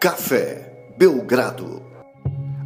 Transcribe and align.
Café 0.00 0.94
Belgrado. 0.96 1.82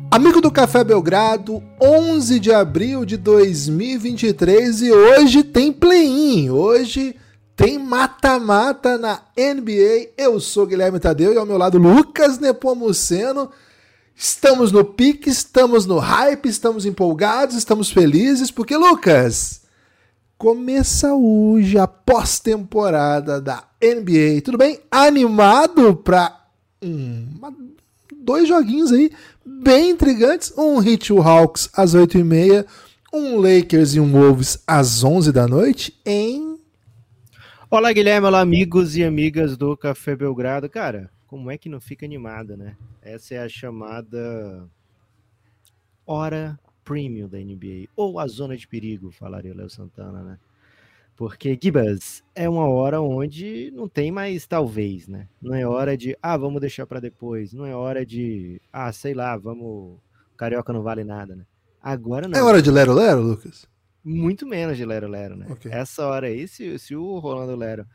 Amigo 0.08 0.40
do 0.40 0.52
Café 0.52 0.84
Belgrado, 0.84 1.60
11 1.82 2.38
de 2.38 2.52
abril 2.52 3.04
de 3.04 3.16
2023 3.16 4.82
e 4.82 4.92
hoje 4.92 5.42
tem 5.42 5.72
play-in. 5.72 6.50
Hoje 6.50 7.16
tem 7.56 7.76
mata-mata 7.76 8.96
na 8.96 9.22
NBA. 9.36 10.10
Eu 10.16 10.38
sou 10.38 10.64
Guilherme 10.64 11.00
Tadeu 11.00 11.32
e 11.32 11.36
ao 11.36 11.44
meu 11.44 11.58
lado 11.58 11.76
Lucas 11.76 12.38
Nepomuceno. 12.38 13.50
Estamos 14.14 14.70
no 14.70 14.84
pique, 14.84 15.28
estamos 15.28 15.86
no 15.86 15.98
hype, 15.98 16.48
estamos 16.48 16.86
empolgados, 16.86 17.56
estamos 17.56 17.90
felizes, 17.90 18.52
porque, 18.52 18.76
Lucas, 18.76 19.62
começa 20.38 21.12
hoje 21.12 21.78
a 21.78 21.88
pós-temporada 21.88 23.40
da 23.40 23.64
NBA. 23.82 24.40
Tudo 24.44 24.56
bem? 24.56 24.78
Animado 24.88 25.96
para 25.96 26.43
um, 26.84 27.74
dois 28.22 28.46
joguinhos 28.46 28.92
aí 28.92 29.10
bem 29.44 29.90
intrigantes. 29.90 30.52
Um 30.56 30.82
Heat 30.82 31.12
Hawks 31.12 31.70
às 31.74 31.94
8h30, 31.94 32.66
um 33.12 33.38
Lakers 33.38 33.94
e 33.94 34.00
um 34.00 34.12
Wolves 34.12 34.62
às 34.66 35.02
11 35.02 35.32
da 35.32 35.46
noite 35.48 35.98
em... 36.04 36.58
Olá, 37.70 37.92
Guilherme. 37.92 38.26
Olá, 38.26 38.40
amigos 38.40 38.96
e 38.96 39.02
amigas 39.02 39.56
do 39.56 39.76
Café 39.76 40.14
Belgrado. 40.14 40.68
Cara, 40.68 41.10
como 41.26 41.50
é 41.50 41.58
que 41.58 41.68
não 41.68 41.80
fica 41.80 42.06
animada, 42.06 42.56
né? 42.56 42.76
Essa 43.02 43.34
é 43.34 43.38
a 43.38 43.48
chamada 43.48 44.68
hora 46.06 46.58
premium 46.84 47.26
da 47.26 47.38
NBA, 47.38 47.88
ou 47.96 48.18
a 48.18 48.26
zona 48.28 48.56
de 48.56 48.68
perigo, 48.68 49.10
falaria 49.10 49.52
o 49.52 49.56
Léo 49.56 49.70
Santana, 49.70 50.22
né? 50.22 50.38
Porque, 51.16 51.56
Gibas, 51.60 52.24
é 52.34 52.48
uma 52.48 52.68
hora 52.68 53.00
onde 53.00 53.70
não 53.72 53.88
tem 53.88 54.10
mais 54.10 54.46
talvez, 54.46 55.06
né? 55.06 55.28
Não 55.40 55.54
é 55.54 55.64
hora 55.64 55.96
de, 55.96 56.16
ah, 56.20 56.36
vamos 56.36 56.60
deixar 56.60 56.86
para 56.86 56.98
depois. 56.98 57.52
Não 57.52 57.64
é 57.64 57.74
hora 57.74 58.04
de, 58.04 58.60
ah, 58.72 58.92
sei 58.92 59.14
lá, 59.14 59.36
vamos. 59.36 59.98
Carioca 60.36 60.72
não 60.72 60.82
vale 60.82 61.04
nada, 61.04 61.36
né? 61.36 61.46
Agora 61.80 62.26
não. 62.26 62.38
É 62.38 62.42
hora 62.42 62.60
de 62.60 62.70
Lero 62.70 62.92
Lero, 62.92 63.20
Lucas? 63.20 63.68
Muito 64.02 64.44
menos 64.46 64.76
de 64.76 64.84
Lero 64.84 65.06
Lero, 65.06 65.36
né? 65.36 65.46
Okay. 65.50 65.70
Essa 65.70 66.04
hora 66.06 66.26
aí, 66.26 66.48
se, 66.48 66.78
se 66.78 66.96
o 66.96 67.18
Rolando 67.18 67.54
Lero 67.54 67.86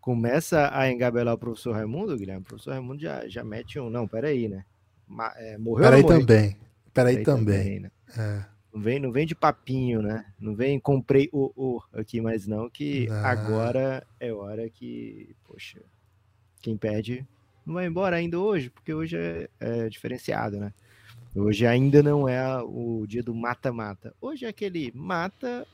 começa 0.00 0.70
a 0.72 0.90
engabelar 0.90 1.34
o 1.34 1.38
professor 1.38 1.74
Raimundo, 1.74 2.16
Guilherme, 2.16 2.42
o 2.42 2.44
professor 2.44 2.70
Raimundo 2.70 3.02
já, 3.02 3.26
já 3.28 3.42
mete 3.42 3.80
um, 3.80 3.90
não, 3.90 4.06
peraí, 4.06 4.48
né? 4.48 4.64
Ma, 5.06 5.32
é, 5.36 5.58
morreu 5.58 5.84
Peraí 5.84 6.06
também. 6.06 6.26
Peraí, 6.26 6.56
peraí 6.94 7.22
também. 7.24 7.58
também 7.58 7.80
né? 7.80 7.90
é. 8.16 8.57
Não 8.72 8.80
vem, 8.80 8.98
não 8.98 9.10
vem 9.10 9.26
de 9.26 9.34
papinho, 9.34 10.02
né? 10.02 10.26
Não 10.38 10.54
vem 10.54 10.78
comprei 10.78 11.28
o, 11.32 11.52
o 11.56 11.82
aqui, 11.92 12.20
mas 12.20 12.46
não 12.46 12.68
que 12.68 13.08
agora 13.24 14.06
é 14.20 14.32
hora 14.32 14.68
que, 14.68 15.34
poxa, 15.44 15.80
quem 16.60 16.76
perde 16.76 17.26
não 17.68 17.74
vai 17.74 17.86
embora 17.86 18.16
ainda 18.16 18.38
hoje, 18.38 18.70
porque 18.70 18.94
hoje 18.94 19.16
é, 19.16 19.48
é 19.60 19.88
diferenciado, 19.90 20.58
né? 20.58 20.72
Hoje 21.34 21.66
ainda 21.66 22.02
não 22.02 22.26
é 22.26 22.62
o 22.62 23.06
dia 23.06 23.22
do 23.22 23.34
mata-mata. 23.34 24.14
Hoje 24.20 24.46
é 24.46 24.48
aquele 24.48 24.90
mata 24.94 25.66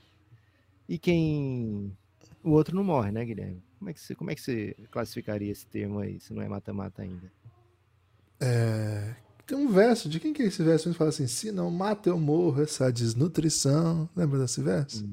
e 0.89 0.99
quem 0.99 1.97
o 2.43 2.51
outro 2.51 2.75
não 2.75 2.83
morre, 2.83 3.13
né, 3.13 3.25
Guilherme? 3.25 3.63
Como 3.79 3.91
é 3.91 3.95
que 3.95 4.01
você, 4.01 4.15
como 4.15 4.31
é 4.31 4.35
que 4.35 4.41
você 4.41 4.77
classificaria 4.91 5.53
esse 5.53 5.67
termo 5.67 6.01
aí, 6.01 6.19
se 6.19 6.35
não 6.35 6.43
é 6.43 6.49
mata-mata 6.49 7.03
ainda? 7.03 7.33
É, 8.41 9.15
tem 9.47 9.59
um 9.59 9.69
verso, 9.69 10.09
de 10.09 10.19
quem 10.19 10.33
que 10.33 10.43
é 10.43 10.47
esse 10.47 10.63
verso? 10.63 10.89
Ele 10.89 10.95
fala 10.95 11.11
assim: 11.11 11.27
se 11.27 11.53
não 11.53 11.71
mata, 11.71 12.09
eu 12.09 12.19
morro, 12.19 12.63
essa 12.63 12.91
desnutrição. 12.91 14.09
Lembra 14.17 14.39
desse 14.39 14.63
verso? 14.63 15.07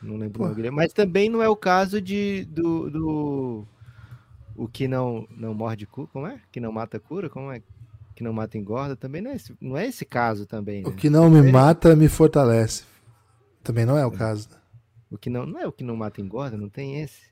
Não 0.00 0.16
lembro, 0.16 0.54
não, 0.56 0.72
mas 0.72 0.92
também 0.92 1.28
não 1.28 1.42
é 1.42 1.48
o 1.48 1.56
caso 1.56 2.00
de 2.00 2.44
do, 2.44 2.90
do 2.90 3.66
o 4.54 4.68
que 4.68 4.86
não 4.86 5.26
não 5.36 5.52
morde 5.54 5.86
cura, 5.86 6.08
como 6.12 6.26
é? 6.26 6.40
Que 6.52 6.60
não 6.60 6.70
mata 6.70 7.00
cura, 7.00 7.28
como 7.28 7.50
é? 7.50 7.60
Que 8.14 8.22
não 8.22 8.32
mata 8.32 8.56
engorda, 8.56 8.94
também 8.94 9.20
não 9.20 9.32
é 9.32 9.34
esse, 9.34 9.56
não 9.60 9.76
é 9.76 9.86
esse 9.88 10.04
caso 10.04 10.46
também. 10.46 10.82
Né? 10.82 10.88
O 10.88 10.92
que 10.92 11.10
não 11.10 11.28
me 11.28 11.42
mata 11.50 11.96
me 11.96 12.08
fortalece. 12.08 12.84
Também 13.62 13.84
não 13.84 13.98
é 13.98 14.06
o 14.06 14.12
é. 14.12 14.16
caso. 14.16 14.48
O 15.10 15.18
que 15.18 15.28
não, 15.28 15.46
não 15.46 15.60
é 15.60 15.66
o 15.66 15.72
que 15.72 15.82
não 15.82 15.96
mata 15.96 16.20
engorda, 16.20 16.56
não 16.56 16.68
tem 16.68 17.00
esse. 17.00 17.22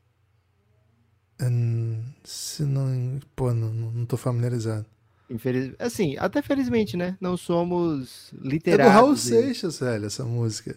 Hum, 1.40 2.02
se 2.24 2.64
não, 2.64 3.20
pô, 3.36 3.52
não, 3.52 3.72
não 3.72 4.04
tô 4.04 4.16
familiarizado. 4.16 4.86
Infeliz... 5.30 5.72
Assim, 5.78 6.16
até 6.18 6.42
felizmente, 6.42 6.96
né? 6.96 7.16
Não 7.20 7.36
somos 7.36 8.32
literados. 8.32 8.86
É 8.86 8.88
do 8.90 9.00
Raul 9.00 9.16
Seixas, 9.16 9.80
velho, 9.80 10.06
essa 10.06 10.24
música. 10.24 10.76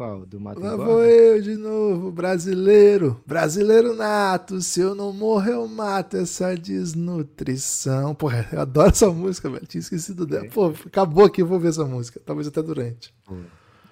Qual? 0.00 0.24
Do 0.24 0.40
Mato 0.40 0.60
Lá 0.60 0.76
vou 0.76 1.04
eu 1.04 1.42
de 1.42 1.56
novo, 1.56 2.10
brasileiro. 2.10 3.22
Brasileiro 3.26 3.94
nato. 3.94 4.58
Se 4.62 4.80
eu 4.80 4.94
não 4.94 5.12
morrer, 5.12 5.52
eu 5.52 5.68
mato 5.68 6.16
essa 6.16 6.56
desnutrição. 6.56 8.14
Porra, 8.14 8.48
eu 8.50 8.60
adoro 8.60 8.88
essa 8.88 9.10
música, 9.10 9.50
velho. 9.50 9.66
Tinha 9.66 9.80
esquecido 9.80 10.24
dela. 10.24 10.48
Pô, 10.48 10.68
acabou 10.86 11.26
aqui, 11.26 11.42
eu 11.42 11.46
vou 11.46 11.60
ver 11.60 11.68
essa 11.68 11.84
música. 11.84 12.18
Talvez 12.24 12.48
até 12.48 12.62
durante. 12.62 13.14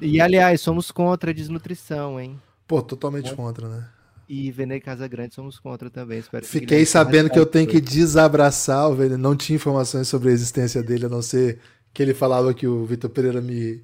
E, 0.00 0.18
aliás, 0.18 0.62
somos 0.62 0.90
contra 0.90 1.30
a 1.30 1.34
desnutrição, 1.34 2.18
hein? 2.18 2.40
Pô, 2.66 2.80
totalmente 2.80 3.34
contra, 3.34 3.68
né? 3.68 3.86
E 4.28 4.50
Vene 4.50 4.80
Casagrande 4.80 5.34
somos 5.34 5.58
contra 5.58 5.88
também. 5.88 6.18
Espero 6.18 6.44
Fiquei 6.44 6.84
sabendo 6.84 7.30
que 7.30 7.38
eu 7.38 7.46
tenho 7.46 7.66
que 7.66 7.80
desabraçar 7.80 8.90
o 8.90 8.94
Vene. 8.94 9.16
Não 9.16 9.34
tinha 9.34 9.56
informações 9.56 10.06
sobre 10.06 10.28
a 10.28 10.32
existência 10.32 10.82
dele, 10.82 11.06
a 11.06 11.08
não 11.08 11.22
ser 11.22 11.58
que 11.94 12.02
ele 12.02 12.12
falava 12.12 12.52
que 12.52 12.66
o 12.66 12.84
Vitor 12.84 13.08
Pereira 13.08 13.40
me 13.40 13.82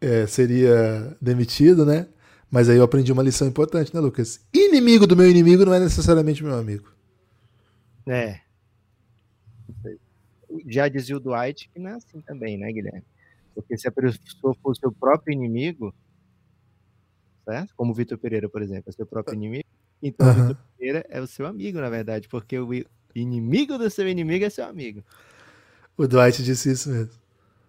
é, 0.00 0.26
seria 0.26 1.16
demitido, 1.20 1.84
né? 1.84 2.06
Mas 2.50 2.68
aí 2.68 2.76
eu 2.76 2.84
aprendi 2.84 3.10
uma 3.10 3.22
lição 3.22 3.48
importante, 3.48 3.92
né, 3.94 4.00
Lucas? 4.00 4.40
Inimigo 4.54 5.06
do 5.06 5.16
meu 5.16 5.28
inimigo 5.28 5.64
não 5.64 5.74
é 5.74 5.80
necessariamente 5.80 6.44
meu 6.44 6.54
amigo. 6.54 6.92
É. 8.06 8.40
Já 10.66 10.86
dizia 10.86 11.16
o 11.16 11.20
Dwight 11.20 11.68
que 11.72 11.80
não 11.80 11.90
é 11.90 11.94
assim 11.94 12.20
também, 12.20 12.56
né, 12.56 12.70
Guilherme? 12.70 13.02
Porque 13.54 13.76
se 13.76 13.88
a 13.88 13.92
pessoa 13.92 14.54
for 14.62 14.72
o 14.72 14.74
seu 14.74 14.92
próprio 14.92 15.32
inimigo, 15.32 15.94
certo? 17.44 17.74
Como 17.76 17.92
o 17.92 17.94
Vitor 17.94 18.18
Pereira, 18.18 18.48
por 18.48 18.62
exemplo, 18.62 18.84
é 18.88 18.92
seu 18.92 19.06
próprio 19.06 19.34
inimigo, 19.34 19.68
então 20.02 20.26
uhum. 20.26 20.32
o 20.32 20.48
Vitor 20.48 20.64
Pereira 20.78 21.06
é 21.08 21.20
o 21.20 21.26
seu 21.26 21.46
amigo, 21.46 21.80
na 21.80 21.90
verdade, 21.90 22.28
porque 22.28 22.58
o 22.58 22.70
inimigo 23.14 23.78
do 23.78 23.88
seu 23.90 24.08
inimigo 24.08 24.44
é 24.44 24.50
seu 24.50 24.64
amigo. 24.64 25.02
O 25.96 26.06
Dwight 26.06 26.42
disse 26.42 26.72
isso 26.72 26.90
mesmo. 26.90 27.22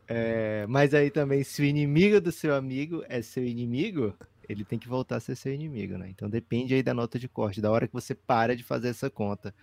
É, 0.07 0.65
mas 0.67 0.93
aí 0.93 1.09
também, 1.09 1.43
se 1.43 1.61
o 1.61 1.65
inimigo 1.65 2.19
do 2.19 2.31
seu 2.31 2.55
amigo 2.55 3.03
é 3.07 3.21
seu 3.21 3.43
inimigo, 3.43 4.13
ele 4.47 4.65
tem 4.65 4.77
que 4.77 4.87
voltar 4.87 5.17
a 5.17 5.19
ser 5.19 5.35
seu 5.35 5.53
inimigo, 5.53 5.97
né? 5.97 6.09
Então 6.09 6.29
depende 6.29 6.73
aí 6.73 6.83
da 6.83 6.93
nota 6.93 7.17
de 7.17 7.27
corte, 7.27 7.61
da 7.61 7.71
hora 7.71 7.87
que 7.87 7.93
você 7.93 8.13
para 8.13 8.55
de 8.55 8.63
fazer 8.63 8.89
essa 8.89 9.09
conta. 9.09 9.53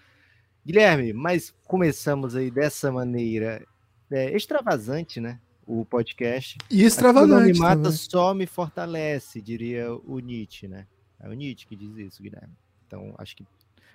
Guilherme, 0.64 1.12
mas 1.12 1.54
começamos 1.66 2.36
aí 2.36 2.50
dessa 2.50 2.90
maneira 2.90 3.66
é, 4.10 4.34
extravasante, 4.36 5.20
né? 5.20 5.40
O 5.72 5.84
podcast. 5.84 6.58
E 6.68 6.82
extravagante. 6.82 7.30
Não 7.32 7.52
me 7.52 7.58
mata, 7.58 7.82
também. 7.82 7.92
só 7.92 8.34
me 8.34 8.44
fortalece, 8.44 9.40
diria 9.40 9.94
o 9.94 10.18
Nietzsche, 10.18 10.66
né? 10.66 10.86
É 11.20 11.28
o 11.28 11.32
Nietzsche 11.32 11.64
que 11.64 11.76
diz 11.76 11.96
isso, 11.96 12.20
Guilherme. 12.20 12.52
Então, 12.88 13.14
acho 13.16 13.36
que 13.36 13.46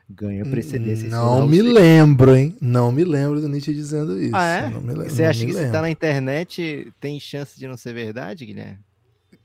ganha 0.09 0.45
precedência. 0.45 1.09
Não 1.09 1.45
me 1.45 1.61
lembro, 1.61 2.33
hein? 2.33 2.55
Não 2.61 2.93
me 2.93 3.03
lembro 3.03 3.41
do 3.41 3.49
Nietzsche 3.49 3.73
dizendo 3.73 4.17
isso. 4.21 4.33
Ah, 4.33 4.45
é? 4.45 4.69
Lembro, 4.69 5.03
Você 5.03 5.25
acha 5.25 5.45
que 5.45 5.51
lembro. 5.51 5.65
se 5.65 5.71
tá 5.73 5.81
na 5.81 5.89
internet 5.89 6.93
tem 7.01 7.19
chance 7.19 7.59
de 7.59 7.67
não 7.67 7.75
ser 7.75 7.93
verdade, 7.93 8.45
Guilherme? 8.45 8.79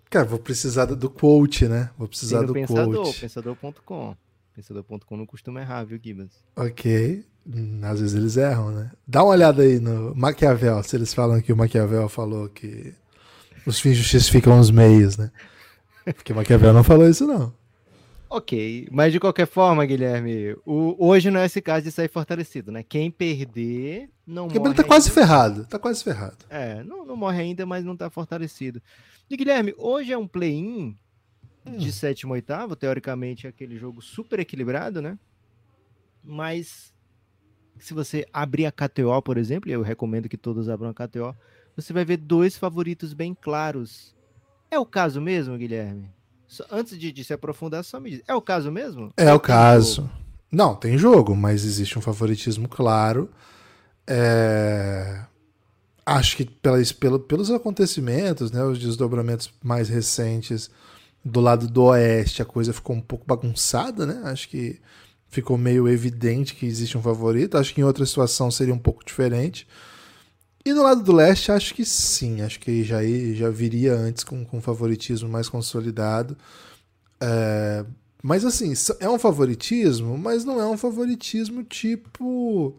Cara, 0.09 0.25
vou 0.25 0.39
precisar 0.39 0.85
do 0.85 1.11
quote, 1.11 1.67
né? 1.67 1.91
Vou 1.99 2.07
precisar 2.07 2.43
do 2.43 2.53
pensador, 2.53 3.07
quote. 3.07 3.21
Pensador.com. 3.21 4.17
Pensador.com 4.55 5.17
não 5.17 5.27
costuma 5.27 5.61
errar, 5.61 5.83
viu, 5.83 5.99
Gibas? 6.01 6.31
Ok. 6.55 7.25
Hum, 7.47 7.81
às 7.83 8.01
vezes 8.01 8.15
eles 8.15 8.37
erram, 8.37 8.71
né? 8.71 8.91
Dá 9.07 9.23
uma 9.23 9.33
olhada 9.33 9.63
aí 9.63 9.79
no 9.79 10.15
Maquiavel, 10.15 10.83
se 10.83 10.97
eles 10.97 11.15
falam 11.15 11.41
que 11.41 11.53
o 11.53 11.57
Maquiavel 11.57 12.09
falou 12.09 12.49
que 12.49 12.95
os 13.67 13.81
fins 13.81 13.97
justificam 13.97 14.59
os 14.59 14.71
meios, 14.71 15.17
né? 15.17 15.31
Porque 16.15 16.33
Maquiavel 16.33 16.73
não 16.73 16.85
falou 16.85 17.09
isso, 17.09 17.27
não. 17.27 17.53
Ok, 18.33 18.87
mas 18.93 19.13
de 19.13 19.19
qualquer 19.19 19.47
forma, 19.47 19.85
Guilherme, 19.85 20.55
o, 20.65 20.95
hoje 21.05 21.33
não 21.33 21.41
é 21.41 21.47
esse 21.47 21.61
caso 21.61 21.85
de 21.85 21.91
sair 21.91 22.09
fortalecido, 22.09 22.71
né? 22.71 22.85
Quem 22.85 23.11
perder 23.11 24.09
não 24.25 24.47
Quem 24.47 24.61
morre. 24.61 24.75
tá 24.75 24.85
quase 24.85 25.11
ferrado, 25.11 25.67
tá 25.67 25.81
quase 25.81 26.05
ferrado. 26.05 26.37
É, 26.49 26.85
não, 26.85 27.05
não 27.05 27.17
morre 27.17 27.41
ainda, 27.41 27.67
mas 27.67 27.85
não 27.85 27.97
tá 27.97 28.09
fortalecido. 28.09 28.81
E 29.29 29.37
Guilherme, 29.37 29.75
hoje 29.77 30.13
é 30.13 30.19
um 30.19 30.29
play-in 30.29 30.97
hum. 31.67 31.77
de 31.77 31.91
sétimo 31.91 32.33
oitavo, 32.33 32.77
teoricamente 32.77 33.49
é 33.49 33.51
aquele 33.51 33.77
jogo 33.77 34.01
super 34.01 34.39
equilibrado, 34.39 35.03
né? 35.03 35.19
Mas 36.23 36.93
se 37.81 37.95
você 37.95 38.27
abrir 38.33 38.67
a 38.67 38.73
KTO, 38.73 39.21
por 39.23 39.37
exemplo, 39.37 39.69
e 39.69 39.73
eu 39.73 39.83
recomendo 39.83 40.29
que 40.29 40.37
todos 40.37 40.69
abram 40.69 40.91
a 40.91 40.95
KTO, 40.95 41.35
você 41.77 41.93
vai 41.93 42.05
ver 42.05 42.19
dois 42.19 42.57
favoritos 42.57 43.13
bem 43.13 43.35
claros. 43.35 44.15
É 44.71 44.79
o 44.79 44.87
caso 44.87 45.21
mesmo, 45.21 45.57
Guilherme? 45.57 46.11
Antes 46.71 46.99
de, 46.99 47.13
de 47.13 47.25
se 47.25 47.33
aprofundar, 47.33 47.85
só 47.85 47.99
me 48.01 48.11
diz. 48.11 48.23
É 48.27 48.35
o 48.35 48.43
caso 48.43 48.71
mesmo? 48.71 49.13
É 49.17 49.33
o 49.33 49.41
caso. 49.41 50.03
Jogo? 50.03 50.11
Não, 50.51 50.75
tem 50.75 50.99
jogo, 50.99 51.37
mas 51.37 51.65
existe 51.65 51.99
um 51.99 52.03
favoritismo 52.03 52.69
claro. 52.69 53.31
É... 54.07 55.25
Acho 56.05 56.37
que 56.37 56.45
pelas, 56.45 56.91
pelo, 56.91 57.21
pelos 57.21 57.51
acontecimentos, 57.51 58.51
né, 58.51 58.65
os 58.65 58.79
desdobramentos 58.79 59.53
mais 59.63 59.89
recentes 59.89 60.69
do 61.25 61.41
lado 61.41 61.69
do 61.69 61.85
oeste, 61.85 62.43
a 62.43 62.45
coisa 62.45 62.73
ficou 62.73 62.97
um 62.97 63.01
pouco 63.01 63.25
bagunçada, 63.27 64.07
né? 64.07 64.23
Acho 64.25 64.49
que 64.49 64.81
ficou 65.31 65.57
meio 65.57 65.89
evidente 65.89 66.55
que 66.55 66.67
existe 66.67 66.99
um 66.99 67.03
favorito. 67.03 67.57
Acho 67.57 67.73
que 67.73 67.81
em 67.81 67.85
outra 67.85 68.05
situação 68.05 68.51
seria 68.51 68.75
um 68.75 68.79
pouco 68.79 69.05
diferente. 69.05 69.67
E 70.65 70.75
no 70.75 70.83
lado 70.83 71.03
do 71.03 71.13
leste, 71.13 71.53
acho 71.53 71.75
que 71.75 71.85
sim. 71.85 72.43
Acho 72.43 72.61
que 72.61 72.85
já, 72.85 72.99
já 73.35 73.49
viria 73.49 73.95
antes 73.95 74.25
com, 74.25 74.45
com 74.45 74.61
favoritismo 74.61 75.29
mais 75.29 75.49
consolidado. 75.49 76.37
É, 77.21 77.85
mas 78.23 78.45
assim, 78.45 78.75
é 78.99 79.09
um 79.09 79.19
favoritismo, 79.19 80.19
mas 80.19 80.45
não 80.45 80.61
é 80.61 80.67
um 80.67 80.77
favoritismo 80.77 81.63
tipo. 81.63 82.79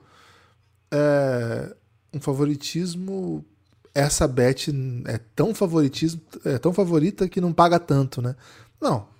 É, 0.92 1.76
um 2.14 2.20
favoritismo. 2.20 3.46
Essa 3.94 4.26
bet 4.26 4.72
é 5.06 5.18
tão 5.36 5.54
favoritismo, 5.54 6.22
é 6.46 6.58
tão 6.58 6.72
favorita 6.74 7.28
que 7.28 7.42
não 7.42 7.52
paga 7.52 7.78
tanto, 7.80 8.22
né? 8.22 8.36
Não. 8.80 9.11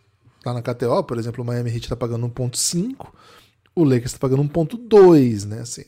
Lá 0.46 0.54
na 0.54 0.62
KTO, 0.62 1.04
por 1.04 1.18
exemplo, 1.18 1.44
o 1.44 1.48
Miami 1.48 1.70
Heat 1.70 1.84
está 1.84 1.96
pagando 1.96 2.28
1.5, 2.28 3.08
o 3.76 3.84
Lakers 3.84 4.14
está 4.14 4.20
pagando 4.20 4.44
1.2, 4.44 5.46
né? 5.46 5.62
Assim, 5.62 5.84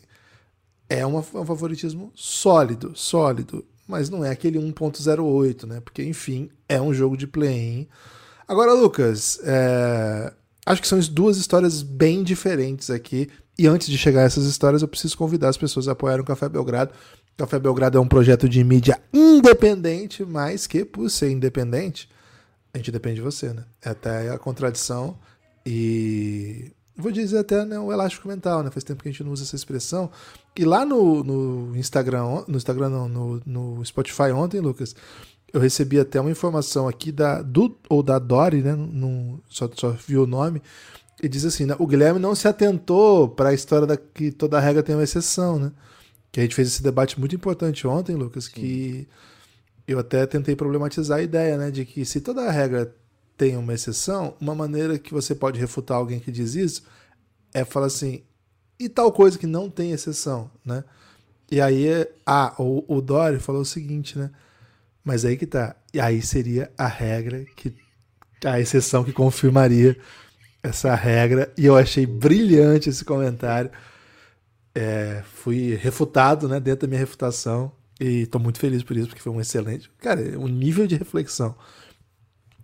é 0.89 0.99
é 0.99 1.07
um 1.07 1.21
favoritismo 1.21 2.11
sólido, 2.13 2.91
sólido, 2.95 3.65
mas 3.87 4.09
não 4.09 4.23
é 4.23 4.29
aquele 4.29 4.59
1.08, 4.59 5.65
né? 5.65 5.81
Porque, 5.81 6.03
enfim, 6.03 6.49
é 6.69 6.79
um 6.79 6.93
jogo 6.93 7.17
de 7.17 7.27
play-in. 7.27 7.87
Agora, 8.47 8.73
Lucas, 8.73 9.39
é... 9.43 10.31
acho 10.65 10.81
que 10.81 10.87
são 10.87 10.99
duas 10.99 11.37
histórias 11.37 11.81
bem 11.81 12.23
diferentes 12.23 12.89
aqui. 12.89 13.29
E 13.57 13.67
antes 13.67 13.87
de 13.87 13.97
chegar 13.97 14.21
a 14.21 14.25
essas 14.25 14.45
histórias, 14.45 14.81
eu 14.81 14.87
preciso 14.87 15.17
convidar 15.17 15.49
as 15.49 15.57
pessoas 15.57 15.87
a 15.87 15.91
apoiarem 15.91 16.23
o 16.23 16.25
Café 16.25 16.49
Belgrado. 16.49 16.91
O 17.33 17.37
Café 17.37 17.59
Belgrado 17.59 17.97
é 17.97 18.01
um 18.01 18.07
projeto 18.07 18.47
de 18.47 18.63
mídia 18.63 18.99
independente, 19.11 20.23
mas 20.23 20.67
que, 20.67 20.85
por 20.85 21.09
ser 21.09 21.31
independente, 21.31 22.09
a 22.73 22.77
gente 22.77 22.91
depende 22.91 23.15
de 23.15 23.21
você, 23.21 23.53
né? 23.53 23.65
É 23.81 23.89
até 23.89 24.29
a 24.29 24.37
contradição 24.37 25.17
e 25.65 26.71
vou 26.95 27.11
dizer 27.11 27.39
até 27.39 27.63
né, 27.65 27.79
o 27.79 27.91
elástico 27.91 28.27
mental, 28.27 28.63
né? 28.63 28.71
Faz 28.71 28.83
tempo 28.83 29.01
que 29.03 29.09
a 29.09 29.11
gente 29.11 29.23
não 29.23 29.31
usa 29.31 29.43
essa 29.43 29.55
expressão. 29.55 30.09
E 30.55 30.65
lá 30.65 30.85
no, 30.85 31.23
no 31.23 31.77
Instagram, 31.77 32.43
no 32.47 32.57
Instagram 32.57 32.89
não, 32.89 33.07
no, 33.07 33.41
no 33.45 33.85
Spotify 33.85 34.31
ontem, 34.33 34.59
Lucas, 34.59 34.95
eu 35.53 35.59
recebi 35.59 35.99
até 35.99 36.19
uma 36.19 36.31
informação 36.31 36.87
aqui 36.87 37.11
da 37.11 37.41
do 37.43 37.77
ou 37.87 38.01
da 38.01 38.17
Dori, 38.17 38.61
né? 38.63 38.73
No, 38.73 39.39
só, 39.47 39.69
só 39.73 39.91
viu 39.91 40.23
o 40.23 40.27
nome. 40.27 40.61
E 41.21 41.29
diz 41.29 41.45
assim, 41.45 41.65
né, 41.65 41.75
o 41.79 41.87
Guilherme 41.87 42.19
não 42.19 42.35
se 42.35 42.47
atentou 42.47 43.29
para 43.29 43.49
a 43.49 43.53
história 43.53 43.87
da 43.87 43.95
que 43.95 44.31
toda 44.31 44.59
regra 44.59 44.83
tem 44.83 44.95
uma 44.95 45.03
exceção, 45.03 45.59
né? 45.59 45.71
Que 46.31 46.39
a 46.39 46.43
gente 46.43 46.55
fez 46.55 46.67
esse 46.67 46.81
debate 46.81 47.19
muito 47.19 47.35
importante 47.35 47.87
ontem, 47.87 48.15
Lucas, 48.15 48.45
Sim. 48.45 48.51
que 48.51 49.07
eu 49.87 49.99
até 49.99 50.25
tentei 50.25 50.55
problematizar 50.55 51.19
a 51.19 51.21
ideia, 51.21 51.57
né, 51.57 51.71
de 51.71 51.85
que 51.85 52.05
se 52.05 52.21
toda 52.21 52.49
regra 52.49 52.95
tem 53.37 53.57
uma 53.57 53.73
exceção, 53.73 54.35
uma 54.39 54.55
maneira 54.55 54.97
que 54.97 55.13
você 55.13 55.33
pode 55.33 55.59
refutar 55.59 55.97
alguém 55.97 56.19
que 56.19 56.31
diz 56.31 56.55
isso 56.55 56.83
é 57.53 57.63
falar 57.63 57.87
assim, 57.87 58.23
e 58.79 58.89
tal 58.89 59.11
coisa 59.11 59.37
que 59.37 59.47
não 59.47 59.69
tem 59.69 59.91
exceção, 59.91 60.49
né? 60.65 60.83
E 61.51 61.61
aí, 61.61 61.85
ah, 62.25 62.53
o, 62.57 62.83
o 62.87 63.01
Dory 63.01 63.39
falou 63.39 63.61
o 63.61 63.65
seguinte, 63.65 64.17
né? 64.17 64.31
Mas 65.03 65.25
aí 65.25 65.37
que 65.37 65.45
tá. 65.45 65.75
E 65.93 65.99
aí 65.99 66.21
seria 66.21 66.71
a 66.77 66.87
regra 66.87 67.45
que. 67.55 67.75
A 68.43 68.59
exceção 68.59 69.03
que 69.03 69.13
confirmaria 69.13 69.95
essa 70.61 70.95
regra. 70.95 71.53
E 71.57 71.65
eu 71.65 71.77
achei 71.77 72.05
brilhante 72.05 72.89
esse 72.89 73.05
comentário. 73.05 73.69
É, 74.73 75.21
fui 75.35 75.75
refutado, 75.75 76.47
né? 76.49 76.59
Dentro 76.59 76.87
da 76.87 76.89
minha 76.89 76.99
refutação. 76.99 77.71
E 78.05 78.25
tô 78.25 78.37
muito 78.37 78.59
feliz 78.59 78.83
por 78.83 78.97
isso, 78.97 79.07
porque 79.07 79.21
foi 79.21 79.31
um 79.31 79.39
excelente. 79.39 79.89
Cara, 79.99 80.19
um 80.37 80.49
nível 80.49 80.85
de 80.85 80.93
reflexão 80.93 81.55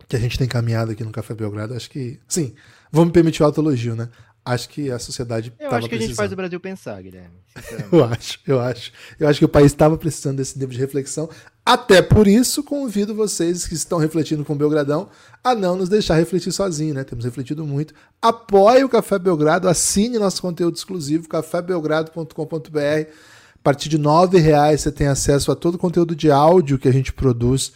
que 0.05 0.17
a 0.17 0.19
gente 0.19 0.37
tem 0.37 0.49
caminhado 0.49 0.91
aqui 0.91 1.01
no 1.01 1.11
Café 1.11 1.33
Belgrado, 1.33 1.73
acho 1.73 1.89
que. 1.89 2.19
Sim, 2.27 2.53
vamos 2.91 3.13
permitir 3.13 3.41
o 3.41 3.45
autoelogio, 3.45 3.95
né? 3.95 4.09
Acho 4.43 4.67
que 4.67 4.91
a 4.91 4.99
sociedade. 4.99 5.53
Eu 5.57 5.71
acho 5.71 5.87
que 5.87 5.95
a 5.95 5.97
gente 5.97 6.13
faz 6.13 6.33
o 6.33 6.35
Brasil 6.35 6.59
pensar, 6.59 7.01
Guilherme. 7.01 7.37
eu 7.89 8.03
acho, 8.03 8.39
eu 8.45 8.59
acho. 8.59 8.91
Eu 9.17 9.29
acho 9.29 9.39
que 9.39 9.45
o 9.45 9.49
país 9.49 9.67
estava 9.67 9.97
precisando 9.97 10.35
desse 10.35 10.59
nível 10.59 10.73
de 10.73 10.79
reflexão. 10.79 11.29
Até 11.65 12.01
por 12.01 12.27
isso, 12.27 12.61
convido 12.61 13.15
vocês 13.15 13.65
que 13.65 13.75
estão 13.75 13.97
refletindo 13.97 14.43
com 14.43 14.51
o 14.51 14.57
Belgradão 14.57 15.09
a 15.41 15.55
não 15.55 15.77
nos 15.77 15.87
deixar 15.87 16.15
refletir 16.15 16.51
sozinho, 16.51 16.95
né? 16.95 17.05
Temos 17.05 17.23
refletido 17.23 17.65
muito. 17.65 17.93
Apoie 18.21 18.83
o 18.83 18.89
Café 18.89 19.17
Belgrado, 19.17 19.69
assine 19.69 20.19
nosso 20.19 20.41
conteúdo 20.41 20.75
exclusivo, 20.75 21.29
cafébelgrado.com.br. 21.29 23.38
A 23.59 23.63
partir 23.63 23.89
de 23.89 23.97
R$ 23.97 24.39
reais 24.39 24.81
você 24.81 24.91
tem 24.91 25.07
acesso 25.07 25.51
a 25.51 25.55
todo 25.55 25.75
o 25.75 25.79
conteúdo 25.79 26.15
de 26.15 26.31
áudio 26.31 26.79
que 26.79 26.87
a 26.87 26.93
gente 26.93 27.11
produz 27.11 27.73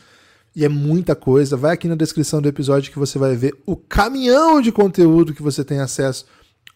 e 0.56 0.64
é 0.64 0.70
muita 0.70 1.16
coisa. 1.16 1.58
Vai 1.58 1.74
aqui 1.74 1.88
na 1.88 1.96
descrição 1.96 2.42
do 2.42 2.48
episódio 2.48 2.92
que 2.92 2.98
você 2.98 3.20
vai 3.20 3.36
ver 3.36 3.54
o 3.66 3.76
caminhão 3.76 4.62
de 4.62 4.72
conteúdo 4.72 5.34
que 5.34 5.42
você 5.42 5.64
tem 5.64 5.80
acesso 5.80 6.26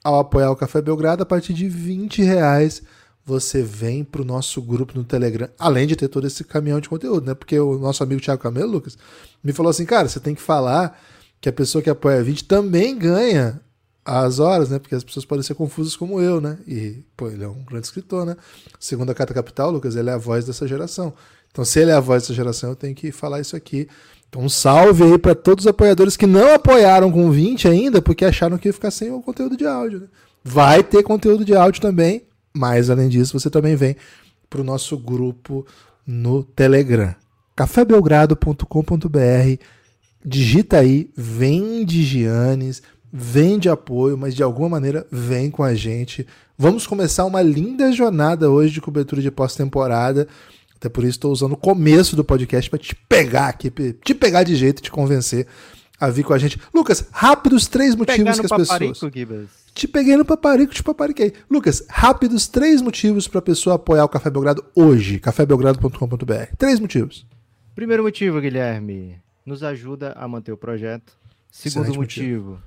ao 0.03 0.19
apoiar 0.19 0.51
o 0.51 0.55
Café 0.55 0.81
Belgrado. 0.81 1.23
A 1.23 1.25
partir 1.25 1.53
de 1.53 1.69
20 1.69 2.21
reais 2.21 2.81
você 3.25 3.61
vem 3.61 4.03
para 4.03 4.21
o 4.21 4.25
nosso 4.25 4.61
grupo 4.61 4.97
no 4.97 5.03
Telegram, 5.03 5.49
além 5.59 5.85
de 5.85 5.95
ter 5.95 6.07
todo 6.07 6.25
esse 6.25 6.45
caminhão 6.45 6.79
de 6.79 6.87
conteúdo, 6.87 7.27
né? 7.27 7.33
Porque 7.33 7.59
o 7.59 7.77
nosso 7.77 8.01
amigo 8.01 8.21
Thiago 8.21 8.41
Camelo, 8.41 8.71
Lucas, 8.71 8.97
me 9.43 9.51
falou 9.51 9.69
assim, 9.69 9.85
cara, 9.85 10.07
você 10.07 10.19
tem 10.19 10.33
que 10.33 10.41
falar 10.41 10.97
que 11.41 11.49
a 11.49 11.53
pessoa 11.53 11.81
que 11.81 11.89
apoia 11.89 12.23
20 12.23 12.45
também 12.45 12.97
ganha 12.97 13.61
as 14.07 14.39
horas, 14.39 14.69
né? 14.69 14.79
Porque 14.79 14.95
as 14.95 15.03
pessoas 15.03 15.25
podem 15.25 15.43
ser 15.43 15.53
confusas 15.53 15.97
como 15.97 16.21
eu, 16.21 16.39
né? 16.39 16.57
E, 16.65 17.03
pô, 17.17 17.29
ele 17.29 17.43
é 17.43 17.47
um 17.47 17.61
grande 17.65 17.87
escritor, 17.87 18.25
né? 18.25 18.37
Segundo 18.79 19.09
a 19.09 19.13
Carta 19.13 19.33
Capital, 19.33 19.69
Lucas, 19.69 19.97
ele 19.97 20.09
é 20.09 20.13
a 20.13 20.17
voz 20.17 20.45
dessa 20.45 20.65
geração. 20.65 21.13
Então, 21.51 21.65
se 21.65 21.81
ele 21.81 21.91
é 21.91 21.93
a 21.93 21.99
voz 21.99 22.23
dessa 22.23 22.33
geração, 22.33 22.69
eu 22.69 22.75
tenho 22.75 22.95
que 22.95 23.11
falar 23.11 23.41
isso 23.41 23.53
aqui. 23.53 23.89
Então, 24.29 24.41
um 24.41 24.47
salve 24.47 25.03
aí 25.03 25.17
para 25.17 25.35
todos 25.35 25.65
os 25.65 25.69
apoiadores 25.69 26.15
que 26.15 26.25
não 26.25 26.53
apoiaram 26.53 27.11
com 27.11 27.29
20 27.29 27.67
ainda, 27.67 28.01
porque 28.01 28.23
acharam 28.23 28.57
que 28.57 28.69
ia 28.69 28.73
ficar 28.73 28.91
sem 28.91 29.11
o 29.11 29.21
conteúdo 29.21 29.57
de 29.57 29.65
áudio. 29.65 29.99
Né? 29.99 30.07
Vai 30.41 30.81
ter 30.83 31.03
conteúdo 31.03 31.43
de 31.43 31.53
áudio 31.53 31.81
também, 31.81 32.23
mas 32.53 32.89
além 32.89 33.09
disso, 33.09 33.37
você 33.37 33.49
também 33.49 33.75
vem 33.75 33.97
para 34.49 34.61
o 34.61 34.63
nosso 34.63 34.97
grupo 34.97 35.67
no 36.05 36.43
Telegram. 36.43 37.13
cafébelgrado.com.br 37.57 39.61
Digita 40.25 40.79
aí, 40.79 41.09
vem 41.15 41.85
de 41.85 42.03
Giannis, 42.03 42.81
vem 43.11 43.57
de 43.57 43.69
apoio, 43.69 44.17
mas 44.17 44.35
de 44.35 44.43
alguma 44.43 44.69
maneira 44.69 45.05
vem 45.11 45.49
com 45.49 45.63
a 45.63 45.73
gente. 45.73 46.25
Vamos 46.57 46.87
começar 46.87 47.25
uma 47.25 47.41
linda 47.41 47.91
jornada 47.91 48.49
hoje 48.49 48.73
de 48.73 48.81
cobertura 48.81 49.21
de 49.21 49.31
pós-temporada. 49.31 50.27
Até 50.75 50.89
por 50.89 51.03
isso 51.03 51.11
estou 51.11 51.31
usando 51.31 51.53
o 51.53 51.57
começo 51.57 52.15
do 52.15 52.23
podcast 52.23 52.69
para 52.69 52.79
te 52.79 52.95
pegar 52.95 53.47
aqui, 53.47 53.71
te 53.71 54.13
pegar 54.13 54.43
de 54.43 54.55
jeito, 54.55 54.81
te 54.81 54.91
convencer 54.91 55.47
a 55.99 56.09
vir 56.09 56.23
com 56.23 56.33
a 56.33 56.37
gente. 56.37 56.59
Lucas, 56.73 57.07
rápidos 57.11 57.67
três 57.67 57.95
motivos 57.95 58.39
que 58.39 58.45
as 58.45 58.51
pessoas. 58.51 58.99
Te 59.73 59.87
peguei 59.87 60.15
no 60.17 60.25
paparico, 60.25 60.73
te 60.73 60.83
papariquei. 60.83 61.33
Lucas, 61.49 61.83
rápidos 61.89 62.47
três 62.47 62.81
motivos 62.81 63.27
para 63.27 63.39
a 63.39 63.43
pessoa 63.43 63.75
apoiar 63.75 64.05
o 64.05 64.09
Café 64.09 64.29
Belgrado 64.29 64.63
hoje. 64.75 65.19
cafébelgrado.com.br. 65.19 66.55
Três 66.57 66.79
motivos. 66.79 67.25
Primeiro 67.75 68.03
motivo, 68.03 68.41
Guilherme, 68.41 69.19
nos 69.45 69.61
ajuda 69.63 70.13
a 70.13 70.27
manter 70.27 70.51
o 70.51 70.57
projeto. 70.57 71.13
Segundo 71.51 71.93
motivo, 71.93 72.51
motivo. 72.51 72.61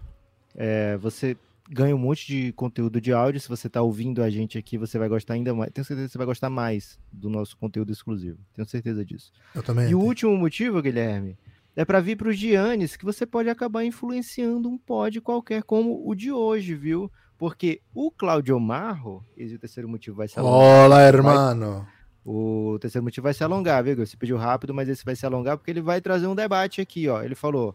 É, 0.55 0.97
você 0.97 1.37
ganha 1.71 1.95
um 1.95 1.99
monte 1.99 2.27
de 2.27 2.53
conteúdo 2.53 3.01
de 3.01 3.13
áudio. 3.13 3.41
Se 3.41 3.49
você 3.49 3.69
está 3.69 3.81
ouvindo 3.81 4.23
a 4.23 4.29
gente 4.29 4.59
aqui, 4.59 4.77
você 4.77 4.99
vai 4.99 5.09
gostar 5.09 5.35
ainda 5.35 5.55
mais. 5.55 5.71
Tenho 5.73 5.85
certeza 5.85 6.09
que 6.09 6.13
você 6.13 6.19
vai 6.19 6.27
gostar 6.27 6.51
mais 6.51 6.99
do 7.13 7.31
nosso 7.31 7.57
conteúdo 7.57 7.93
exclusivo. 7.93 8.39
Tenho 8.55 8.69
certeza 8.69 9.05
disso. 9.05 9.33
Eu 9.55 9.63
também. 9.63 9.89
E 9.89 9.95
o 9.95 10.01
último 10.01 10.37
motivo, 10.37 10.83
Guilherme, 10.83 11.39
é 11.77 11.85
para 11.85 12.01
vir 12.01 12.17
para 12.17 12.29
os 12.29 12.37
Giannis, 12.37 12.97
que 12.97 13.05
você 13.05 13.25
pode 13.25 13.49
acabar 13.49 13.85
influenciando 13.85 14.69
um 14.69 14.77
pod 14.77 15.21
qualquer, 15.21 15.63
como 15.63 16.03
o 16.05 16.15
de 16.15 16.33
hoje, 16.33 16.75
viu? 16.75 17.11
Porque 17.39 17.81
o 17.95 18.11
Claudio 18.11 18.59
Marro, 18.59 19.25
esse 19.37 19.55
é 19.55 19.57
o 19.57 19.61
terceiro 19.61 19.89
motivo 19.89 20.17
vai 20.17 20.29
se 20.29 20.39
alongar. 20.39 20.85
Olá, 20.87 21.03
hermano! 21.03 21.79
Vai, 21.79 22.01
o 22.23 22.79
terceiro 22.79 23.03
motivo 23.03 23.25
vai 23.25 23.33
se 23.33 23.43
alongar, 23.43 23.83
viu? 23.83 23.97
Você 23.97 24.17
pediu 24.17 24.37
rápido, 24.37 24.75
mas 24.75 24.89
esse 24.89 25.05
vai 25.05 25.17
se 25.17 25.25
alongar 25.25 25.57
porque 25.57 25.71
ele 25.71 25.81
vai 25.81 26.01
trazer 26.01 26.27
um 26.27 26.35
debate 26.35 26.81
aqui, 26.81 27.09
ó. 27.09 27.23
Ele 27.23 27.35
falou: 27.35 27.75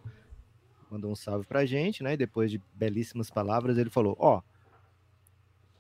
mandou 0.90 1.12
um 1.12 1.16
salve 1.16 1.46
pra 1.46 1.66
gente, 1.66 2.04
né? 2.04 2.14
E 2.14 2.18
depois 2.18 2.52
de 2.52 2.62
belíssimas 2.74 3.30
palavras, 3.30 3.78
ele 3.78 3.90
falou: 3.90 4.16
Ó, 4.20 4.42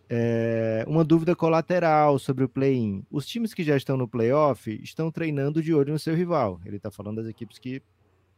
é, 0.09 0.85
uma 0.87 1.03
dúvida 1.03 1.35
colateral 1.35 2.19
sobre 2.19 2.43
o 2.43 2.49
play-in. 2.49 3.03
Os 3.09 3.25
times 3.25 3.53
que 3.53 3.63
já 3.63 3.75
estão 3.75 3.97
no 3.97 4.07
playoff 4.07 4.71
estão 4.83 5.11
treinando 5.11 5.61
de 5.63 5.73
olho 5.73 5.93
no 5.93 5.99
seu 5.99 6.15
rival. 6.15 6.59
Ele 6.65 6.79
tá 6.79 6.91
falando 6.91 7.17
das 7.17 7.27
equipes 7.27 7.57
que. 7.57 7.81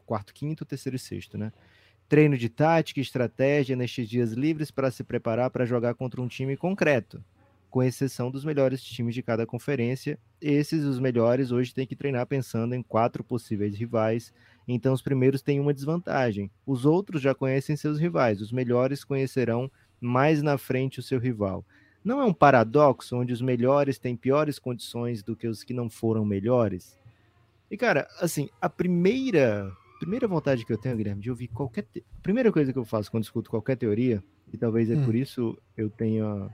Quarto, 0.05 0.33
quinto, 0.33 0.63
terceiro 0.63 0.95
e 0.95 0.99
sexto, 0.99 1.37
né? 1.37 1.51
Treino 2.07 2.37
de 2.37 2.47
tática 2.47 3.01
e 3.01 3.03
estratégia 3.03 3.75
nestes 3.75 4.07
dias 4.07 4.31
livres 4.31 4.71
para 4.71 4.89
se 4.89 5.03
preparar 5.03 5.49
para 5.49 5.65
jogar 5.65 5.95
contra 5.95 6.21
um 6.21 6.29
time 6.29 6.55
concreto, 6.55 7.21
com 7.69 7.83
exceção 7.83 8.31
dos 8.31 8.45
melhores 8.45 8.81
times 8.81 9.13
de 9.13 9.21
cada 9.21 9.45
conferência. 9.45 10.17
Esses, 10.39 10.85
os 10.85 10.97
melhores, 10.97 11.51
hoje 11.51 11.73
têm 11.73 11.85
que 11.85 11.93
treinar 11.93 12.25
pensando 12.25 12.73
em 12.73 12.81
quatro 12.81 13.21
possíveis 13.21 13.75
rivais 13.75 14.31
então 14.67 14.93
os 14.93 15.01
primeiros 15.01 15.41
têm 15.41 15.59
uma 15.59 15.73
desvantagem. 15.73 16.51
Os 16.65 16.85
outros 16.85 17.21
já 17.21 17.33
conhecem 17.33 17.75
seus 17.75 17.97
rivais. 17.97 18.41
Os 18.41 18.51
melhores 18.51 19.03
conhecerão 19.03 19.71
mais 19.99 20.41
na 20.41 20.57
frente 20.57 20.99
o 20.99 21.03
seu 21.03 21.19
rival. 21.19 21.65
Não 22.03 22.21
é 22.21 22.25
um 22.25 22.33
paradoxo 22.33 23.15
onde 23.15 23.33
os 23.33 23.41
melhores 23.41 23.97
têm 23.97 24.15
piores 24.15 24.59
condições 24.59 25.23
do 25.23 25.35
que 25.35 25.47
os 25.47 25.63
que 25.63 25.73
não 25.73 25.89
foram 25.89 26.25
melhores? 26.25 26.97
E 27.69 27.77
cara, 27.77 28.07
assim, 28.19 28.49
a 28.61 28.69
primeira 28.69 29.71
primeira 29.99 30.27
vontade 30.27 30.63
que 30.63 30.71
eu 30.71 30.77
tenho, 30.77 30.95
Guilherme, 30.95 31.21
de 31.21 31.29
ouvir 31.29 31.47
qualquer 31.47 31.83
te... 31.83 32.05
primeira 32.21 32.51
coisa 32.51 32.71
que 32.71 32.77
eu 32.77 32.85
faço 32.85 33.09
quando 33.09 33.23
escuto 33.23 33.49
qualquer 33.49 33.75
teoria 33.75 34.23
e 34.53 34.57
talvez 34.57 34.89
é 34.89 34.95
Hum. 34.95 35.03
por 35.05 35.15
isso 35.15 35.57
eu 35.75 35.89
tenha 35.89 36.49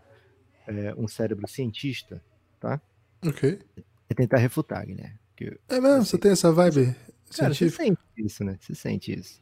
é, 0.66 0.94
um 0.98 1.08
cérebro 1.08 1.48
cientista, 1.48 2.24
tá? 2.60 2.80
Ok. 3.26 3.60
É 4.10 4.14
tentar 4.14 4.38
refutar, 4.38 4.86
Guilherme. 4.86 5.20
É 5.68 5.82
mesmo, 5.82 6.06
você 6.06 6.18
tem 6.18 6.32
essa 6.32 6.52
vibe 6.52 6.96
cara, 7.38 7.54
você 7.54 7.70
sente 7.70 8.00
isso, 8.18 8.44
né? 8.44 8.58
Você 8.60 8.76
sente 8.76 9.18
isso. 9.18 9.42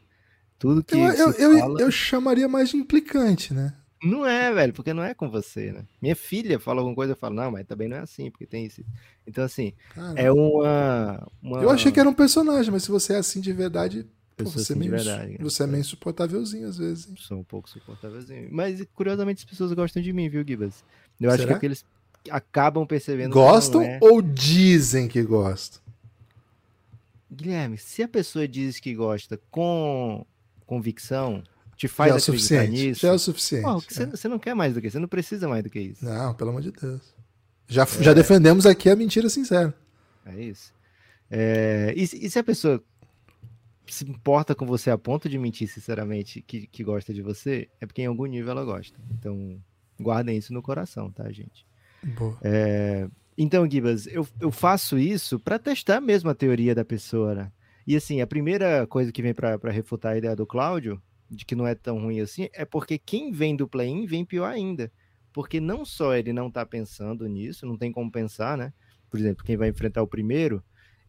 Tudo 0.57 0.83
que 0.83 0.95
Eu, 0.95 1.07
eu, 1.07 1.33
se 1.33 1.41
eu, 1.41 1.60
fala... 1.60 1.81
eu 1.81 1.91
chamaria 1.91 2.48
mais 2.48 2.69
de 2.69 2.77
implicante, 2.77 3.53
né? 3.53 3.74
Não 4.03 4.25
é, 4.25 4.51
velho, 4.51 4.74
porque 4.74 4.93
não 4.93 5.03
é 5.03 5.13
com 5.13 5.29
você, 5.29 5.71
né? 5.71 5.86
Minha 6.01 6.15
filha 6.15 6.60
fala 6.60 6.79
alguma 6.79 6.95
coisa, 6.95 7.13
eu 7.13 7.17
falo, 7.17 7.36
não, 7.36 7.51
mas 7.51 7.67
também 7.67 7.88
não 7.88 7.98
é 7.98 8.00
assim, 8.00 8.31
porque 8.31 8.48
tem 8.48 8.65
isso. 8.65 8.83
Então, 9.27 9.43
assim, 9.43 9.74
Cara, 9.93 10.19
é 10.19 10.31
uma. 10.31 11.27
uma 11.41 11.62
Eu 11.62 11.69
achei 11.69 11.91
que 11.91 12.00
era 12.00 12.10
um 12.10 12.13
personagem, 12.13 12.71
mas 12.71 12.83
se 12.83 12.89
você 12.89 13.13
é 13.13 13.17
assim 13.17 13.39
de 13.39 13.53
verdade, 13.53 14.07
pô, 14.36 14.45
você, 14.45 14.57
é 14.57 14.62
assim 14.62 14.75
meio, 14.75 14.91
verdade, 14.91 15.33
cara. 15.33 15.43
você 15.43 15.63
é 15.63 15.67
meio 15.67 15.81
insuportávelzinho 15.81 16.67
às 16.67 16.79
vezes. 16.79 17.07
hein? 17.07 17.15
Sou 17.19 17.38
um 17.38 17.43
pouco 17.43 17.69
suportávelzinho. 17.69 18.50
Mas, 18.51 18.83
curiosamente, 18.95 19.43
as 19.43 19.50
pessoas 19.50 19.71
gostam 19.74 20.01
de 20.01 20.12
mim, 20.12 20.29
viu, 20.29 20.43
Gibas? 20.48 20.83
Eu 21.19 21.29
acho 21.29 21.45
que 21.45 21.53
Será? 21.53 21.74
é 22.27 22.31
acabam 22.31 22.86
percebendo. 22.88 23.33
Gostam 23.33 23.83
é. 23.83 24.00
ou 24.01 24.21
dizem 24.21 25.07
que 25.07 25.21
gostam? 25.21 25.81
Guilherme, 27.31 27.77
se 27.77 28.03
a 28.03 28.07
pessoa 28.07 28.47
diz 28.47 28.79
que 28.79 28.93
gosta 28.93 29.39
com 29.50 30.25
convicção, 30.65 31.43
te 31.77 31.88
faz 31.88 32.09
já 32.09 32.13
é 32.13 32.15
o 32.15 32.17
acreditar 32.21 32.38
suficiente. 32.57 32.71
nisso. 32.88 33.01
Já 33.01 33.07
é 33.09 33.11
o 33.13 33.19
suficiente. 33.19 33.63
Pô, 33.63 33.79
você, 33.79 34.03
é. 34.03 34.05
você 34.05 34.27
não 34.27 34.38
quer 34.39 34.53
mais 34.53 34.73
do 34.73 34.81
que 34.81 34.88
isso, 34.88 34.93
você 34.95 35.00
não 35.00 35.07
precisa 35.07 35.47
mais 35.47 35.63
do 35.63 35.69
que 35.69 35.79
isso. 35.79 36.03
Não, 36.05 36.33
pelo 36.33 36.50
amor 36.50 36.61
de 36.61 36.71
Deus. 36.71 37.01
Já, 37.67 37.85
já 37.85 38.13
defendemos 38.13 38.65
aqui 38.65 38.89
a 38.89 38.95
mentira 38.95 39.29
sincera. 39.29 39.73
É 40.25 40.41
isso. 40.43 40.73
É, 41.29 41.93
e, 41.95 42.05
se- 42.05 42.17
e 42.25 42.29
se 42.29 42.38
a 42.38 42.43
pessoa 42.43 42.83
se 43.88 44.03
importa 44.05 44.53
com 44.53 44.65
você 44.65 44.89
a 44.91 44.97
ponto 44.97 45.27
de 45.29 45.38
mentir 45.38 45.67
sinceramente 45.69 46.41
que, 46.41 46.67
que 46.67 46.83
gosta 46.83 47.13
de 47.13 47.21
você, 47.21 47.69
é 47.79 47.85
porque 47.85 48.01
em 48.01 48.05
algum 48.07 48.25
nível 48.25 48.51
ela 48.51 48.63
gosta. 48.65 48.97
Então, 49.11 49.57
guardem 50.00 50.38
isso 50.38 50.53
no 50.53 50.61
coração, 50.61 51.09
tá, 51.11 51.29
gente? 51.31 51.65
Boa. 52.03 52.38
Então, 53.38 53.69
Gibas, 53.69 54.07
eu, 54.07 54.27
eu 54.39 54.51
faço 54.51 54.97
isso 54.97 55.39
para 55.39 55.57
testar 55.57 56.01
mesmo 56.01 56.29
a 56.29 56.35
teoria 56.35 56.75
da 56.75 56.83
pessoa, 56.83 57.33
né? 57.33 57.51
E 57.88 57.95
assim, 57.95 58.21
a 58.21 58.27
primeira 58.27 58.85
coisa 58.85 59.11
que 59.11 59.21
vem 59.21 59.33
para 59.33 59.71
refutar 59.71 60.13
a 60.13 60.17
ideia 60.17 60.35
do 60.35 60.45
Cláudio, 60.45 61.01
de 61.29 61.45
que 61.45 61.55
não 61.55 61.65
é 61.65 61.73
tão 61.73 62.00
ruim 62.00 62.19
assim, 62.19 62.50
é 62.53 62.65
porque 62.65 62.97
quem 62.97 63.31
vem 63.31 63.55
do 63.55 63.67
play-in 63.67 64.05
vem 64.05 64.25
pior 64.25 64.51
ainda. 64.51 64.91
Porque 65.33 65.59
não 65.59 65.85
só 65.85 66.13
ele 66.13 66.33
não 66.33 66.51
tá 66.51 66.65
pensando 66.65 67.27
nisso, 67.27 67.65
não 67.65 67.77
tem 67.77 67.91
como 67.91 68.11
pensar, 68.11 68.57
né? 68.57 68.73
Por 69.09 69.19
exemplo, 69.19 69.43
quem 69.43 69.55
vai 69.55 69.69
enfrentar 69.69 70.01
o 70.01 70.07
primeiro, 70.07 70.61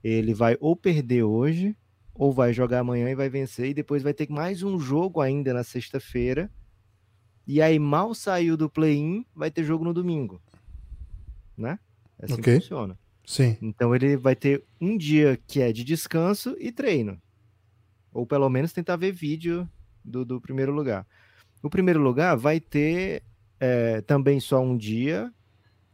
ele 0.02 0.33
vai 0.33 0.57
ou 0.61 0.76
perder 0.76 1.25
hoje, 1.25 1.76
ou 2.14 2.33
vai 2.33 2.52
jogar 2.52 2.81
amanhã 2.81 3.11
e 3.11 3.14
vai 3.14 3.29
vencer, 3.29 3.71
e 3.71 3.75
depois 3.75 4.02
vai 4.02 4.14
ter 4.14 4.31
mais 4.31 4.62
um 4.62 4.79
jogo 4.79 5.21
ainda 5.21 5.52
na 5.52 5.64
sexta-feira. 5.64 6.50
E 7.47 7.61
aí, 7.61 7.79
mal 7.79 8.14
saiu 8.14 8.57
do 8.57 8.71
play-in, 8.71 9.26
vai 9.35 9.50
ter 9.50 9.64
jogo 9.64 9.85
no 9.85 9.93
domingo. 9.93 10.41
Né? 11.57 11.79
É 12.23 12.25
assim 12.25 12.35
Ok. 12.35 12.45
que 12.45 12.61
funciona. 12.61 12.99
Sim. 13.26 13.57
Então 13.61 13.95
ele 13.95 14.17
vai 14.17 14.35
ter 14.35 14.64
um 14.81 14.97
dia 14.97 15.38
que 15.47 15.61
é 15.61 15.73
de 15.73 15.85
descanso 15.85 16.57
e 16.59 16.73
treino. 16.73 17.21
Ou 18.12 18.26
pelo 18.26 18.49
menos 18.49 18.73
tentar 18.73 18.97
ver 18.97 19.12
vídeo 19.12 19.69
do, 20.05 20.25
do 20.25 20.41
primeiro 20.41 20.73
lugar. 20.73 21.07
O 21.62 21.69
primeiro 21.71 22.00
lugar 22.00 22.37
vai 22.37 22.61
ter 22.61 23.23
é, 23.61 24.00
também 24.02 24.41
só 24.41 24.61
um 24.61 24.76
dia. 24.76 25.33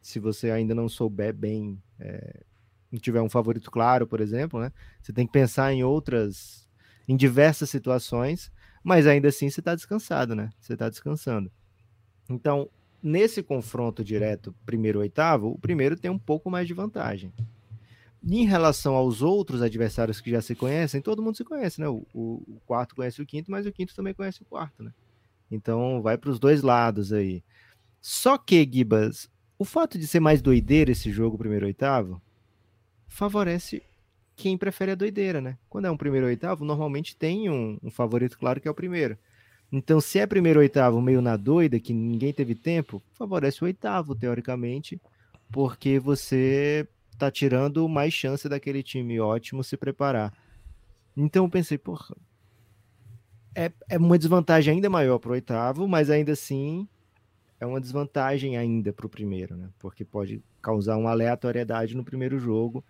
Se 0.01 0.19
você 0.19 0.51
ainda 0.51 0.75
não 0.75 0.89
souber 0.89 1.35
bem, 1.35 1.81
é, 1.99 2.43
não 2.91 2.99
tiver 2.99 3.21
um 3.21 3.29
favorito 3.29 3.71
claro, 3.71 4.07
por 4.07 4.21
exemplo, 4.21 4.61
né? 4.61 4.73
Você 5.03 5.13
tem 5.13 5.27
que 5.27 5.33
pensar 5.33 5.73
em 5.73 5.85
outras, 5.85 6.67
em 7.07 7.17
diversas 7.17 7.69
situações, 7.69 8.51
mas 8.83 9.07
ainda 9.07 9.29
assim 9.29 9.51
você 9.51 9.61
está 9.61 9.75
descansado, 9.75 10.35
né? 10.35 10.51
Você 10.61 10.73
está 10.73 10.89
descansando. 10.89 11.51
Então, 12.29 12.71
nesse 13.03 13.43
confronto 13.43 14.03
direto 14.05 14.55
primeiro 14.67 15.01
oitavo, 15.01 15.49
o 15.51 15.59
primeiro 15.59 15.97
tem 15.97 16.11
um 16.11 16.19
pouco 16.19 16.51
mais 16.51 16.67
de 16.67 16.75
vantagem. 16.75 17.33
Em 18.23 18.45
relação 18.45 18.95
aos 18.95 19.23
outros 19.23 19.63
adversários 19.63 20.21
que 20.21 20.31
já 20.31 20.41
se 20.43 20.55
conhecem, 20.55 21.01
todo 21.01 21.23
mundo 21.23 21.37
se 21.37 21.45
conhece, 21.45 21.81
né? 21.81 21.89
O, 21.89 22.05
o- 22.13 22.61
quarto 22.67 22.97
conhece 22.97 23.23
o 23.23 23.27
quinto, 23.27 23.51
mas 23.51 23.65
o 23.67 23.73
quinto 23.73 23.95
também 23.95 24.13
conhece 24.13 24.43
o 24.43 24.45
quarto, 24.45 24.83
né? 24.83 24.93
Então 25.51 26.03
vai 26.03 26.19
para 26.19 26.31
os 26.31 26.39
dois 26.39 26.63
lados 26.63 27.13
aí. 27.13 27.43
Só 28.01 28.37
que, 28.37 28.69
Gibas, 28.71 29.31
o 29.59 29.65
fato 29.65 29.99
de 29.99 30.07
ser 30.07 30.21
mais 30.21 30.43
doideira 30.43 30.91
esse 30.91 31.11
jogo, 31.11 31.39
primeiro 31.39 31.67
oitavo, 31.67 32.21
favorece 33.07 33.83
quem 34.37 34.57
prefere 34.57 34.93
a 34.93 34.95
doideira, 34.95 35.41
né? 35.41 35.59
Quando 35.69 35.87
é 35.87 35.91
um 35.91 35.97
primeiro 35.97 36.27
oitavo, 36.27 36.65
normalmente 36.65 37.17
tem 37.17 37.51
um, 37.51 37.79
um 37.83 37.91
favorito 37.91 38.39
claro 38.39 38.61
que 38.61 38.69
é 38.69 38.71
o 38.71 38.75
primeiro. 38.75 39.19
Então, 39.71 40.01
se 40.01 40.19
é 40.19 40.27
primeiro 40.27 40.61
oitavo 40.61 41.01
meio 41.01 41.21
na 41.21 41.37
doida, 41.37 41.79
que 41.79 41.93
ninguém 41.93 42.33
teve 42.33 42.55
tempo, 42.55 43.03
favorece 43.13 43.63
o 43.63 43.67
oitavo, 43.67 44.15
teoricamente, 44.15 45.01
porque 45.51 45.99
você 45.99 46.89
tá 47.19 47.31
tirando 47.31 47.87
mais 47.89 48.15
chance 48.15 48.49
daquele 48.49 48.83
time 48.83 49.21
ótimo 49.21 49.65
se 49.65 49.77
preparar. 49.77 50.33
Então 51.17 51.45
eu 51.45 51.51
pensei, 51.51 51.77
porra, 51.77 52.17
é, 53.55 53.73
é 53.89 53.99
uma 53.99 54.17
desvantagem 54.17 54.75
ainda 54.75 54.89
maior 54.89 55.19
pro 55.19 55.33
oitavo, 55.33 55.89
mas 55.89 56.11
ainda 56.11 56.33
assim 56.33 56.87
é 57.59 57.67
uma 57.67 57.81
desvantagem 57.81 58.57
ainda 58.57 58.93
pro 58.93 59.09
primeiro, 59.09 59.57
né? 59.57 59.69
Porque 59.81 60.05
pode 60.05 60.41
causar 60.63 60.97
uma 60.97 61.11
aleatoriedade 61.11 61.97
no 61.97 62.05
primeiro 62.05 62.39
jogo. 62.39 62.85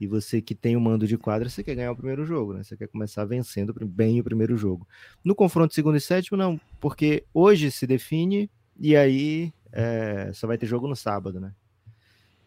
E 0.00 0.06
você 0.06 0.40
que 0.40 0.54
tem 0.54 0.76
o 0.76 0.80
mando 0.80 1.06
de 1.06 1.18
quadra, 1.18 1.50
você 1.50 1.62
quer 1.62 1.74
ganhar 1.74 1.92
o 1.92 1.96
primeiro 1.96 2.24
jogo, 2.24 2.54
né? 2.54 2.62
Você 2.62 2.74
quer 2.74 2.88
começar 2.88 3.24
vencendo 3.26 3.74
bem 3.86 4.18
o 4.18 4.24
primeiro 4.24 4.56
jogo. 4.56 4.88
No 5.22 5.34
confronto 5.34 5.74
segundo 5.74 5.98
e 5.98 6.00
sétimo, 6.00 6.38
não, 6.38 6.58
porque 6.80 7.24
hoje 7.34 7.70
se 7.70 7.86
define 7.86 8.50
e 8.78 8.96
aí 8.96 9.52
é, 9.70 10.32
só 10.32 10.46
vai 10.46 10.56
ter 10.56 10.66
jogo 10.66 10.88
no 10.88 10.96
sábado, 10.96 11.38
né? 11.38 11.52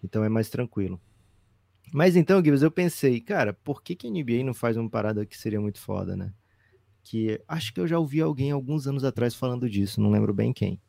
Então 0.03 0.23
é 0.23 0.29
mais 0.29 0.49
tranquilo. 0.49 0.99
Mas 1.93 2.15
então, 2.15 2.43
Gibbs, 2.43 2.63
eu 2.63 2.71
pensei, 2.71 3.21
cara, 3.21 3.53
por 3.53 3.83
que, 3.83 3.95
que 3.95 4.07
a 4.07 4.09
NBA 4.09 4.43
não 4.43 4.53
faz 4.55 4.75
uma 4.75 4.89
parada 4.89 5.23
que 5.23 5.37
seria 5.37 5.61
muito 5.61 5.79
foda, 5.79 6.17
né? 6.17 6.33
Que 7.03 7.39
acho 7.47 7.71
que 7.71 7.79
eu 7.79 7.87
já 7.87 7.99
ouvi 7.99 8.19
alguém 8.19 8.49
alguns 8.49 8.87
anos 8.87 9.03
atrás 9.03 9.35
falando 9.35 9.69
disso, 9.69 10.01
não 10.01 10.09
lembro 10.09 10.33
bem 10.33 10.51
quem. 10.51 10.81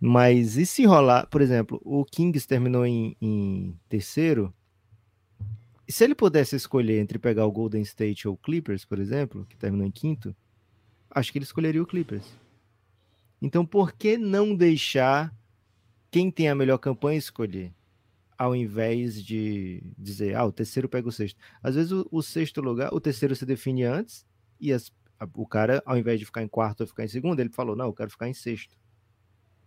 Mas 0.00 0.56
e 0.56 0.64
se 0.64 0.86
rolar, 0.86 1.26
por 1.26 1.42
exemplo, 1.42 1.78
o 1.84 2.06
Kings 2.06 2.48
terminou 2.48 2.86
em, 2.86 3.14
em 3.20 3.78
terceiro, 3.86 4.54
se 5.90 6.04
ele 6.04 6.14
pudesse 6.14 6.56
escolher 6.56 6.98
entre 7.00 7.18
pegar 7.18 7.46
o 7.46 7.52
Golden 7.52 7.82
State 7.82 8.28
ou 8.28 8.34
o 8.34 8.36
Clippers, 8.38 8.84
por 8.84 8.98
exemplo, 8.98 9.46
que 9.48 9.56
terminou 9.56 9.86
em 9.86 9.90
quinto, 9.90 10.34
acho 11.10 11.32
que 11.32 11.38
ele 11.38 11.44
escolheria 11.44 11.82
o 11.82 11.86
Clippers. 11.86 12.26
Então, 13.40 13.64
por 13.64 13.92
que 13.92 14.18
não 14.18 14.54
deixar 14.54 15.34
quem 16.10 16.30
tem 16.30 16.48
a 16.48 16.54
melhor 16.54 16.78
campanha 16.78 17.18
escolher? 17.18 17.72
Ao 18.36 18.54
invés 18.56 19.22
de 19.22 19.82
dizer, 19.98 20.34
ah, 20.34 20.44
o 20.46 20.52
terceiro 20.52 20.88
pega 20.88 21.08
o 21.08 21.12
sexto. 21.12 21.38
Às 21.62 21.74
vezes 21.74 21.92
o, 21.92 22.06
o 22.10 22.22
sexto 22.22 22.60
lugar, 22.60 22.92
o 22.92 23.00
terceiro 23.00 23.36
se 23.36 23.44
define 23.44 23.84
antes, 23.84 24.24
e 24.58 24.72
as- 24.72 24.90
a- 25.18 25.28
o 25.34 25.46
cara, 25.46 25.82
ao 25.84 25.96
invés 25.98 26.18
de 26.18 26.24
ficar 26.26 26.42
em 26.42 26.48
quarto 26.48 26.80
ou 26.82 26.86
ficar 26.86 27.04
em 27.04 27.08
segundo, 27.08 27.40
ele 27.40 27.50
falou, 27.50 27.76
não, 27.76 27.86
eu 27.86 27.92
quero 27.94 28.10
ficar 28.10 28.28
em 28.28 28.34
sexto. 28.34 28.76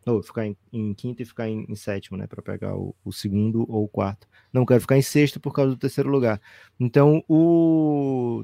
Ou 0.06 0.22
ficar 0.22 0.46
em, 0.46 0.58
em 0.72 0.94
quinto 0.94 1.22
e 1.22 1.26
ficar 1.26 1.48
em, 1.48 1.66
em 1.68 1.76
sétimo, 1.76 2.18
né? 2.18 2.28
Para 2.28 2.42
pegar 2.42 2.76
o, 2.76 2.96
o 3.04 3.12
segundo 3.12 3.66
ou 3.70 3.86
o 3.86 3.88
quarto. 3.88 4.28
Não 4.52 4.66
quero 4.66 4.82
ficar 4.82 4.98
em 4.98 5.02
sexto 5.02 5.40
por 5.40 5.54
causa 5.54 5.72
do 5.72 5.78
terceiro 5.78 6.10
lugar. 6.10 6.42
Então, 6.80 7.24
o 7.28 8.44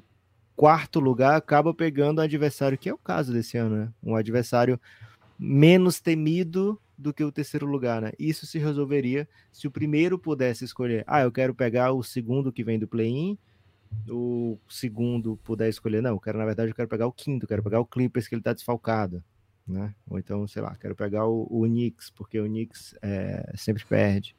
quarto 0.56 1.00
lugar 1.00 1.36
acaba 1.36 1.74
pegando 1.74 2.20
o 2.20 2.22
adversário, 2.22 2.78
que 2.78 2.90
é 2.90 2.94
o 2.94 2.98
caso 2.98 3.32
desse 3.32 3.58
ano, 3.58 3.76
né? 3.76 3.94
Um 4.04 4.16
adversário 4.16 4.80
menos 5.38 6.02
temido 6.02 6.80
do 6.98 7.14
que 7.14 7.24
o 7.24 7.32
terceiro 7.32 7.66
lugar, 7.66 8.02
né? 8.02 8.12
Isso 8.20 8.46
se 8.46 8.60
resolveria 8.60 9.28
se 9.54 9.68
o 9.68 9.72
primeiro 9.72 10.20
pudesse 10.20 10.66
escolher, 10.66 11.06
ah, 11.08 11.22
eu 11.22 11.32
quero 11.32 11.56
pegar 11.56 11.94
o 11.94 12.04
segundo 12.04 12.52
que 12.52 12.62
vem 12.62 12.78
do 12.78 12.90
play-in, 12.90 13.38
o 14.10 14.58
segundo 14.68 15.38
puder 15.44 15.70
escolher, 15.70 16.02
não, 16.02 16.12
eu 16.12 16.20
quero, 16.20 16.38
na 16.38 16.46
verdade, 16.46 16.72
eu 16.72 16.76
quero 16.76 16.90
pegar 16.90 17.08
o 17.08 17.12
quinto, 17.12 17.46
eu 17.46 17.48
quero 17.48 17.64
pegar 17.64 17.80
o 17.80 17.86
Clippers 17.86 18.28
que 18.28 18.36
ele 18.36 18.42
tá 18.42 18.52
desfalcado, 18.52 19.24
né? 19.70 19.94
Ou 20.10 20.18
então, 20.18 20.48
sei 20.48 20.62
lá, 20.62 20.76
quero 20.76 20.96
pegar 20.96 21.26
o, 21.28 21.48
o 21.50 21.64
Knicks, 21.66 22.10
porque 22.10 22.40
o 22.40 22.46
Knicks 22.46 22.96
é, 23.02 23.54
sempre 23.56 23.86
perde. 23.86 24.36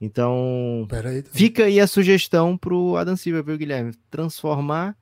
Então, 0.00 0.86
aí. 0.90 1.22
Fica 1.22 1.64
aí 1.64 1.80
a 1.80 1.86
sugestão 1.86 2.56
pro 2.56 2.96
Adam 2.96 3.16
Silva, 3.16 3.42
viu, 3.42 3.58
Guilherme? 3.58 3.94
Transformar 4.10 4.96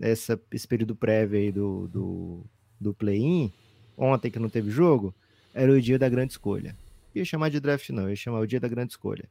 essa, 0.00 0.40
esse 0.50 0.66
período 0.66 0.94
prévio 0.94 1.38
aí 1.38 1.52
do, 1.52 1.88
do, 1.88 2.46
do 2.80 2.92
play-in, 2.94 3.52
ontem 3.96 4.30
que 4.30 4.38
não 4.38 4.48
teve 4.48 4.70
jogo, 4.70 5.14
era 5.54 5.70
o 5.70 5.80
dia 5.80 5.98
da 5.98 6.08
grande 6.08 6.32
escolha. 6.32 6.76
Ia 7.14 7.24
chamar 7.24 7.50
de 7.50 7.60
draft, 7.60 7.88
não, 7.90 8.10
ia 8.10 8.16
chamar 8.16 8.40
o 8.40 8.46
dia 8.46 8.60
da 8.60 8.68
grande 8.68 8.92
escolha. 8.92 9.28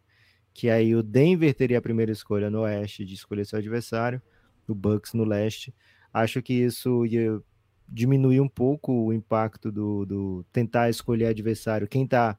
Que 0.54 0.70
aí 0.70 0.96
o 0.96 1.04
Denver 1.04 1.54
teria 1.54 1.78
a 1.78 1.82
primeira 1.82 2.12
escolha 2.12 2.50
no 2.50 2.62
oeste 2.62 3.06
de 3.06 3.14
escolher 3.14 3.46
seu 3.46 3.60
adversário, 3.60 4.22
o 4.68 4.76
Bucks 4.76 5.14
no 5.14 5.24
leste. 5.24 5.74
Acho 6.14 6.42
que 6.42 6.54
isso 6.54 7.06
ia 7.06 7.42
diminuir 7.92 8.40
um 8.40 8.48
pouco 8.48 8.94
o 8.94 9.14
impacto 9.14 9.72
do, 9.72 10.06
do 10.06 10.46
tentar 10.52 10.90
escolher 10.90 11.26
adversário. 11.26 11.88
Quem 11.88 12.08
tá, 12.08 12.38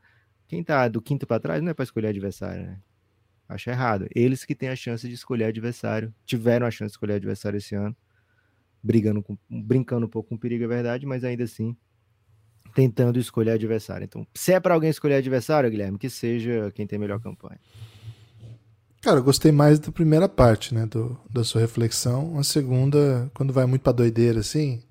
quem 0.49 0.65
tá 0.65 0.89
do 0.89 1.03
quinto 1.03 1.27
para 1.27 1.39
trás 1.39 1.63
não 1.63 1.71
é 1.71 1.75
para 1.75 1.83
escolher 1.83 2.09
adversário, 2.09 2.63
né? 2.63 2.81
Acho 3.49 3.69
errado. 3.69 4.09
Eles 4.15 4.47
que 4.47 4.55
têm 4.55 4.71
a 4.71 4.77
chance 4.77 5.07
de 5.07 5.15
escolher 5.15 5.45
adversário, 5.45 6.13
tiveram 6.25 6.67
a 6.67 6.71
chance 6.71 6.89
de 6.89 6.93
escolher 6.93 7.15
adversário 7.15 7.59
esse 7.59 7.75
ano, 7.75 7.95
brigando 8.83 9.23
com, 9.23 9.37
brincando 9.49 10.07
um 10.07 10.09
pouco 10.09 10.31
com 10.31 10.39
perigo, 10.39 10.65
é 10.65 10.69
verdade, 10.69 11.05
mas 11.05 11.23
ainda 11.23 11.45
assim 11.45 11.77
tentando 12.75 13.19
escolher 13.19 13.51
adversário. 13.51 14.05
Então, 14.05 14.27
se 14.35 14.53
é 14.53 14.59
para 14.59 14.73
alguém 14.73 14.89
escolher 14.89 15.17
adversário, 15.17 15.71
Guilherme, 15.71 15.99
que 15.99 16.09
seja 16.09 16.73
quem 16.75 16.87
tem 16.87 16.99
melhor 16.99 17.21
campanha. 17.21 17.61
Cara, 19.03 19.19
eu 19.19 19.25
gostei 19.25 19.53
mais 19.53 19.79
da 19.79 19.93
primeira 19.93 20.29
parte, 20.29 20.73
né, 20.75 20.87
do, 20.87 21.21
da 21.29 21.45
sua 21.45 21.61
reflexão. 21.61 22.39
A 22.39 22.45
segunda, 22.45 23.31
quando 23.35 23.53
vai 23.53 23.67
muito 23.67 23.83
pra 23.83 23.93
doideira, 23.93 24.41
assim... 24.41 24.83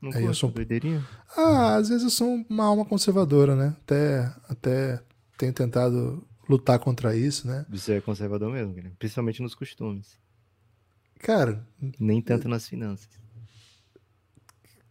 Não 0.00 0.10
aí 0.12 0.24
eu 0.24 0.34
sou... 0.34 0.50
doideirinha? 0.50 1.06
Ah, 1.36 1.76
às 1.76 1.88
vezes 1.88 2.04
eu 2.04 2.10
sou 2.10 2.44
uma 2.48 2.64
alma 2.64 2.84
conservadora, 2.84 3.54
né? 3.54 3.76
Até, 3.82 4.34
até 4.48 5.02
tenho 5.36 5.52
tentado 5.52 6.26
lutar 6.48 6.78
contra 6.78 7.14
isso, 7.14 7.46
né? 7.46 7.66
Você 7.68 7.94
é 7.94 8.00
conservador 8.00 8.50
mesmo, 8.50 8.72
Guilherme. 8.72 8.96
Principalmente 8.98 9.42
nos 9.42 9.54
costumes. 9.54 10.18
Cara... 11.18 11.66
Nem 11.98 12.22
tanto 12.22 12.48
nas 12.48 12.66
finanças. 12.66 13.08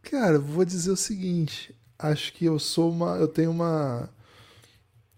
Cara, 0.02 0.40
vou 0.40 0.64
dizer 0.64 0.92
o 0.92 0.98
seguinte. 0.98 1.76
Acho 1.98 2.32
que 2.34 2.46
eu 2.46 2.60
sou 2.60 2.92
uma... 2.92 3.16
Eu 3.18 3.28
tenho 3.28 3.52
uma 3.52 4.10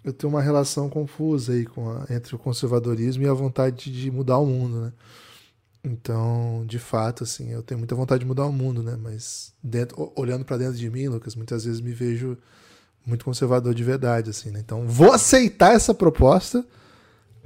eu 0.04 0.12
tenho 0.12 0.34
uma 0.34 0.42
relação 0.42 0.90
confusa 0.90 1.54
aí 1.54 1.66
com 1.66 1.90
a, 1.90 2.08
entre 2.10 2.36
o 2.36 2.40
conservadorismo 2.40 3.24
e 3.24 3.28
a 3.28 3.34
vontade 3.34 3.92
de 3.92 4.10
mudar 4.10 4.40
o 4.40 4.46
mundo, 4.46 4.82
né? 4.82 4.94
Então, 5.84 6.64
de 6.68 6.78
fato, 6.78 7.24
assim, 7.24 7.50
eu 7.50 7.64
tenho 7.64 7.80
muita 7.80 7.96
vontade 7.96 8.20
de 8.20 8.26
mudar 8.26 8.46
o 8.46 8.52
mundo, 8.52 8.84
né? 8.84 8.98
Mas 9.02 9.54
dentro, 9.64 10.12
olhando 10.16 10.46
para 10.46 10.58
dentro 10.58 10.76
de 10.76 10.90
mim, 10.90 11.08
Lucas, 11.08 11.36
muitas 11.36 11.66
vezes 11.66 11.82
me 11.82 11.92
vejo 11.92 12.38
muito 13.06 13.26
conservador 13.26 13.74
de 13.74 13.84
verdade, 13.84 14.30
assim, 14.30 14.52
né? 14.52 14.60
Então, 14.60 14.88
vou 14.88 15.12
aceitar 15.12 15.74
essa 15.74 15.94
proposta, 15.94 16.64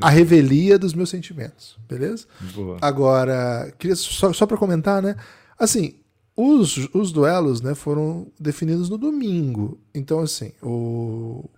a 0.01 0.09
revelia 0.09 0.77
dos 0.77 0.93
meus 0.93 1.09
sentimentos, 1.09 1.77
beleza? 1.87 2.25
Boa. 2.53 2.77
Agora, 2.81 3.73
queria 3.79 3.95
só, 3.95 4.33
só 4.33 4.45
para 4.45 4.57
comentar, 4.57 5.01
né? 5.01 5.15
Assim, 5.57 5.95
os, 6.35 6.89
os 6.93 7.13
duelos, 7.13 7.61
né, 7.61 7.73
foram 7.73 8.27
definidos 8.37 8.89
no 8.89 8.97
domingo. 8.97 9.79
Então, 9.93 10.19
assim, 10.19 10.51
o, 10.61 11.49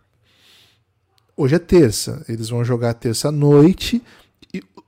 Hoje 1.39 1.53
é 1.53 1.59
terça, 1.59 2.25
eles 2.27 2.49
vão 2.49 2.65
jogar 2.65 2.95
terça 2.95 3.31
noite 3.31 4.01
e 4.01 4.01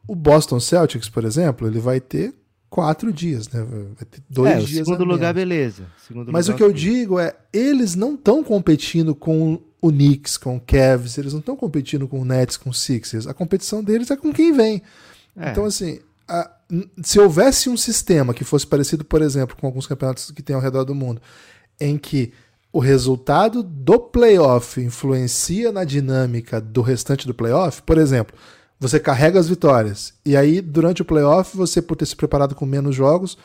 o 0.10 0.16
Boston 0.16 0.60
Celtics, 0.60 1.08
por 1.08 1.24
exemplo, 1.24 1.68
ele 1.68 1.80
vai 1.80 2.00
ter 2.00 2.34
quatro 2.68 3.14
dias, 3.14 3.48
né? 3.48 3.64
Vai 3.64 4.06
ter 4.10 4.24
dois 4.28 4.52
é, 4.52 4.58
dias. 4.58 4.88
Segundo 4.88 5.04
lugar, 5.04 5.36
beleza. 5.36 5.84
Segundo 6.08 6.32
Mas 6.32 6.48
lugar, 6.48 6.56
o 6.56 6.58
que 6.58 6.64
eu 6.64 6.74
digo 6.74 7.20
é, 7.20 7.36
eles 7.54 7.94
não 7.94 8.16
estão 8.16 8.44
competindo 8.44 9.14
com 9.14 9.62
o 9.80 9.92
Knicks, 9.92 10.36
com 10.36 10.58
o 10.58 10.60
Cavs, 10.60 11.20
eles 11.20 11.32
não 11.32 11.42
estão 11.42 11.56
competindo 11.56 12.08
com 12.08 12.20
o 12.20 12.26
Nets, 12.26 12.58
com 12.58 12.72
o 12.72 12.74
Sixers. 12.74 13.28
A 13.28 13.36
competição 13.36 13.84
deles 13.84 14.10
é 14.10 14.18
com 14.18 14.34
quem 14.34 14.52
vem. 14.52 14.82
É. 15.38 15.52
Então, 15.52 15.64
assim, 15.64 16.00
a, 16.28 16.50
se 17.04 17.20
houvesse 17.20 17.70
um 17.70 17.78
sistema 17.78 18.34
que 18.34 18.44
fosse 18.44 18.66
parecido, 18.66 19.06
por 19.06 19.22
exemplo, 19.22 19.56
com 19.56 19.68
alguns 19.68 19.86
campeonatos 19.86 20.32
que 20.32 20.42
tem 20.42 20.56
ao 20.56 20.62
redor 20.62 20.86
do 20.86 20.96
mundo, 20.96 21.22
em 21.80 22.00
que 22.00 22.34
o 22.74 22.80
resultado 22.80 23.62
do 23.62 24.00
playoff 24.00 24.82
influencia 24.82 25.72
na 25.72 25.84
dinâmica 25.84 26.60
do 26.60 26.82
restante 26.82 27.28
do 27.28 27.34
playoff, 27.36 27.84
por 27.84 28.00
exemplo, 28.00 28.36
você 28.80 29.00
carrega 29.00 29.40
as 29.40 29.50
vitórias 29.50 30.14
e 30.26 30.38
aí 30.38 30.62
durante 30.62 31.02
o 31.02 31.06
playoff 31.06 31.56
você 31.56 31.82
por 31.82 31.96
ter 31.96 32.06
se 32.06 32.16
preparado 32.16 32.56
com 32.56 32.66
menos 32.66 32.96
jogos 32.96 33.38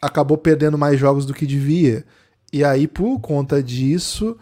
acabou 0.00 0.36
perdendo 0.36 0.76
mais 0.76 0.98
jogos 1.00 1.24
do 1.24 1.34
que 1.34 1.46
devia 1.46 2.04
e 2.52 2.62
aí 2.62 2.86
por 2.86 3.18
conta 3.20 3.62
disso 3.62 4.36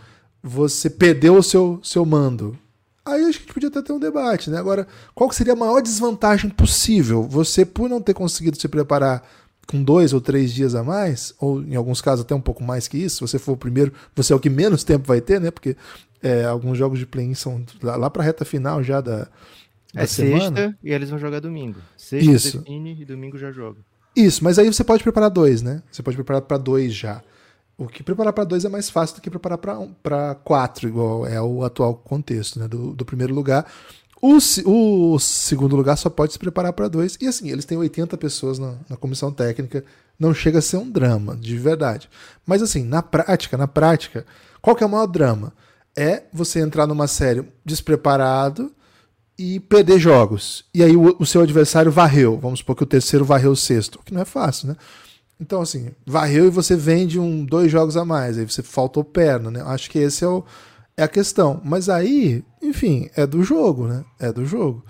você 0.47 0.91
perdeu 0.91 1.37
o 1.37 1.43
seu, 1.43 1.81
seu 1.83 2.05
mando. 2.05 2.59
Aí 3.03 3.23
acho 3.25 3.39
que 3.39 3.45
a 3.45 3.47
gente 3.47 3.55
podia 3.55 3.69
até 3.71 3.81
ter 3.81 3.93
um 3.93 3.99
debate, 3.99 4.51
né? 4.51 4.59
Agora, 4.59 4.87
qual 5.15 5.31
seria 5.33 5.55
a 5.55 5.57
maior 5.57 5.81
desvantagem 5.81 6.51
possível? 6.51 7.23
Você, 7.23 7.65
por 7.65 7.89
não 7.89 8.01
ter 8.01 8.13
conseguido 8.13 8.61
se 8.61 8.69
preparar 8.69 9.27
com 9.67 9.83
dois 9.83 10.13
ou 10.13 10.21
três 10.21 10.53
dias 10.53 10.75
a 10.75 10.83
mais, 10.83 11.35
ou 11.39 11.63
em 11.63 11.75
alguns 11.75 12.03
casos 12.03 12.25
até 12.25 12.35
um 12.35 12.41
pouco 12.41 12.63
mais 12.63 12.87
que 12.87 12.99
isso, 12.99 13.17
se 13.17 13.21
você 13.33 13.39
for 13.39 13.53
o 13.53 13.57
primeiro, 13.57 13.93
você 14.15 14.35
é 14.35 14.37
o 14.37 14.41
que 14.41 14.51
menos 14.51 14.85
tempo 14.85 15.07
vai 15.07 15.23
ter, 15.23 15.41
né? 15.41 15.51
Porque 15.51 15.77
é, 16.23 16.45
alguns 16.45 16.77
jogos 16.77 16.99
de 16.99 17.07
play-in 17.07 17.35
são 17.35 17.65
lá, 17.83 17.97
lá 17.97 18.11
para 18.11 18.23
a 18.23 18.25
reta 18.25 18.45
final 18.45 18.83
já 18.83 19.01
da, 19.01 19.21
da 19.21 19.29
é 19.95 20.07
semana. 20.07 20.57
sexta 20.57 20.79
e 20.83 20.93
eles 20.93 21.11
vão 21.11 21.19
jogar 21.19 21.41
domingo. 21.41 21.79
Sexta 21.97 22.31
isso. 22.31 22.59
define 22.59 23.01
e 23.01 23.05
domingo 23.05 23.39
já 23.39 23.51
joga. 23.53 23.79
Isso, 24.17 24.45
mas 24.45 24.59
aí 24.59 24.73
você 24.73 24.85
pode 24.85 25.03
preparar 25.03 25.31
dois, 25.31 25.63
né? 25.63 25.83
Você 25.91 26.03
pode 26.03 26.17
preparar 26.17 26.43
para 26.43 26.57
dois 26.57 26.95
já. 26.95 27.23
O 27.77 27.89
que 27.89 28.03
preparar 28.03 28.33
para 28.33 28.45
dois 28.45 28.65
é 28.65 28.69
mais 28.69 28.89
fácil 28.89 29.17
do 29.17 29.23
que 29.23 29.29
preparar 29.29 29.59
para 29.59 30.35
quatro, 30.37 30.89
igual 30.89 31.27
é 31.27 31.41
o 31.41 31.65
atual 31.65 31.95
contexto, 31.95 32.61
né? 32.61 32.69
Do, 32.69 32.93
do 32.93 33.05
primeiro 33.05 33.35
lugar. 33.35 33.67
O, 34.23 34.39
o, 34.65 35.19
segundo 35.19 35.77
lugar 35.77 35.97
só 35.97 36.09
pode 36.09 36.33
se 36.33 36.39
preparar 36.39 36.73
para 36.73 36.89
dois. 36.89 37.19
E 37.21 37.27
assim, 37.27 37.51
eles 37.51 37.65
têm 37.65 37.77
80 37.77 38.17
pessoas 38.17 38.59
na, 38.59 38.77
na, 38.89 38.97
comissão 38.97 39.33
técnica. 39.33 39.85
Não 40.19 40.33
chega 40.33 40.61
a 40.61 40.63
ser 40.63 40.77
um 40.77 40.89
drama, 40.89 41.37
de 41.37 41.59
verdade. 41.59 42.09
Mas 42.47 42.63
assim, 42.63 42.85
na 42.85 43.03
prática, 43.03 43.59
na 43.59 43.67
prática, 43.67 44.25
qual 44.63 44.77
que 44.77 44.85
é 44.85 44.87
o 44.87 44.91
maior 44.91 45.07
drama? 45.07 45.53
É 45.97 46.23
você 46.33 46.61
entrar 46.61 46.87
numa 46.87 47.07
série 47.07 47.45
despreparado 47.65 48.73
e 49.39 49.61
perder 49.61 49.99
jogos. 49.99 50.65
E 50.73 50.83
aí 50.83 50.97
o, 50.97 51.17
o 51.19 51.27
seu 51.27 51.43
adversário 51.43 51.91
varreu. 51.91 52.39
Vamos 52.39 52.61
supor 52.61 52.77
que 52.77 52.83
o 52.83 52.87
terceiro 52.87 53.25
varreu 53.25 53.53
o 53.53 53.57
sexto. 53.57 54.01
Que 54.05 54.15
não 54.15 54.23
é 54.23 54.25
fácil, 54.25 54.69
né? 54.69 54.77
Então, 55.41 55.61
assim, 55.61 55.91
varreu 56.07 56.47
e 56.47 56.51
você 56.51 56.77
vende 56.77 57.19
um, 57.19 57.45
dois 57.45 57.71
jogos 57.71 57.97
a 57.97 58.05
mais. 58.05 58.39
Aí 58.39 58.49
você 58.49 58.63
faltou 58.63 59.03
perna, 59.03 59.51
né? 59.51 59.63
Acho 59.63 59.91
que 59.91 59.99
esse 59.99 60.25
é 60.25 60.29
o 60.29 60.45
é 60.97 61.03
a 61.03 61.09
questão. 61.09 61.61
Mas 61.65 61.89
aí, 61.89 62.45
enfim, 62.63 63.11
é 63.17 63.27
do 63.27 63.43
jogo, 63.43 63.87
né? 63.87 64.05
É 64.19 64.33
do 64.33 64.47
jogo. 64.47 64.85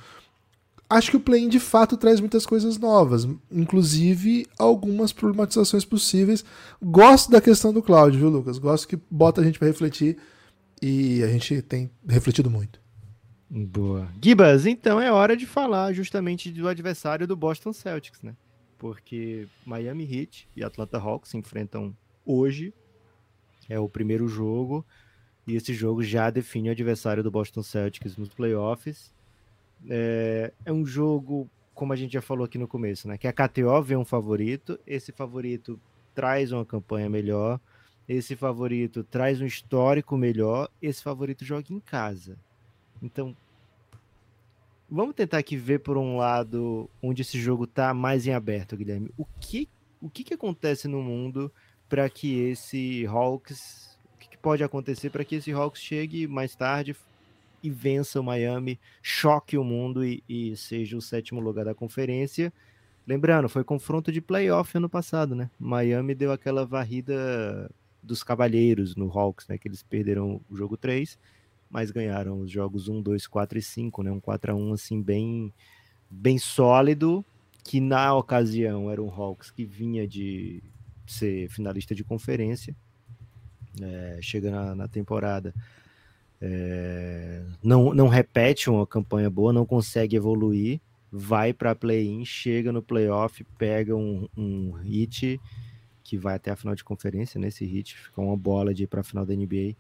Acho 0.88 1.12
que 1.12 1.16
o 1.16 1.20
play-in 1.20 1.48
de 1.48 1.59
fato 1.59 1.96
traz 1.96 2.20
muitas 2.20 2.44
coisas 2.44 2.78
novas, 2.78 3.26
inclusive 3.50 4.46
algumas 4.59 5.12
problematizações 5.12 5.85
possíveis. 5.85 6.44
Gosto 6.80 7.30
da 7.30 7.40
questão 7.40 7.72
do 7.72 7.83
Cláudio, 7.83 8.20
viu, 8.20 8.28
Lucas? 8.28 8.59
Gosto 8.59 8.87
que 8.87 8.98
bota 9.11 9.40
a 9.40 9.44
gente 9.44 9.59
para 9.59 9.66
refletir 9.66 10.18
e 10.83 11.22
a 11.22 11.28
gente 11.28 11.62
tem 11.62 11.90
refletido 12.07 12.50
muito. 12.50 12.83
Boa. 13.48 14.09
Gibas, 14.22 14.66
então 14.66 15.00
é 15.00 15.12
hora 15.12 15.37
de 15.37 15.46
falar 15.46 15.92
justamente 15.92 16.50
do 16.50 16.68
adversário 16.68 17.26
do 17.26 17.37
Boston 17.37 17.72
Celtics, 17.72 18.22
né? 18.22 18.35
Porque 18.78 19.46
Miami 19.64 20.04
Heat 20.04 20.48
e 20.57 20.64
Atlanta 20.64 20.98
Hawks 20.98 21.30
se 21.30 21.37
enfrentam 21.37 21.96
hoje. 22.24 22.72
É 23.68 23.78
o 23.78 23.88
primeiro 23.88 24.26
jogo. 24.28 24.85
E 25.46 25.54
esse 25.54 25.74
jogo 25.74 26.02
já 26.02 26.30
define 26.30 26.68
o 26.68 26.72
adversário 26.72 27.22
do 27.22 27.30
Boston 27.30 27.62
Celtics 27.62 28.16
nos 28.16 28.30
playoffs. 28.30 29.12
É, 29.88 30.52
é 30.64 30.72
um 30.72 30.87
jogo, 30.87 31.48
como 31.74 31.92
a 31.92 31.96
gente 31.96 32.12
já 32.12 32.22
falou 32.22 32.44
aqui 32.44 32.57
no 32.57 32.66
começo, 32.66 33.07
né? 33.07 33.18
Que 33.18 33.28
a 33.28 33.33
KTO 33.33 33.83
vê 33.83 33.96
um 33.96 34.04
favorito, 34.04 34.78
esse 34.87 35.12
favorito 35.12 35.78
traz 36.14 36.50
uma 36.50 36.64
campanha 36.64 37.11
melhor, 37.11 37.61
esse 38.09 38.35
favorito 38.37 39.04
traz 39.04 39.40
um 39.40 39.46
histórico 39.46 40.16
melhor, 40.16 40.70
esse 40.80 41.02
favorito 41.02 41.44
joga 41.44 41.72
em 41.72 41.80
casa. 41.80 42.38
Então, 43.02 43.37
vamos 44.90 45.14
tentar 45.14 45.38
aqui 45.38 45.57
ver 45.57 45.80
por 45.80 45.96
um 45.96 46.16
lado 46.16 46.88
onde 47.02 47.22
esse 47.22 47.38
jogo 47.38 47.66
tá 47.66 47.92
mais 47.92 48.26
em 48.26 48.33
aberto, 48.33 48.76
Guilherme. 48.76 49.11
O 49.16 49.24
que, 49.40 49.68
o 50.00 50.09
que, 50.09 50.24
que 50.24 50.35
acontece 50.35 50.88
no 50.88 51.02
mundo 51.02 51.52
para 51.88 52.09
que 52.09 52.40
esse 52.40 53.07
Hawks 53.07 53.94
pode 54.44 54.62
acontecer 54.62 55.09
para 55.09 55.24
que 55.24 55.37
esse 55.37 55.50
Hawks 55.50 55.80
chegue 55.80 56.26
mais 56.26 56.54
tarde 56.54 56.94
e 57.62 57.70
vença 57.70 58.20
o 58.20 58.22
Miami, 58.22 58.78
choque 59.02 59.57
o 59.57 59.64
mundo 59.64 60.04
e, 60.04 60.22
e, 60.28 60.54
seja 60.54 60.98
o 60.98 61.00
sétimo 61.00 61.40
lugar 61.40 61.64
da 61.64 61.74
conferência. 61.74 62.52
Lembrando, 63.07 63.48
foi 63.48 63.64
confronto 63.64 64.12
de 64.12 64.20
playoff 64.20 64.76
ano 64.76 64.88
passado, 64.88 65.35
né? 65.35 65.50
Miami 65.59 66.14
deu 66.14 66.30
aquela 66.30 66.66
varrida 66.66 67.70
dos 68.02 68.22
cavalheiros 68.22 68.94
no 68.94 69.11
Hawks, 69.11 69.48
né? 69.48 69.57
Que 69.57 69.66
eles 69.66 69.83
perderam 69.83 70.42
o 70.50 70.54
jogo 70.54 70.76
3, 70.76 71.18
mas 71.70 71.90
ganharam 71.90 72.40
os 72.40 72.50
jogos 72.50 72.88
1, 72.88 73.03
2, 73.03 73.27
4 73.27 73.59
e 73.59 73.62
5, 73.62 74.03
né? 74.03 74.11
Um 74.11 74.20
4 74.20 74.53
a 74.53 74.55
1 74.55 74.72
assim 74.72 75.03
bem 75.03 75.53
bem 76.11 76.38
sólido, 76.38 77.24
que 77.64 77.81
na 77.81 78.14
ocasião 78.14 78.90
era 78.90 79.03
um 79.03 79.11
Hawks 79.11 79.50
que 79.50 79.64
vinha 79.64 80.07
de 80.07 80.62
ser 81.07 81.48
finalista 81.48 81.94
de 81.94 82.05
conferência 82.05 82.74
é, 83.81 84.18
chega 84.20 84.50
na, 84.50 84.74
na 84.74 84.88
temporada, 84.88 85.55
é, 86.40 87.42
não, 87.62 87.94
não 87.94 88.09
repete 88.09 88.68
uma 88.68 88.87
campanha 88.87 89.31
boa, 89.31 89.53
não 89.53 89.64
consegue 89.64 90.16
evoluir, 90.16 90.81
vai 91.11 91.53
para 91.53 91.74
play-in, 91.74 92.24
chega 92.24 92.72
no 92.72 92.83
playoff, 92.83 93.44
pega 93.57 93.94
um, 93.94 94.29
um 94.37 94.72
hit 94.72 95.40
que 96.03 96.18
vai 96.18 96.35
até 96.35 96.50
a 96.50 96.57
final 96.57 96.74
de 96.74 96.85
conferência, 96.85 97.40
nesse 97.40 97.64
né, 97.64 97.70
hit, 97.70 97.96
fica 97.96 98.20
uma 98.20 98.37
bola 98.37 98.74
de 98.74 98.85
ir 98.85 98.87
para 98.87 99.00
a 99.00 99.05
final 99.05 99.24
da 99.24 99.35
NBA 99.35 99.74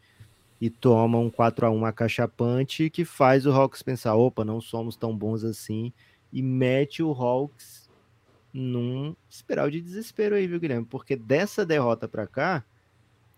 e 0.64 0.70
toma 0.70 1.18
um 1.18 1.28
4 1.28 1.66
a 1.66 1.70
1 1.70 1.84
acachapante 1.84 2.88
que 2.88 3.04
faz 3.04 3.44
o 3.44 3.52
Hawks 3.52 3.82
pensar, 3.82 4.14
opa, 4.14 4.46
não 4.46 4.62
somos 4.62 4.96
tão 4.96 5.14
bons 5.14 5.44
assim 5.44 5.92
e 6.32 6.40
mete 6.40 7.02
o 7.02 7.12
Hawks 7.12 7.90
num 8.50 9.14
espiral 9.28 9.70
de 9.70 9.78
desespero 9.78 10.34
aí, 10.34 10.46
viu, 10.46 10.58
Guilherme? 10.58 10.86
Porque 10.86 11.16
dessa 11.16 11.66
derrota 11.66 12.08
para 12.08 12.26
cá, 12.26 12.64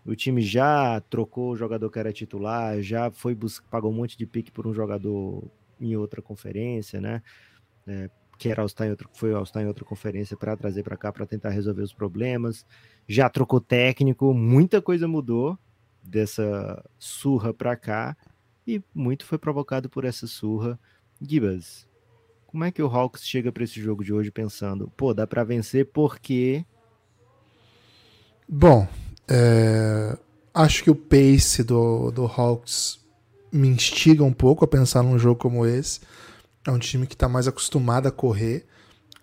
o 0.05 0.15
time 0.15 0.41
já 0.41 1.01
trocou 1.09 1.51
o 1.51 1.55
jogador 1.57 1.91
que 1.91 1.99
era 1.99 2.13
titular, 2.13 2.81
já 2.81 3.11
foi 3.11 3.35
buscar, 3.35 3.67
pagou 3.69 3.91
um 3.91 3.95
monte 3.95 4.17
de 4.17 4.25
pique 4.25 4.49
por 4.49 4.65
um 4.65 4.73
jogador 4.73 5.43
em 5.81 5.97
outra 5.97 6.21
conferência, 6.21 7.01
né? 7.01 7.21
É, 7.85 8.09
que 8.37 8.47
era 8.47 8.63
em 8.63 8.95
foi 9.11 9.33
All-Star 9.33 9.63
em 9.63 9.67
outra 9.67 9.83
conferência 9.83 10.37
para 10.37 10.55
trazer 10.55 10.81
para 10.81 10.95
cá 10.95 11.11
para 11.11 11.25
tentar 11.25 11.49
resolver 11.49 11.81
os 11.81 11.91
problemas. 11.91 12.65
Já 13.05 13.29
trocou 13.29 13.59
técnico, 13.59 14.33
muita 14.33 14.81
coisa 14.81 15.09
mudou 15.09 15.59
dessa 16.07 16.83
surra 16.97 17.53
para 17.53 17.75
cá 17.75 18.15
e 18.65 18.81
muito 18.93 19.25
foi 19.25 19.37
provocado 19.37 19.89
por 19.89 20.05
essa 20.05 20.25
surra. 20.27 20.79
Gibas, 21.21 21.87
como 22.45 22.63
é 22.63 22.71
que 22.71 22.81
o 22.81 22.87
Hawks 22.87 23.27
chega 23.27 23.51
para 23.51 23.63
esse 23.63 23.81
jogo 23.81 24.03
de 24.03 24.13
hoje 24.13 24.31
pensando, 24.31 24.91
pô, 24.95 25.13
dá 25.13 25.27
para 25.27 25.43
vencer 25.43 25.85
porque 25.87 26.65
Bom, 28.47 28.87
é... 29.27 30.17
acho 30.53 30.83
que 30.83 30.89
o 30.89 30.95
pace 30.95 31.63
do, 31.63 32.11
do 32.11 32.25
Hawks 32.25 32.99
me 33.51 33.67
instiga 33.67 34.23
um 34.23 34.31
pouco 34.31 34.63
a 34.63 34.67
pensar 34.67 35.03
num 35.03 35.19
jogo 35.19 35.39
como 35.39 35.65
esse. 35.65 35.99
É 36.65 36.71
um 36.71 36.79
time 36.79 37.05
que 37.05 37.13
está 37.13 37.27
mais 37.27 37.47
acostumado 37.47 38.07
a 38.07 38.11
correr. 38.11 38.65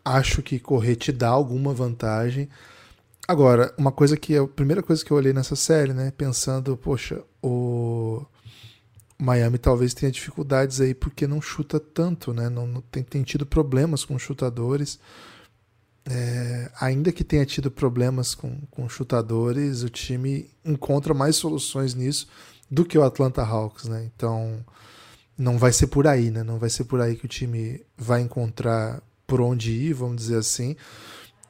Acho 0.05 0.43
que 0.43 0.59
correr 0.59 0.97
te 0.97 1.11
dá 1.11 1.29
alguma 1.29 1.73
vantagem. 1.73 2.49
Agora, 3.27 3.75
uma 3.79 3.91
coisa 3.91 4.17
que 4.17 4.35
é 4.35 4.39
a 4.39 4.47
primeira 4.47 4.83
coisa 4.83 5.05
que 5.05 5.11
eu 5.11 5.17
olhei 5.17 5.33
nessa 5.33 5.57
série, 5.57 5.95
né? 5.95 6.13
Pensando, 6.17 6.77
poxa, 6.77 7.23
o 7.43 8.25
Miami 9.19 9.57
talvez 9.57 9.95
tenha 9.95 10.13
dificuldades 10.13 10.81
aí 10.81 10.95
porque 10.95 11.27
não 11.27 11.41
chuta 11.41 11.81
tanto, 11.81 12.35
né? 12.35 12.49
Não, 12.51 12.67
não 12.67 12.81
tem, 12.83 13.03
tem 13.03 13.23
tido 13.23 13.47
problemas 13.47 14.05
com 14.05 14.19
chutadores. 14.19 14.99
É, 16.07 16.71
ainda 16.79 17.11
que 17.11 17.25
tenha 17.25 17.47
tido 17.47 17.71
problemas 17.71 18.35
com, 18.35 18.61
com 18.71 18.87
chutadores, 18.91 19.83
o 19.83 19.89
time 19.89 20.51
encontra 20.63 21.15
mais 21.15 21.37
soluções 21.37 21.95
nisso 21.95 22.29
do 22.71 22.85
que 22.85 22.99
o 22.99 23.03
Atlanta 23.03 23.43
Hawks, 23.43 23.87
né? 23.87 24.11
Então 24.15 24.63
não 25.37 25.57
vai 25.57 25.73
ser 25.73 25.87
por 25.87 26.07
aí, 26.07 26.31
né? 26.31 26.43
Não 26.43 26.59
vai 26.59 26.69
ser 26.69 26.85
por 26.85 27.01
aí 27.01 27.17
que 27.17 27.25
o 27.25 27.29
time 27.29 27.81
vai 27.97 28.21
encontrar 28.21 29.03
por 29.27 29.41
onde 29.41 29.71
ir, 29.73 29.95
vamos 29.95 30.17
dizer 30.17 30.37
assim. 30.37 30.77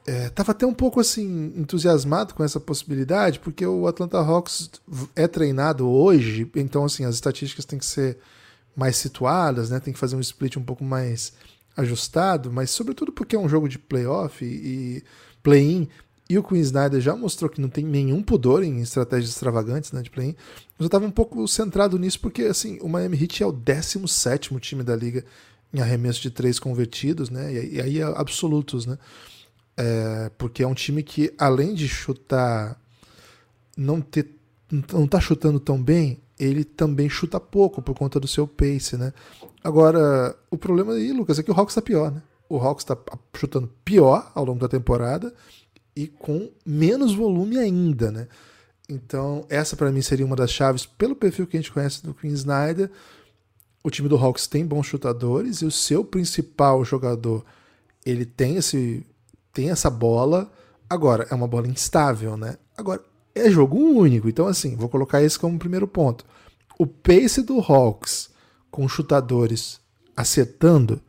É, 0.07 0.29
tava 0.29 0.51
até 0.51 0.65
um 0.67 0.73
pouco 0.73 0.99
assim 0.99 1.51
entusiasmado 1.55 2.35
com 2.35 2.43
essa 2.43 2.59
possibilidade, 2.59 3.39
porque 3.39 3.65
o 3.65 3.87
Atlanta 3.87 4.19
Hawks 4.19 4.69
é 5.15 5.27
treinado 5.27 5.89
hoje, 5.89 6.49
então 6.55 6.85
assim 6.85 7.05
as 7.05 7.15
estatísticas 7.15 7.65
têm 7.65 7.79
que 7.79 7.85
ser 7.85 8.19
mais 8.75 8.97
situadas, 8.97 9.69
né? 9.69 9.79
Tem 9.79 9.93
que 9.93 9.99
fazer 9.99 10.15
um 10.15 10.19
split 10.19 10.57
um 10.57 10.63
pouco 10.63 10.83
mais 10.83 11.33
ajustado, 11.75 12.51
mas 12.51 12.69
sobretudo 12.69 13.11
porque 13.11 13.35
é 13.35 13.39
um 13.39 13.49
jogo 13.49 13.67
de 13.67 13.79
playoff 13.79 14.45
e, 14.45 14.47
e 14.47 15.03
play-in, 15.41 15.87
e 16.29 16.37
o 16.37 16.43
Queen 16.43 16.61
Snyder 16.61 16.99
já 16.99 17.15
mostrou 17.15 17.49
que 17.49 17.61
não 17.61 17.69
tem 17.69 17.83
nenhum 17.83 18.21
pudor 18.21 18.63
em 18.63 18.81
estratégias 18.81 19.29
extravagantes 19.29 19.91
né, 19.91 20.01
de 20.01 20.09
play-in. 20.09 20.35
Mas 20.73 20.79
eu 20.79 20.85
estava 20.87 21.05
um 21.05 21.11
pouco 21.11 21.47
centrado 21.47 21.99
nisso 21.99 22.19
porque 22.19 22.43
assim, 22.43 22.79
o 22.81 22.89
Miami 22.89 23.21
Heat 23.21 23.43
é 23.43 23.45
o 23.45 23.51
17 23.51 24.55
time 24.59 24.83
da 24.83 24.95
liga 24.95 25.23
em 25.73 25.81
arremesso 25.81 26.21
de 26.21 26.31
três 26.31 26.57
convertidos, 26.57 27.29
né? 27.29 27.53
E, 27.53 27.81
aí 27.81 27.99
é 27.99 28.03
absolutos, 28.03 28.85
né? 28.85 28.97
É, 29.77 30.31
porque 30.37 30.63
é 30.63 30.67
um 30.67 30.73
time 30.73 31.03
que, 31.03 31.33
além 31.37 31.73
de 31.73 31.87
chutar, 31.87 32.79
não 33.75 33.99
ter, 33.99 34.29
não 34.93 35.07
tá 35.07 35.19
chutando 35.19 35.59
tão 35.59 35.81
bem, 35.81 36.19
ele 36.39 36.63
também 36.63 37.09
chuta 37.09 37.39
pouco 37.39 37.81
por 37.81 37.95
conta 37.95 38.19
do 38.19 38.27
seu 38.27 38.47
pace, 38.47 38.97
né? 38.97 39.13
Agora, 39.63 40.35
o 40.49 40.57
problema 40.57 40.93
aí, 40.93 41.11
Lucas, 41.11 41.39
é 41.39 41.43
que 41.43 41.51
o 41.51 41.53
Hawks 41.53 41.71
está 41.71 41.81
pior, 41.81 42.11
né? 42.11 42.21
O 42.47 42.57
Hawks 42.57 42.83
está 42.83 42.97
chutando 43.35 43.69
pior 43.83 44.31
ao 44.35 44.45
longo 44.45 44.59
da 44.59 44.67
temporada 44.67 45.33
e 45.95 46.07
com 46.07 46.51
menos 46.65 47.15
volume 47.15 47.57
ainda, 47.57 48.11
né? 48.11 48.27
Então, 48.87 49.45
essa 49.49 49.75
para 49.75 49.91
mim 49.91 50.01
seria 50.01 50.25
uma 50.25 50.35
das 50.35 50.51
chaves, 50.51 50.85
pelo 50.85 51.15
perfil 51.15 51.47
que 51.47 51.57
a 51.57 51.59
gente 51.59 51.71
conhece 51.71 52.03
do 52.03 52.13
Queen 52.13 52.33
Snyder. 52.33 52.91
O 53.83 53.89
time 53.89 54.07
do 54.07 54.17
Hawks 54.17 54.45
tem 54.45 54.65
bons 54.65 54.85
chutadores 54.85 55.61
e 55.61 55.65
o 55.65 55.71
seu 55.71 56.03
principal 56.03 56.83
jogador, 56.85 57.43
ele 58.05 58.25
tem 58.25 58.57
esse 58.57 59.05
tem 59.55 59.71
essa 59.71 59.89
bola. 59.89 60.51
Agora, 60.87 61.25
é 61.31 61.33
uma 61.33 61.47
bola 61.47 61.67
instável, 61.67 62.37
né? 62.37 62.57
Agora, 62.77 63.01
é 63.33 63.49
jogo 63.49 63.77
único, 63.77 64.29
então 64.29 64.45
assim, 64.45 64.75
vou 64.75 64.89
colocar 64.89 65.23
esse 65.23 65.39
como 65.39 65.57
primeiro 65.57 65.87
ponto. 65.87 66.25
O 66.77 66.85
pace 66.85 67.41
do 67.41 67.59
Hawks 67.59 68.29
com 68.69 68.87
chutadores 68.87 69.79
acertando 70.15 71.01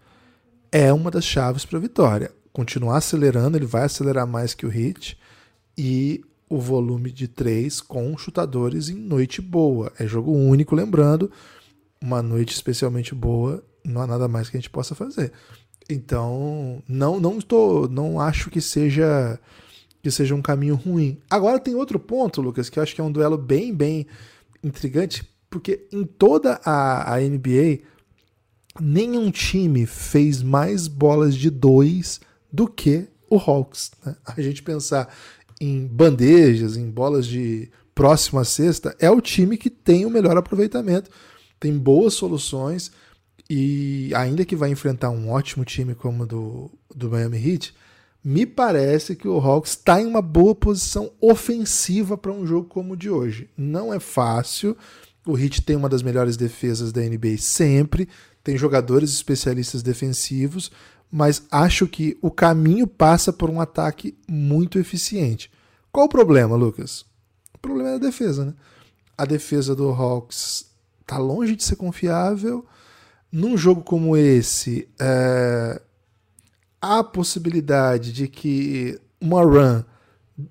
é 0.70 0.92
uma 0.92 1.10
das 1.10 1.24
chaves 1.24 1.64
para 1.64 1.78
a 1.78 1.82
vitória. 1.82 2.32
Continuar 2.52 2.98
acelerando, 2.98 3.58
ele 3.58 3.66
vai 3.66 3.82
acelerar 3.82 4.26
mais 4.26 4.54
que 4.54 4.64
o 4.64 4.70
Hit 4.70 5.18
e 5.76 6.24
o 6.48 6.58
volume 6.58 7.10
de 7.10 7.26
três 7.26 7.80
com 7.80 8.16
chutadores 8.16 8.88
em 8.88 8.94
noite 8.94 9.42
boa. 9.42 9.92
É 9.98 10.06
jogo 10.06 10.32
único, 10.32 10.74
lembrando, 10.74 11.30
uma 12.00 12.22
noite 12.22 12.54
especialmente 12.54 13.14
boa, 13.14 13.62
não 13.84 14.00
há 14.02 14.06
nada 14.06 14.28
mais 14.28 14.48
que 14.48 14.56
a 14.56 14.60
gente 14.60 14.70
possa 14.70 14.94
fazer. 14.94 15.32
Então, 15.88 16.82
não 16.88 17.20
não 17.20 17.38
estou, 17.38 17.88
não 17.88 18.20
acho 18.20 18.50
que 18.50 18.60
seja 18.60 19.38
que 20.02 20.10
seja 20.10 20.34
um 20.34 20.42
caminho 20.42 20.76
ruim. 20.76 21.18
Agora 21.28 21.58
tem 21.58 21.74
outro 21.74 21.98
ponto, 21.98 22.40
Lucas, 22.40 22.68
que 22.68 22.78
eu 22.78 22.82
acho 22.82 22.94
que 22.94 23.00
é 23.00 23.04
um 23.04 23.12
duelo 23.12 23.36
bem 23.36 23.74
bem 23.74 24.06
intrigante 24.62 25.24
porque 25.48 25.86
em 25.92 26.04
toda 26.04 26.60
a, 26.64 27.14
a 27.14 27.20
NBA, 27.20 27.80
nenhum 28.80 29.30
time 29.30 29.86
fez 29.86 30.42
mais 30.42 30.88
bolas 30.88 31.34
de 31.34 31.50
dois 31.50 32.20
do 32.52 32.68
que 32.68 33.08
o 33.30 33.38
Hawks. 33.38 33.90
Né? 34.04 34.16
A 34.26 34.40
gente 34.40 34.62
pensar 34.62 35.12
em 35.60 35.86
bandejas, 35.86 36.76
em 36.76 36.90
bolas 36.90 37.26
de 37.26 37.70
próxima 37.94 38.44
cesta, 38.44 38.94
é 38.98 39.10
o 39.10 39.20
time 39.20 39.56
que 39.56 39.70
tem 39.70 40.04
o 40.04 40.10
melhor 40.10 40.36
aproveitamento, 40.36 41.10
tem 41.58 41.76
boas 41.78 42.14
soluções 42.14 42.92
e 43.48 44.12
ainda 44.14 44.44
que 44.44 44.56
vai 44.56 44.70
enfrentar 44.70 45.10
um 45.10 45.30
ótimo 45.30 45.64
time 45.64 45.94
como 45.94 46.24
o 46.24 46.26
do, 46.26 46.70
do 46.94 47.10
Miami 47.10 47.36
Heat, 47.38 47.74
me 48.22 48.44
parece 48.44 49.14
que 49.14 49.28
o 49.28 49.38
Hawks 49.38 49.70
está 49.70 50.00
em 50.00 50.06
uma 50.06 50.20
boa 50.20 50.54
posição 50.54 51.12
ofensiva 51.20 52.18
para 52.18 52.32
um 52.32 52.44
jogo 52.44 52.66
como 52.66 52.94
o 52.94 52.96
de 52.96 53.08
hoje. 53.08 53.48
Não 53.56 53.94
é 53.94 54.00
fácil, 54.00 54.76
o 55.24 55.38
Heat 55.38 55.62
tem 55.62 55.76
uma 55.76 55.88
das 55.88 56.02
melhores 56.02 56.36
defesas 56.36 56.92
da 56.92 57.00
NBA 57.00 57.38
sempre, 57.38 58.08
tem 58.42 58.56
jogadores 58.56 59.10
especialistas 59.10 59.82
defensivos, 59.82 60.70
mas 61.10 61.42
acho 61.50 61.86
que 61.86 62.18
o 62.20 62.30
caminho 62.30 62.86
passa 62.86 63.32
por 63.32 63.48
um 63.48 63.60
ataque 63.60 64.16
muito 64.28 64.78
eficiente. 64.78 65.50
Qual 65.92 66.06
o 66.06 66.10
problema, 66.10 66.56
Lucas? 66.56 67.04
O 67.54 67.58
problema 67.58 67.90
é 67.90 67.94
a 67.94 67.98
defesa, 67.98 68.44
né? 68.44 68.54
A 69.16 69.24
defesa 69.24 69.74
do 69.74 69.88
Hawks 69.88 70.66
está 71.00 71.16
longe 71.16 71.56
de 71.56 71.64
ser 71.64 71.76
confiável. 71.76 72.66
Num 73.36 73.54
jogo 73.54 73.82
como 73.82 74.16
esse, 74.16 74.88
é... 74.98 75.78
há 76.80 77.00
a 77.00 77.04
possibilidade 77.04 78.10
de 78.10 78.28
que 78.28 78.98
uma 79.20 79.42
run 79.42 79.84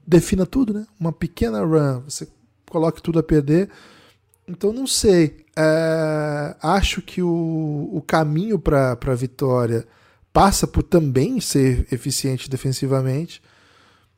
defina 0.05 0.45
tudo, 0.45 0.71
né? 0.71 0.85
Uma 0.99 1.11
pequena 1.11 1.65
run, 1.65 2.01
você 2.01 2.27
coloque 2.69 3.01
tudo 3.01 3.17
a 3.17 3.23
perder. 3.23 3.71
Então 4.47 4.71
não 4.71 4.85
sei. 4.85 5.45
É, 5.57 6.55
acho 6.61 7.01
que 7.01 7.23
o, 7.23 7.89
o 7.91 8.03
caminho 8.05 8.59
para 8.59 8.91
a 8.91 9.15
vitória 9.15 9.87
passa 10.31 10.67
por 10.67 10.83
também 10.83 11.41
ser 11.41 11.87
eficiente 11.91 12.47
defensivamente. 12.47 13.41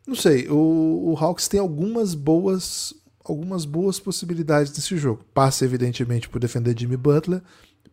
Não 0.06 0.14
sei, 0.16 0.46
o, 0.50 1.14
o 1.14 1.18
Hawks 1.18 1.48
tem 1.48 1.62
algumas 1.62 2.14
boas 2.14 2.94
algumas 3.24 3.64
boas 3.64 3.98
possibilidades 3.98 4.76
nesse 4.76 4.98
jogo. 4.98 5.24
Passa 5.34 5.64
evidentemente 5.64 6.28
por 6.28 6.40
defender 6.40 6.78
Jimmy 6.78 6.98
Butler, 6.98 7.42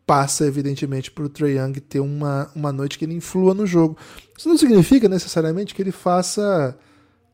passa 0.07 0.47
evidentemente 0.47 1.11
por 1.11 1.29
Trey 1.29 1.59
Young 1.59 1.81
ter 1.81 2.01
uma, 2.01 2.51
uma 2.55 2.73
noite 2.73 2.99
que 2.99 3.05
ele 3.05 3.14
influa 3.14 3.55
no 3.55 3.67
jogo. 3.67 3.97
Isso 4.37 4.49
não 4.49 4.59
significa 4.59 5.09
necessariamente 5.09 5.75
que 5.75 5.83
ele 5.83 5.93
faça 5.93 6.77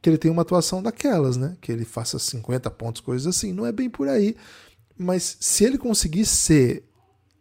que 0.03 0.09
ele 0.09 0.19
tenha 0.19 0.33
uma 0.33 0.43
atuação 0.43 0.83
daquelas, 0.83 1.37
né? 1.37 1.57
Que 1.61 1.71
ele 1.71 1.85
faça 1.85 2.19
50 2.19 2.71
pontos, 2.71 3.03
coisas 3.03 3.27
assim. 3.27 3.53
Não 3.53 3.67
é 3.67 3.73
bem 3.73 3.91
por 3.91 4.09
aí. 4.09 4.35
Mas 4.97 5.37
se 5.41 5.65
ele 5.65 5.77
conseguir 5.77 6.25
ser 6.25 6.85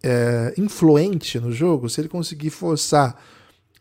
é, 0.03 0.53
influente 0.57 1.39
no 1.39 1.51
jogo, 1.51 1.89
se 1.89 2.01
ele 2.01 2.09
conseguir 2.09 2.49
forçar 2.49 3.21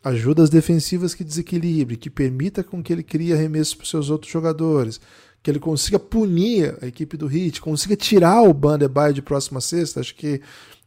ajudas 0.03 0.49
defensivas 0.49 1.13
que 1.13 1.23
desequilibre, 1.23 1.97
que 1.97 2.09
permita 2.09 2.63
com 2.63 2.81
que 2.81 2.93
ele 2.93 3.03
crie 3.03 3.33
arremessos 3.33 3.75
para 3.75 3.85
seus 3.85 4.09
outros 4.09 4.31
jogadores, 4.31 4.99
que 5.43 5.51
ele 5.51 5.59
consiga 5.59 5.99
punir 5.99 6.77
a 6.81 6.87
equipe 6.87 7.17
do 7.17 7.31
Heat, 7.31 7.61
consiga 7.61 7.95
tirar 7.95 8.41
o 8.41 8.53
Bandebaio 8.53 9.13
de 9.13 9.21
próxima 9.21 9.59
sexta, 9.61 9.99
acho 9.99 10.15
que 10.15 10.41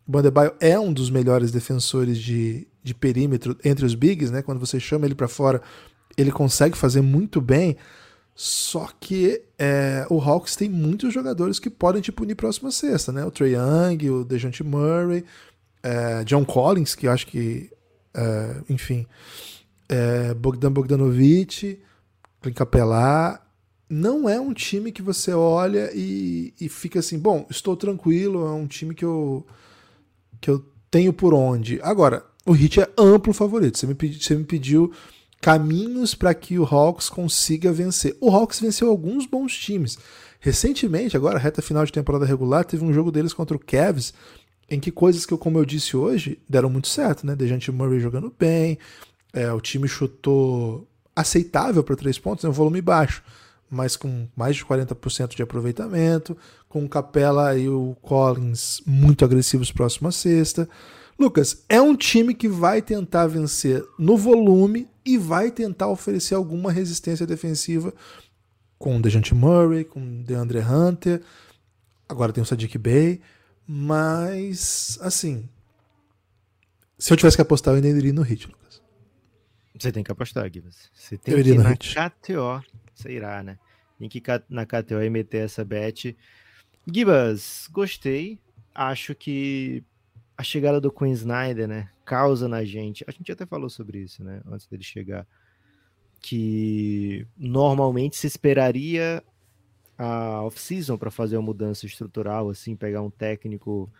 o 0.06 0.12
Bandebaio 0.12 0.52
é 0.60 0.78
um 0.78 0.92
dos 0.92 1.10
melhores 1.10 1.50
defensores 1.50 2.18
de, 2.18 2.66
de 2.82 2.94
perímetro 2.94 3.56
entre 3.64 3.84
os 3.84 3.94
bigs, 3.94 4.30
né? 4.30 4.42
Quando 4.42 4.58
você 4.58 4.80
chama 4.80 5.06
ele 5.06 5.14
para 5.14 5.28
fora, 5.28 5.62
ele 6.16 6.32
consegue 6.32 6.76
fazer 6.76 7.00
muito 7.00 7.40
bem. 7.40 7.76
Só 8.34 8.88
que 8.98 9.42
é, 9.58 10.06
o 10.08 10.18
Hawks 10.18 10.56
tem 10.56 10.68
muitos 10.68 11.12
jogadores 11.12 11.58
que 11.58 11.68
podem 11.68 12.00
te 12.00 12.10
punir 12.10 12.34
próxima 12.34 12.70
sexta, 12.70 13.12
né? 13.12 13.24
O 13.24 13.30
Trey 13.30 13.54
Young, 13.54 14.10
o 14.10 14.24
Dejounte 14.24 14.64
Murray, 14.64 15.24
é, 15.82 16.24
John 16.24 16.44
Collins, 16.44 16.94
que 16.94 17.06
acho 17.06 17.26
que, 17.26 17.70
é, 18.14 18.56
enfim, 18.70 19.06
é, 19.88 20.32
Bogdan 20.34 20.72
Bogdanovic, 20.72 21.78
Clint 22.40 22.56
Capelá. 22.56 23.40
Não 23.88 24.26
é 24.26 24.40
um 24.40 24.54
time 24.54 24.90
que 24.90 25.02
você 25.02 25.34
olha 25.34 25.90
e, 25.94 26.54
e 26.58 26.68
fica 26.68 27.00
assim, 27.00 27.18
bom, 27.18 27.46
estou 27.50 27.76
tranquilo, 27.76 28.46
é 28.46 28.52
um 28.52 28.66
time 28.66 28.94
que 28.94 29.04
eu, 29.04 29.46
que 30.42 30.50
eu 30.50 30.62
tenho 30.90 31.12
por 31.12 31.32
onde. 31.32 31.80
Agora, 31.82 32.26
o 32.44 32.52
Hit 32.52 32.80
é 32.80 32.90
amplo 32.98 33.32
favorito. 33.32 33.78
Você 33.78 33.86
me, 33.86 33.94
pedi, 33.94 34.22
você 34.22 34.34
me 34.34 34.44
pediu 34.44 34.92
caminhos 35.40 36.14
para 36.14 36.34
que 36.34 36.58
o 36.58 36.64
Hawks 36.64 37.08
consiga 37.08 37.72
vencer. 37.72 38.16
O 38.20 38.30
Hawks 38.30 38.60
venceu 38.60 38.90
alguns 38.90 39.24
bons 39.24 39.56
times. 39.56 39.96
Recentemente, 40.40 41.16
agora, 41.16 41.38
reta 41.38 41.62
final 41.62 41.86
de 41.86 41.92
temporada 41.92 42.26
regular, 42.26 42.64
teve 42.64 42.84
um 42.84 42.92
jogo 42.92 43.12
deles 43.12 43.32
contra 43.32 43.56
o 43.56 43.60
Cavs, 43.60 44.12
em 44.68 44.80
que 44.80 44.90
coisas 44.90 45.24
que, 45.24 45.36
como 45.36 45.58
eu 45.58 45.64
disse 45.64 45.96
hoje, 45.96 46.40
deram 46.48 46.68
muito 46.68 46.88
certo, 46.88 47.24
né? 47.24 47.36
Dejante 47.36 47.70
Murray 47.70 48.00
jogando 48.00 48.34
bem, 48.36 48.76
é, 49.32 49.52
o 49.52 49.60
time 49.60 49.86
chutou 49.86 50.88
aceitável 51.14 51.84
para 51.84 51.94
três 51.94 52.18
pontos, 52.18 52.44
é 52.44 52.48
um 52.48 52.52
volume 52.52 52.80
baixo, 52.80 53.22
mas 53.72 53.96
com 53.96 54.28
mais 54.36 54.54
de 54.54 54.66
40% 54.66 55.34
de 55.34 55.42
aproveitamento, 55.42 56.36
com 56.68 56.84
o 56.84 56.88
Capela 56.88 57.56
e 57.56 57.70
o 57.70 57.96
Collins 58.02 58.82
muito 58.86 59.24
agressivos 59.24 59.72
próximo 59.72 60.08
à 60.08 60.12
sexta. 60.12 60.68
Lucas, 61.18 61.64
é 61.70 61.80
um 61.80 61.96
time 61.96 62.34
que 62.34 62.48
vai 62.48 62.82
tentar 62.82 63.26
vencer 63.28 63.82
no 63.98 64.14
volume 64.14 64.90
e 65.06 65.16
vai 65.16 65.50
tentar 65.50 65.88
oferecer 65.88 66.34
alguma 66.34 66.70
resistência 66.70 67.26
defensiva 67.26 67.94
com 68.78 68.98
o 68.98 69.00
Dejante 69.00 69.34
Murray, 69.34 69.84
com 69.84 70.00
o 70.00 70.22
DeAndre 70.22 70.58
Hunter, 70.58 71.22
agora 72.06 72.30
tem 72.30 72.42
o 72.42 72.46
Sadiq 72.46 72.76
Bey, 72.76 73.22
mas 73.66 74.98
assim, 75.00 75.48
se 76.98 77.10
eu 77.10 77.16
tivesse 77.16 77.38
que 77.38 77.42
apostar, 77.42 77.72
eu 77.72 77.76
ainda 77.76 77.88
iria 77.88 78.12
no 78.12 78.22
Hit, 78.22 78.48
Lucas. 78.48 78.82
Você 79.78 79.90
tem 79.90 80.04
que 80.04 80.12
apostar, 80.12 80.48
Guilherme. 80.50 80.76
Você 80.92 81.16
tem 81.16 81.34
eu 81.34 81.42
que 81.42 81.50
ir 81.50 81.58
na 81.58 81.70
hit. 81.70 81.94
KTO, 81.94 82.62
você 82.94 83.12
irá, 83.12 83.42
né? 83.42 83.58
Tem 83.98 84.08
que 84.08 84.22
na 84.48 84.66
KTO 84.66 85.02
e 85.02 85.10
meter 85.10 85.44
essa 85.44 85.64
bet. 85.64 86.16
Gibas, 86.86 87.68
gostei. 87.70 88.38
Acho 88.74 89.14
que 89.14 89.84
a 90.36 90.42
chegada 90.42 90.80
do 90.80 90.90
Queen 90.90 91.12
Snyder, 91.12 91.68
né, 91.68 91.90
causa 92.04 92.48
na 92.48 92.64
gente. 92.64 93.04
A 93.06 93.12
gente 93.12 93.30
até 93.30 93.46
falou 93.46 93.70
sobre 93.70 93.98
isso, 93.98 94.24
né, 94.24 94.40
antes 94.46 94.66
dele 94.66 94.82
chegar, 94.82 95.26
que 96.20 97.26
normalmente 97.36 98.16
se 98.16 98.26
esperaria 98.26 99.22
a 99.96 100.42
off-season 100.42 100.96
para 100.96 101.10
fazer 101.10 101.36
uma 101.36 101.46
mudança 101.46 101.86
estrutural, 101.86 102.48
assim, 102.48 102.74
pegar 102.74 103.02
um 103.02 103.10
técnico 103.10 103.92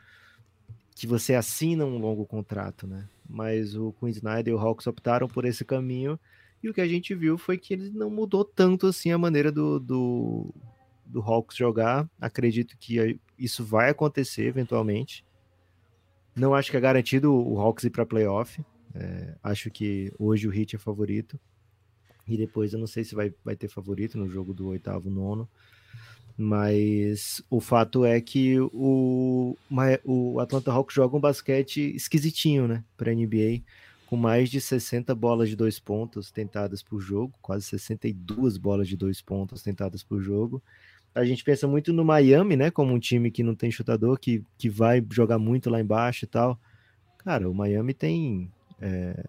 que 0.94 1.07
você 1.07 1.35
assina 1.35 1.85
um 1.85 1.98
longo 1.98 2.26
contrato, 2.26 2.87
né? 2.87 3.09
Mas 3.28 3.76
o 3.76 3.92
Queen 3.92 4.11
Snyder 4.11 4.52
e 4.52 4.57
o 4.57 4.59
Hawks 4.59 4.87
optaram 4.87 5.28
por 5.28 5.44
esse 5.44 5.64
caminho 5.64 6.18
e 6.62 6.68
o 6.68 6.75
que 6.75 6.81
a 6.81 6.87
gente 6.87 7.14
viu 7.14 7.37
foi 7.37 7.59
que 7.59 7.75
ele 7.75 7.90
não 7.90 8.09
mudou 8.09 8.44
tanto 8.44 8.87
assim 8.87 9.11
a 9.11 9.18
maneira 9.18 9.51
do, 9.51 9.81
do, 9.81 10.55
do 11.05 11.20
Hawks 11.20 11.57
jogar. 11.57 12.09
Acredito 12.20 12.77
que 12.79 13.18
isso 13.37 13.64
vai 13.64 13.90
acontecer 13.90 14.46
eventualmente. 14.46 15.25
Não 16.37 16.55
acho 16.55 16.70
que 16.70 16.77
é 16.77 16.81
garantido 16.81 17.33
o 17.33 17.61
Hawks 17.61 17.85
ir 17.85 17.90
para 17.90 18.07
playoff. 18.07 18.64
É, 18.94 19.35
acho 19.42 19.70
que 19.70 20.12
hoje 20.18 20.46
o 20.46 20.55
Heat 20.55 20.77
é 20.77 20.79
favorito. 20.79 21.38
E 22.29 22.37
depois 22.37 22.72
eu 22.72 22.79
não 22.79 22.87
sei 22.87 23.03
se 23.03 23.14
vai, 23.14 23.35
vai 23.44 23.57
ter 23.57 23.68
favorito 23.68 24.16
no 24.16 24.29
jogo 24.29 24.55
do 24.55 24.68
oitavo, 24.68 25.11
nono. 25.11 25.48
Mas 26.37 27.42
o 27.51 27.61
fato 27.61 28.05
é 28.05 28.20
que 28.20 28.59
o, 28.61 29.57
o 30.05 30.40
Atlanta 30.40 30.72
Hawks 30.72 30.94
joga 30.94 31.16
um 31.16 31.20
basquete 31.20 31.94
esquisitinho, 31.94 32.66
né? 32.68 32.85
Para 32.96 33.12
NBA, 33.12 33.62
com 34.12 34.16
mais 34.18 34.51
de 34.51 34.61
60 34.61 35.14
bolas 35.14 35.48
de 35.48 35.57
dois 35.57 35.81
pontos 35.81 36.31
tentadas 36.31 36.83
por 36.83 37.01
jogo, 37.01 37.33
quase 37.40 37.64
62 37.64 38.59
bolas 38.59 38.87
de 38.87 38.94
dois 38.94 39.22
pontos 39.22 39.62
tentadas 39.62 40.03
por 40.03 40.20
jogo 40.20 40.62
a 41.14 41.25
gente 41.25 41.42
pensa 41.42 41.66
muito 41.66 41.94
no 41.94 42.05
Miami, 42.05 42.57
né? 42.57 42.70
Como 42.70 42.92
um 42.92 42.98
time 42.98 43.31
que 43.31 43.42
não 43.42 43.55
tem 43.55 43.70
chutador, 43.70 44.18
que, 44.18 44.44
que 44.57 44.68
vai 44.68 45.05
jogar 45.11 45.38
muito 45.38 45.68
lá 45.68 45.81
embaixo 45.81 46.25
e 46.25 46.29
tal. 46.29 46.59
Cara, 47.18 47.48
o 47.48 47.55
Miami 47.55 47.92
tem 47.94 48.51
é, 48.81 49.25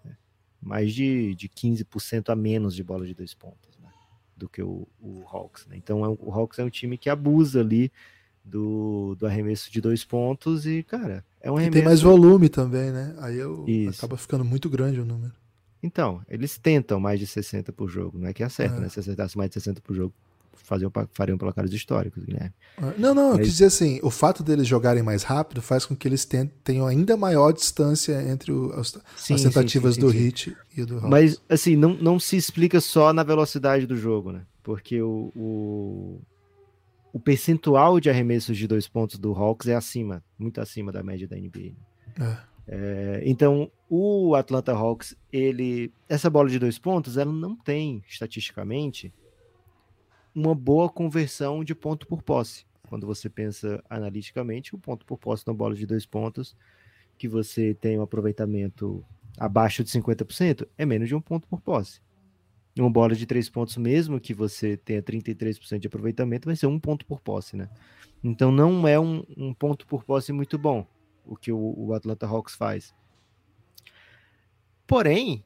mais 0.60 0.92
de, 0.92 1.34
de 1.34 1.48
15% 1.48 2.30
a 2.30 2.36
menos 2.36 2.74
de 2.74 2.82
bola 2.82 3.06
de 3.06 3.14
dois 3.14 3.34
pontos 3.34 3.78
né, 3.78 3.90
do 4.36 4.48
que 4.48 4.62
o, 4.62 4.86
o 5.00 5.24
Hawks. 5.30 5.66
Né? 5.66 5.76
Então 5.76 6.04
é, 6.04 6.08
o 6.08 6.30
Hawks 6.32 6.58
é 6.58 6.64
um 6.64 6.70
time 6.70 6.96
que 6.96 7.10
abusa 7.10 7.60
ali 7.60 7.92
do, 8.44 9.14
do 9.18 9.26
arremesso 9.26 9.70
de 9.70 9.80
dois 9.80 10.04
pontos 10.04 10.66
e, 10.66 10.82
cara, 10.82 11.24
é 11.44 11.52
um. 11.52 11.60
E 11.60 11.70
tem 11.70 11.84
mais 11.84 12.00
volume 12.00 12.48
também, 12.48 12.90
né? 12.90 13.14
Aí 13.18 13.36
eu, 13.36 13.66
acaba 13.96 14.16
ficando 14.16 14.44
muito 14.44 14.70
grande 14.70 14.98
o 14.98 15.04
número. 15.04 15.32
Então, 15.82 16.22
eles 16.26 16.56
tentam 16.56 16.98
mais 16.98 17.20
de 17.20 17.26
60 17.26 17.70
por 17.70 17.90
jogo, 17.90 18.18
não 18.18 18.26
é 18.26 18.32
que 18.32 18.42
acerta, 18.42 18.78
é. 18.78 18.80
né? 18.80 18.88
Se 18.88 18.98
acertasse 18.98 19.36
mais 19.36 19.50
de 19.50 19.54
60 19.54 19.82
por 19.82 19.94
jogo, 19.94 20.14
faziam, 20.54 20.90
fariam 21.12 21.36
placares 21.36 21.70
históricos, 21.70 22.24
Guilherme. 22.24 22.54
Ah, 22.78 22.94
não, 22.96 23.14
não, 23.14 23.30
Mas... 23.32 23.38
eu 23.38 23.44
quis 23.44 23.52
dizer 23.52 23.66
assim, 23.66 24.00
o 24.02 24.10
fato 24.10 24.42
deles 24.42 24.66
jogarem 24.66 25.02
mais 25.02 25.22
rápido 25.22 25.60
faz 25.60 25.84
com 25.84 25.94
que 25.94 26.08
eles 26.08 26.26
tenham 26.64 26.86
ainda 26.86 27.18
maior 27.18 27.52
distância 27.52 28.22
entre 28.30 28.50
o, 28.50 28.72
as, 28.72 28.98
sim, 29.14 29.34
as, 29.34 29.42
tentativas 29.42 29.96
sim, 29.96 30.00
sim, 30.00 30.06
do 30.06 30.10
hit 30.10 30.56
e 30.74 30.84
do 30.86 30.94
Hawks. 30.94 31.10
Mas, 31.10 31.42
assim, 31.50 31.76
não, 31.76 31.92
não 31.92 32.18
se 32.18 32.38
explica 32.38 32.80
só 32.80 33.12
na 33.12 33.22
velocidade 33.22 33.86
do 33.86 33.94
jogo, 33.94 34.32
né? 34.32 34.40
Porque 34.62 35.02
o, 35.02 35.30
o, 35.36 36.20
o 37.14 37.20
percentual 37.20 38.00
de 38.00 38.10
arremessos 38.10 38.58
de 38.58 38.66
dois 38.66 38.88
pontos 38.88 39.20
do 39.20 39.32
Hawks 39.32 39.68
é 39.68 39.76
acima, 39.76 40.20
muito 40.36 40.60
acima 40.60 40.90
da 40.90 41.00
média 41.00 41.28
da 41.28 41.36
NBA. 41.36 41.76
Né? 42.18 42.38
É. 42.40 42.54
É, 42.66 43.22
então, 43.24 43.70
o 43.88 44.34
Atlanta 44.34 44.72
Hawks, 44.72 45.16
ele, 45.32 45.92
essa 46.08 46.28
bola 46.28 46.50
de 46.50 46.58
dois 46.58 46.76
pontos, 46.76 47.16
ela 47.16 47.32
não 47.32 47.54
tem 47.54 48.02
estatisticamente 48.08 49.14
uma 50.34 50.56
boa 50.56 50.88
conversão 50.88 51.62
de 51.62 51.72
ponto 51.72 52.04
por 52.08 52.20
posse. 52.20 52.66
Quando 52.88 53.06
você 53.06 53.28
pensa 53.28 53.80
analiticamente, 53.88 54.74
o 54.74 54.78
ponto 54.78 55.06
por 55.06 55.16
posse 55.16 55.46
na 55.46 55.52
bola 55.52 55.76
de 55.76 55.86
dois 55.86 56.04
pontos, 56.04 56.56
que 57.16 57.28
você 57.28 57.74
tem 57.74 57.96
um 57.96 58.02
aproveitamento 58.02 59.04
abaixo 59.38 59.84
de 59.84 59.90
50%, 59.90 60.66
é 60.76 60.84
menos 60.84 61.06
de 61.06 61.14
um 61.14 61.20
ponto 61.20 61.46
por 61.46 61.60
posse. 61.60 62.00
Uma 62.76 62.90
bola 62.90 63.14
de 63.14 63.24
três 63.24 63.48
pontos, 63.48 63.76
mesmo 63.76 64.20
que 64.20 64.34
você 64.34 64.76
tenha 64.76 65.02
33% 65.02 65.78
de 65.78 65.86
aproveitamento, 65.86 66.46
vai 66.46 66.56
ser 66.56 66.66
um 66.66 66.78
ponto 66.78 67.06
por 67.06 67.20
posse, 67.20 67.56
né? 67.56 67.68
Então 68.22 68.50
não 68.50 68.86
é 68.88 68.98
um, 68.98 69.24
um 69.36 69.54
ponto 69.54 69.86
por 69.86 70.04
posse 70.04 70.32
muito 70.32 70.58
bom 70.58 70.86
o 71.24 71.36
que 71.36 71.52
o, 71.52 71.74
o 71.76 71.94
Atlanta 71.94 72.26
Hawks 72.26 72.54
faz. 72.54 72.94
Porém, 74.86 75.44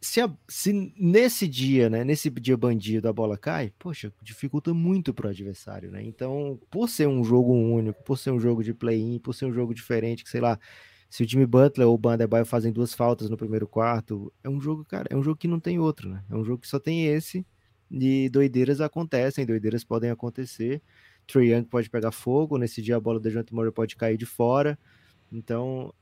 se, 0.00 0.20
a, 0.20 0.30
se, 0.48 0.92
nesse 0.96 1.46
dia, 1.48 1.90
né, 1.90 2.04
nesse 2.04 2.30
dia 2.30 2.56
bandido 2.56 3.08
a 3.08 3.12
bola 3.12 3.36
cai, 3.36 3.72
poxa, 3.78 4.12
dificulta 4.22 4.72
muito 4.72 5.12
pro 5.12 5.28
adversário, 5.28 5.90
né? 5.90 6.02
Então, 6.02 6.58
por 6.70 6.88
ser 6.88 7.08
um 7.08 7.24
jogo 7.24 7.52
único, 7.52 8.02
por 8.04 8.16
ser 8.16 8.30
um 8.30 8.40
jogo 8.40 8.62
de 8.62 8.74
play-in, 8.74 9.18
por 9.18 9.34
ser 9.34 9.46
um 9.46 9.52
jogo 9.52 9.74
diferente, 9.74 10.24
que 10.24 10.30
sei 10.30 10.40
lá, 10.40 10.58
se 11.08 11.22
o 11.22 11.28
Jimmy 11.28 11.46
Butler 11.46 11.88
ou 11.88 11.94
o 11.94 11.98
Bandebaio 11.98 12.44
fazem 12.44 12.72
duas 12.72 12.94
faltas 12.94 13.30
no 13.30 13.36
primeiro 13.36 13.66
quarto, 13.66 14.32
é 14.44 14.48
um 14.48 14.60
jogo, 14.60 14.84
cara, 14.84 15.06
é 15.10 15.16
um 15.16 15.22
jogo 15.22 15.36
que 15.36 15.48
não 15.48 15.58
tem 15.58 15.78
outro, 15.78 16.08
né? 16.08 16.22
É 16.30 16.34
um 16.34 16.44
jogo 16.44 16.60
que 16.60 16.68
só 16.68 16.78
tem 16.78 17.06
esse 17.06 17.46
e 17.90 18.28
doideiras 18.28 18.80
acontecem, 18.80 19.46
doideiras 19.46 19.82
podem 19.82 20.10
acontecer. 20.10 20.82
Trey 21.26 21.52
Young 21.52 21.64
pode 21.64 21.88
pegar 21.88 22.10
fogo, 22.10 22.58
nesse 22.58 22.82
dia 22.82 22.96
a 22.96 23.00
bola 23.00 23.18
do 23.18 23.30
Jonathan 23.30 23.54
Murray 23.54 23.72
pode 23.72 23.96
cair 23.96 24.16
de 24.16 24.26
fora. 24.26 24.78
Então, 25.32 25.92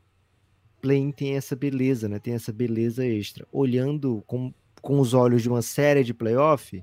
play 0.80 1.12
tem 1.12 1.36
essa 1.36 1.54
beleza, 1.54 2.08
né? 2.08 2.18
Tem 2.18 2.34
essa 2.34 2.52
beleza 2.52 3.04
extra. 3.04 3.46
Olhando 3.52 4.22
com, 4.26 4.52
com 4.80 5.00
os 5.00 5.14
olhos 5.14 5.42
de 5.42 5.48
uma 5.48 5.62
série 5.62 6.04
de 6.04 6.14
playoff, 6.14 6.82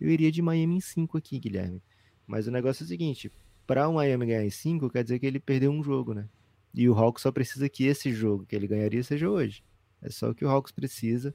eu 0.00 0.10
iria 0.10 0.30
de 0.30 0.42
Miami 0.42 0.76
em 0.76 0.80
5 0.80 1.16
aqui, 1.18 1.38
Guilherme. 1.38 1.82
Mas 2.26 2.46
o 2.46 2.50
negócio 2.50 2.82
é 2.82 2.86
o 2.86 2.88
seguinte: 2.88 3.32
para 3.66 3.88
o 3.88 3.94
Miami 3.94 4.26
ganhar 4.26 4.44
em 4.44 4.50
5, 4.50 4.90
quer 4.90 5.02
dizer 5.02 5.18
que 5.18 5.26
ele 5.26 5.40
perdeu 5.40 5.70
um 5.70 5.82
jogo, 5.82 6.14
né? 6.14 6.28
E 6.76 6.88
o 6.90 6.94
Hawks 6.94 7.22
só 7.22 7.32
precisa 7.32 7.70
que 7.70 7.86
esse 7.86 8.12
jogo 8.12 8.44
que 8.44 8.54
ele 8.54 8.66
ganharia 8.66 9.02
seja 9.02 9.30
hoje. 9.30 9.64
É 10.02 10.10
só 10.10 10.28
o 10.28 10.34
que 10.34 10.44
o 10.44 10.48
Hawks 10.48 10.70
precisa. 10.70 11.34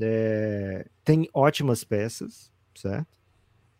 É... 0.00 0.86
Tem 1.04 1.28
ótimas 1.34 1.84
peças, 1.84 2.50
certo? 2.74 3.14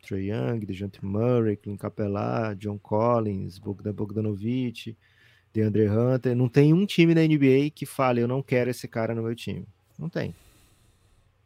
Trey 0.07 0.31
Young, 0.31 0.61
DeJounte 0.61 1.05
Murray, 1.05 1.57
Clint 1.57 1.81
Capela, 1.81 2.55
John 2.55 2.79
Collins, 2.79 3.59
Bogdan 3.59 3.93
Bogdanovic, 3.93 4.97
DeAndre 5.53 5.89
Hunter. 5.89 6.37
Não 6.37 6.49
tem 6.49 6.75
um 6.75 6.85
time 6.85 7.15
na 7.15 7.23
NBA 7.23 7.71
que 7.75 7.87
fale, 7.87 8.21
eu 8.21 8.29
não 8.29 8.43
quero 8.43 8.71
esse 8.71 8.87
cara 8.87 9.15
no 9.15 9.23
meu 9.23 9.35
time. 9.35 9.67
Não 9.99 10.11
tem. 10.11 10.35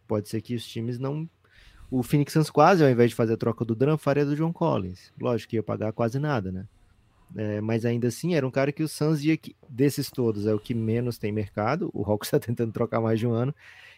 Pode 0.08 0.28
ser 0.28 0.42
que 0.42 0.56
os 0.56 0.66
times 0.66 0.98
não. 0.98 1.30
O 1.88 2.02
Phoenix 2.02 2.32
Suns 2.32 2.50
quase, 2.50 2.84
ao 2.84 2.90
invés 2.90 3.10
de 3.10 3.16
fazer 3.16 3.34
a 3.34 3.36
troca 3.36 3.64
do 3.64 3.76
Drum, 3.76 3.96
faria 3.96 4.26
do 4.26 4.34
John 4.34 4.52
Collins. 4.52 5.12
Lógico 5.20 5.50
que 5.50 5.56
ia 5.56 5.62
pagar 5.62 5.92
quase 5.92 6.18
nada, 6.18 6.50
né? 6.50 6.66
É, 7.36 7.60
mas 7.60 7.84
ainda 7.84 8.08
assim, 8.08 8.34
era 8.34 8.46
um 8.46 8.50
cara 8.50 8.72
que 8.72 8.82
o 8.82 8.88
Suns 8.88 9.22
ia 9.24 9.36
que, 9.36 9.54
desses 9.68 10.10
todos 10.10 10.46
é 10.46 10.54
o 10.54 10.58
que 10.58 10.74
menos 10.74 11.18
tem 11.18 11.30
mercado. 11.30 11.90
O 11.94 12.02
Hawks 12.02 12.28
está 12.28 12.38
tentando 12.44 12.72
trocar 12.72 13.00
mais 13.00 13.18
de 13.18 13.26
um 13.26 13.32
ano. 13.32 13.54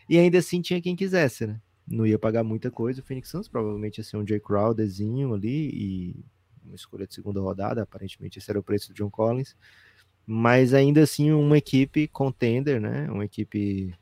E 0.08 0.18
ainda 0.18 0.38
assim 0.38 0.60
tinha 0.60 0.80
quem 0.80 0.96
quisesse, 0.96 1.46
né? 1.46 1.60
Não 1.86 2.06
ia 2.06 2.18
pagar 2.18 2.44
muita 2.44 2.70
coisa. 2.70 3.00
O 3.00 3.04
Phoenix 3.04 3.28
Suns 3.28 3.48
provavelmente 3.48 3.98
ia 3.98 4.04
ser 4.04 4.16
um 4.16 4.26
Jay 4.26 4.40
Crowderzinho 4.40 5.34
ali 5.34 5.70
e 5.70 6.16
uma 6.64 6.76
escolha 6.76 7.06
de 7.06 7.14
segunda 7.14 7.40
rodada. 7.40 7.82
Aparentemente 7.82 8.38
esse 8.38 8.50
era 8.50 8.58
o 8.58 8.62
preço 8.62 8.88
do 8.88 8.94
John 8.94 9.10
Collins 9.10 9.56
mas 10.26 10.72
ainda 10.72 11.02
assim 11.02 11.32
uma 11.32 11.58
equipe 11.58 12.06
contender, 12.08 12.80
né? 12.80 13.10
Uma 13.10 13.24
equipe 13.24 13.94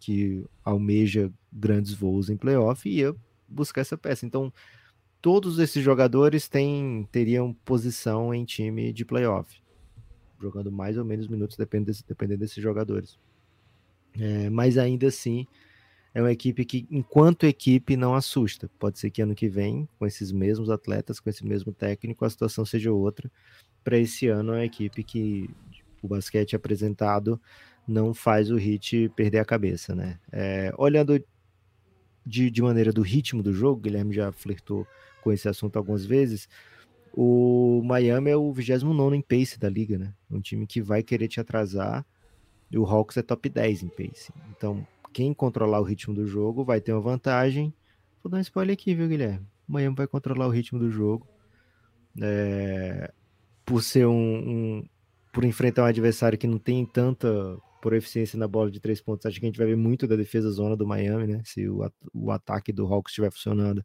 que 0.00 0.44
almeja 0.64 1.30
grandes 1.52 1.92
voos 1.92 2.30
em 2.30 2.36
playoff 2.36 2.88
e 2.88 3.00
ia 3.00 3.14
buscar 3.48 3.82
essa 3.82 3.96
peça. 3.96 4.26
Então, 4.26 4.52
todos 5.20 5.58
esses 5.58 5.82
jogadores 5.82 6.48
têm, 6.48 7.08
teriam 7.10 7.52
posição 7.64 8.32
em 8.32 8.44
time 8.44 8.92
de 8.92 9.04
playoff, 9.04 9.60
jogando 10.40 10.70
mais 10.70 10.96
ou 10.96 11.04
menos 11.04 11.26
minutos 11.26 11.56
dependendo, 11.56 11.86
desse, 11.86 12.06
dependendo 12.06 12.40
desses 12.40 12.62
jogadores. 12.62 13.18
É, 14.18 14.50
mas 14.50 14.78
ainda 14.78 15.08
assim, 15.08 15.46
é 16.14 16.20
uma 16.20 16.32
equipe 16.32 16.64
que, 16.64 16.86
enquanto 16.90 17.46
equipe, 17.46 17.96
não 17.96 18.14
assusta. 18.14 18.70
Pode 18.78 18.98
ser 18.98 19.10
que 19.10 19.22
ano 19.22 19.34
que 19.34 19.48
vem, 19.48 19.88
com 19.98 20.06
esses 20.06 20.32
mesmos 20.32 20.70
atletas, 20.70 21.20
com 21.20 21.30
esse 21.30 21.44
mesmo 21.44 21.72
técnico, 21.72 22.24
a 22.24 22.30
situação 22.30 22.64
seja 22.64 22.92
outra. 22.92 23.30
Para 23.84 23.98
esse 23.98 24.28
ano, 24.28 24.52
é 24.52 24.56
uma 24.56 24.64
equipe 24.64 25.02
que 25.02 25.50
o 26.02 26.08
basquete 26.08 26.56
apresentado 26.56 27.40
não 27.86 28.12
faz 28.12 28.50
o 28.50 28.56
Hit 28.56 29.10
perder 29.16 29.38
a 29.38 29.44
cabeça, 29.44 29.94
né? 29.94 30.18
É, 30.30 30.72
olhando 30.76 31.22
de, 32.24 32.50
de 32.50 32.62
maneira 32.62 32.92
do 32.92 33.00
ritmo 33.00 33.42
do 33.42 33.52
jogo, 33.52 33.80
Guilherme 33.80 34.14
já 34.14 34.30
flertou 34.30 34.86
com 35.28 35.32
esse 35.32 35.46
assunto 35.46 35.76
algumas 35.76 36.06
vezes. 36.06 36.48
O 37.12 37.82
Miami 37.84 38.30
é 38.30 38.36
o 38.36 38.50
29 38.50 39.14
em 39.14 39.20
pace 39.20 39.58
da 39.58 39.68
liga, 39.68 39.98
né? 39.98 40.14
Um 40.30 40.40
time 40.40 40.66
que 40.66 40.80
vai 40.80 41.02
querer 41.02 41.28
te 41.28 41.38
atrasar. 41.38 42.04
E 42.70 42.78
o 42.78 42.84
Hawks 42.84 43.16
é 43.18 43.22
top 43.22 43.48
10 43.48 43.82
em 43.82 43.88
pace. 43.88 44.32
Então, 44.50 44.86
quem 45.12 45.34
controlar 45.34 45.80
o 45.80 45.84
ritmo 45.84 46.14
do 46.14 46.26
jogo 46.26 46.64
vai 46.64 46.80
ter 46.80 46.92
uma 46.92 47.00
vantagem. 47.00 47.74
Vou 48.22 48.30
dar 48.30 48.38
um 48.38 48.40
spoiler 48.40 48.72
aqui, 48.72 48.94
viu, 48.94 49.08
Guilherme? 49.08 49.46
O 49.68 49.72
Miami 49.72 49.96
vai 49.96 50.06
controlar 50.06 50.46
o 50.46 50.50
ritmo 50.50 50.78
do 50.78 50.90
jogo. 50.90 51.26
É... 52.20 53.12
Por 53.66 53.82
ser 53.82 54.06
um, 54.06 54.12
um, 54.14 54.88
Por 55.30 55.44
enfrentar 55.44 55.82
um 55.82 55.86
adversário 55.86 56.38
que 56.38 56.46
não 56.46 56.58
tem 56.58 56.86
tanta 56.86 57.28
por 57.82 57.92
eficiência 57.92 58.38
na 58.38 58.48
bola 58.48 58.70
de 58.70 58.80
três 58.80 59.00
pontos, 59.00 59.24
acho 59.24 59.38
que 59.38 59.46
a 59.46 59.48
gente 59.48 59.58
vai 59.58 59.68
ver 59.68 59.76
muito 59.76 60.06
da 60.06 60.16
defesa 60.16 60.50
zona 60.50 60.76
do 60.76 60.86
Miami, 60.86 61.28
né? 61.28 61.42
Se 61.44 61.68
o, 61.68 61.88
o 62.12 62.30
ataque 62.32 62.72
do 62.72 62.84
Hawks 62.86 63.12
estiver 63.12 63.30
funcionando, 63.30 63.84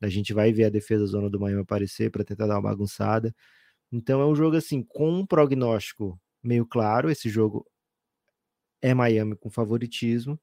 a 0.00 0.08
gente 0.08 0.32
vai 0.32 0.52
ver 0.52 0.64
a 0.64 0.70
defesa 0.70 1.06
zona 1.06 1.30
do 1.30 1.40
Miami 1.40 1.62
aparecer 1.62 2.10
para 2.10 2.24
tentar 2.24 2.46
dar 2.46 2.56
uma 2.56 2.70
bagunçada. 2.70 3.34
Então 3.92 4.20
é 4.20 4.26
um 4.26 4.34
jogo 4.34 4.56
assim, 4.56 4.82
com 4.82 5.10
um 5.10 5.26
prognóstico 5.26 6.20
meio 6.42 6.66
claro. 6.66 7.10
Esse 7.10 7.28
jogo 7.28 7.66
é 8.82 8.92
Miami 8.92 9.36
com 9.36 9.50
favoritismo, 9.50 10.38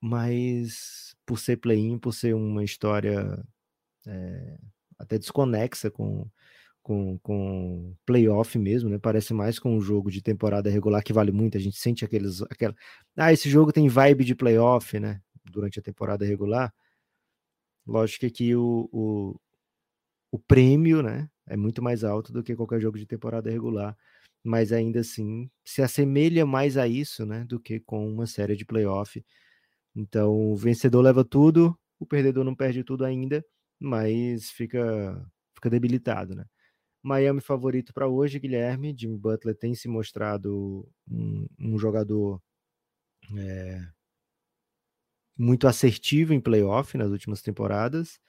mas 0.00 1.14
por 1.24 1.38
ser 1.38 1.56
play-in, 1.58 1.98
por 1.98 2.12
ser 2.12 2.34
uma 2.34 2.64
história 2.64 3.42
é, 4.06 4.58
até 4.98 5.18
desconexa 5.18 5.90
com, 5.90 6.28
com, 6.82 7.18
com 7.18 7.94
playoff 8.04 8.58
mesmo, 8.58 8.90
né? 8.90 8.98
Parece 8.98 9.32
mais 9.34 9.58
com 9.58 9.76
um 9.76 9.80
jogo 9.80 10.10
de 10.10 10.22
temporada 10.22 10.70
regular 10.70 11.02
que 11.02 11.12
vale 11.12 11.32
muito. 11.32 11.56
A 11.56 11.60
gente 11.60 11.78
sente 11.78 12.04
aqueles. 12.04 12.42
Aquela... 12.42 12.74
Ah, 13.16 13.32
esse 13.32 13.48
jogo 13.48 13.72
tem 13.72 13.88
vibe 13.88 14.24
de 14.24 14.34
playoff, 14.34 14.98
né? 14.98 15.20
Durante 15.44 15.78
a 15.78 15.82
temporada 15.82 16.24
regular. 16.24 16.72
Lógico 17.88 18.20
que 18.20 18.26
aqui 18.26 18.54
o, 18.54 18.88
o, 18.92 19.40
o 20.30 20.38
prêmio, 20.38 21.02
né? 21.02 21.30
É 21.46 21.56
muito 21.56 21.82
mais 21.82 22.04
alto 22.04 22.32
do 22.32 22.42
que 22.42 22.54
qualquer 22.54 22.80
jogo 22.80 22.98
de 22.98 23.06
temporada 23.06 23.50
regular. 23.50 23.96
Mas 24.44 24.72
ainda 24.72 25.00
assim 25.00 25.50
se 25.64 25.82
assemelha 25.82 26.46
mais 26.46 26.76
a 26.76 26.86
isso, 26.86 27.24
né? 27.26 27.44
Do 27.44 27.58
que 27.58 27.80
com 27.80 28.06
uma 28.08 28.26
série 28.26 28.56
de 28.56 28.64
playoff. 28.66 29.24
Então, 29.96 30.52
o 30.52 30.56
vencedor 30.56 31.00
leva 31.02 31.24
tudo, 31.24 31.78
o 31.98 32.06
perdedor 32.06 32.44
não 32.44 32.54
perde 32.54 32.84
tudo 32.84 33.04
ainda, 33.04 33.44
mas 33.80 34.50
fica, 34.50 35.26
fica 35.54 35.70
debilitado, 35.70 36.34
né? 36.34 36.44
Miami 37.02 37.40
favorito 37.40 37.94
para 37.94 38.08
hoje, 38.08 38.38
Guilherme. 38.38 38.94
Jimmy 38.96 39.16
Butler 39.18 39.56
tem 39.56 39.74
se 39.74 39.88
mostrado 39.88 40.86
um, 41.10 41.46
um 41.58 41.78
jogador 41.78 42.40
é, 43.36 43.88
muito 45.38 45.68
assertivo 45.68 46.34
em 46.34 46.40
playoff 46.40 46.96
nas 46.98 47.10
últimas 47.10 47.42
temporadas. 47.42 48.20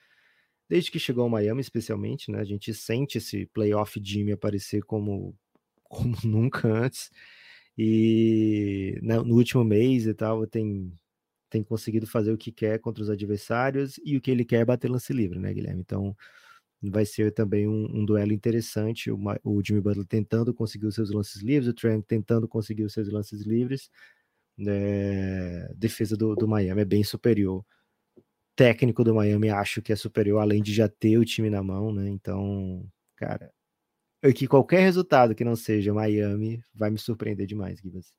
Desde 0.70 0.92
que 0.92 1.00
chegou 1.00 1.24
ao 1.24 1.30
Miami, 1.30 1.62
especialmente, 1.62 2.32
né? 2.32 2.40
A 2.40 2.44
gente 2.46 2.74
sente 2.74 3.18
esse 3.18 3.48
playoff 3.48 4.00
Jimmy 4.04 4.34
aparecer 4.34 4.84
como, 4.84 5.36
como 5.84 6.16
nunca 6.24 6.68
antes. 6.68 7.12
E 7.78 9.00
né, 9.02 9.18
no 9.20 9.36
último 9.36 9.64
mês 9.64 10.06
e 10.06 10.14
tal, 10.14 10.46
tem, 10.48 10.94
tem 11.50 11.64
conseguido 11.64 12.08
fazer 12.08 12.32
o 12.34 12.38
que 12.38 12.52
quer 12.52 12.80
contra 12.80 13.04
os 13.04 13.10
adversários 13.10 14.00
e 14.06 14.18
o 14.18 14.22
que 14.22 14.32
ele 14.32 14.46
quer 14.46 14.62
é 14.62 14.66
bater 14.66 14.90
lance 14.90 15.14
livre, 15.14 15.40
né, 15.40 15.54
Guilherme? 15.54 15.82
Então, 15.82 16.16
vai 16.82 17.06
ser 17.06 17.34
também 17.34 17.68
um, 17.68 17.86
um 18.02 18.06
duelo 18.06 18.34
interessante. 18.34 19.12
O, 19.12 19.18
o, 19.44 19.62
Jimmy 19.64 19.82
Butler 19.82 20.06
tentando 20.06 20.54
conseguir 20.54 20.86
os 20.88 20.96
seus 20.96 21.12
lances 21.12 21.42
livres, 21.42 21.68
o 21.70 21.74
Trent 21.74 22.06
tentando 22.06 22.48
conseguir 22.48 22.84
os 22.84 22.94
seus 22.94 23.10
lances 23.10 23.42
livres. 23.42 23.90
É, 24.68 25.72
defesa 25.76 26.18
do, 26.18 26.36
do 26.36 26.48
Miami 26.48 26.82
é 26.82 26.86
bem 26.86 27.04
superior. 27.04 27.66
Técnico 28.56 29.04
do 29.04 29.16
Miami 29.16 29.50
acho 29.50 29.82
que 29.82 29.94
é 29.94 29.96
superior, 29.96 30.40
além 30.40 30.62
de 30.62 30.74
já 30.74 30.90
ter 30.90 31.18
o 31.18 31.26
time 31.26 31.50
na 31.50 31.64
mão, 31.64 31.94
né? 31.94 32.10
Então, 32.10 32.86
cara, 33.16 33.52
que 34.36 34.48
qualquer 34.48 34.82
resultado 34.82 35.34
que 35.34 35.46
não 35.46 35.56
seja 35.56 35.94
Miami 35.94 36.62
vai 36.74 36.90
me 36.90 36.98
surpreender 36.98 37.48
demais, 37.48 37.80
Gibas. 37.80 38.12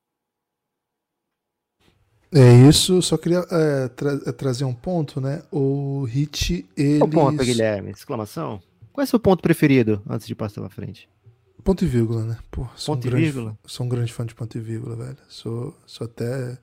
É 2.33 2.67
isso, 2.67 3.01
só 3.01 3.17
queria 3.17 3.45
é, 3.51 3.89
tra 3.89 4.13
é, 4.25 4.31
trazer 4.31 4.63
um 4.63 4.73
ponto, 4.73 5.19
né? 5.19 5.43
O 5.51 6.05
Hit, 6.05 6.65
ele. 6.77 6.99
Qual 6.99 7.09
ponto, 7.09 7.43
Guilherme? 7.43 7.91
Exclamação? 7.91 8.61
Qual 8.93 9.03
é 9.03 9.05
o 9.05 9.07
seu 9.07 9.19
ponto 9.19 9.43
preferido 9.43 10.01
antes 10.09 10.25
de 10.25 10.33
passar 10.33 10.61
pra 10.61 10.69
frente? 10.69 11.09
Ponto 11.63 11.83
e 11.83 11.87
vírgula, 11.87 12.23
né? 12.23 12.37
Pô, 12.49 12.67
sou 12.75 12.95
ponto 12.95 13.07
um 13.07 13.11
grande, 13.11 13.25
e 13.25 13.31
vírgula? 13.31 13.57
Sou 13.65 13.85
um 13.85 13.89
grande 13.89 14.13
fã 14.13 14.25
de 14.25 14.33
ponto 14.33 14.57
e 14.57 14.61
vírgula, 14.61 14.95
velho. 14.95 15.17
Sou, 15.27 15.77
sou 15.85 16.05
até. 16.05 16.57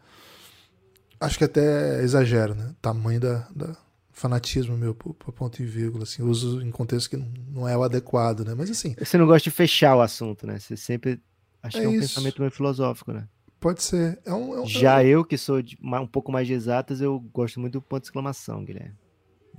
Acho 1.21 1.39
que 1.39 1.45
até 1.45 2.03
exagero, 2.03 2.55
né? 2.55 2.75
Tamanho 2.81 3.21
da, 3.21 3.49
da 3.55 3.77
fanatismo 4.13 4.77
meu 4.77 4.95
por, 4.95 5.15
ponto 5.15 5.63
e 5.63 5.65
vírgula, 5.65 6.05
assim. 6.05 6.23
Uso 6.23 6.61
em 6.63 6.71
contexto 6.71 7.11
que 7.11 7.17
não 7.17 7.69
é 7.69 7.77
o 7.77 7.83
adequado, 7.83 8.45
né? 8.45 8.55
Mas 8.55 8.71
assim. 8.71 8.95
Você 8.99 9.17
não 9.17 9.27
gosta 9.27 9.49
de 9.49 9.55
fechar 9.55 9.97
o 9.97 10.01
assunto, 10.01 10.47
né? 10.47 10.59
Você 10.59 10.77
sempre. 10.77 11.21
Acho 11.63 11.79
é 11.79 11.81
que 11.81 11.87
é 11.87 11.89
um 11.89 11.93
isso. 11.93 12.09
pensamento 12.09 12.41
meio 12.41 12.51
filosófico, 12.51 13.13
né? 13.13 13.27
Pode 13.61 13.83
ser. 13.83 14.19
É 14.25 14.33
um, 14.33 14.55
é 14.55 14.61
um, 14.61 14.67
Já 14.67 15.03
é 15.03 15.07
um... 15.07 15.09
eu, 15.09 15.25
que 15.25 15.37
sou 15.37 15.61
de, 15.61 15.77
um 15.83 16.07
pouco 16.07 16.31
mais 16.31 16.47
de 16.47 16.53
exatas, 16.53 17.01
eu 17.01 17.19
gosto 17.33 17.59
muito 17.59 17.75
do 17.75 17.83
ponto 17.83 18.03
de 18.03 18.07
exclamação, 18.07 18.65
Guilherme. 18.65 18.95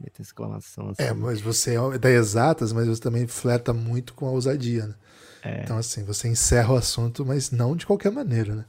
Meta 0.01 0.21
exclamação. 0.21 0.89
Assim. 0.89 1.03
É, 1.03 1.13
mas 1.13 1.41
você 1.41 1.75
é 1.75 1.97
da 1.97 2.09
exatas, 2.09 2.71
mas 2.71 2.87
você 2.87 3.01
também 3.01 3.27
fleta 3.27 3.73
muito 3.73 4.13
com 4.13 4.27
a 4.27 4.31
ousadia, 4.31 4.87
né? 4.87 4.95
É. 5.43 5.61
Então, 5.63 5.77
assim, 5.77 6.03
você 6.03 6.27
encerra 6.27 6.73
o 6.73 6.77
assunto, 6.77 7.25
mas 7.25 7.49
não 7.51 7.75
de 7.75 7.85
qualquer 7.85 8.11
maneira, 8.11 8.55
né? 8.55 8.65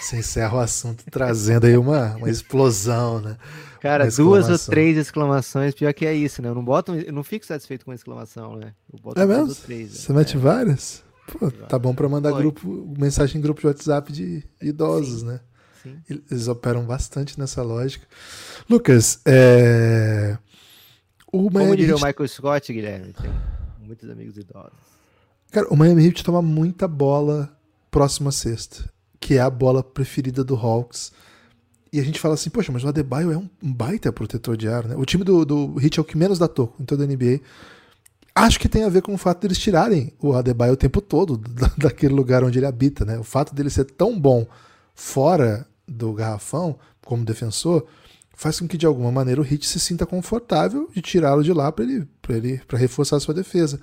Você 0.00 0.18
encerra 0.18 0.56
o 0.56 0.60
assunto 0.60 1.04
trazendo 1.10 1.66
aí 1.66 1.76
uma, 1.76 2.16
uma 2.16 2.30
explosão, 2.30 3.20
né? 3.20 3.36
Cara, 3.80 4.08
duas 4.10 4.48
ou 4.48 4.58
três 4.58 4.96
exclamações, 4.96 5.74
pior 5.74 5.92
que 5.92 6.06
é 6.06 6.14
isso, 6.14 6.40
né? 6.40 6.48
Eu 6.48 6.54
não 6.54 6.64
boto, 6.64 6.94
eu 6.94 7.12
não 7.12 7.24
fico 7.24 7.44
satisfeito 7.44 7.84
com 7.84 7.90
a 7.90 7.94
exclamação, 7.94 8.56
né? 8.56 8.72
Eu 8.92 8.98
boto 8.98 9.20
é 9.20 9.26
mesmo? 9.26 9.54
Três, 9.54 9.90
você 9.90 10.12
né? 10.12 10.20
mete 10.20 10.36
é. 10.36 10.40
várias? 10.40 11.02
Pô, 11.26 11.50
tá 11.50 11.78
bom 11.78 11.94
para 11.94 12.08
mandar 12.08 12.32
grupo, 12.32 12.94
mensagem 12.98 13.38
em 13.38 13.42
grupo 13.42 13.60
de 13.60 13.66
WhatsApp 13.66 14.12
de 14.12 14.44
idosos, 14.60 15.20
Sim. 15.20 15.26
né? 15.26 15.40
Sim. 15.82 16.22
Eles 16.30 16.48
operam 16.48 16.84
bastante 16.84 17.38
nessa 17.38 17.62
lógica. 17.62 18.06
Lucas, 18.68 19.20
é... 19.26 20.38
o 21.34 21.50
Miami 21.50 21.64
Como 21.64 21.76
diria 21.76 21.94
Heat... 21.94 22.02
o 22.02 22.06
Michael 22.06 22.28
Scott, 22.28 22.72
Guilherme, 22.72 23.12
tem 23.12 23.30
muitos 23.80 24.08
amigos 24.08 24.36
idosos. 24.36 24.72
Cara, 25.50 25.68
o 25.68 25.76
Miami 25.76 26.06
Heat 26.06 26.22
toma 26.22 26.40
muita 26.40 26.86
bola 26.86 27.56
próxima 27.90 28.30
sexta, 28.30 28.88
que 29.18 29.34
é 29.34 29.40
a 29.40 29.50
bola 29.50 29.82
preferida 29.82 30.44
do 30.44 30.54
Hawks. 30.54 31.12
E 31.92 32.00
a 32.00 32.04
gente 32.04 32.18
fala 32.18 32.34
assim, 32.34 32.50
poxa, 32.50 32.72
mas 32.72 32.82
o 32.84 32.88
Adebayo 32.88 33.32
é 33.32 33.36
um 33.36 33.48
baita 33.62 34.12
protetor 34.12 34.56
de 34.56 34.68
ar, 34.68 34.84
né? 34.84 34.96
O 34.96 35.04
time 35.04 35.22
do, 35.22 35.44
do 35.44 35.80
Heat 35.80 35.98
é 35.98 36.02
o 36.02 36.04
que 36.04 36.16
menos 36.16 36.38
dá 36.38 36.48
toco 36.48 36.80
em 36.82 36.84
toda 36.84 37.04
a 37.04 37.06
NBA. 37.06 37.40
Acho 38.34 38.58
que 38.58 38.68
tem 38.68 38.82
a 38.82 38.88
ver 38.88 39.02
com 39.02 39.14
o 39.14 39.18
fato 39.18 39.42
deles 39.42 39.58
tirarem 39.58 40.12
o 40.20 40.32
Adebayo 40.32 40.72
o 40.72 40.76
tempo 40.76 41.00
todo 41.00 41.40
daquele 41.78 42.14
lugar 42.14 42.42
onde 42.42 42.58
ele 42.58 42.66
habita, 42.66 43.04
né? 43.04 43.18
O 43.18 43.24
fato 43.24 43.54
dele 43.54 43.70
ser 43.70 43.84
tão 43.84 44.18
bom 44.18 44.46
fora 44.94 45.66
do 45.86 46.12
garrafão, 46.12 46.76
como 47.04 47.24
defensor, 47.24 47.86
faz 48.36 48.60
com 48.60 48.68
que 48.68 48.76
de 48.76 48.86
alguma 48.86 49.10
maneira 49.10 49.40
o 49.40 49.44
Hit 49.44 49.66
se 49.66 49.80
sinta 49.80 50.06
confortável 50.06 50.90
de 50.92 51.00
tirá-lo 51.00 51.42
de 51.42 51.52
lá 51.52 51.70
para 51.70 51.84
ele, 51.84 52.08
para 52.20 52.36
ele, 52.36 52.58
para 52.66 52.78
reforçar 52.78 53.20
sua 53.20 53.34
defesa. 53.34 53.80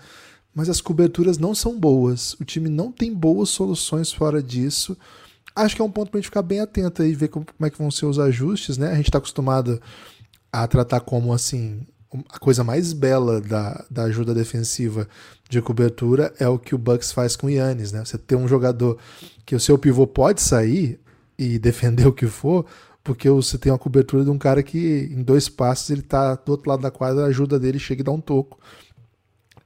Mas 0.53 0.69
as 0.69 0.81
coberturas 0.81 1.37
não 1.37 1.55
são 1.55 1.79
boas. 1.79 2.33
O 2.33 2.43
time 2.43 2.69
não 2.69 2.91
tem 2.91 3.13
boas 3.13 3.49
soluções 3.49 4.11
fora 4.11 4.43
disso. 4.43 4.97
Acho 5.55 5.76
que 5.76 5.82
é 5.82 5.86
um 5.86 5.91
ponto 5.91 6.11
para 6.11 6.17
a 6.17 6.21
gente 6.21 6.30
ficar 6.30 6.41
bem 6.41 6.59
atento 6.59 7.01
aí, 7.01 7.13
ver 7.13 7.30
como, 7.30 7.45
como 7.45 7.65
é 7.65 7.69
que 7.69 7.78
vão 7.78 7.89
ser 7.89 8.05
os 8.05 8.19
ajustes, 8.19 8.78
né? 8.78 8.91
A 8.91 8.95
gente 8.95 9.07
está 9.07 9.17
acostumado 9.17 9.82
a 10.51 10.67
tratar 10.67 10.99
como 10.99 11.34
assim 11.34 11.86
a 12.30 12.39
coisa 12.39 12.63
mais 12.63 12.91
bela 12.91 13.39
da, 13.39 13.86
da 13.89 14.03
ajuda 14.03 14.34
defensiva 14.34 15.07
de 15.49 15.61
cobertura 15.61 16.34
é 16.39 16.47
o 16.47 16.59
que 16.59 16.76
o 16.76 16.78
Bucks 16.78 17.11
faz 17.11 17.36
com 17.36 17.47
o 17.47 17.49
Yannis, 17.49 17.91
né? 17.91 18.03
Você 18.03 18.17
ter 18.17 18.36
um 18.36 18.47
jogador 18.47 18.97
que 19.45 19.55
o 19.55 19.59
seu 19.59 19.78
pivô 19.78 20.05
pode 20.05 20.41
sair 20.41 20.99
e 21.38 21.57
defender 21.59 22.07
o 22.07 22.13
que 22.13 22.28
for, 22.28 22.65
porque 23.04 23.30
você 23.30 23.58
tem 23.58 23.72
uma 23.72 23.80
cobertura 23.80 24.24
de 24.24 24.30
um 24.30 24.38
cara 24.38 24.62
que 24.62 25.10
em 25.12 25.24
dois 25.24 25.49
passos 25.49 25.89
ele 25.89 26.02
tá 26.02 26.36
do 26.36 26.52
outro 26.52 26.70
lado 26.70 26.82
da 26.82 26.91
quadra, 26.91 27.24
a 27.24 27.28
ajuda 27.28 27.60
dele 27.60 27.80
chega 27.80 28.02
e 28.02 28.04
dá 28.04 28.12
um 28.12 28.22
toco. 28.22 28.60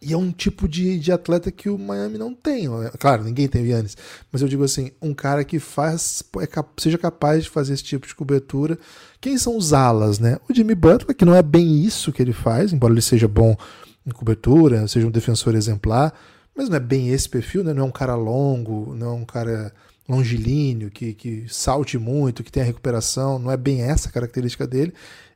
E 0.02 0.14
é 0.14 0.18
um 0.18 0.32
tipo 0.32 0.68
de, 0.68 1.00
de 1.00 1.12
atleta 1.12 1.52
que 1.52 1.68
o 1.68 1.80
Miami 1.80 2.18
não 2.18 2.34
tem. 2.34 2.68
Claro, 3.00 3.24
ninguém 3.24 3.48
tem 3.48 3.66
Yannis. 3.66 3.98
Mas 4.32 4.42
eu 4.42 4.48
digo 4.48 4.64
assim, 4.64 4.92
um 5.02 5.16
cara 5.16 5.44
que 5.44 5.58
faz, 5.58 6.24
é, 6.40 6.48
seja 6.78 6.98
capaz 6.98 7.44
de 7.44 7.50
fazer 7.50 7.74
esse 7.74 7.84
tipo 7.84 8.06
de 8.06 8.14
cobertura. 8.14 8.78
Quem 9.20 9.36
são 9.38 9.58
os 9.58 9.74
alas, 9.74 10.20
né? 10.20 10.38
O 10.48 10.54
Jimmy 10.54 10.76
Butler, 10.76 11.16
que 11.16 11.26
não 11.26 11.34
é 11.34 11.42
bem 11.42 11.84
isso 11.84 12.12
que 12.12 12.22
ele 12.22 12.34
faz, 12.34 12.72
embora 12.72 12.94
ele 12.94 13.02
seja 13.02 13.28
bom 13.28 13.58
em 14.06 14.12
cobertura, 14.12 14.88
seja 14.88 15.08
um 15.08 15.12
defensor 15.12 15.56
exemplar, 15.56 16.14
mas 16.56 16.70
não 16.70 16.78
é 16.78 16.80
bem 16.80 17.10
esse 17.10 17.28
perfil, 17.28 17.64
né? 17.64 17.74
Não 17.74 17.86
é 17.86 17.88
um 17.88 17.92
cara 17.92 18.16
longo, 18.16 18.94
não 18.96 19.08
é 19.08 19.14
um 19.14 19.26
cara 19.26 19.74
longilíneo, 20.08 20.91
que, 20.91 21.14
que 21.14 21.45
salte 21.47 21.97
muito, 21.97 22.43
que 22.43 22.51
tenha 22.51 22.66
recuperação, 22.66 23.39
não 23.39 23.51
é 23.51 23.58
bem 23.58 23.82
essa 23.82 24.10
a 24.10 24.12
característica 24.12 24.68
dele. 24.68 24.93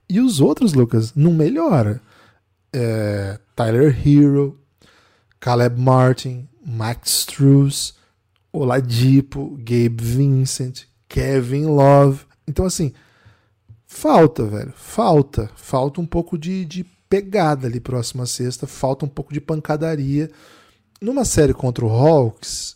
E 0.07 0.20
os 0.20 0.39
outros, 0.39 0.74
Lucas, 0.74 1.13
não 1.15 1.34
melhora. 1.34 2.01
É, 2.74 3.39
Tyler 3.55 3.95
Hero, 4.07 4.59
Caleb 5.39 5.80
Martin, 5.80 6.47
Max 6.65 7.20
Struz, 7.20 7.93
Oladipo, 8.51 9.55
Gabe 9.57 9.97
Vincent, 9.99 10.84
Kevin 11.07 11.65
Love. 11.65 12.26
Então, 12.47 12.65
assim, 12.65 12.93
falta, 13.86 14.45
velho. 14.45 14.74
Falta. 14.76 15.49
Falta 15.55 16.01
um 16.01 16.05
pouco 16.05 16.38
de, 16.38 16.65
de 16.65 16.84
pegada 17.07 17.67
ali 17.67 17.80
próxima 17.80 18.26
sexta. 18.26 18.67
Falta 18.67 19.05
um 19.05 19.09
pouco 19.09 19.34
de 19.34 19.41
pancadaria. 19.41 20.30
Numa 21.01 21.26
série 21.26 21.53
contra 21.53 21.86
o 21.86 21.89
Hawks, 21.89 22.76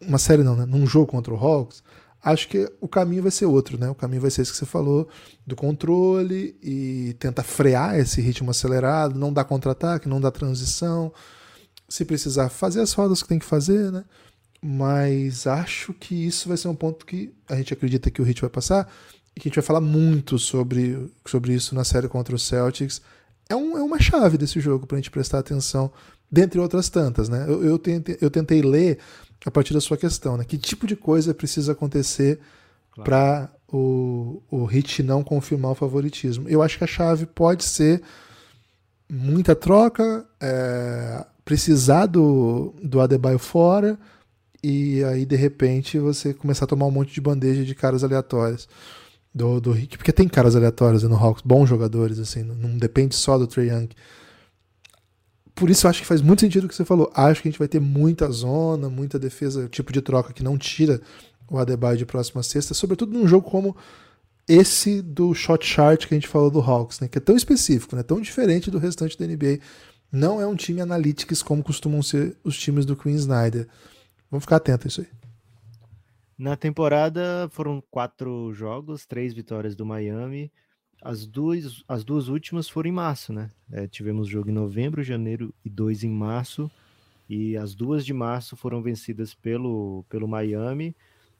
uma 0.00 0.18
série 0.18 0.42
não, 0.42 0.56
né? 0.56 0.64
Num 0.66 0.86
jogo 0.86 1.06
contra 1.06 1.32
o 1.32 1.36
Hawks, 1.36 1.82
acho 2.22 2.48
que 2.48 2.70
o 2.80 2.88
caminho 2.88 3.22
vai 3.22 3.30
ser 3.30 3.46
outro, 3.46 3.78
né? 3.78 3.88
O 3.88 3.94
caminho 3.94 4.22
vai 4.22 4.30
ser 4.30 4.42
esse 4.42 4.52
que 4.52 4.58
você 4.58 4.66
falou, 4.66 5.08
do 5.46 5.56
controle 5.56 6.56
e 6.62 7.14
tentar 7.18 7.42
frear 7.42 7.98
esse 7.98 8.20
ritmo 8.20 8.50
acelerado, 8.50 9.18
não 9.18 9.32
dar 9.32 9.44
contra-ataque, 9.44 10.08
não 10.08 10.20
dar 10.20 10.30
transição, 10.30 11.12
se 11.88 12.04
precisar 12.04 12.48
fazer 12.48 12.80
as 12.80 12.92
rodas 12.92 13.22
que 13.22 13.28
tem 13.28 13.38
que 13.38 13.46
fazer, 13.46 13.90
né? 13.90 14.04
Mas 14.60 15.46
acho 15.46 15.94
que 15.94 16.26
isso 16.26 16.48
vai 16.48 16.56
ser 16.56 16.68
um 16.68 16.74
ponto 16.74 17.06
que 17.06 17.32
a 17.48 17.54
gente 17.54 17.72
acredita 17.72 18.10
que 18.10 18.20
o 18.20 18.24
Hit 18.24 18.40
vai 18.40 18.50
passar 18.50 18.92
e 19.34 19.40
que 19.40 19.48
a 19.48 19.50
gente 19.50 19.56
vai 19.56 19.64
falar 19.64 19.80
muito 19.80 20.38
sobre, 20.38 21.10
sobre 21.24 21.54
isso 21.54 21.74
na 21.74 21.84
série 21.84 22.08
contra 22.08 22.34
o 22.34 22.38
Celtics. 22.38 23.00
É, 23.48 23.56
um, 23.56 23.78
é 23.78 23.82
uma 23.82 23.98
chave 23.98 24.36
desse 24.36 24.60
jogo 24.60 24.86
para 24.86 24.96
a 24.96 25.00
gente 25.00 25.10
prestar 25.10 25.38
atenção, 25.38 25.90
dentre 26.30 26.60
outras 26.60 26.88
tantas, 26.88 27.28
né? 27.28 27.44
Eu, 27.48 27.64
eu, 27.64 27.78
tentei, 27.78 28.18
eu 28.20 28.30
tentei 28.30 28.60
ler 28.60 28.98
a 29.44 29.50
partir 29.50 29.72
da 29.72 29.80
sua 29.80 29.96
questão, 29.96 30.36
né? 30.36 30.44
Que 30.44 30.58
tipo 30.58 30.86
de 30.86 30.94
coisa 30.94 31.32
precisa 31.32 31.72
acontecer 31.72 32.38
claro. 32.92 33.08
para 33.08 33.50
o, 33.72 34.42
o 34.50 34.64
Hit 34.64 35.02
não 35.02 35.24
confirmar 35.24 35.72
o 35.72 35.74
favoritismo? 35.74 36.48
Eu 36.48 36.62
acho 36.62 36.76
que 36.76 36.84
a 36.84 36.88
chave 36.88 37.24
pode 37.24 37.64
ser 37.64 38.02
muita 39.08 39.54
troca, 39.56 40.26
é, 40.40 41.24
precisar 41.44 42.06
do, 42.06 42.74
do 42.82 43.00
Adebayo 43.00 43.38
fora 43.38 43.98
e 44.62 45.02
aí 45.04 45.24
de 45.24 45.36
repente 45.36 45.98
você 45.98 46.34
começar 46.34 46.64
a 46.64 46.68
tomar 46.68 46.86
um 46.86 46.90
monte 46.90 47.14
de 47.14 47.20
bandeja 47.20 47.64
de 47.64 47.74
caras 47.74 48.04
aleatórios 48.04 48.68
do, 49.38 49.60
do 49.60 49.72
Hit, 49.72 49.96
porque 49.96 50.12
tem 50.12 50.28
caras 50.28 50.54
aleatórios 50.54 51.02
no 51.04 51.16
Hawks, 51.16 51.42
bons 51.44 51.68
jogadores, 51.68 52.18
assim, 52.18 52.42
não, 52.42 52.54
não 52.54 52.76
depende 52.76 53.14
só 53.14 53.38
do 53.38 53.46
Trey 53.46 53.70
Young 53.70 53.88
por 55.58 55.68
isso 55.68 55.86
eu 55.86 55.90
acho 55.90 56.00
que 56.00 56.06
faz 56.06 56.22
muito 56.22 56.40
sentido 56.40 56.64
o 56.64 56.68
que 56.68 56.74
você 56.74 56.84
falou. 56.84 57.10
Acho 57.12 57.42
que 57.42 57.48
a 57.48 57.50
gente 57.50 57.58
vai 57.58 57.66
ter 57.66 57.80
muita 57.80 58.30
zona, 58.30 58.88
muita 58.88 59.18
defesa, 59.18 59.68
tipo 59.68 59.92
de 59.92 60.00
troca 60.00 60.32
que 60.32 60.42
não 60.42 60.56
tira 60.56 61.00
o 61.50 61.58
Adebayo 61.58 61.98
de 61.98 62.06
próxima 62.06 62.42
sexta, 62.42 62.74
sobretudo 62.74 63.12
num 63.12 63.26
jogo 63.26 63.50
como 63.50 63.76
esse 64.46 65.02
do 65.02 65.34
shot 65.34 65.66
chart 65.66 66.06
que 66.06 66.14
a 66.14 66.16
gente 66.16 66.28
falou 66.28 66.50
do 66.50 66.60
Hawks, 66.60 67.00
né, 67.00 67.08
que 67.08 67.18
é 67.18 67.20
tão 67.20 67.36
específico, 67.36 67.96
né, 67.96 68.02
tão 68.02 68.20
diferente 68.20 68.70
do 68.70 68.78
restante 68.78 69.18
da 69.18 69.26
NBA. 69.26 69.58
Não 70.12 70.40
é 70.40 70.46
um 70.46 70.54
time 70.54 70.80
analytics 70.80 71.42
como 71.42 71.62
costumam 71.62 72.02
ser 72.02 72.36
os 72.44 72.56
times 72.56 72.86
do 72.86 72.96
Queen 72.96 73.16
Snyder. 73.16 73.66
Vamos 74.30 74.44
ficar 74.44 74.56
atento 74.56 74.86
a 74.86 74.88
isso 74.88 75.00
aí. 75.00 75.17
Na 76.38 76.56
temporada 76.56 77.48
foram 77.50 77.82
quatro 77.90 78.52
jogos, 78.54 79.04
três 79.04 79.34
vitórias 79.34 79.74
do 79.74 79.84
Miami, 79.84 80.52
as 81.02 81.26
duas, 81.26 81.82
as 81.88 82.04
duas 82.04 82.28
últimas 82.28 82.68
foram 82.68 82.90
em 82.90 82.92
março, 82.92 83.32
né? 83.32 83.50
É, 83.72 83.88
tivemos 83.88 84.28
jogo 84.28 84.48
em 84.48 84.52
novembro, 84.52 85.02
janeiro 85.02 85.54
e 85.64 85.70
dois 85.70 86.04
em 86.04 86.10
março. 86.10 86.70
E 87.28 87.56
as 87.56 87.74
duas 87.74 88.06
de 88.06 88.12
março 88.12 88.56
foram 88.56 88.82
vencidas 88.82 89.34
pelo, 89.34 90.04
pelo 90.08 90.26
Miami. 90.26 90.96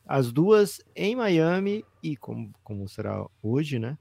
As 0.07 0.33
duas 0.33 0.81
em 0.95 1.17
Miami 1.17 1.85
e 2.03 2.17
como, 2.17 2.53
como 2.63 2.89
será 2.89 3.27
hoje, 3.43 3.79
né? 3.79 3.97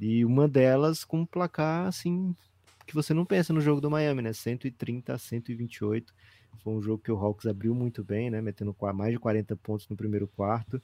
E 0.00 0.24
uma 0.24 0.48
delas 0.48 1.04
com 1.04 1.20
um 1.20 1.26
placar 1.26 1.86
assim 1.86 2.34
que 2.86 2.94
você 2.94 3.14
não 3.14 3.24
pensa 3.24 3.52
no 3.52 3.60
jogo 3.60 3.80
do 3.80 3.90
Miami, 3.90 4.22
né? 4.22 4.32
130 4.32 5.14
a 5.14 5.18
128. 5.18 6.12
Foi 6.58 6.72
um 6.72 6.82
jogo 6.82 7.02
que 7.02 7.10
o 7.10 7.16
Hawks 7.16 7.46
abriu 7.46 7.74
muito 7.74 8.04
bem, 8.04 8.30
né? 8.30 8.40
Metendo 8.40 8.74
mais 8.94 9.12
de 9.12 9.18
40 9.18 9.56
pontos 9.56 9.88
no 9.88 9.96
primeiro 9.96 10.28
quarto. 10.28 10.80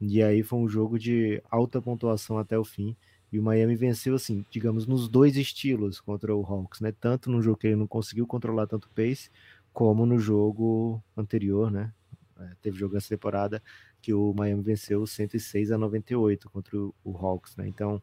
E 0.00 0.22
aí 0.22 0.42
foi 0.42 0.58
um 0.58 0.68
jogo 0.68 0.98
de 0.98 1.42
alta 1.50 1.80
pontuação 1.80 2.38
até 2.38 2.58
o 2.58 2.64
fim. 2.64 2.96
E 3.32 3.38
o 3.38 3.42
Miami 3.42 3.74
venceu, 3.74 4.14
assim, 4.14 4.44
digamos, 4.50 4.86
nos 4.86 5.08
dois 5.08 5.36
estilos 5.36 6.00
contra 6.00 6.34
o 6.34 6.44
Hawks, 6.44 6.80
né? 6.80 6.92
Tanto 6.92 7.30
no 7.30 7.42
jogo 7.42 7.56
que 7.56 7.66
ele 7.66 7.76
não 7.76 7.86
conseguiu 7.86 8.26
controlar 8.26 8.66
tanto 8.66 8.84
o 8.84 8.90
pace, 8.90 9.30
como 9.72 10.06
no 10.06 10.18
jogo 10.18 11.02
anterior, 11.16 11.70
né? 11.70 11.92
É, 12.38 12.50
teve 12.62 12.78
jogo 12.78 12.96
essa 12.96 13.08
temporada 13.08 13.62
que 14.00 14.12
o 14.12 14.32
Miami 14.34 14.62
venceu 14.62 15.06
106 15.06 15.72
a 15.72 15.78
98 15.78 16.48
contra 16.50 16.78
o, 16.78 16.94
Hawks, 17.04 17.56
né? 17.56 17.66
Então, 17.66 18.00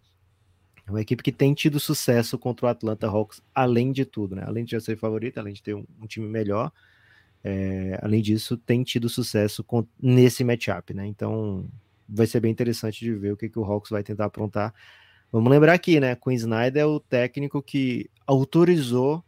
é 0.86 0.90
uma 0.92 1.02
equipe 1.02 1.24
que 1.24 1.32
tem 1.32 1.54
tido 1.54 1.80
sucesso 1.80 2.38
contra 2.38 2.66
o 2.66 2.70
Atlanta 2.70 3.08
Hawks, 3.08 3.42
além 3.56 3.92
de 3.92 4.04
tudo, 4.04 4.36
né? 4.36 4.44
Além 4.46 4.66
de 4.66 4.72
já 4.72 4.80
ser 4.80 4.98
favorito, 4.98 5.38
além 5.38 5.54
de 5.54 5.64
ter 5.64 5.76
um, 5.76 5.86
um 6.02 6.06
time 6.06 6.28
melhor, 6.28 6.72
é, 7.44 8.00
além 8.02 8.22
disso, 8.22 8.56
tem 8.56 8.84
tido 8.84 9.10
sucesso 9.10 9.64
com, 9.64 9.86
nesse 10.02 10.44
matchup, 10.44 10.94
né? 10.94 11.06
Então, 11.06 11.68
vai 12.08 12.26
ser 12.26 12.40
bem 12.40 12.52
interessante 12.52 13.04
de 13.04 13.14
ver 13.14 13.34
o 13.34 13.38
que, 13.38 13.50
que 13.50 13.60
o 13.60 13.64
Hawks 13.64 13.90
vai 13.90 14.02
tentar 14.02 14.26
aprontar. 14.26 14.74
Vamos 15.32 15.52
lembrar 15.52 15.74
aqui, 15.74 16.00
né? 16.00 16.16
Quinn 16.16 16.36
Snyder 16.36 16.84
é 16.84 16.86
o 16.86 17.00
técnico 17.00 17.62
que 17.62 18.10
autorizou 18.26 19.24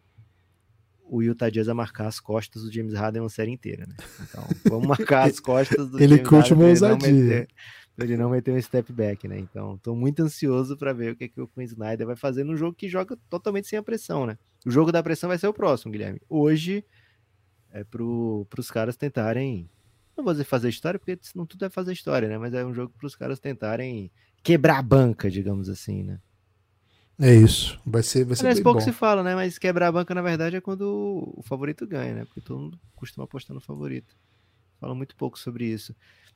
o 1.08 1.22
Utah 1.22 1.50
Jazz 1.50 1.68
a 1.68 1.74
marcar 1.74 2.08
as 2.08 2.20
costas 2.20 2.64
do 2.64 2.72
James 2.72 2.94
Harden 2.94 3.22
uma 3.22 3.30
série 3.30 3.52
inteira, 3.52 3.86
né? 3.86 3.96
Então, 4.22 4.48
vamos 4.66 4.88
marcar 4.88 5.28
as 5.28 5.40
costas 5.42 5.90
do 5.90 5.98
ele 5.98 6.16
James 6.16 6.30
curte 6.30 6.54
Harden. 6.54 6.70
Ele 6.70 6.80
curte 6.80 6.84
uma 6.84 6.92
ousadia. 6.92 7.48
Ele 7.98 8.18
não 8.18 8.30
meter 8.30 8.54
um 8.54 8.62
step 8.62 8.92
back, 8.92 9.28
né? 9.28 9.40
Então, 9.40 9.76
estou 9.76 9.96
muito 9.96 10.22
ansioso 10.22 10.78
para 10.78 10.94
ver 10.94 11.14
o 11.14 11.16
que, 11.16 11.30
que 11.30 11.40
o 11.40 11.48
Quinn 11.48 11.64
Snyder 11.64 12.06
vai 12.06 12.16
fazer 12.16 12.44
no 12.44 12.56
jogo 12.56 12.76
que 12.76 12.90
joga 12.90 13.18
totalmente 13.30 13.68
sem 13.68 13.80
a 13.80 13.84
pressão, 13.84 14.26
né? 14.26 14.38
O 14.66 14.72
jogo 14.72 14.92
da 14.92 15.02
pressão 15.02 15.30
vai 15.30 15.38
ser 15.38 15.48
o 15.48 15.54
próximo, 15.54 15.92
Guilherme. 15.92 16.20
Hoje 16.30 16.84
é 17.76 17.84
para 17.84 18.02
os 18.02 18.72
caras 18.72 18.96
tentarem. 18.96 19.70
Não 20.16 20.24
vou 20.24 20.34
dizer 20.34 20.46
fazer 20.46 20.70
história, 20.70 20.98
porque 20.98 21.20
não 21.36 21.46
tudo 21.46 21.66
é 21.66 21.70
fazer 21.70 21.92
história, 21.92 22.30
né? 22.30 22.38
Mas 22.38 22.54
é 22.54 22.66
um 22.66 22.74
jogo 22.74 22.94
para 22.98 23.06
os 23.06 23.16
caras 23.16 23.38
tentarem 23.38 24.10
quebrar 24.42 24.80
a 24.80 24.82
banca, 24.82 25.30
digamos 25.30 25.68
assim, 25.68 26.02
né? 26.02 26.22
É 27.20 27.36
isso. 27.36 27.78
Vai 27.86 28.02
ser, 28.02 28.24
vai 28.24 28.38
ser 28.38 28.44
Aliás, 28.44 28.62
pouco 28.62 28.80
bom. 28.80 28.86
se 28.86 28.94
fala, 28.94 29.24
né? 29.24 29.36
Mas 29.36 29.58
quebrar 29.58 29.90
a 29.90 29.92
banca, 29.92 30.16
na 30.16 30.22
verdade, 30.22 30.56
é 30.56 30.62
quando 30.62 31.34
o 31.36 31.44
favorito 31.44 31.86
ganha, 31.86 32.16
né? 32.16 32.26
Porque 32.26 32.40
todo 32.40 32.60
mundo 32.60 32.80
costuma 32.96 33.26
apostar 33.26 33.54
no 33.54 33.60
favorito. 33.60 34.16
Fala 34.80 34.96
muito 34.96 35.16
pouco 35.18 35.38
sobre 35.38 35.66
isso. 35.66 35.94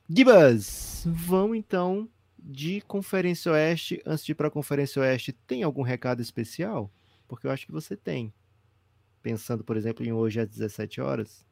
Gibas, 0.08 1.04
vamos 1.06 1.56
então 1.56 2.06
de 2.38 2.82
Conferência 2.82 3.52
Oeste. 3.52 4.02
Antes 4.04 4.26
de 4.26 4.32
ir 4.32 4.34
para 4.34 4.48
a 4.48 4.50
Conferência 4.50 5.00
Oeste, 5.00 5.32
tem 5.32 5.62
algum 5.62 5.82
recado 5.82 6.20
especial? 6.20 6.92
Porque 7.26 7.46
eu 7.46 7.50
acho 7.50 7.64
que 7.64 7.72
você 7.72 7.96
tem. 7.96 8.30
Pensando, 9.22 9.62
por 9.62 9.76
exemplo, 9.76 10.04
em 10.04 10.12
hoje 10.12 10.40
às 10.40 10.48
17 10.48 11.00
horas. 11.00 11.44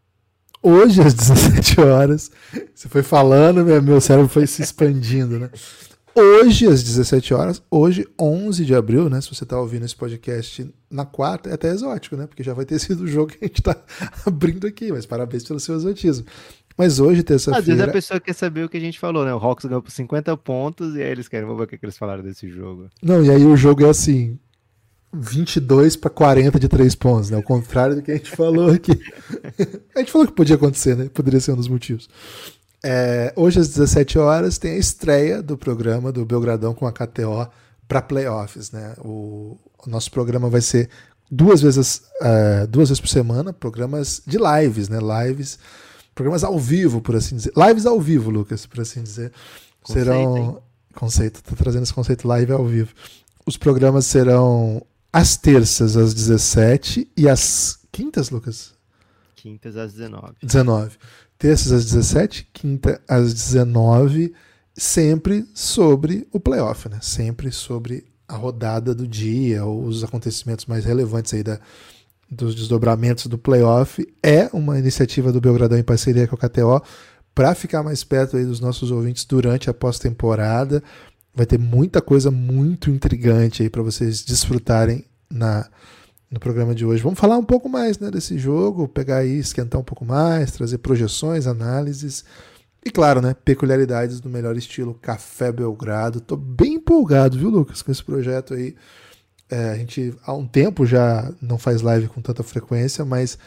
Hoje 0.63 1.01
às 1.01 1.15
17 1.15 1.81
horas, 1.81 2.31
você 2.75 2.89
foi 2.89 3.03
falando, 3.03 3.65
meu 3.83 4.01
cérebro 4.01 4.29
foi 4.29 4.47
se 4.47 4.63
expandindo, 4.63 5.39
né? 5.39 5.51
hoje, 6.19 6.67
às 6.67 6.83
17 6.83 7.33
horas, 7.35 7.63
hoje, 7.71 8.07
11 8.19 8.65
de 8.65 8.75
abril, 8.75 9.09
né? 9.09 9.21
Se 9.21 9.33
você 9.33 9.45
está 9.45 9.59
ouvindo 9.59 9.85
esse 9.85 9.95
podcast 9.95 10.69
na 10.91 11.07
quarta, 11.07 11.49
é 11.51 11.55
até 11.55 11.69
exótico, 11.69 12.17
né? 12.17 12.27
Porque 12.27 12.43
já 12.43 12.55
vai 12.55 12.65
ter 12.65 12.79
sido 12.81 13.05
o 13.05 13.07
jogo 13.07 13.33
que 13.33 13.45
a 13.45 13.47
gente 13.47 13.61
está 13.61 13.77
abrindo 14.27 14.67
aqui, 14.67 14.91
mas 14.93 15.07
parabéns 15.07 15.45
pelo 15.45 15.61
seu 15.61 15.77
exotismo. 15.77 16.27
Mas 16.77 17.01
hoje, 17.01 17.23
terça-feira. 17.23 17.61
Às 17.61 17.67
vezes 17.67 17.83
a 17.83 17.89
pessoa 17.89 18.21
quer 18.21 18.33
saber 18.35 18.65
o 18.65 18.69
que 18.69 18.77
a 18.77 18.81
gente 18.81 18.99
falou, 18.99 19.25
né? 19.25 19.35
O 19.35 19.39
Hawks 19.39 19.65
ganhou 19.65 19.83
por 19.83 19.91
50 19.91 20.37
pontos 20.37 20.95
e 20.95 21.03
aí 21.03 21.11
eles 21.11 21.27
querem, 21.27 21.47
ver 21.47 21.63
o 21.63 21.67
que, 21.67 21.79
eles 21.83 21.99
falaram 21.99 22.23
desse 22.23 22.49
jogo. 22.49 22.89
Não, 23.03 23.25
e 23.25 23.31
aí 23.31 23.45
o 23.45 23.57
jogo 23.57 23.85
é 23.85 23.89
assim: 23.91 24.39
22 25.13 25.97
para 25.97 26.11
40 26.11 26.59
de 26.59 26.69
3 26.69 26.95
pontos, 26.95 27.31
né? 27.31 27.39
O 27.39 27.43
contrário 27.43 27.97
do 27.97 28.03
que 28.03 28.13
a 28.13 28.17
gente 28.17 28.31
falou 28.31 28.71
aqui. 28.71 28.93
a 29.95 30.01
gente 30.01 30.13
falou 30.13 30.27
que 30.27 30.33
podia 30.33 30.57
acontecer, 30.57 30.97
né? 30.97 31.09
Poderia 31.13 31.41
ser 31.41 31.53
um 31.53 31.57
dos 31.57 31.69
motivos. 31.69 32.09
É, 32.83 33.33
hoje 33.35 33.59
às 33.59 33.69
17 33.69 34.19
horas 34.19 34.59
tem 34.59 34.73
a 34.73 34.79
estreia 34.79 35.43
do 35.43 35.57
programa 35.57 36.13
do 36.13 36.25
Belgradão 36.25 36.75
com 36.75 36.87
a 36.87 36.93
KTO 36.93 37.49
para 37.89 38.03
playoffs. 38.03 38.71
Né? 38.71 38.95
O, 38.99 39.59
o, 39.85 39.91
nosso 39.91 40.11
programa 40.11 40.49
vai 40.49 40.61
ser 40.61 40.89
duas 41.31 41.61
vezes, 41.63 42.03
uh, 42.21 42.67
duas 42.69 42.91
vezes 42.91 43.01
por 43.01 43.09
semana, 43.09 43.53
programas 43.53 44.23
de 44.27 44.39
lives, 44.39 44.89
né? 44.89 44.99
Lives, 45.27 45.59
programas 46.15 46.45
ao 46.45 46.59
vivo, 46.59 47.01
por 47.01 47.17
assim 47.17 47.37
dizer. 47.37 47.53
Lives 47.57 47.87
ao 47.87 47.99
vivo, 48.01 48.31
Lucas, 48.31 48.67
por 48.67 48.81
assim 48.81 49.03
dizer. 49.03 49.33
Conceito, 49.83 50.05
serão. 50.05 50.37
Hein? 50.37 50.57
Conceito, 50.95 51.43
tô 51.43 51.57
trazendo 51.57 51.85
esse 51.85 51.95
conceito 51.95 52.29
live 52.29 52.53
ao 52.53 52.67
vivo. 52.67 52.93
Os 53.47 53.57
programas 53.57 54.05
serão 54.05 54.83
às 55.13 55.37
terças 55.37 55.97
às 55.97 56.15
17 56.15 57.11
e 57.17 57.29
às 57.29 57.79
quintas, 57.91 58.31
Lucas? 58.31 58.75
Quintas 59.37 59.77
às 59.77 59.93
19. 59.93 60.35
19 60.43 60.99
terças 61.39 61.73
às 61.73 61.85
17, 61.85 62.49
quinta 62.53 63.01
às 63.09 63.33
19, 63.33 64.35
sempre 64.75 65.47
sobre 65.55 66.27
o 66.33 66.41
playoff, 66.41 66.89
né? 66.89 66.99
Sempre 67.01 67.53
sobre 67.53 68.05
a 68.27 68.35
rodada 68.35 68.95
do 68.95 69.07
dia, 69.07 69.65
os 69.65 70.03
acontecimentos 70.03 70.67
mais 70.67 70.85
relevantes 70.85 71.33
aí 71.33 71.43
da, 71.43 71.61
dos 72.29 72.55
desdobramentos 72.55 73.27
do 73.27 73.39
playoff. 73.39 74.07
É 74.23 74.51
uma 74.53 74.79
iniciativa 74.79 75.33
do 75.33 75.41
Belgradão 75.41 75.79
em 75.79 75.85
parceria 75.85 76.27
com 76.27 76.35
a 76.35 76.39
KTO 76.39 76.83
para 77.35 77.55
ficar 77.55 77.85
mais 77.85 78.03
perto 78.03 78.37
aí 78.37 78.45
dos 78.45 78.59
nossos 78.59 78.91
ouvintes 78.91 79.25
durante 79.25 79.71
a 79.71 79.75
pós-temporada. 79.75 80.83
Vai 81.39 81.47
ter 81.47 81.57
muita 81.57 82.03
coisa 82.03 82.33
muito 82.33 82.91
intrigante 82.91 83.63
aí 83.63 83.71
para 83.71 83.81
vocês 83.81 84.25
desfrutarem 84.25 85.05
na 85.31 85.69
no 86.29 86.41
programa 86.41 86.75
de 86.75 86.85
hoje. 86.85 87.01
Vamos 87.01 87.19
falar 87.19 87.39
um 87.39 87.45
pouco 87.45 87.69
mais 87.69 87.97
né, 88.01 88.11
desse 88.11 88.37
jogo, 88.37 88.89
pegar 88.89 89.19
aí, 89.19 89.39
esquentar 89.39 89.81
um 89.81 89.85
pouco 89.85 90.05
mais, 90.05 90.51
trazer 90.51 90.79
projeções, 90.79 91.47
análises 91.47 92.25
e, 92.85 92.91
claro, 92.91 93.23
né, 93.23 93.37
peculiaridades 93.45 94.21
do 94.21 94.29
melhor 94.29 94.57
estilo 94.57 94.95
Café 94.95 95.53
Belgrado. 95.53 96.21
Tô 96.21 96.37
bem 96.37 96.75
empolgado, 96.75 97.39
viu, 97.39 97.51
Lucas, 97.51 97.83
com 97.83 97.93
esse 97.93 98.03
projeto 98.03 98.55
aí. 98.55 98.75
É, 99.49 99.71
a 99.71 99.77
gente 99.77 100.13
há 100.25 100.35
um 100.35 100.45
tempo 100.45 100.85
já 100.85 101.33
não 101.41 101.57
faz 101.57 101.83
live 101.83 102.09
com 102.09 102.21
tanta 102.21 102.43
frequência, 102.43 103.05
mas 103.05 103.39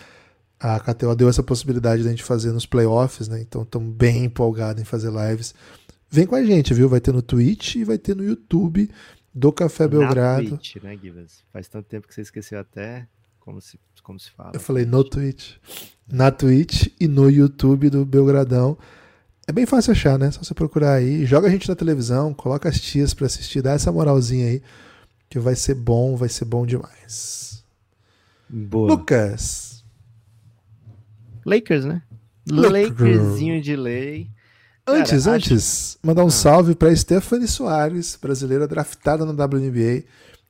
a 0.61 0.79
KTO 0.79 1.15
deu 1.15 1.27
essa 1.27 1.41
possibilidade 1.41 2.03
da 2.03 2.09
gente 2.11 2.23
fazer 2.23 2.51
nos 2.51 2.67
playoffs, 2.67 3.27
né? 3.27 3.41
Então 3.41 3.63
estamos 3.63 3.93
bem 3.93 4.25
empolgados 4.25 4.79
em 4.79 4.85
fazer 4.85 5.11
lives. 5.11 5.55
Vem 6.11 6.25
com 6.25 6.35
a 6.35 6.43
gente, 6.43 6.73
viu? 6.73 6.89
Vai 6.89 6.99
ter 6.99 7.13
no 7.13 7.21
Twitch 7.21 7.75
e 7.75 7.85
vai 7.85 7.97
ter 7.97 8.13
no 8.13 8.23
YouTube 8.23 8.91
do 9.33 9.51
Café 9.53 9.87
Belgrado. 9.87 10.43
Na 10.43 10.49
Twitch, 10.57 10.75
né, 10.83 10.97
Givas? 10.97 11.41
Faz 11.53 11.69
tanto 11.69 11.85
tempo 11.87 12.05
que 12.05 12.13
você 12.13 12.19
esqueceu 12.19 12.59
até 12.59 13.07
como 13.39 13.61
se, 13.61 13.79
como 14.03 14.19
se 14.19 14.29
fala. 14.29 14.51
Eu 14.53 14.59
falei 14.59 14.85
no 14.85 15.05
Twitch. 15.05 15.53
Na 16.11 16.29
Twitch 16.29 16.87
e 16.99 17.07
no 17.07 17.29
YouTube 17.29 17.89
do 17.89 18.05
Belgradão. 18.05 18.77
É 19.47 19.53
bem 19.53 19.65
fácil 19.65 19.93
achar, 19.93 20.19
né? 20.19 20.29
Só 20.31 20.43
você 20.43 20.53
procurar 20.53 20.95
aí. 20.95 21.25
Joga 21.25 21.47
a 21.47 21.49
gente 21.49 21.69
na 21.69 21.75
televisão, 21.75 22.33
coloca 22.33 22.67
as 22.67 22.79
tias 22.79 23.13
para 23.13 23.27
assistir, 23.27 23.61
dá 23.61 23.71
essa 23.71 23.91
moralzinha 23.91 24.47
aí, 24.47 24.61
que 25.29 25.39
vai 25.39 25.55
ser 25.55 25.75
bom, 25.75 26.17
vai 26.17 26.27
ser 26.27 26.43
bom 26.43 26.65
demais. 26.65 27.63
Boa. 28.49 28.89
Lucas. 28.89 29.83
Lakers, 31.45 31.85
né? 31.85 32.01
Lakerzinho 32.49 33.61
de 33.61 33.75
lei. 33.77 34.29
Antes, 34.85 35.25
Cara, 35.25 35.37
antes, 35.37 35.95
acho... 35.95 36.07
mandar 36.07 36.23
um 36.23 36.27
ah. 36.27 36.31
salve 36.31 36.75
para 36.75 36.95
Stephanie 36.95 37.47
Soares, 37.47 38.17
brasileira 38.19 38.67
draftada 38.67 39.25
no 39.25 39.31
WNBA. 39.31 40.03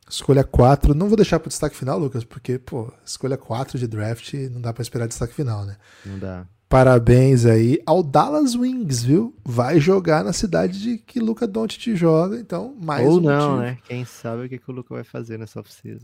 Escolha 0.09 0.43
4. 0.43 0.93
Não 0.93 1.07
vou 1.07 1.15
deixar 1.15 1.39
para 1.39 1.47
o 1.47 1.49
destaque 1.49 1.75
final, 1.75 1.97
Lucas, 1.97 2.23
porque, 2.23 2.59
pô, 2.59 2.91
escolha 3.05 3.37
4 3.37 3.79
de 3.79 3.87
draft 3.87 4.33
não 4.51 4.59
dá 4.61 4.73
para 4.73 4.81
esperar 4.81 5.07
destaque 5.07 5.33
final, 5.33 5.65
né? 5.65 5.77
Não 6.05 6.19
dá. 6.19 6.45
Parabéns 6.67 7.45
aí 7.45 7.81
ao 7.85 8.01
Dallas 8.01 8.55
Wings, 8.55 9.03
viu? 9.03 9.35
Vai 9.43 9.79
jogar 9.79 10.23
na 10.23 10.31
cidade 10.31 10.81
de 10.81 10.97
que 10.97 11.19
Luca 11.19 11.45
Doncic 11.45 11.95
joga, 11.95 12.37
então 12.37 12.73
mais 12.81 13.05
Ou 13.05 13.17
um 13.17 13.21
não, 13.21 13.51
motivo. 13.51 13.61
né? 13.61 13.77
Quem 13.85 14.05
sabe 14.05 14.45
o 14.45 14.49
que, 14.49 14.57
que 14.57 14.71
o 14.71 14.73
Luca 14.73 14.95
vai 14.95 15.03
fazer 15.03 15.37
nessa 15.37 15.59
oficina. 15.59 15.99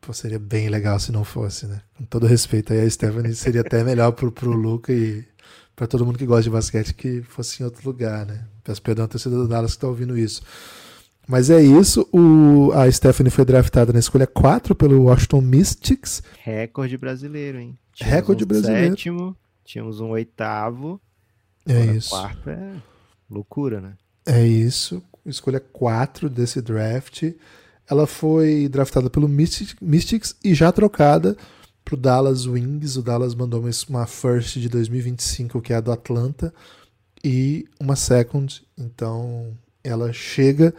Pô, 0.00 0.12
seria 0.12 0.38
bem 0.38 0.68
legal 0.68 1.00
se 1.00 1.10
não 1.10 1.24
fosse, 1.24 1.66
né? 1.66 1.80
Com 1.96 2.04
todo 2.04 2.24
respeito 2.24 2.72
aí 2.72 2.80
a 2.80 2.88
Stephanie, 2.88 3.34
seria 3.34 3.62
até 3.62 3.82
melhor 3.82 4.12
pro, 4.12 4.30
pro 4.30 4.52
Luca 4.52 4.92
e 4.92 5.24
para 5.76 5.86
todo 5.86 6.06
mundo 6.06 6.18
que 6.18 6.24
gosta 6.24 6.44
de 6.44 6.50
basquete 6.50 6.94
que 6.94 7.20
fosse 7.20 7.62
em 7.62 7.66
outro 7.66 7.86
lugar, 7.86 8.24
né? 8.24 8.46
Peço 8.64 8.80
perdão 8.80 9.04
à 9.04 9.08
torcida 9.08 9.36
do 9.36 9.46
Dallas 9.46 9.72
que 9.72 9.76
está 9.76 9.86
ouvindo 9.86 10.16
isso. 10.16 10.42
Mas 11.28 11.50
é 11.50 11.60
isso. 11.60 12.08
O, 12.12 12.72
a 12.72 12.90
Stephanie 12.90 13.30
foi 13.30 13.44
draftada 13.44 13.92
na 13.92 13.98
escolha 13.98 14.26
4 14.26 14.74
pelo 14.74 15.04
Washington 15.04 15.42
Mystics. 15.42 16.22
Recorde 16.42 16.96
brasileiro, 16.96 17.58
hein? 17.58 17.78
Tínhamos 17.92 18.14
Recorde 18.14 18.44
um 18.44 18.46
brasileiro. 18.46 18.90
Sétimo, 18.90 19.36
tínhamos 19.64 20.00
um 20.00 20.08
oitavo. 20.10 21.00
É 21.68 21.84
isso. 21.86 22.10
Quarto 22.10 22.48
é 22.48 22.72
loucura, 23.28 23.80
né? 23.80 23.94
É 24.24 24.46
isso. 24.46 25.02
Escolha 25.26 25.60
4 25.60 26.30
desse 26.30 26.62
draft. 26.62 27.24
Ela 27.88 28.06
foi 28.06 28.68
draftada 28.68 29.10
pelo 29.10 29.28
Mystics 29.28 30.36
e 30.42 30.54
já 30.54 30.72
trocada 30.72 31.36
pro 31.86 31.96
Dallas 31.96 32.46
Wings. 32.46 32.96
O 32.96 33.02
Dallas 33.02 33.34
mandou 33.34 33.64
uma 33.88 34.06
first 34.06 34.58
de 34.58 34.68
2025, 34.68 35.62
que 35.62 35.72
é 35.72 35.76
a 35.76 35.80
do 35.80 35.92
Atlanta, 35.92 36.52
e 37.24 37.64
uma 37.80 37.96
second. 37.96 38.62
Então 38.76 39.56
ela 39.82 40.12
chega. 40.12 40.74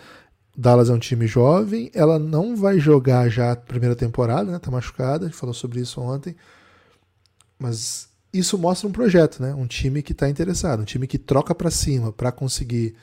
Dallas 0.56 0.90
é 0.90 0.94
um 0.94 0.98
time 0.98 1.28
jovem, 1.28 1.92
ela 1.94 2.18
não 2.18 2.56
vai 2.56 2.80
jogar 2.80 3.30
já 3.30 3.52
a 3.52 3.56
primeira 3.56 3.96
temporada, 3.96 4.52
né? 4.52 4.58
Tá 4.58 4.72
machucada, 4.72 5.26
a 5.26 5.30
gente 5.30 5.38
falou 5.38 5.54
sobre 5.54 5.80
isso 5.80 6.02
ontem. 6.02 6.36
Mas 7.60 8.10
isso 8.34 8.58
mostra 8.58 8.88
um 8.88 8.92
projeto, 8.92 9.40
né? 9.40 9.54
Um 9.54 9.68
time 9.68 10.02
que 10.02 10.14
está 10.14 10.28
interessado, 10.28 10.82
um 10.82 10.86
time 10.86 11.06
que 11.06 11.20
troca 11.20 11.54
para 11.54 11.70
cima 11.70 12.12
para 12.12 12.32
conseguir 12.32 12.96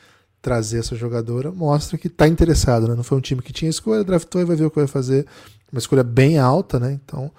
trazer 0.43 0.81
essa 0.81 0.97
jogadora, 0.97 1.53
mostra 1.53 1.97
que 1.97 2.09
está 2.09 2.27
interessado, 2.27 2.89
né? 2.89 2.95
Não 2.97 3.05
foi 3.05 3.19
um 3.19 3.21
time 3.21 3.41
que 3.41 3.53
tinha 3.53 3.71
escolha, 3.71 4.03
draftou 4.03 4.43
e 4.43 4.45
vai 4.45 4.57
ver 4.57 4.65
o 4.65 4.71
que 4.71 4.81
vai 4.81 4.89
fazer. 4.89 5.25
Uma 5.71 5.79
escolha 5.79 6.03
bem 6.03 6.39
alta, 6.39 6.81
né? 6.81 6.93
Então, 7.05 7.31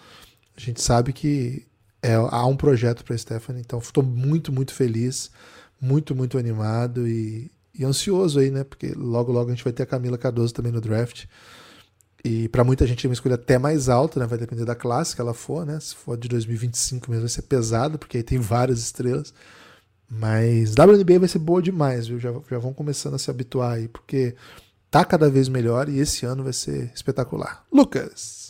a 0.56 0.62
gente 0.62 0.82
sabe 0.82 1.12
que 1.12 1.66
é, 2.02 2.14
há 2.14 2.46
um 2.46 2.56
projeto 2.56 3.04
para 3.04 3.18
Stephanie, 3.18 3.62
então 3.62 3.80
estou 3.80 4.04
muito, 4.04 4.52
muito 4.52 4.74
feliz, 4.74 5.32
muito, 5.82 6.16
muito 6.16 6.38
animado 6.38 7.08
e, 7.08 7.52
e, 7.74 7.84
ansioso 7.84 8.40
aí, 8.40 8.52
né? 8.52 8.64
Porque 8.64 8.94
logo, 8.96 9.32
logo 9.32 9.50
a 9.50 9.54
gente 9.54 9.64
vai 9.64 9.74
ter 9.74 9.84
a 9.84 9.88
Camila 9.88 10.18
Cardoso 10.18 10.54
também 10.54 10.72
no 10.72 10.80
draft. 10.80 11.26
E 12.24 12.48
para 12.50 12.64
muita 12.64 12.88
gente 12.88 13.06
é 13.06 13.10
uma 13.10 13.14
escolha 13.14 13.36
até 13.36 13.58
mais 13.58 13.90
alta, 13.90 14.20
né? 14.20 14.26
Vai 14.26 14.38
depender 14.38 14.66
da 14.66 14.76
classe 14.76 15.16
que 15.16 15.22
ela 15.22 15.34
for, 15.34 15.66
né? 15.66 15.80
Se 15.80 15.96
for 15.96 16.18
de 16.18 16.28
2025 16.28 17.10
mesmo, 17.10 17.24
vai 17.24 17.30
ser 17.30 17.44
pesado, 17.44 18.00
porque 18.00 18.18
aí 18.18 18.24
tem 18.24 18.40
várias 18.40 18.80
estrelas. 18.80 19.34
Mas 20.10 20.76
WNBA 20.76 21.20
vai 21.20 21.28
ser 21.28 21.40
boa 21.40 21.62
demais, 21.62 22.08
viu? 22.08 22.20
Já, 22.20 22.32
já 22.50 22.60
vão 22.60 22.74
começando 22.74 23.16
a 23.16 23.20
se 23.20 23.30
habituar 23.30 23.74
aí, 23.74 23.88
porque 23.88 24.36
tá 24.92 25.04
cada 25.04 25.30
vez 25.30 25.50
melhor 25.50 25.90
e 25.90 26.00
esse 26.00 26.26
ano 26.26 26.44
vai 26.44 26.54
ser 26.54 26.92
espetacular. 26.94 27.66
Lucas! 27.72 28.45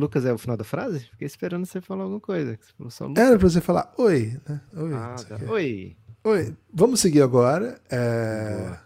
Lucas 0.00 0.24
é 0.24 0.32
o 0.32 0.38
final 0.38 0.56
da 0.56 0.64
frase? 0.64 1.00
Fiquei 1.10 1.26
esperando 1.26 1.66
você 1.66 1.80
falar 1.80 2.04
alguma 2.04 2.20
coisa. 2.20 2.58
Era 3.16 3.38
pra 3.38 3.48
você 3.48 3.60
falar 3.60 3.92
oi, 3.98 4.40
né? 4.48 4.60
Oi. 4.74 4.94
Ah, 4.94 5.16
tá. 5.28 5.38
Oi. 5.48 5.96
Oi. 6.24 6.56
Vamos 6.72 7.00
seguir 7.00 7.22
agora. 7.22 7.80
É... 7.90 8.76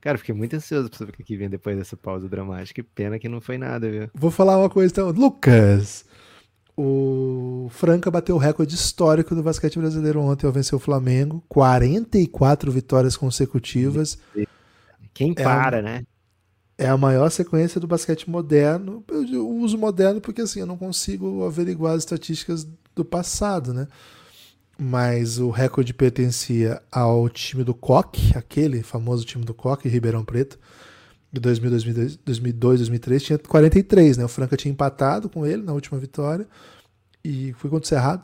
Cara, 0.00 0.16
fiquei 0.16 0.34
muito 0.34 0.54
ansioso 0.54 0.88
pra 0.88 0.98
saber 0.98 1.12
o 1.18 1.24
que 1.24 1.36
vem 1.36 1.50
depois 1.50 1.76
dessa 1.76 1.96
pausa 1.96 2.28
dramática. 2.28 2.80
Que 2.80 2.88
pena 2.88 3.18
que 3.18 3.28
não 3.28 3.40
foi 3.40 3.58
nada, 3.58 3.90
viu? 3.90 4.08
Vou 4.14 4.30
falar 4.30 4.56
uma 4.56 4.70
coisa 4.70 4.92
então. 4.92 5.10
Lucas, 5.10 6.04
o 6.76 7.68
Franca 7.70 8.10
bateu 8.10 8.36
o 8.36 8.38
recorde 8.38 8.74
histórico 8.74 9.34
do 9.34 9.42
basquete 9.42 9.78
brasileiro 9.78 10.20
ontem 10.20 10.46
ao 10.46 10.52
vencer 10.52 10.76
o 10.76 10.78
Flamengo. 10.78 11.42
44 11.48 12.70
vitórias 12.70 13.16
consecutivas. 13.16 14.16
Quem 15.12 15.34
para, 15.34 15.78
é 15.78 15.80
um... 15.80 15.84
né? 15.84 16.04
É 16.78 16.88
a 16.88 16.96
maior 16.96 17.28
sequência 17.28 17.80
do 17.80 17.88
basquete 17.88 18.30
moderno. 18.30 19.04
Eu 19.10 19.48
uso 19.48 19.76
moderno 19.76 20.20
porque 20.20 20.42
assim, 20.42 20.60
eu 20.60 20.66
não 20.66 20.78
consigo 20.78 21.44
averiguar 21.44 21.94
as 21.94 22.02
estatísticas 22.02 22.66
do 22.94 23.04
passado, 23.04 23.74
né? 23.74 23.88
Mas 24.80 25.40
o 25.40 25.50
recorde 25.50 25.92
pertencia 25.92 26.80
ao 26.92 27.28
time 27.28 27.64
do 27.64 27.74
Coque, 27.74 28.38
aquele 28.38 28.84
famoso 28.84 29.24
time 29.24 29.44
do 29.44 29.52
Coque, 29.52 29.88
Ribeirão 29.88 30.24
Preto, 30.24 30.56
de 31.32 31.40
2000, 31.40 31.70
2002, 31.70 32.16
2002, 32.18 32.78
2003, 32.78 33.22
tinha 33.24 33.38
43, 33.38 34.16
né? 34.16 34.24
O 34.24 34.28
Franca 34.28 34.56
tinha 34.56 34.70
empatado 34.70 35.28
com 35.28 35.44
ele 35.44 35.64
na 35.64 35.72
última 35.72 35.98
vitória 35.98 36.46
e 37.24 37.52
foi 37.54 37.68
contra 37.68 37.84
o 37.84 37.88
Cerrado, 37.88 38.22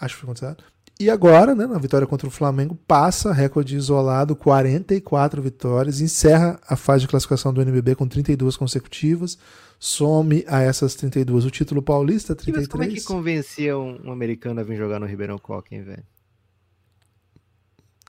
acho 0.00 0.14
que 0.14 0.20
foi 0.20 0.28
contra 0.28 0.38
o 0.38 0.46
Cerrado. 0.46 0.64
E 1.00 1.08
agora, 1.08 1.54
né, 1.54 1.64
na 1.64 1.78
vitória 1.78 2.08
contra 2.08 2.26
o 2.26 2.30
Flamengo, 2.30 2.74
passa 2.74 3.32
recorde 3.32 3.76
isolado, 3.76 4.34
44 4.34 5.40
vitórias, 5.40 6.00
encerra 6.00 6.58
a 6.66 6.74
fase 6.74 7.02
de 7.02 7.08
classificação 7.08 7.54
do 7.54 7.62
NBB 7.62 7.94
com 7.94 8.08
32 8.08 8.56
consecutivas, 8.56 9.38
some 9.78 10.44
a 10.48 10.60
essas 10.60 10.96
32 10.96 11.44
o 11.44 11.50
título 11.52 11.80
paulista, 11.80 12.34
33. 12.34 12.66
Mas 12.66 12.72
como 12.72 12.82
é 12.82 12.88
que 12.88 13.00
convencia 13.02 13.78
um, 13.78 14.10
americano 14.10 14.58
a 14.58 14.64
vir 14.64 14.76
jogar 14.76 14.98
no 14.98 15.06
Ribeirão 15.06 15.38
Coca, 15.38 15.72
hein, 15.72 15.84
velho? 15.84 16.04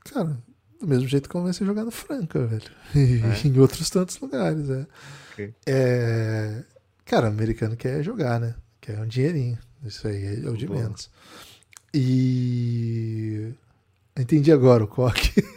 Cara, 0.05 0.41
do 0.81 0.87
mesmo 0.87 1.07
jeito 1.07 1.29
que 1.29 1.33
convence 1.33 1.61
a 1.61 1.67
jogar 1.67 1.85
no 1.85 1.91
Franca, 1.91 2.43
velho. 2.47 2.71
E 2.95 3.21
é? 3.21 3.45
em 3.47 3.59
outros 3.59 3.87
tantos 3.91 4.19
lugares, 4.19 4.67
é. 4.67 4.87
Okay. 5.33 5.53
é. 5.67 6.63
Cara, 7.05 7.27
o 7.27 7.29
americano 7.29 7.75
quer 7.75 8.01
jogar, 8.01 8.39
né? 8.39 8.55
Quer 8.81 8.99
um 8.99 9.05
dinheirinho. 9.05 9.59
Isso 9.83 10.07
aí 10.07 10.43
é 10.43 10.49
o 10.49 10.57
de 10.57 10.67
menos. 10.67 11.09
E. 11.93 13.53
Entendi 14.17 14.51
agora 14.51 14.83
o 14.83 14.87
coque. 14.87 15.41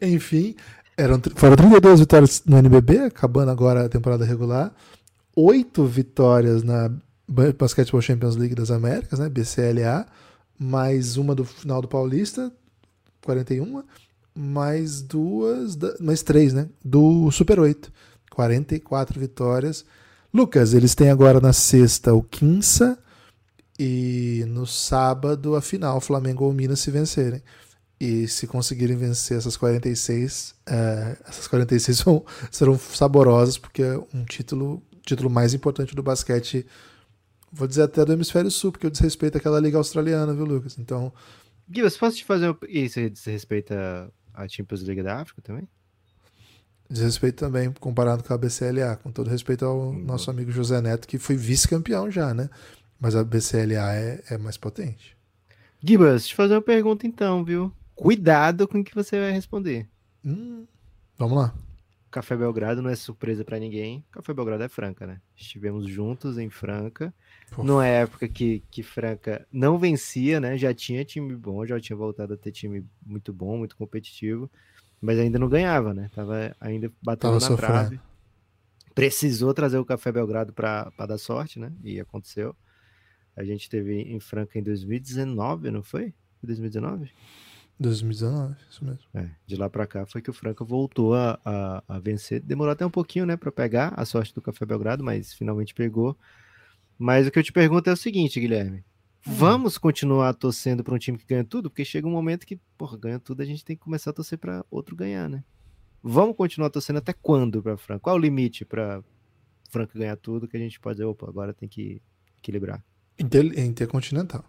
Enfim, 0.00 0.56
eram, 0.96 1.20
foram 1.34 1.56
32 1.56 2.00
vitórias 2.00 2.42
no 2.44 2.58
NBB, 2.58 2.98
acabando 2.98 3.50
agora 3.50 3.84
a 3.84 3.88
temporada 3.88 4.24
regular. 4.24 4.72
Oito 5.36 5.84
vitórias 5.84 6.62
na 6.62 6.90
Basketball 7.28 8.02
Champions 8.02 8.36
League 8.36 8.54
das 8.54 8.70
Américas, 8.70 9.18
né, 9.18 9.28
BCLA, 9.28 10.06
mais 10.58 11.16
uma 11.16 11.34
do 11.34 11.44
final 11.44 11.80
do 11.80 11.88
Paulista, 11.88 12.52
41, 13.22 13.82
mais 14.34 15.02
duas, 15.02 15.76
mais 16.00 16.22
três, 16.22 16.52
né, 16.52 16.68
do 16.84 17.30
Super 17.30 17.58
8, 17.58 17.90
44 18.30 19.18
vitórias. 19.18 19.84
Lucas, 20.32 20.74
eles 20.74 20.94
têm 20.94 21.10
agora 21.10 21.40
na 21.40 21.52
sexta 21.52 22.12
o 22.12 22.22
Quinça, 22.22 22.98
e 23.78 24.44
no 24.48 24.66
sábado, 24.66 25.56
a 25.56 25.62
final, 25.62 26.00
Flamengo 26.00 26.44
ou 26.44 26.52
Minas 26.52 26.80
se 26.80 26.90
vencerem. 26.90 27.42
E 28.00 28.26
se 28.28 28.46
conseguirem 28.46 28.96
vencer 28.96 29.38
essas 29.38 29.56
46, 29.56 30.54
é, 30.66 31.16
essas 31.26 31.46
46 31.46 32.00
vão, 32.02 32.24
serão 32.50 32.78
saborosas, 32.78 33.56
porque 33.56 33.82
é 33.82 33.96
um 34.12 34.24
título, 34.24 34.82
título 35.02 35.30
mais 35.30 35.54
importante 35.54 35.94
do 35.94 36.02
basquete 36.02 36.66
vou 37.54 37.68
dizer 37.68 37.82
até 37.82 38.04
do 38.04 38.12
hemisfério 38.12 38.50
sul, 38.50 38.72
porque 38.72 38.86
eu 38.86 38.90
desrespeito 38.90 39.38
aquela 39.38 39.60
liga 39.60 39.78
australiana, 39.78 40.34
viu, 40.34 40.44
Lucas? 40.44 40.76
Então. 40.78 41.12
Gibbs, 41.72 41.96
posso 41.96 42.16
te 42.16 42.24
fazer. 42.24 42.54
Isso 42.68 42.98
desrespeita 43.08 44.12
a 44.34 44.48
Champions 44.48 44.82
League 44.82 45.02
da 45.02 45.20
África 45.20 45.40
também? 45.40 45.68
Desrespeito 46.90 47.36
também, 47.36 47.72
comparado 47.72 48.22
com 48.22 48.34
a 48.34 48.36
BCLA, 48.36 48.96
com 48.96 49.10
todo 49.10 49.30
respeito 49.30 49.64
ao 49.64 49.78
uhum. 49.78 50.04
nosso 50.04 50.30
amigo 50.30 50.50
José 50.50 50.80
Neto, 50.82 51.06
que 51.08 51.16
foi 51.16 51.36
vice-campeão 51.36 52.10
já, 52.10 52.34
né? 52.34 52.50
Mas 53.00 53.16
a 53.16 53.24
BCLA 53.24 53.94
é, 53.94 54.22
é 54.30 54.38
mais 54.38 54.56
potente. 54.56 55.16
Gibas, 55.82 56.22
deixa 56.22 56.32
eu 56.32 56.36
fazer 56.36 56.54
uma 56.54 56.62
pergunta 56.62 57.06
então, 57.06 57.44
viu? 57.44 57.72
Cuidado 57.94 58.66
com 58.66 58.80
o 58.80 58.84
que 58.84 58.94
você 58.94 59.18
vai 59.18 59.32
responder. 59.32 59.88
Hum, 60.24 60.66
vamos 61.16 61.36
lá. 61.36 61.54
Café 62.10 62.36
Belgrado 62.36 62.80
não 62.80 62.90
é 62.90 62.94
surpresa 62.94 63.44
para 63.44 63.58
ninguém. 63.58 64.04
Café 64.10 64.32
Belgrado 64.32 64.62
é 64.62 64.68
Franca, 64.68 65.06
né? 65.06 65.20
Estivemos 65.36 65.88
juntos 65.88 66.38
em 66.38 66.48
Franca. 66.48 67.12
Pô. 67.50 67.64
Numa 67.64 67.86
época 67.86 68.28
que, 68.28 68.62
que 68.70 68.82
Franca 68.82 69.46
não 69.52 69.78
vencia, 69.78 70.40
né? 70.40 70.56
Já 70.56 70.72
tinha 70.72 71.04
time 71.04 71.34
bom, 71.34 71.66
já 71.66 71.78
tinha 71.80 71.96
voltado 71.96 72.34
a 72.34 72.36
ter 72.36 72.52
time 72.52 72.86
muito 73.04 73.32
bom, 73.32 73.58
muito 73.58 73.76
competitivo 73.76 74.48
mas 75.04 75.18
ainda 75.18 75.38
não 75.38 75.50
ganhava, 75.50 75.92
né? 75.92 76.10
Tava 76.14 76.56
ainda 76.58 76.90
batendo 77.02 77.32
Tava 77.32 77.34
na 77.34 77.40
sofrendo. 77.40 77.72
trave. 77.72 78.00
Precisou 78.94 79.52
trazer 79.52 79.76
o 79.76 79.84
Café 79.84 80.10
Belgrado 80.10 80.52
para 80.52 80.90
dar 81.06 81.18
sorte, 81.18 81.58
né? 81.58 81.70
E 81.82 82.00
aconteceu. 82.00 82.56
A 83.36 83.44
gente 83.44 83.68
teve 83.68 84.00
em 84.02 84.20
Franca 84.20 84.58
em 84.58 84.62
2019, 84.62 85.70
não 85.70 85.82
foi? 85.82 86.14
2019? 86.42 87.10
2019, 87.78 88.54
isso 88.70 88.84
mesmo. 88.84 89.02
É, 89.14 89.30
de 89.46 89.56
lá 89.56 89.68
para 89.68 89.86
cá 89.86 90.06
foi 90.06 90.22
que 90.22 90.30
o 90.30 90.32
Franca 90.32 90.64
voltou 90.64 91.14
a, 91.14 91.40
a, 91.44 91.82
a, 91.88 91.98
vencer. 91.98 92.40
Demorou 92.40 92.72
até 92.72 92.86
um 92.86 92.90
pouquinho, 92.90 93.26
né, 93.26 93.36
para 93.36 93.50
pegar 93.50 93.92
a 93.96 94.04
sorte 94.04 94.32
do 94.34 94.40
Café 94.40 94.64
Belgrado, 94.64 95.02
mas 95.02 95.32
finalmente 95.32 95.74
pegou. 95.74 96.16
Mas 96.96 97.26
o 97.26 97.30
que 97.30 97.38
eu 97.38 97.42
te 97.42 97.52
pergunto 97.52 97.90
é 97.90 97.92
o 97.92 97.96
seguinte, 97.96 98.38
Guilherme: 98.38 98.84
Uhum. 99.26 99.32
Vamos 99.32 99.78
continuar 99.78 100.34
torcendo 100.34 100.84
para 100.84 100.94
um 100.94 100.98
time 100.98 101.16
que 101.16 101.24
ganha 101.24 101.44
tudo, 101.44 101.70
porque 101.70 101.84
chega 101.84 102.06
um 102.06 102.10
momento 102.10 102.46
que, 102.46 102.60
porra, 102.76 102.98
ganha 102.98 103.18
tudo, 103.18 103.40
a 103.40 103.44
gente 103.44 103.64
tem 103.64 103.74
que 103.74 103.82
começar 103.82 104.10
a 104.10 104.12
torcer 104.12 104.38
para 104.38 104.64
outro 104.70 104.94
ganhar, 104.94 105.30
né? 105.30 105.42
Vamos 106.02 106.36
continuar 106.36 106.68
torcendo 106.68 106.98
até 106.98 107.14
quando 107.14 107.62
para 107.62 107.78
Franca? 107.78 108.00
Qual 108.00 108.16
é 108.16 108.18
o 108.18 108.22
limite 108.22 108.66
para 108.66 109.02
Franca 109.70 109.98
ganhar 109.98 110.16
tudo 110.16 110.46
que 110.46 110.56
a 110.58 110.60
gente 110.60 110.78
pode 110.78 110.96
dizer, 110.96 111.06
opa, 111.06 111.26
agora 111.26 111.54
tem 111.54 111.66
que 111.66 112.02
equilibrar? 112.38 112.84
Inter, 113.18 113.58
Intercontinental. 113.58 114.44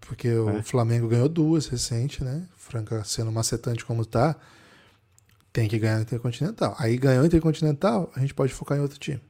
Porque 0.00 0.28
é. 0.28 0.38
o 0.38 0.62
Flamengo 0.62 1.08
ganhou 1.08 1.28
duas 1.28 1.66
recente, 1.66 2.22
né? 2.22 2.46
Franca 2.56 3.02
sendo 3.04 3.32
macetante 3.32 3.84
como 3.84 4.04
tá, 4.04 4.36
tem 5.52 5.68
que 5.68 5.78
ganhar 5.78 6.00
Intercontinental. 6.00 6.74
Aí 6.78 6.96
ganhou 6.96 7.22
o 7.22 7.26
Intercontinental, 7.26 8.10
a 8.14 8.20
gente 8.20 8.34
pode 8.34 8.52
focar 8.52 8.78
em 8.78 8.80
outro 8.80 8.98
time. 8.98 9.20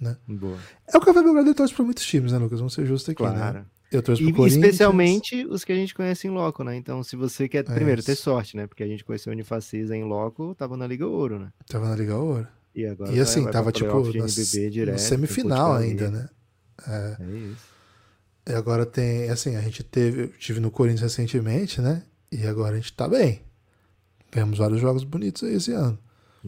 Né? 0.00 0.16
Boa. 0.26 0.58
É 0.92 0.96
o 0.96 1.00
Café 1.00 1.22
Belgrado 1.22 1.54
torce 1.54 1.74
para 1.74 1.84
muitos 1.84 2.04
times, 2.04 2.32
né, 2.32 2.38
Lucas? 2.38 2.60
Vamos 2.60 2.72
ser 2.72 2.86
justos 2.86 3.10
aqui, 3.10 3.22
né? 3.22 3.30
claro. 3.30 3.58
né? 3.60 3.64
Eu 3.90 4.02
trouxe 4.02 4.30
pro 4.32 4.46
e, 4.46 4.50
Especialmente 4.50 5.46
os 5.46 5.64
que 5.64 5.72
a 5.72 5.74
gente 5.74 5.94
conhece 5.94 6.26
em 6.26 6.30
loco, 6.30 6.62
né? 6.62 6.76
Então, 6.76 7.02
se 7.02 7.16
você 7.16 7.48
quer, 7.48 7.60
é 7.60 7.62
primeiro, 7.62 8.02
ter 8.02 8.14
sorte, 8.14 8.54
né? 8.54 8.66
Porque 8.66 8.82
a 8.82 8.86
gente 8.86 9.02
conheceu 9.02 9.30
o 9.30 9.34
Unifacisa 9.34 9.96
em 9.96 10.04
loco, 10.04 10.54
tava 10.54 10.76
na 10.76 10.86
Liga 10.86 11.06
Ouro, 11.06 11.38
né? 11.38 11.50
Tava 11.66 11.88
na 11.88 11.96
Liga 11.96 12.14
Ouro. 12.14 12.46
E 12.74 12.84
agora 12.84 13.10
e 13.10 13.18
assim, 13.18 13.42
vai, 13.42 13.52
tava 13.52 13.72
tipo 13.72 14.12
na, 14.12 14.98
semifinal 14.98 15.74
ainda, 15.74 16.10
né? 16.10 16.28
É. 16.86 17.16
é 17.18 17.36
isso. 17.50 17.77
E 18.48 18.52
agora 18.54 18.86
tem, 18.86 19.28
assim, 19.28 19.56
a 19.56 19.60
gente 19.60 19.82
teve, 19.82 20.28
tive 20.38 20.58
no 20.58 20.70
Corinthians 20.70 21.02
recentemente, 21.02 21.82
né? 21.82 22.02
E 22.32 22.46
agora 22.46 22.74
a 22.74 22.76
gente 22.76 22.94
tá 22.94 23.06
bem. 23.06 23.42
Temos 24.30 24.56
vários 24.56 24.80
jogos 24.80 25.04
bonitos 25.04 25.42
aí 25.42 25.54
esse 25.54 25.72
ano. 25.72 25.98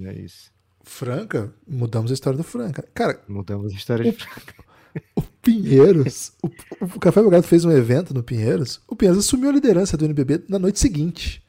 É 0.02 0.12
isso. 0.14 0.50
Franca, 0.82 1.52
mudamos 1.68 2.10
a 2.10 2.14
história 2.14 2.38
do 2.38 2.42
Franca. 2.42 2.82
Cara, 2.94 3.20
mudamos 3.28 3.70
a 3.70 3.76
história 3.76 4.08
o, 4.08 4.12
de 4.12 4.16
Franca. 4.16 4.54
O 5.14 5.22
Pinheiros, 5.40 6.32
o, 6.42 6.50
o 6.84 6.98
Café 6.98 7.20
Belgrado 7.20 7.46
fez 7.46 7.64
um 7.64 7.70
evento 7.70 8.12
no 8.12 8.24
Pinheiros. 8.24 8.80
O 8.88 8.96
Pinheiros 8.96 9.24
assumiu 9.24 9.48
a 9.48 9.52
liderança 9.52 9.96
do 9.96 10.04
NBB 10.04 10.42
na 10.48 10.58
noite 10.58 10.80
seguinte. 10.80 11.40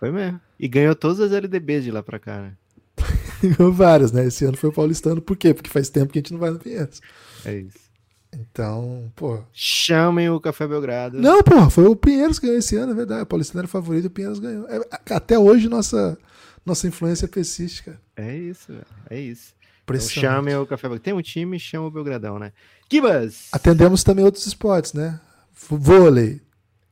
Foi 0.00 0.10
mesmo. 0.10 0.40
E 0.58 0.66
ganhou 0.66 0.96
todas 0.96 1.20
as 1.20 1.30
LDBs 1.30 1.84
de 1.84 1.92
lá 1.92 2.02
pra 2.02 2.18
cá, 2.18 2.40
né? 2.40 2.56
ganhou 3.40 3.72
várias, 3.72 4.10
né? 4.10 4.26
Esse 4.26 4.44
ano 4.44 4.56
foi 4.56 4.70
o 4.70 4.72
paulistano. 4.72 5.22
Por 5.22 5.36
quê? 5.36 5.54
Porque 5.54 5.70
faz 5.70 5.88
tempo 5.88 6.12
que 6.12 6.18
a 6.18 6.22
gente 6.22 6.32
não 6.32 6.40
vai 6.40 6.50
no 6.50 6.58
Pinheiros. 6.58 7.00
É 7.44 7.54
isso. 7.54 7.87
Então, 8.38 9.10
pô. 9.16 9.42
Chamem 9.52 10.30
o 10.30 10.40
Café 10.40 10.66
Belgrado. 10.66 11.20
Não, 11.20 11.42
pô, 11.42 11.68
foi 11.68 11.86
o 11.86 11.96
Pinheiros 11.96 12.38
que 12.38 12.46
ganhou 12.46 12.58
esse 12.58 12.76
ano, 12.76 12.92
é 12.92 12.94
verdade. 12.94 13.22
O 13.22 13.26
paulistano 13.26 13.60
era 13.60 13.68
favorito 13.68 14.04
e 14.04 14.06
o 14.06 14.10
Pinheiros 14.10 14.38
ganhou. 14.38 14.68
É, 14.68 14.80
até 15.10 15.38
hoje 15.38 15.68
nossa, 15.68 16.16
nossa 16.64 16.86
influência 16.86 17.26
persiste, 17.26 17.82
cara. 17.82 18.00
É 18.16 18.36
isso, 18.36 18.72
velho. 18.72 18.86
É 19.10 19.20
isso. 19.20 19.54
Então, 19.82 20.00
chamem 20.00 20.54
o 20.54 20.66
Café 20.66 20.82
Belgrado. 20.82 21.04
Tem 21.04 21.14
um 21.14 21.22
time, 21.22 21.58
chama 21.58 21.86
o 21.86 21.90
Belgradão, 21.90 22.38
né? 22.38 22.52
Kibas! 22.88 23.48
Atendemos 23.52 24.04
também 24.04 24.24
outros 24.24 24.46
esportes, 24.46 24.92
né? 24.92 25.18
Vôlei, 25.70 26.40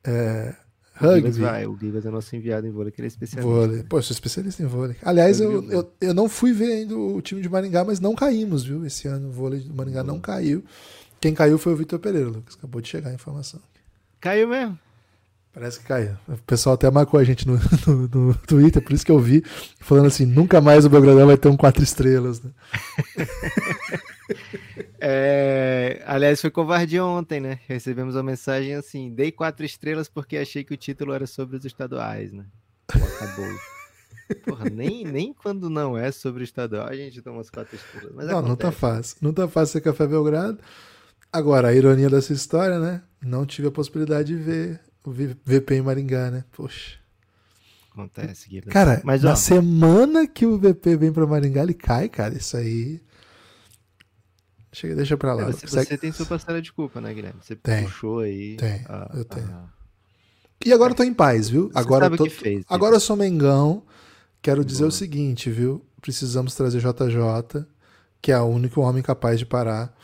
é, 0.05 0.55
rugby. 0.95 1.29
O 1.29 1.33
vai, 1.33 1.67
o 1.67 1.77
Gibas 1.79 2.07
é 2.07 2.11
nosso 2.11 2.35
enviado 2.35 2.67
em 2.67 2.71
vôlei, 2.71 2.91
que 2.91 3.01
ele 3.01 3.07
é 3.07 3.09
especialista. 3.09 3.51
Vôlei. 3.51 3.83
Pô, 3.83 3.99
eu 3.99 4.03
sou 4.03 4.15
especialista 4.15 4.63
em 4.63 4.67
vôlei. 4.67 4.97
Aliás, 5.03 5.41
eu, 5.41 5.63
eu, 5.71 5.93
eu, 6.01 6.15
não 6.15 6.29
fui 6.29 6.53
ver 6.53 6.73
ainda 6.73 6.97
o 6.97 7.21
time 7.21 7.41
de 7.41 7.49
Maringá, 7.49 7.85
mas 7.85 8.01
não 8.01 8.15
caímos, 8.15 8.65
viu? 8.65 8.85
Esse 8.85 9.07
ano 9.07 9.29
o 9.29 9.33
vôlei 9.33 9.61
de 9.61 9.73
Maringá 9.73 10.03
não 10.03 10.19
caiu. 10.19 10.65
Quem 11.21 11.35
caiu 11.35 11.59
foi 11.59 11.73
o 11.73 11.77
Vitor 11.77 11.99
Pereira, 11.99 12.29
Lucas. 12.29 12.55
Acabou 12.57 12.81
de 12.81 12.89
chegar 12.89 13.11
a 13.11 13.15
informação. 13.15 13.61
Caiu 14.21 14.49
mesmo? 14.49 14.79
Parece 15.57 15.81
que 15.81 15.87
caiu. 15.87 16.15
O 16.29 16.37
pessoal 16.43 16.75
até 16.75 16.91
marcou 16.91 17.19
a 17.19 17.25
gente 17.25 17.49
no, 17.49 17.59
no, 17.87 18.09
no, 18.09 18.35
Twitter, 18.35 18.83
por 18.83 18.93
isso 18.93 19.07
que 19.07 19.11
eu 19.11 19.19
vi, 19.19 19.43
falando 19.81 20.05
assim: 20.07 20.27
nunca 20.27 20.61
mais 20.61 20.85
o 20.85 20.91
Belgradão 20.91 21.27
vai 21.27 21.39
ter 21.39 21.49
um 21.49 21.57
quatro 21.57 21.83
estrelas. 21.83 22.43
Né? 22.43 22.51
é, 25.01 26.03
aliás, 26.07 26.43
foi 26.43 26.51
covardia 26.51 27.03
ontem, 27.03 27.41
né? 27.41 27.59
Recebemos 27.67 28.15
uma 28.15 28.23
mensagem 28.23 28.75
assim: 28.75 29.15
dei 29.15 29.33
quatro 29.33 29.65
estrelas 29.65 30.11
porque 30.11 30.37
achei 30.37 30.63
que 30.63 30.75
o 30.75 30.77
título 30.77 31.15
era 31.15 31.27
sobre 31.27 31.57
os 31.57 31.65
estaduais, 31.65 32.31
né? 32.33 32.45
Pô, 32.87 32.99
acabou. 32.99 33.49
Porra, 34.45 34.69
nem, 34.69 35.05
nem 35.05 35.33
quando 35.33 35.71
não 35.71 35.97
é 35.97 36.13
sobre 36.13 36.43
o 36.43 36.45
estadual 36.45 36.87
a 36.87 36.95
gente 36.95 37.23
toma 37.23 37.41
as 37.41 37.49
quatro 37.49 37.77
estrelas. 37.77 38.13
Mas 38.15 38.27
não, 38.27 38.41
acontece. 38.41 38.49
não 38.49 38.57
tá 38.57 38.73
fácil. 38.73 39.17
Não 39.23 39.33
tá 39.33 39.49
fácil 39.49 39.73
ser 39.73 39.81
Café 39.81 40.07
Belgrado. 40.07 40.59
Agora, 41.37 41.69
a 41.69 41.75
ironia 41.75 42.09
dessa 42.09 42.33
história, 42.33 42.81
né? 42.81 43.03
Não 43.21 43.45
tive 43.45 43.69
a 43.69 43.71
possibilidade 43.71 44.29
de 44.29 44.43
ver 44.43 44.81
o 45.05 45.11
VP 45.11 45.75
em 45.75 45.83
Maringá, 45.83 46.31
né? 46.31 46.45
Poxa. 46.51 46.97
Acontece, 47.93 48.49
Guilherme. 48.49 48.73
Cara, 48.73 49.03
Mas, 49.05 49.23
na 49.23 49.33
ó, 49.33 49.37
semana 49.37 50.27
que 50.27 50.47
o 50.47 50.59
VP 50.59 50.97
vem 50.97 51.13
para 51.13 51.27
Maringá, 51.27 51.63
ele 51.63 51.75
cai, 51.75 52.09
cara. 52.09 52.35
Isso 52.35 52.57
aí. 52.57 53.03
Chega, 54.73 54.95
deixa 54.97 55.15
pra 55.19 55.35
lá. 55.35 55.43
É, 55.43 55.53
você, 55.53 55.67
você, 55.67 55.99
tem 55.99 56.11
sua 56.11 56.25
parcela 56.25 56.63
de 56.63 56.73
culpa, 56.73 57.03
né, 57.03 57.13
Guilherme? 57.13 57.39
Você 57.43 57.55
tem, 57.55 57.85
puxou 57.85 58.21
aí. 58.21 58.57
Tem, 58.57 58.87
a, 58.89 59.11
eu 59.15 59.25
tenho. 59.27 59.47
A... 59.47 59.69
E 60.65 60.73
agora 60.73 60.93
eu 60.93 60.97
tô 60.97 61.03
em 61.03 61.13
paz, 61.13 61.51
viu? 61.51 61.69
Você 61.71 61.79
agora 61.79 62.07
eu 62.07 62.17
tô, 62.17 62.31
fez, 62.31 62.65
agora 62.67 62.97
eu 62.97 63.01
sou 63.01 63.15
Mengão. 63.15 63.83
Quero 64.41 64.65
dizer 64.65 64.81
Boa. 64.81 64.89
o 64.89 64.93
seguinte, 64.93 65.51
viu? 65.51 65.85
Precisamos 66.01 66.55
trazer 66.55 66.81
JJ, 66.81 67.67
que 68.23 68.33
é 68.33 68.41
o 68.41 68.47
único 68.47 68.81
homem 68.81 69.03
capaz 69.03 69.39
de 69.39 69.45
parar 69.45 69.95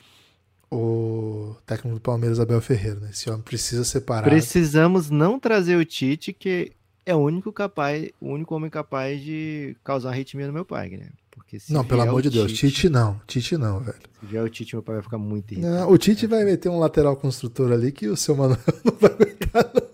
o 0.73 1.55
técnico 1.67 1.97
do 1.97 2.01
Palmeiras, 2.01 2.41
Abel 2.41 2.61
Ferreira. 2.61 2.99
Né? 2.99 3.11
Esse 3.13 3.29
homem 3.29 3.43
precisa 3.43 3.85
separar. 3.85 4.29
Precisamos 4.29 5.11
não 5.11 5.39
trazer 5.39 5.77
o 5.77 5.85
Tite, 5.85 6.33
que 6.33 6.73
é 7.05 7.15
o 7.15 7.19
único 7.19 7.53
capaz, 7.53 8.09
o 8.21 8.31
único 8.31 8.55
homem 8.55 8.71
capaz 8.71 9.21
de 9.21 9.77
causar 9.85 10.11
arritmia 10.11 10.47
no 10.47 10.53
meu 10.53 10.65
pai, 10.65 10.89
né? 10.91 11.09
Porque 11.31 11.59
não, 11.69 11.85
pelo 11.85 12.03
amor 12.03 12.23
de 12.23 12.31
Deus, 12.31 12.53
Tite, 12.53 12.71
Tite 12.71 12.89
não, 12.89 13.21
Tite 13.27 13.57
não, 13.57 13.81
velho. 13.81 13.99
Se 14.21 14.27
vier 14.27 14.43
o 14.43 14.49
Tite, 14.49 14.75
meu 14.75 14.83
pai 14.83 14.97
vai 14.97 15.03
ficar 15.03 15.19
muito 15.19 15.53
irritado. 15.53 15.75
Não, 15.75 15.91
o 15.91 15.99
Tite 15.99 16.27
vai 16.27 16.45
meter 16.45 16.69
um 16.69 16.79
lateral 16.79 17.17
construtor 17.17 17.73
ali 17.73 17.93
que 17.93 18.09
o 18.09 18.17
seu 18.17 18.35
Manuel 18.37 18.59
não 18.85 18.95
vai 18.99 19.11
aguentar, 19.11 19.71
não. 19.75 19.93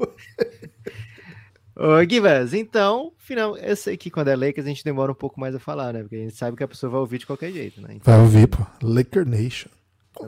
Ô, 1.81 2.05
Givas, 2.09 2.55
então, 2.55 3.13
final, 3.17 3.57
eu 3.57 3.77
sei 3.77 3.97
que 3.97 4.11
quando 4.11 4.29
é 4.29 4.35
Lakers 4.35 4.67
a 4.67 4.69
gente 4.69 4.83
demora 4.83 5.13
um 5.13 5.15
pouco 5.15 5.39
mais 5.39 5.55
a 5.55 5.61
falar, 5.61 5.93
né? 5.93 6.01
Porque 6.01 6.17
a 6.17 6.19
gente 6.19 6.35
sabe 6.35 6.57
que 6.57 6.65
a 6.65 6.69
pessoa 6.69 6.91
vai 6.91 6.99
ouvir 6.99 7.19
de 7.19 7.27
qualquer 7.27 7.53
jeito, 7.53 7.81
né? 7.81 7.91
Então, 7.93 8.13
vai 8.13 8.21
ouvir, 8.21 8.49
pô. 8.49 8.67
Laker 8.83 9.25
Nation. 9.25 9.69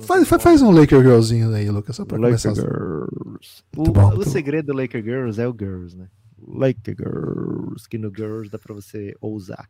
Faz, 0.00 0.28
faz, 0.28 0.42
faz, 0.42 0.62
um 0.62 0.70
Laker 0.70 1.02
Girlzinho 1.02 1.52
aí, 1.52 1.68
Lucas, 1.70 1.96
só 1.96 2.04
pra 2.04 2.18
Laker 2.18 2.40
começar. 2.40 2.54
Girls. 2.54 3.64
O, 3.76 3.84
bom, 3.84 4.16
o 4.16 4.24
segredo 4.24 4.66
do 4.66 4.72
Laker 4.72 5.02
Girls 5.02 5.40
é 5.40 5.48
o 5.48 5.56
Girls, 5.58 5.96
né? 5.96 6.08
Laker 6.46 6.94
Girls, 6.96 7.88
que 7.88 7.98
no 7.98 8.12
Girls 8.14 8.50
dá 8.50 8.58
pra 8.58 8.74
você 8.74 9.14
ousar. 9.20 9.68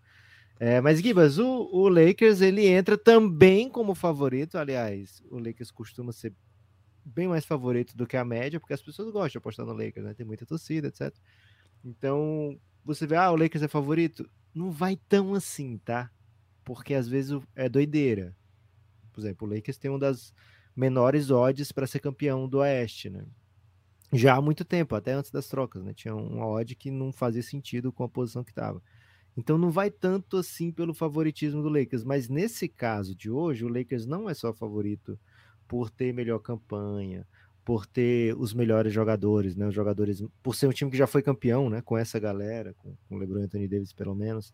É, 0.59 0.81
mas, 0.81 1.01
Gibas, 1.01 1.39
o, 1.39 1.71
o, 1.73 1.89
Lakers 1.89 2.43
ele 2.43 2.66
entra 2.66 2.99
também 2.99 3.68
como 3.68 3.95
favorito. 3.95 4.59
Aliás, 4.59 5.23
o 5.31 5.39
Lakers 5.39 5.71
costuma 5.71 6.12
ser 6.12 6.35
bem 7.03 7.27
mais 7.27 7.47
favorito 7.47 7.97
do 7.97 8.07
que 8.07 8.16
a 8.16 8.25
média, 8.25 8.61
porque 8.61 8.75
as 8.75 8.83
pessoas 8.83 9.11
gostam 9.11 9.29
de 9.29 9.39
apostar 9.39 9.64
no 9.64 9.73
Lakers, 9.73 10.05
né? 10.05 10.14
Tem 10.14 10.27
muita 10.27 10.45
torcida, 10.45 10.89
etc. 10.89 11.14
Então, 11.83 12.59
você 12.85 13.07
vê, 13.07 13.16
ah, 13.16 13.31
o 13.31 13.37
Lakers 13.37 13.62
é 13.62 13.68
favorito. 13.68 14.29
Não 14.55 14.71
vai 14.71 14.99
tão 15.09 15.35
assim, 15.35 15.79
tá? 15.79 16.11
Porque 16.62 16.93
às 16.93 17.09
vezes 17.09 17.41
é 17.57 17.68
doideira. 17.68 18.37
Por 19.11 19.21
exemplo, 19.21 19.47
o 19.47 19.55
Lakers 19.55 19.79
tem 19.79 19.91
uma 19.91 19.99
das 19.99 20.33
menores 20.75 21.31
odds 21.31 21.73
para 21.73 21.87
ser 21.87 22.01
campeão 22.01 22.49
do 22.49 22.59
Oeste, 22.59 23.11
né? 23.11 23.25
Já 24.13 24.37
há 24.37 24.41
muito 24.41 24.65
tempo, 24.65 24.95
até 24.95 25.13
antes 25.13 25.31
das 25.31 25.49
trocas, 25.49 25.85
né? 25.85 25.93
Tinha 25.95 26.15
uma 26.15 26.47
odd 26.47 26.75
que 26.75 26.91
não 26.91 27.13
fazia 27.13 27.43
sentido 27.43 27.93
com 27.93 28.03
a 28.03 28.09
posição 28.09 28.43
que 28.43 28.51
estava. 28.51 28.83
Então 29.37 29.57
não 29.57 29.71
vai 29.71 29.91
tanto 29.91 30.37
assim 30.37 30.73
pelo 30.73 30.93
favoritismo 30.93 31.63
do 31.63 31.69
Lakers, 31.69 32.05
mas 32.05 32.29
nesse 32.29 32.69
caso 32.69 33.15
de 33.15 33.31
hoje, 33.31 33.65
o 33.65 33.69
Lakers 33.69 34.07
não 34.07 34.29
é 34.29 34.35
só 34.35 34.53
favorito 34.53 35.19
por 35.69 35.89
ter 35.91 36.13
melhor 36.13 36.41
campanha, 36.41 37.27
por 37.65 37.87
ter 37.87 38.37
os 38.37 38.53
melhores 38.53 38.93
jogadores, 38.93 39.55
né? 39.55 39.69
Os 39.69 39.75
jogadores, 39.75 40.25
por 40.43 40.57
ser 40.57 40.67
um 40.67 40.73
time 40.73 40.91
que 40.91 40.97
já 40.97 41.07
foi 41.07 41.23
campeão, 41.23 41.71
né? 41.71 41.81
Com 41.81 41.97
essa 41.97 42.19
galera, 42.19 42.75
com, 42.75 42.97
com 43.09 43.17
LeBron 43.17 43.43
Anthony 43.45 43.69
Davis 43.69 43.93
pelo 43.93 44.15
menos, 44.15 44.53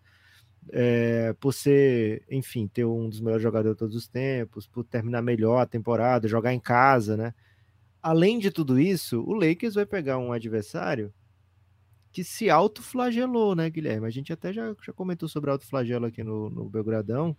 é, 0.71 1.35
por 1.41 1.53
ser, 1.53 2.25
enfim, 2.31 2.67
ter 2.67 2.85
um 2.85 3.09
dos 3.09 3.21
melhores 3.21 3.43
jogadores 3.43 3.77
de 3.77 3.79
todos 3.79 3.97
os 3.97 4.09
tempos, 4.09 4.67
por 4.67 4.85
terminar 4.85 5.23
melhor 5.23 5.61
a 5.61 5.67
temporada, 5.67 6.29
jogar 6.29 6.53
em 6.53 6.61
casa, 6.61 7.17
né? 7.17 7.35
Além 8.03 8.39
de 8.39 8.51
tudo 8.51 8.79
isso, 8.79 9.23
o 9.23 9.35
Lakers 9.35 9.75
vai 9.75 9.87
pegar 9.87 10.19
um 10.19 10.33
adversário 10.33 11.13
que 12.13 12.25
se 12.25 12.49
autoflagelou, 12.49 13.55
né, 13.55 13.69
Guilherme? 13.69 14.07
A 14.07 14.11
gente 14.11 14.33
até 14.33 14.53
já, 14.53 14.75
já 14.83 14.93
comentou 14.93 15.29
sobre 15.29 15.51
autoflagelo 15.51 16.07
aqui 16.07 16.25
no, 16.25 16.49
no 16.49 16.69
Belgradão, 16.69 17.37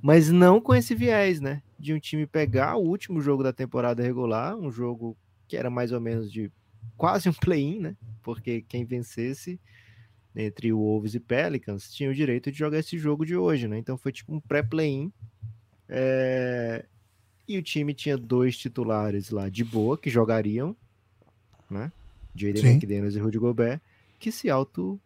mas 0.00 0.30
não 0.30 0.60
com 0.60 0.74
esse 0.74 0.94
viés, 0.94 1.40
né? 1.40 1.62
De 1.78 1.92
um 1.92 1.98
time 1.98 2.26
pegar 2.26 2.76
o 2.76 2.84
último 2.84 3.20
jogo 3.20 3.42
da 3.42 3.52
temporada 3.52 4.02
regular, 4.02 4.56
um 4.56 4.70
jogo 4.70 5.16
que 5.46 5.56
era 5.56 5.68
mais 5.68 5.92
ou 5.92 6.00
menos 6.00 6.32
de 6.32 6.50
quase 6.96 7.28
um 7.28 7.32
play-in, 7.32 7.80
né? 7.80 7.96
Porque 8.22 8.62
quem 8.62 8.84
vencesse 8.84 9.60
entre 10.34 10.72
o 10.72 10.78
Wolves 10.78 11.14
e 11.14 11.20
Pelicans 11.20 11.92
tinha 11.92 12.10
o 12.10 12.14
direito 12.14 12.50
de 12.50 12.58
jogar 12.58 12.78
esse 12.78 12.98
jogo 12.98 13.24
de 13.24 13.36
hoje, 13.36 13.68
né? 13.68 13.78
Então 13.78 13.96
foi 13.96 14.12
tipo 14.12 14.34
um 14.34 14.40
pré-play-in. 14.40 15.12
É... 15.88 16.84
E 17.46 17.58
o 17.58 17.62
time 17.62 17.92
tinha 17.92 18.16
dois 18.16 18.56
titulares 18.56 19.30
lá 19.30 19.48
de 19.48 19.62
boa 19.62 19.98
que 19.98 20.08
jogariam, 20.08 20.74
né? 21.70 21.92
Jaden 22.34 22.66
McDaniels 22.66 23.14
e 23.14 23.18
Rudy 23.18 23.38
Gobert 23.38 23.80
que 24.24 24.32
se 24.32 24.48
auto 24.48 24.98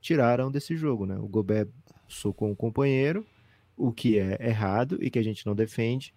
tiraram 0.00 0.50
desse 0.50 0.74
jogo, 0.74 1.04
né? 1.04 1.18
O 1.18 1.28
Gobert 1.28 1.68
socou 2.08 2.48
um 2.48 2.54
companheiro, 2.54 3.26
o 3.76 3.92
que 3.92 4.18
é 4.18 4.38
errado 4.40 4.96
e 5.02 5.10
que 5.10 5.18
a 5.18 5.22
gente 5.22 5.44
não 5.44 5.54
defende. 5.54 6.14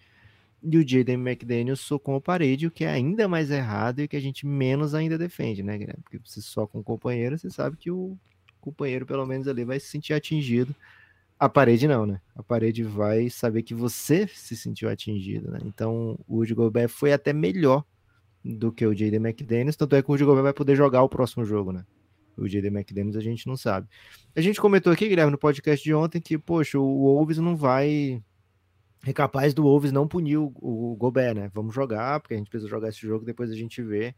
E 0.63 0.77
o 0.77 0.87
Jaden 0.87 1.15
McDaniel 1.15 1.75
socou 1.75 2.15
a 2.15 2.21
parede, 2.21 2.65
o 2.65 2.71
que 2.71 2.85
é 2.85 2.89
ainda 2.89 3.27
mais 3.27 3.51
errado 3.51 3.99
e 3.99 4.07
que 4.07 4.15
a 4.15 4.19
gente 4.21 4.45
menos 4.45 4.95
ainda 4.95 5.17
defende, 5.17 5.61
né, 5.61 5.77
Guilherme? 5.77 6.01
Porque 6.01 6.19
você 6.23 6.41
soca 6.41 6.77
um 6.77 6.83
companheiro, 6.83 7.37
você 7.37 7.49
sabe 7.49 7.75
que 7.75 7.91
o 7.91 8.17
companheiro, 8.71 9.05
pelo 9.05 9.25
menos 9.25 9.47
ali, 9.47 9.63
vai 9.63 9.79
se 9.79 9.87
sentir 9.87 10.13
atingido. 10.13 10.75
A 11.39 11.47
parede 11.47 11.87
não, 11.87 12.05
né? 12.05 12.19
A 12.35 12.41
parede 12.41 12.83
vai 12.83 13.29
saber 13.29 13.63
que 13.63 13.73
você 13.73 14.27
se 14.27 14.55
sentiu 14.55 14.89
atingido, 14.89 15.51
né? 15.51 15.59
Então, 15.65 16.17
o 16.27 16.37
Rudy 16.37 16.53
Gobert 16.53 16.89
foi 16.89 17.13
até 17.13 17.31
melhor 17.31 17.83
do 18.43 18.71
que 18.71 18.85
o 18.85 18.93
Jaden 18.93 19.19
McDaniels, 19.19 19.75
tanto 19.75 19.95
é 19.95 20.01
que 20.01 20.09
o 20.09 20.13
Rudy 20.13 20.25
Gobert 20.25 20.43
vai 20.43 20.53
poder 20.53 20.75
jogar 20.75 21.03
o 21.03 21.09
próximo 21.09 21.45
jogo, 21.45 21.71
né? 21.71 21.85
o 22.37 22.47
J.D. 22.47 22.67
McDaniels 22.67 23.15
a 23.15 23.21
gente 23.21 23.47
não 23.47 23.57
sabe. 23.57 23.87
A 24.35 24.41
gente 24.41 24.61
comentou 24.61 24.93
aqui, 24.93 25.07
Guilherme, 25.07 25.31
no 25.31 25.37
podcast 25.37 25.83
de 25.83 25.93
ontem, 25.93 26.21
que, 26.21 26.37
poxa, 26.37 26.77
o 26.77 27.03
Wolves 27.03 27.39
não 27.39 27.55
vai. 27.55 28.21
É 29.05 29.13
capaz 29.13 29.53
do 29.53 29.63
Wolves 29.63 29.91
não 29.91 30.07
punir 30.07 30.37
o, 30.37 30.53
o 30.55 30.95
Gobert, 30.95 31.35
né? 31.35 31.51
Vamos 31.53 31.73
jogar, 31.73 32.19
porque 32.19 32.35
a 32.35 32.37
gente 32.37 32.49
precisa 32.49 32.69
jogar 32.69 32.89
esse 32.89 33.01
jogo, 33.01 33.25
depois 33.25 33.49
a 33.49 33.55
gente 33.55 33.81
vê. 33.81 34.15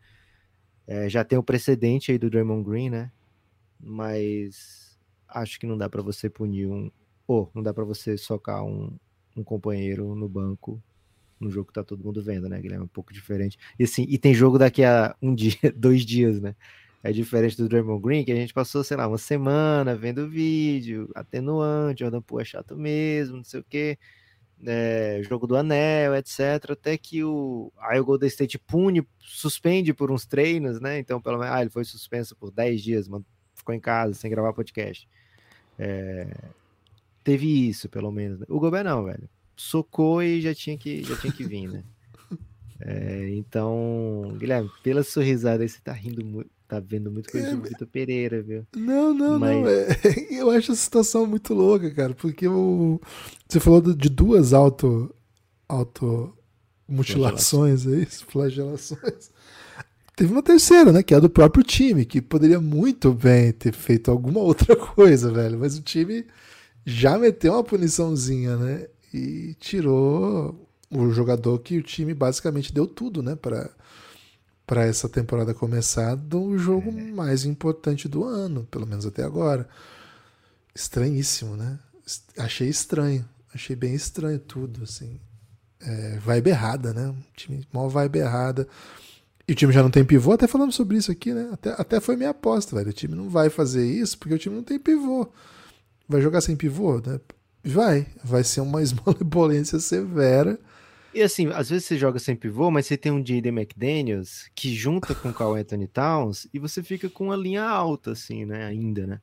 É, 0.85 1.07
já 1.07 1.23
tem 1.23 1.37
o 1.37 1.43
precedente 1.43 2.11
aí 2.11 2.17
do 2.17 2.29
Draymond 2.29 2.67
Green, 2.67 2.89
né? 2.89 3.11
Mas 3.79 4.97
acho 5.27 5.59
que 5.59 5.67
não 5.67 5.77
dá 5.77 5.89
para 5.89 6.01
você 6.01 6.29
punir 6.29 6.67
um. 6.67 6.91
Ou 7.27 7.49
não 7.53 7.61
dá 7.61 7.73
para 7.73 7.83
você 7.83 8.17
socar 8.17 8.63
um, 8.63 8.91
um 9.37 9.43
companheiro 9.43 10.15
no 10.15 10.27
banco 10.27 10.81
no 11.39 11.49
jogo 11.49 11.67
que 11.67 11.73
tá 11.73 11.83
todo 11.83 12.03
mundo 12.03 12.21
vendo, 12.21 12.49
né, 12.49 12.59
Guilherme? 12.59 12.85
Um 12.85 12.89
pouco 12.89 13.13
diferente. 13.13 13.57
E 13.77 13.83
assim, 13.83 14.05
e 14.09 14.17
tem 14.17 14.33
jogo 14.33 14.57
daqui 14.57 14.83
a 14.83 15.15
um 15.21 15.33
dia, 15.35 15.55
dois 15.75 16.05
dias, 16.05 16.41
né? 16.41 16.55
É 17.01 17.13
diferente 17.13 17.55
do 17.55 17.69
Draymond 17.69 18.01
Green, 18.01 18.25
que 18.25 18.31
a 18.31 18.35
gente 18.35 18.53
passou, 18.53 18.83
sei 18.83 18.97
lá, 18.97 19.07
uma 19.07 19.17
semana 19.17 19.95
vendo 19.95 20.29
vídeo, 20.29 21.09
atenuante, 21.15 22.01
Jordan 22.01 22.21
Poole 22.21 22.41
é 22.41 22.45
chato 22.45 22.75
mesmo, 22.75 23.37
não 23.37 23.43
sei 23.43 23.61
o 23.61 23.63
quê, 23.63 23.97
é, 24.65 25.21
jogo 25.23 25.47
do 25.47 25.55
anel, 25.55 26.13
etc. 26.15 26.71
Até 26.71 26.97
que 26.97 27.23
o, 27.23 27.71
aí 27.79 28.01
o 28.01 28.05
Golden 28.05 28.27
State 28.27 28.59
pune, 28.59 29.07
suspende 29.19 29.93
por 29.93 30.11
uns 30.11 30.25
treinos, 30.25 30.81
né? 30.81 30.99
Então, 30.99 31.21
pelo 31.21 31.37
menos, 31.39 31.53
ah, 31.53 31.61
ele 31.61 31.69
foi 31.69 31.85
suspenso 31.85 32.35
por 32.35 32.51
10 32.51 32.81
dias, 32.81 33.07
ficou 33.59 33.75
em 33.75 33.79
casa 33.79 34.13
sem 34.13 34.29
gravar 34.29 34.53
podcast. 34.53 35.07
É, 35.77 36.27
teve 37.23 37.69
isso, 37.69 37.87
pelo 37.87 38.11
menos. 38.11 38.39
Né? 38.39 38.45
O 38.49 38.59
Gobert 38.59 38.83
não, 38.83 39.03
velho. 39.03 39.29
Socou 39.55 40.23
e 40.23 40.41
já 40.41 40.53
tinha 40.55 40.77
que, 40.77 41.03
já 41.03 41.15
tinha 41.17 41.31
que 41.31 41.43
vir, 41.43 41.67
né? 41.67 41.83
É, 42.81 43.31
então, 43.31 44.37
Guilherme, 44.37 44.71
pela 44.81 45.03
sorrisada 45.03 45.61
aí, 45.63 45.67
você 45.67 45.81
tá 45.81 45.91
rindo 45.91 46.23
muito 46.23 46.49
tá 46.65 46.79
vendo 46.79 47.11
muito 47.11 47.31
coisa 47.31 47.47
é, 47.47 47.55
do 47.55 47.63
Vitor 47.63 47.87
Pereira, 47.87 48.41
viu? 48.43 48.65
Não, 48.75 49.11
não, 49.11 49.39
Mas... 49.39 49.55
não. 49.57 49.67
É, 49.67 49.87
eu 50.39 50.51
acho 50.51 50.71
a 50.71 50.75
situação 50.75 51.25
muito 51.25 51.53
louca, 51.53 51.89
cara, 51.91 52.13
porque 52.13 52.47
o, 52.47 53.01
você 53.47 53.59
falou 53.59 53.81
de 53.81 54.07
duas 54.07 54.53
auto, 54.53 55.13
auto 55.67 56.31
mutilações 56.87 57.87
aí, 57.87 58.05
flagelações. 58.05 59.31
Teve 60.19 60.33
uma 60.33 60.43
terceira, 60.43 60.91
né? 60.91 61.01
Que 61.01 61.15
é 61.15 61.19
do 61.21 61.29
próprio 61.29 61.63
time, 61.63 62.03
que 62.03 62.21
poderia 62.21 62.59
muito 62.59 63.13
bem 63.13 63.53
ter 63.53 63.73
feito 63.73 64.11
alguma 64.11 64.41
outra 64.43 64.75
coisa, 64.75 65.31
velho. 65.31 65.57
Mas 65.57 65.77
o 65.77 65.81
time 65.81 66.25
já 66.85 67.17
meteu 67.17 67.53
uma 67.53 67.63
puniçãozinha, 67.63 68.57
né? 68.57 68.87
E 69.13 69.55
tirou 69.61 70.69
o 70.91 71.09
jogador 71.11 71.57
que 71.59 71.77
o 71.77 71.81
time 71.81 72.13
basicamente 72.13 72.73
deu 72.73 72.85
tudo, 72.85 73.23
né? 73.23 73.37
Pra, 73.37 73.69
para 74.67 74.83
essa 74.83 75.07
temporada 75.07 75.53
começar 75.53 76.15
do 76.15 76.57
jogo 76.57 76.89
é. 76.89 77.01
mais 77.01 77.45
importante 77.45 78.09
do 78.09 78.25
ano, 78.25 78.67
pelo 78.69 78.85
menos 78.85 79.05
até 79.05 79.23
agora. 79.23 79.69
Estranhíssimo, 80.75 81.55
né? 81.55 81.79
Achei 82.37 82.67
estranho, 82.67 83.25
achei 83.53 83.73
bem 83.73 83.93
estranho 83.93 84.37
tudo, 84.37 84.83
assim. 84.83 85.17
É, 85.79 86.19
vibe 86.19 86.49
errada, 86.49 86.93
né? 86.93 87.07
Um 87.07 87.23
time 87.37 87.65
mó 87.71 87.87
vibe 87.87 88.19
errada. 88.19 88.67
E 89.49 89.51
o 89.51 89.55
time 89.55 89.73
já 89.73 89.81
não 89.81 89.89
tem 89.89 90.05
pivô, 90.05 90.33
até 90.33 90.47
falando 90.47 90.71
sobre 90.71 90.97
isso 90.97 91.11
aqui, 91.11 91.33
né? 91.33 91.49
Até, 91.51 91.71
até 91.71 91.99
foi 91.99 92.15
minha 92.15 92.29
aposta, 92.29 92.75
velho. 92.75 92.89
O 92.89 92.93
time 92.93 93.15
não 93.15 93.27
vai 93.27 93.49
fazer 93.49 93.83
isso 93.83 94.15
porque 94.19 94.35
o 94.35 94.37
time 94.37 94.55
não 94.55 94.63
tem 94.63 94.77
pivô. 94.77 95.27
Vai 96.07 96.21
jogar 96.21 96.41
sem 96.41 96.55
pivô, 96.55 97.01
né? 97.03 97.19
Vai. 97.63 98.05
Vai 98.23 98.43
ser 98.43 98.61
uma 98.61 98.81
esmolebolência 98.83 99.79
severa 99.79 100.59
e 101.11 101.23
assim, 101.23 101.47
às 101.47 101.69
vezes 101.69 101.85
você 101.85 101.97
joga 101.97 102.19
sem 102.19 102.35
pivô, 102.35 102.69
mas 102.69 102.85
você 102.85 102.95
tem 102.95 103.11
um 103.11 103.21
J.D. 103.21 103.49
McDaniels 103.49 104.47
que 104.53 104.73
junta 104.75 105.15
com 105.15 105.29
o 105.29 105.33
Carl 105.33 105.55
Anthony 105.57 105.87
Towns 105.87 106.47
e 106.53 106.59
você 106.59 106.83
fica 106.83 107.09
com 107.09 107.25
uma 107.25 107.35
linha 107.35 107.63
alta, 107.63 108.11
assim, 108.11 108.45
né? 108.45 108.65
Ainda, 108.65 109.07
né? 109.07 109.21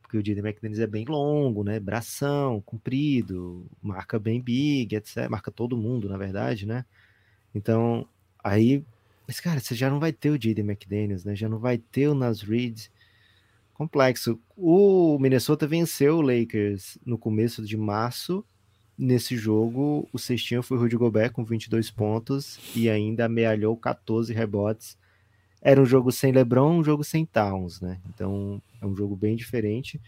Porque 0.00 0.18
o 0.18 0.22
J.D. 0.22 0.40
McDaniels 0.40 0.82
é 0.82 0.86
bem 0.86 1.04
longo, 1.04 1.62
né? 1.62 1.78
Bração, 1.78 2.60
comprido, 2.62 3.70
marca 3.80 4.18
bem 4.18 4.40
big, 4.40 4.96
etc. 4.96 5.28
Marca 5.30 5.52
todo 5.52 5.76
mundo, 5.76 6.08
na 6.08 6.16
verdade, 6.16 6.66
né? 6.66 6.84
Então, 7.54 8.06
aí. 8.42 8.84
Mas, 9.32 9.40
cara, 9.40 9.60
você 9.60 9.74
já 9.74 9.88
não 9.88 9.98
vai 9.98 10.12
ter 10.12 10.28
o 10.28 10.38
J.D. 10.38 10.60
McDaniels, 10.60 11.24
né? 11.24 11.34
Já 11.34 11.48
não 11.48 11.58
vai 11.58 11.78
ter 11.78 12.06
o 12.06 12.14
Nas 12.14 12.42
Reed. 12.42 12.88
Complexo. 13.72 14.38
O 14.54 15.18
Minnesota 15.18 15.66
venceu 15.66 16.18
o 16.18 16.20
Lakers 16.20 16.98
no 17.02 17.16
começo 17.16 17.64
de 17.64 17.74
março 17.74 18.44
Nesse 18.98 19.38
jogo, 19.38 20.06
o 20.12 20.18
cestinho 20.18 20.62
foi 20.62 20.76
o 20.76 20.80
Rudy 20.80 20.96
Gobert 20.96 21.32
com 21.32 21.42
22 21.42 21.90
pontos 21.90 22.60
e 22.76 22.90
ainda 22.90 23.24
amealhou 23.24 23.74
14 23.74 24.34
rebotes. 24.34 24.98
Era 25.62 25.80
um 25.80 25.86
jogo 25.86 26.12
sem 26.12 26.30
LeBron, 26.30 26.80
um 26.80 26.84
jogo 26.84 27.02
sem 27.02 27.24
Towns, 27.24 27.80
né? 27.80 27.98
Então 28.10 28.60
é 28.82 28.86
um 28.86 28.94
jogo 28.94 29.16
bem 29.16 29.34
diferente. 29.34 29.98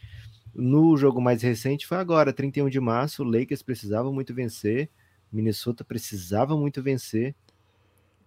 No 0.54 0.98
jogo 0.98 1.18
mais 1.18 1.42
recente 1.42 1.86
foi 1.86 1.96
agora, 1.96 2.30
31 2.30 2.68
de 2.68 2.78
março, 2.78 3.22
o 3.22 3.26
Lakers 3.26 3.62
precisava 3.62 4.12
muito 4.12 4.34
vencer, 4.34 4.90
Minnesota 5.32 5.82
precisava 5.82 6.54
muito 6.54 6.82
vencer. 6.82 7.34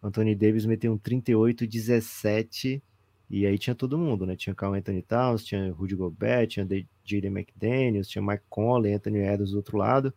Anthony 0.02 0.36
Davis 0.36 0.66
meteu 0.66 0.93
um 0.93 0.98
38-17 0.98 2.82
e 3.30 3.45
aí 3.45 3.58
tinha 3.58 3.76
todo 3.76 3.98
mundo, 3.98 4.26
né? 4.26 4.36
Tinha 4.36 4.56
Carl 4.56 4.74
Anthony 4.74 5.02
Towns, 5.02 5.43
tinha 5.43 5.72
Rudy 5.74 5.95
Gobert, 5.95 6.48
tinha 6.48 6.66
Jaden 7.04 7.32
McDaniels, 7.32 8.08
tinha 8.08 8.22
Mike 8.22 8.43
Conley, 8.50 8.93
Anthony 8.93 9.20
Edwards 9.20 9.52
do 9.52 9.58
outro 9.58 9.78
lado. 9.78 10.14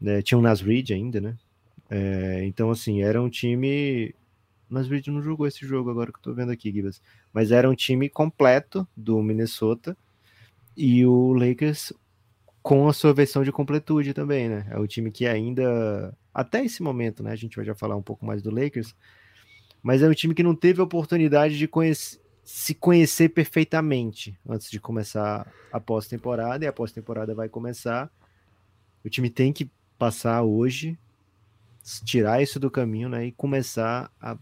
Né, 0.00 0.20
tinha 0.20 0.38
o 0.38 0.42
Nasrid 0.42 0.92
ainda, 0.92 1.20
né? 1.20 1.36
É, 1.88 2.44
então, 2.44 2.70
assim, 2.70 3.02
era 3.02 3.22
um 3.22 3.28
time. 3.28 4.14
Nasrid 4.68 5.10
não 5.10 5.22
jogou 5.22 5.46
esse 5.46 5.66
jogo 5.66 5.90
agora 5.90 6.10
que 6.10 6.18
eu 6.18 6.22
tô 6.22 6.34
vendo 6.34 6.50
aqui, 6.50 6.72
Gibas. 6.72 7.02
Mas 7.32 7.52
era 7.52 7.68
um 7.70 7.74
time 7.74 8.08
completo 8.08 8.88
do 8.96 9.22
Minnesota 9.22 9.96
e 10.76 11.04
o 11.04 11.34
Lakers 11.34 11.92
com 12.62 12.88
a 12.88 12.92
sua 12.92 13.12
versão 13.12 13.42
de 13.42 13.50
completude 13.50 14.14
também, 14.14 14.48
né? 14.48 14.66
É 14.70 14.78
o 14.78 14.86
time 14.86 15.10
que 15.10 15.26
ainda, 15.26 16.16
até 16.32 16.64
esse 16.64 16.82
momento, 16.82 17.22
né? 17.22 17.32
A 17.32 17.36
gente 17.36 17.56
vai 17.56 17.64
já 17.64 17.74
falar 17.74 17.96
um 17.96 18.02
pouco 18.02 18.24
mais 18.24 18.40
do 18.40 18.54
Lakers, 18.54 18.94
mas 19.82 20.02
é 20.02 20.08
um 20.08 20.14
time 20.14 20.34
que 20.34 20.42
não 20.42 20.54
teve 20.54 20.80
a 20.80 20.84
oportunidade 20.84 21.58
de 21.58 21.66
conhecer, 21.66 22.20
se 22.44 22.74
conhecer 22.74 23.28
perfeitamente 23.30 24.38
antes 24.48 24.70
de 24.70 24.80
começar 24.80 25.50
a 25.72 25.80
pós-temporada, 25.80 26.64
e 26.64 26.68
a 26.68 26.72
pós-temporada 26.72 27.34
vai 27.34 27.48
começar. 27.48 28.10
O 29.04 29.08
time 29.08 29.28
tem 29.28 29.52
que 29.52 29.68
passar 29.98 30.42
hoje, 30.42 30.96
tirar 32.04 32.42
isso 32.42 32.60
do 32.60 32.70
caminho, 32.70 33.08
né, 33.08 33.26
e 33.26 33.32
começar 33.32 34.10
a, 34.20 34.36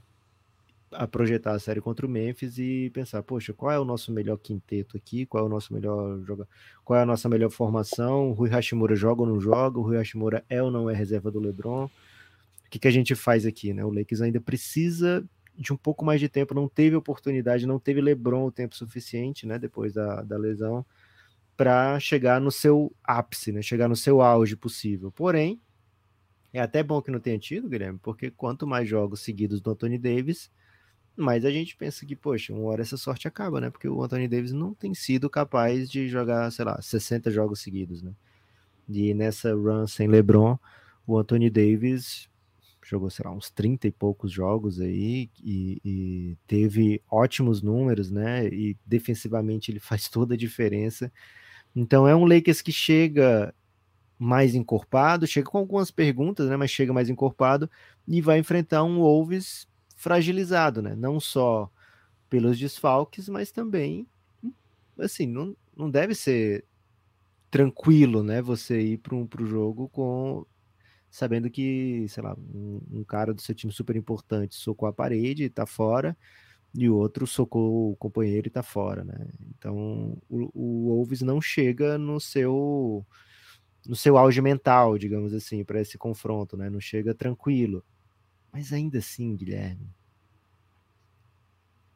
a 0.92 1.06
projetar 1.06 1.52
a 1.52 1.58
série 1.58 1.80
contra 1.80 2.06
o 2.06 2.08
Memphis 2.08 2.58
e 2.58 2.90
pensar, 2.92 3.22
poxa, 3.22 3.52
qual 3.52 3.70
é 3.72 3.78
o 3.78 3.84
nosso 3.84 4.12
melhor 4.12 4.36
quinteto 4.36 4.96
aqui? 4.96 5.26
Qual 5.26 5.44
é 5.44 5.46
o 5.46 5.50
nosso 5.50 5.72
melhor 5.72 6.20
jogador? 6.24 6.48
Qual 6.84 6.98
é 6.98 7.02
a 7.02 7.06
nossa 7.06 7.28
melhor 7.28 7.50
formação? 7.50 8.30
O 8.30 8.32
Rui 8.32 8.50
Hashimura 8.50 8.96
joga 8.96 9.22
ou 9.22 9.28
não 9.28 9.40
joga? 9.40 9.78
O 9.78 9.82
Rui 9.82 9.96
Hashimura 9.96 10.44
é 10.48 10.62
ou 10.62 10.70
não 10.70 10.90
é 10.90 10.94
reserva 10.94 11.30
do 11.30 11.38
LeBron? 11.38 11.88
que, 12.70 12.78
que 12.78 12.88
a 12.88 12.90
gente 12.90 13.14
faz 13.14 13.44
aqui, 13.44 13.74
né? 13.74 13.84
O 13.84 13.90
Lakers 13.90 14.22
ainda 14.22 14.40
precisa 14.40 15.28
de 15.56 15.72
um 15.72 15.76
pouco 15.76 16.04
mais 16.04 16.20
de 16.20 16.28
tempo, 16.28 16.54
não 16.54 16.68
teve 16.68 16.94
oportunidade, 16.94 17.66
não 17.66 17.78
teve 17.78 18.00
LeBron 18.00 18.46
o 18.46 18.52
tempo 18.52 18.74
suficiente, 18.76 19.44
né? 19.44 19.58
Depois 19.58 19.92
da, 19.92 20.22
da 20.22 20.38
lesão, 20.38 20.86
para 21.56 21.98
chegar 21.98 22.40
no 22.40 22.50
seu 22.50 22.94
ápice, 23.02 23.50
né? 23.50 23.60
Chegar 23.60 23.88
no 23.88 23.96
seu 23.96 24.22
auge 24.22 24.56
possível. 24.56 25.10
Porém, 25.10 25.60
é 26.52 26.60
até 26.60 26.82
bom 26.82 27.02
que 27.02 27.10
não 27.10 27.18
tenha 27.18 27.38
tido, 27.38 27.68
Guilherme, 27.68 27.98
porque 28.00 28.30
quanto 28.30 28.66
mais 28.66 28.88
jogos 28.88 29.20
seguidos 29.20 29.60
do 29.60 29.70
Anthony 29.70 29.98
Davis, 29.98 30.50
mais 31.20 31.44
a 31.44 31.50
gente 31.50 31.76
pensa 31.76 32.04
que, 32.06 32.16
poxa, 32.16 32.52
uma 32.52 32.64
hora 32.64 32.82
essa 32.82 32.96
sorte 32.96 33.28
acaba, 33.28 33.60
né? 33.60 33.70
Porque 33.70 33.88
o 33.88 34.02
Anthony 34.02 34.26
Davis 34.26 34.52
não 34.52 34.74
tem 34.74 34.94
sido 34.94 35.28
capaz 35.30 35.90
de 35.90 36.08
jogar, 36.08 36.50
sei 36.50 36.64
lá, 36.64 36.80
60 36.80 37.30
jogos 37.30 37.60
seguidos, 37.60 38.02
né? 38.02 38.12
E 38.88 39.14
nessa 39.14 39.54
run 39.54 39.86
sem 39.86 40.08
LeBron, 40.08 40.58
o 41.06 41.18
Anthony 41.18 41.48
Davis 41.50 42.28
jogou, 42.82 43.10
sei 43.10 43.24
lá, 43.24 43.32
uns 43.32 43.50
30 43.50 43.86
e 43.86 43.92
poucos 43.92 44.32
jogos 44.32 44.80
aí 44.80 45.30
e, 45.42 45.80
e, 45.84 46.36
teve 46.46 47.00
ótimos 47.10 47.62
números, 47.62 48.10
né? 48.10 48.48
E 48.48 48.76
defensivamente 48.84 49.70
ele 49.70 49.78
faz 49.80 50.08
toda 50.08 50.34
a 50.34 50.36
diferença. 50.36 51.12
Então 51.74 52.08
é 52.08 52.16
um 52.16 52.24
Lakers 52.24 52.62
que 52.62 52.72
chega 52.72 53.54
mais 54.18 54.54
encorpado, 54.54 55.26
chega 55.26 55.48
com 55.48 55.58
algumas 55.58 55.90
perguntas, 55.90 56.48
né, 56.48 56.56
mas 56.56 56.70
chega 56.70 56.92
mais 56.92 57.08
encorpado 57.08 57.70
e 58.06 58.20
vai 58.20 58.38
enfrentar 58.38 58.84
um 58.84 58.98
Wolves 58.98 59.66
fragilizado, 60.00 60.80
né? 60.80 60.96
Não 60.96 61.20
só 61.20 61.70
pelos 62.30 62.58
desfalques, 62.58 63.28
mas 63.28 63.52
também 63.52 64.08
assim, 64.98 65.26
não, 65.26 65.56
não 65.76 65.90
deve 65.90 66.14
ser 66.14 66.64
tranquilo, 67.50 68.22
né, 68.22 68.40
você 68.40 68.80
ir 68.80 68.98
para 68.98 69.14
um 69.14 69.26
pro 69.26 69.46
jogo 69.46 69.88
com 69.88 70.46
sabendo 71.10 71.50
que, 71.50 72.06
sei 72.08 72.22
lá, 72.22 72.36
um, 72.38 72.80
um, 72.92 73.04
cara 73.04 73.34
do 73.34 73.40
seu 73.40 73.54
time 73.54 73.72
super 73.72 73.96
importante 73.96 74.54
socou 74.54 74.88
a 74.88 74.92
parede 74.92 75.44
e 75.44 75.50
tá 75.50 75.66
fora, 75.66 76.16
e 76.74 76.88
o 76.88 76.96
outro 76.96 77.26
socou 77.26 77.92
o 77.92 77.96
companheiro 77.96 78.46
e 78.46 78.50
tá 78.50 78.62
fora, 78.62 79.02
né? 79.04 79.26
Então, 79.58 80.16
o, 80.28 80.50
o 80.54 80.88
Wolves 80.94 81.20
não 81.22 81.40
chega 81.40 81.98
no 81.98 82.20
seu 82.20 83.04
no 83.86 83.96
seu 83.96 84.16
auge 84.18 84.40
mental, 84.40 84.98
digamos 84.98 85.34
assim, 85.34 85.64
para 85.64 85.80
esse 85.80 85.98
confronto, 85.98 86.56
né? 86.56 86.70
Não 86.70 86.80
chega 86.80 87.14
tranquilo. 87.14 87.84
Mas 88.52 88.72
ainda 88.72 88.98
assim, 88.98 89.36
Guilherme, 89.36 89.88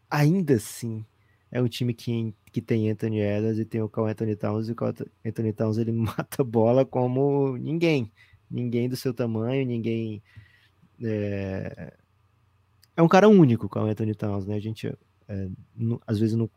ainda 0.09 0.55
assim, 0.55 1.05
é 1.50 1.61
um 1.61 1.68
time 1.68 1.92
que, 1.92 2.34
que 2.52 2.61
tem 2.61 2.90
Anthony 2.90 3.20
Edwards 3.20 3.59
e 3.59 3.64
tem 3.64 3.82
o 3.82 3.88
Carl 3.88 4.07
Anthony 4.07 4.36
Towns, 4.36 4.68
e 4.68 4.72
o 4.72 4.74
Carl 4.74 4.94
Anthony 5.24 5.52
Towns 5.52 5.78
ele 5.78 5.92
mata 5.92 6.44
bola 6.44 6.84
como 6.84 7.57
ninguém. 7.57 8.12
Ninguém 8.50 8.88
do 8.88 8.96
seu 8.96 9.12
tamanho, 9.12 9.66
ninguém. 9.66 10.22
É, 11.02 11.92
é 12.96 13.02
um 13.02 13.09
cara 13.09 13.28
único, 13.28 13.66
o 13.66 13.68
Carl 13.68 13.88
Anthony 13.88 14.14
Towns, 14.14 14.46
né? 14.46 14.55
A 14.55 14.61
gente 14.61 14.86
é, 15.28 15.48
às 16.07 16.18
vezes 16.18 16.36
não, 16.36 16.48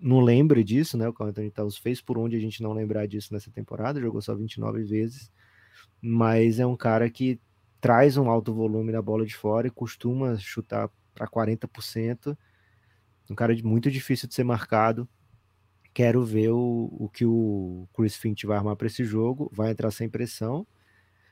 não 0.00 0.20
lembra 0.20 0.62
disso, 0.62 0.96
né? 0.96 1.08
O 1.08 1.12
Carl 1.12 1.30
Anthony 1.30 1.50
Towns 1.50 1.76
fez 1.76 2.00
por 2.00 2.18
onde 2.18 2.36
a 2.36 2.40
gente 2.40 2.62
não 2.62 2.72
lembrar 2.72 3.06
disso 3.06 3.32
nessa 3.32 3.50
temporada, 3.50 4.00
jogou 4.00 4.22
só 4.22 4.34
29 4.34 4.82
vezes, 4.84 5.30
mas 6.00 6.58
é 6.58 6.66
um 6.66 6.76
cara 6.76 7.08
que 7.10 7.38
traz 7.84 8.16
um 8.16 8.30
alto 8.30 8.54
volume 8.54 8.90
na 8.90 9.02
bola 9.02 9.26
de 9.26 9.36
fora 9.36 9.66
e 9.66 9.70
costuma 9.70 10.38
chutar 10.38 10.88
para 11.14 11.28
40%. 11.28 12.34
Um 13.28 13.34
cara 13.34 13.54
muito 13.62 13.90
difícil 13.90 14.26
de 14.26 14.34
ser 14.34 14.42
marcado. 14.42 15.06
Quero 15.92 16.24
ver 16.24 16.48
o, 16.48 16.88
o 16.98 17.10
que 17.12 17.26
o 17.26 17.86
Chris 17.94 18.16
Finch 18.16 18.46
vai 18.46 18.56
armar 18.56 18.74
para 18.74 18.86
esse 18.86 19.04
jogo. 19.04 19.50
Vai 19.52 19.70
entrar 19.70 19.90
sem 19.90 20.08
pressão. 20.08 20.66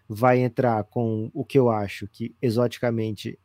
Vai 0.06 0.40
entrar 0.40 0.84
com 0.84 1.30
o 1.32 1.42
que 1.42 1.58
eu 1.58 1.70
acho 1.70 2.06
que 2.06 2.36
exoticamente 2.42 3.38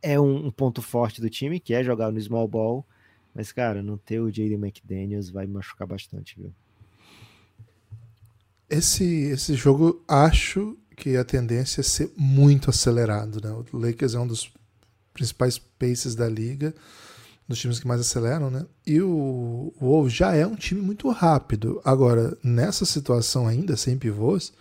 é 0.00 0.20
um, 0.20 0.46
um 0.46 0.50
ponto 0.52 0.80
forte 0.80 1.20
do 1.20 1.28
time, 1.28 1.58
que 1.58 1.74
é 1.74 1.82
jogar 1.82 2.12
no 2.12 2.20
small 2.20 2.46
ball 2.46 2.86
mas, 3.34 3.50
cara, 3.50 3.82
não 3.82 3.98
ter 3.98 4.20
o 4.20 4.28
Jaden 4.28 4.54
McDaniels 4.54 5.30
vai 5.30 5.46
machucar 5.46 5.86
bastante, 5.86 6.40
viu? 6.40 6.52
Esse, 8.70 9.04
esse 9.30 9.54
jogo, 9.54 10.04
acho 10.06 10.76
que 10.98 11.16
a 11.16 11.24
tendência 11.24 11.80
é 11.80 11.84
ser 11.84 12.12
muito 12.16 12.70
acelerado, 12.70 13.40
né? 13.40 13.50
O 13.72 13.78
Lakers 13.78 14.14
é 14.14 14.18
um 14.18 14.26
dos 14.26 14.52
principais 15.14 15.58
paces 15.58 16.14
da 16.14 16.28
liga, 16.28 16.74
dos 17.46 17.58
times 17.58 17.78
que 17.78 17.86
mais 17.86 18.00
aceleram, 18.00 18.50
né? 18.50 18.66
E 18.86 19.00
o 19.00 19.72
Wolves 19.80 20.12
já 20.12 20.34
é 20.34 20.46
um 20.46 20.56
time 20.56 20.80
muito 20.80 21.08
rápido. 21.10 21.80
Agora, 21.84 22.36
nessa 22.42 22.84
situação 22.84 23.46
ainda, 23.46 23.76
sem 23.76 23.96
pivôs, 23.96 24.52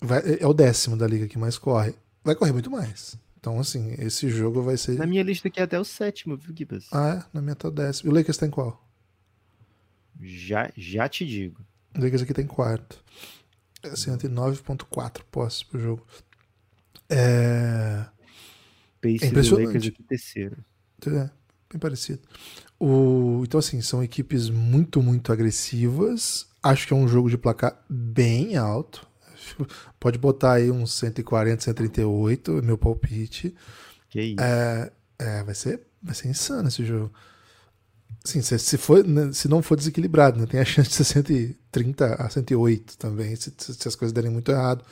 vai, 0.00 0.38
é 0.40 0.46
o 0.46 0.54
décimo 0.54 0.96
da 0.96 1.06
liga 1.06 1.26
que 1.26 1.38
mais 1.38 1.58
corre. 1.58 1.94
Vai 2.24 2.34
correr 2.34 2.52
muito 2.52 2.70
mais. 2.70 3.16
Então, 3.38 3.60
assim, 3.60 3.94
esse 3.98 4.28
jogo 4.28 4.62
vai 4.62 4.76
ser. 4.76 4.98
Na 4.98 5.06
minha 5.06 5.22
lista 5.22 5.48
aqui 5.48 5.60
é 5.60 5.62
até 5.62 5.78
o 5.78 5.84
sétimo, 5.84 6.36
viu, 6.36 6.54
Gibas? 6.56 6.86
Ah, 6.90 7.08
é? 7.08 7.24
Na 7.32 7.42
minha 7.42 7.54
tá 7.54 7.68
o 7.68 7.70
décimo. 7.70 8.10
E 8.10 8.12
o 8.12 8.16
Lakers 8.16 8.38
tá 8.38 8.46
em 8.46 8.50
qual? 8.50 8.84
Já, 10.20 10.70
já 10.76 11.08
te 11.08 11.26
digo. 11.26 11.60
O 11.96 12.00
Lakers 12.00 12.22
aqui 12.22 12.34
tá 12.34 12.42
em 12.42 12.46
quarto. 12.46 13.04
É 13.86 13.94
109.4 13.94 15.22
posses 15.30 15.62
pro 15.62 15.80
jogo. 15.80 16.06
É. 17.08 18.06
Pace 19.00 19.24
é 19.24 19.26
impressionante. 19.28 19.88
Aqui 19.88 20.02
terceiro. 20.02 20.56
É, 21.06 21.30
bem 21.70 21.78
parecido. 21.80 22.20
O... 22.78 23.42
Então, 23.44 23.58
assim, 23.58 23.80
são 23.80 24.02
equipes 24.02 24.48
muito, 24.48 25.02
muito 25.02 25.32
agressivas. 25.32 26.46
Acho 26.62 26.86
que 26.86 26.92
é 26.92 26.96
um 26.96 27.08
jogo 27.08 27.30
de 27.30 27.38
placar 27.38 27.84
bem 27.88 28.56
alto. 28.56 29.06
Pode 30.00 30.18
botar 30.18 30.54
aí 30.54 30.70
uns 30.70 30.92
140, 30.94 31.62
138, 31.62 32.62
meu 32.62 32.76
palpite. 32.76 33.54
Que 34.08 34.20
isso. 34.20 34.40
É, 34.40 34.92
é, 35.18 35.42
vai 35.44 35.54
ser, 35.54 35.86
vai 36.02 36.14
ser 36.14 36.28
insano 36.28 36.68
esse 36.68 36.84
jogo. 36.84 37.12
Sim, 38.24 38.42
se, 38.42 38.58
se, 38.58 38.76
for, 38.76 39.04
né, 39.06 39.32
se 39.32 39.46
não 39.48 39.62
for 39.62 39.76
desequilibrado, 39.76 40.40
né, 40.40 40.46
tem 40.46 40.58
a 40.58 40.64
chance 40.64 40.90
de 40.90 40.96
ser 40.96 41.04
130 41.04 42.14
a 42.14 42.28
108 42.28 42.98
também, 42.98 43.36
se, 43.36 43.52
se 43.56 43.86
as 43.86 43.94
coisas 43.94 44.12
derem 44.12 44.30
muito 44.30 44.50
errado 44.50 44.84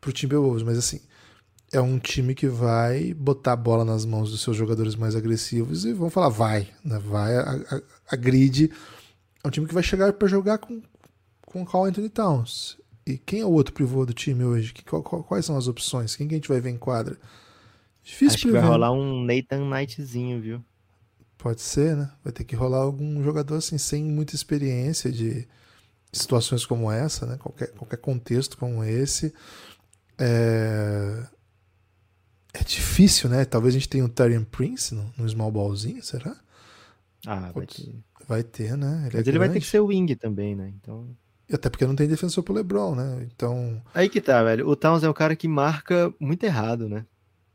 pro 0.00 0.12
time 0.12 0.34
Wolves. 0.34 0.62
Mas 0.62 0.78
assim, 0.78 1.00
é 1.72 1.80
um 1.80 1.98
time 1.98 2.34
que 2.34 2.46
vai 2.46 3.12
botar 3.12 3.52
a 3.52 3.56
bola 3.56 3.84
nas 3.84 4.04
mãos 4.04 4.30
dos 4.30 4.40
seus 4.40 4.56
jogadores 4.56 4.94
mais 4.94 5.16
agressivos 5.16 5.84
e 5.84 5.92
vão 5.92 6.08
falar, 6.08 6.28
vai, 6.28 6.68
né, 6.84 6.98
vai, 6.98 7.36
a, 7.36 7.50
a, 7.50 7.82
a 8.12 8.16
grid. 8.16 8.70
É 9.42 9.48
um 9.48 9.50
time 9.50 9.66
que 9.66 9.74
vai 9.74 9.82
chegar 9.82 10.12
para 10.12 10.28
jogar 10.28 10.58
com, 10.58 10.80
com 11.44 11.62
o 11.62 11.66
Carl 11.66 11.86
Anthony 11.86 12.08
Towns. 12.08 12.78
E 13.06 13.16
quem 13.18 13.40
é 13.40 13.46
o 13.46 13.52
outro 13.52 13.72
pivô 13.72 14.04
do 14.04 14.12
time 14.12 14.44
hoje? 14.44 14.74
quais 15.28 15.44
são 15.44 15.56
as 15.56 15.68
opções? 15.68 16.16
Quem 16.16 16.26
que 16.26 16.34
a 16.34 16.38
gente 16.38 16.48
vai 16.48 16.60
ver 16.60 16.70
em 16.70 16.78
quadra? 16.78 17.16
Difícil 18.02 18.34
Acho 18.34 18.46
que 18.46 18.52
vai 18.52 18.62
rolar 18.62 18.92
um 18.92 19.24
Nathan 19.24 19.68
Knightzinho, 19.68 20.40
viu? 20.40 20.64
Pode 21.46 21.62
ser, 21.62 21.94
né? 21.94 22.10
Vai 22.24 22.32
ter 22.32 22.42
que 22.42 22.56
rolar 22.56 22.78
algum 22.78 23.22
jogador 23.22 23.54
assim 23.54 23.78
sem 23.78 24.02
muita 24.02 24.34
experiência 24.34 25.12
de 25.12 25.46
situações 26.12 26.66
como 26.66 26.90
essa, 26.90 27.24
né? 27.24 27.36
Qualquer, 27.36 27.70
qualquer 27.70 27.98
contexto 27.98 28.58
como 28.58 28.82
esse. 28.82 29.32
É... 30.18 31.24
é 32.52 32.64
difícil, 32.64 33.30
né? 33.30 33.44
Talvez 33.44 33.76
a 33.76 33.78
gente 33.78 33.88
tenha 33.88 34.04
um 34.04 34.08
Tyrion 34.08 34.42
Prince 34.42 34.92
no, 34.92 35.14
no 35.16 35.28
small 35.28 35.52
ballzinho, 35.52 36.02
será? 36.02 36.36
Ah, 37.24 37.52
vai 37.52 37.64
ter. 37.64 37.94
Vai 38.26 38.42
ter, 38.42 38.76
né? 38.76 39.04
Ele 39.06 39.18
Mas 39.18 39.26
é 39.28 39.30
ele 39.30 39.38
vai 39.38 39.48
ter 39.48 39.60
que 39.60 39.66
ser 39.66 39.78
o 39.78 39.86
wing 39.86 40.16
também, 40.16 40.56
né? 40.56 40.74
Então. 40.82 41.16
Até 41.52 41.70
porque 41.70 41.86
não 41.86 41.94
tem 41.94 42.08
defensor 42.08 42.42
pro 42.42 42.54
LeBron, 42.54 42.96
né? 42.96 43.28
Então. 43.32 43.80
Aí 43.94 44.08
que 44.08 44.20
tá, 44.20 44.42
velho. 44.42 44.68
O 44.68 44.74
Towns 44.74 45.04
é 45.04 45.08
um 45.08 45.14
cara 45.14 45.36
que 45.36 45.46
marca 45.46 46.12
muito 46.18 46.42
errado, 46.42 46.88
né? 46.88 47.06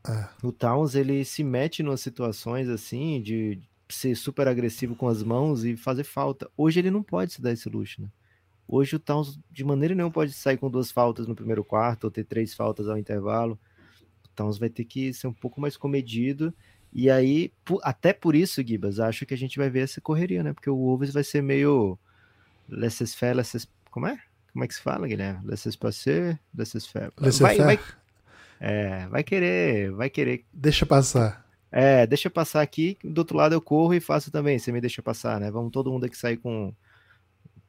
É. 0.08 0.28
O 0.42 0.50
Towns, 0.50 0.94
ele 0.94 1.26
se 1.26 1.44
mete 1.44 1.82
em 1.82 1.96
situações 1.98 2.70
assim, 2.70 3.20
de 3.20 3.60
ser 3.94 4.14
super 4.16 4.48
agressivo 4.48 4.94
com 4.94 5.08
as 5.08 5.22
mãos 5.22 5.64
e 5.64 5.76
fazer 5.76 6.04
falta. 6.04 6.50
Hoje 6.56 6.80
ele 6.80 6.90
não 6.90 7.02
pode 7.02 7.32
se 7.32 7.42
dar 7.42 7.52
esse 7.52 7.68
luxo, 7.68 8.02
né? 8.02 8.08
Hoje 8.66 8.96
o 8.96 8.98
Towns, 8.98 9.38
de 9.50 9.64
maneira 9.64 9.94
nenhuma, 9.94 10.12
pode 10.12 10.32
sair 10.32 10.56
com 10.56 10.70
duas 10.70 10.90
faltas 10.90 11.26
no 11.26 11.34
primeiro 11.34 11.64
quarto 11.64 12.04
ou 12.04 12.10
ter 12.10 12.24
três 12.24 12.54
faltas 12.54 12.88
ao 12.88 12.96
intervalo. 12.96 13.58
O 14.24 14.28
Towns 14.34 14.58
vai 14.58 14.70
ter 14.70 14.84
que 14.84 15.12
ser 15.12 15.26
um 15.26 15.32
pouco 15.32 15.60
mais 15.60 15.76
comedido. 15.76 16.54
E 16.92 17.10
aí, 17.10 17.52
até 17.82 18.12
por 18.12 18.34
isso, 18.34 18.62
Gibas, 18.66 18.98
acho 19.00 19.26
que 19.26 19.34
a 19.34 19.36
gente 19.36 19.58
vai 19.58 19.68
ver 19.68 19.80
essa 19.80 20.00
correria, 20.00 20.42
né? 20.42 20.52
Porque 20.52 20.70
o 20.70 20.76
Wolves 20.76 21.12
vai 21.12 21.24
ser 21.24 21.42
meio 21.42 21.98
laissez-faire, 22.68 23.36
laissez 23.36 23.68
como 23.90 24.06
é? 24.06 24.18
Como 24.52 24.64
é 24.64 24.68
que 24.68 24.74
se 24.74 24.80
fala, 24.80 25.06
Guilherme? 25.06 25.46
Laissez-passer, 25.46 26.38
laissez-faire. 26.56 27.12
Laissez 27.18 27.40
vai, 27.40 27.58
vai, 27.58 27.80
é, 28.60 29.06
vai 29.08 29.24
querer, 29.24 29.90
vai 29.92 30.10
querer. 30.10 30.44
Deixa 30.52 30.86
passar. 30.86 31.46
É, 31.74 32.06
deixa 32.06 32.28
passar 32.28 32.60
aqui, 32.60 32.98
do 33.02 33.20
outro 33.20 33.34
lado 33.34 33.54
eu 33.54 33.60
corro 33.60 33.94
e 33.94 34.00
faço 34.00 34.30
também, 34.30 34.58
você 34.58 34.70
me 34.70 34.78
deixa 34.78 35.02
passar, 35.02 35.40
né? 35.40 35.50
Vamos 35.50 35.72
todo 35.72 35.90
mundo 35.90 36.04
aqui 36.04 36.14
sair 36.14 36.36
com 36.36 36.70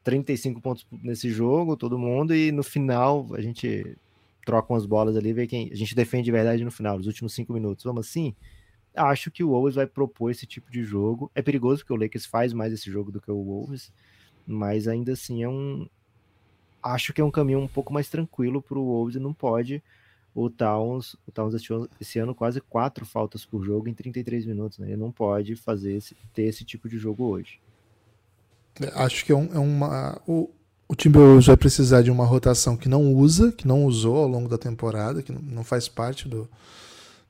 35 0.03 0.59
pontos 0.59 0.85
nesse 0.91 1.29
jogo, 1.29 1.77
todo 1.77 1.97
mundo, 1.97 2.35
e 2.35 2.51
no 2.51 2.63
final 2.63 3.25
a 3.33 3.39
gente 3.39 3.97
troca 4.45 4.73
umas 4.73 4.85
bolas 4.85 5.15
ali, 5.15 5.31
vê 5.31 5.47
quem 5.47 5.71
a 5.71 5.75
gente 5.75 5.95
defende 5.95 6.25
de 6.25 6.33
verdade 6.33 6.65
no 6.65 6.71
final, 6.71 6.97
nos 6.97 7.07
últimos 7.07 7.33
cinco 7.33 7.53
minutos. 7.53 7.85
Vamos 7.85 8.05
assim? 8.05 8.35
Acho 8.93 9.31
que 9.31 9.41
o 9.41 9.49
Wolves 9.49 9.75
vai 9.75 9.87
propor 9.87 10.31
esse 10.31 10.45
tipo 10.45 10.69
de 10.69 10.83
jogo. 10.83 11.31
É 11.33 11.41
perigoso 11.41 11.81
porque 11.81 11.93
o 11.93 11.95
Lakers 11.95 12.25
faz 12.25 12.51
mais 12.51 12.73
esse 12.73 12.91
jogo 12.91 13.09
do 13.09 13.21
que 13.21 13.31
o 13.31 13.41
Wolves, 13.41 13.89
mas 14.45 14.85
ainda 14.85 15.13
assim 15.13 15.43
é 15.43 15.47
um, 15.47 15.87
acho 16.83 17.13
que 17.13 17.21
é 17.21 17.23
um 17.23 17.31
caminho 17.31 17.59
um 17.59 17.69
pouco 17.69 17.93
mais 17.93 18.09
tranquilo 18.09 18.61
para 18.61 18.77
o 18.77 18.83
Wolves 18.83 19.15
e 19.15 19.19
não 19.19 19.33
pode 19.33 19.81
o 20.35 20.49
Towns, 20.49 21.15
o 21.27 21.31
Towns 21.31 21.53
esse 22.01 22.19
ano 22.19 22.33
quase 22.33 22.59
quatro 22.59 23.05
faltas 23.05 23.45
por 23.45 23.63
jogo 23.63 23.87
em 23.87 23.93
33 23.93 24.45
minutos. 24.45 24.79
Né? 24.79 24.87
Ele 24.87 24.97
não 24.97 25.11
pode 25.11 25.55
fazer 25.55 25.93
esse, 25.93 26.15
ter 26.33 26.43
esse 26.43 26.63
tipo 26.63 26.89
de 26.89 26.97
jogo 26.97 27.25
hoje. 27.25 27.59
Acho 28.95 29.23
que 29.23 29.31
é, 29.31 29.35
um, 29.35 29.49
é 29.53 29.59
uma. 29.59 30.19
O, 30.27 30.49
o 30.87 30.95
Timberwolves 30.95 31.45
vai 31.45 31.57
precisar 31.57 32.01
de 32.01 32.09
uma 32.09 32.25
rotação 32.25 32.75
que 32.75 32.89
não 32.89 33.13
usa, 33.13 33.51
que 33.51 33.67
não 33.67 33.85
usou 33.85 34.17
ao 34.17 34.27
longo 34.27 34.49
da 34.49 34.57
temporada, 34.57 35.21
que 35.21 35.31
não 35.31 35.63
faz 35.63 35.87
parte 35.87 36.27
do, 36.27 36.49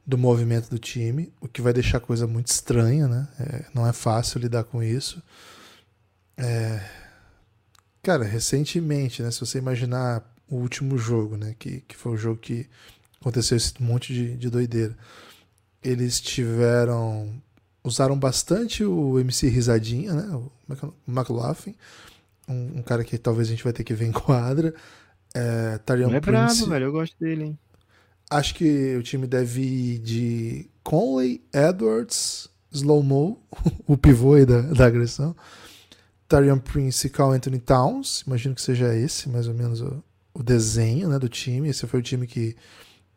do 0.05 0.17
movimento 0.17 0.69
do 0.69 0.79
time, 0.79 1.31
o 1.41 1.47
que 1.47 1.61
vai 1.61 1.73
deixar 1.73 1.99
coisa 1.99 2.25
muito 2.25 2.47
estranha, 2.47 3.07
né? 3.07 3.27
É, 3.39 3.65
não 3.73 3.85
é 3.85 3.91
fácil 3.91 4.39
lidar 4.39 4.63
com 4.63 4.81
isso. 4.81 5.21
É... 6.37 6.81
Cara, 8.01 8.23
recentemente, 8.23 9.21
né? 9.21 9.31
Se 9.31 9.41
você 9.41 9.57
imaginar 9.57 10.23
o 10.49 10.55
último 10.55 10.97
jogo, 10.97 11.37
né? 11.37 11.55
Que, 11.57 11.81
que 11.81 11.95
foi 11.95 12.13
o 12.13 12.17
jogo 12.17 12.39
que 12.39 12.67
aconteceu 13.19 13.57
esse 13.57 13.81
monte 13.81 14.13
de, 14.13 14.35
de 14.35 14.49
doideira. 14.49 14.95
Eles 15.81 16.19
tiveram. 16.19 17.41
Usaram 17.83 18.17
bastante 18.17 18.85
o 18.85 19.19
MC 19.19 19.49
Risadinha, 19.49 20.13
né? 20.13 20.35
O 20.35 20.51
McLaughlin. 21.07 21.75
Um, 22.47 22.79
um, 22.79 22.81
cara 22.81 23.03
que 23.03 23.17
talvez 23.17 23.47
a 23.47 23.51
gente 23.51 23.63
vai 23.63 23.73
ter 23.73 23.83
que 23.83 23.93
ver 23.93 24.05
em 24.05 24.11
quadra. 24.11 24.73
É, 25.33 25.77
Tarion 25.79 26.09
Não 26.09 26.15
é 26.15 26.21
Prince. 26.21 26.59
bravo, 26.59 26.65
velho. 26.67 26.85
Eu 26.85 26.91
gosto 26.91 27.15
dele, 27.19 27.43
hein? 27.43 27.59
Acho 28.29 28.55
que 28.55 28.95
o 28.95 29.03
time 29.03 29.27
deve 29.27 29.61
ir 29.61 29.99
de 29.99 30.69
Conley, 30.81 31.43
Edwards, 31.53 32.49
Slow 32.71 33.03
Mo, 33.03 33.41
o 33.85 33.97
pivô 33.97 34.35
aí 34.35 34.45
da, 34.45 34.61
da 34.61 34.85
agressão. 34.85 35.35
Tarion 36.27 36.59
Prince 36.59 37.07
e 37.07 37.09
Carl 37.09 37.31
Anthony 37.31 37.59
Towns. 37.59 38.21
Imagino 38.25 38.55
que 38.55 38.61
seja 38.61 38.95
esse, 38.95 39.29
mais 39.29 39.47
ou 39.47 39.53
menos, 39.53 39.81
o, 39.81 40.03
o 40.33 40.41
desenho 40.41 41.09
né, 41.09 41.19
do 41.19 41.29
time. 41.29 41.69
Esse 41.69 41.85
foi 41.87 41.99
o 41.99 42.03
time 42.03 42.25
que, 42.25 42.55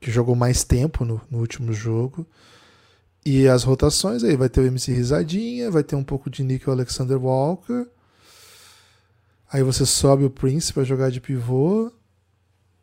que 0.00 0.10
jogou 0.10 0.34
mais 0.34 0.64
tempo 0.64 1.04
no, 1.04 1.20
no 1.30 1.38
último 1.38 1.72
jogo. 1.72 2.26
E 3.24 3.48
as 3.48 3.64
rotações 3.64 4.22
aí, 4.22 4.36
vai 4.36 4.48
ter 4.48 4.60
o 4.60 4.66
MC 4.66 4.92
Risadinha, 4.92 5.70
vai 5.70 5.82
ter 5.82 5.96
um 5.96 6.04
pouco 6.04 6.30
de 6.30 6.44
Nick 6.44 6.68
Alexander 6.68 7.18
Walker. 7.18 7.86
Aí 9.50 9.62
você 9.62 9.84
sobe 9.84 10.24
o 10.24 10.30
Prince 10.30 10.72
para 10.72 10.84
jogar 10.84 11.10
de 11.10 11.20
pivô. 11.20 11.90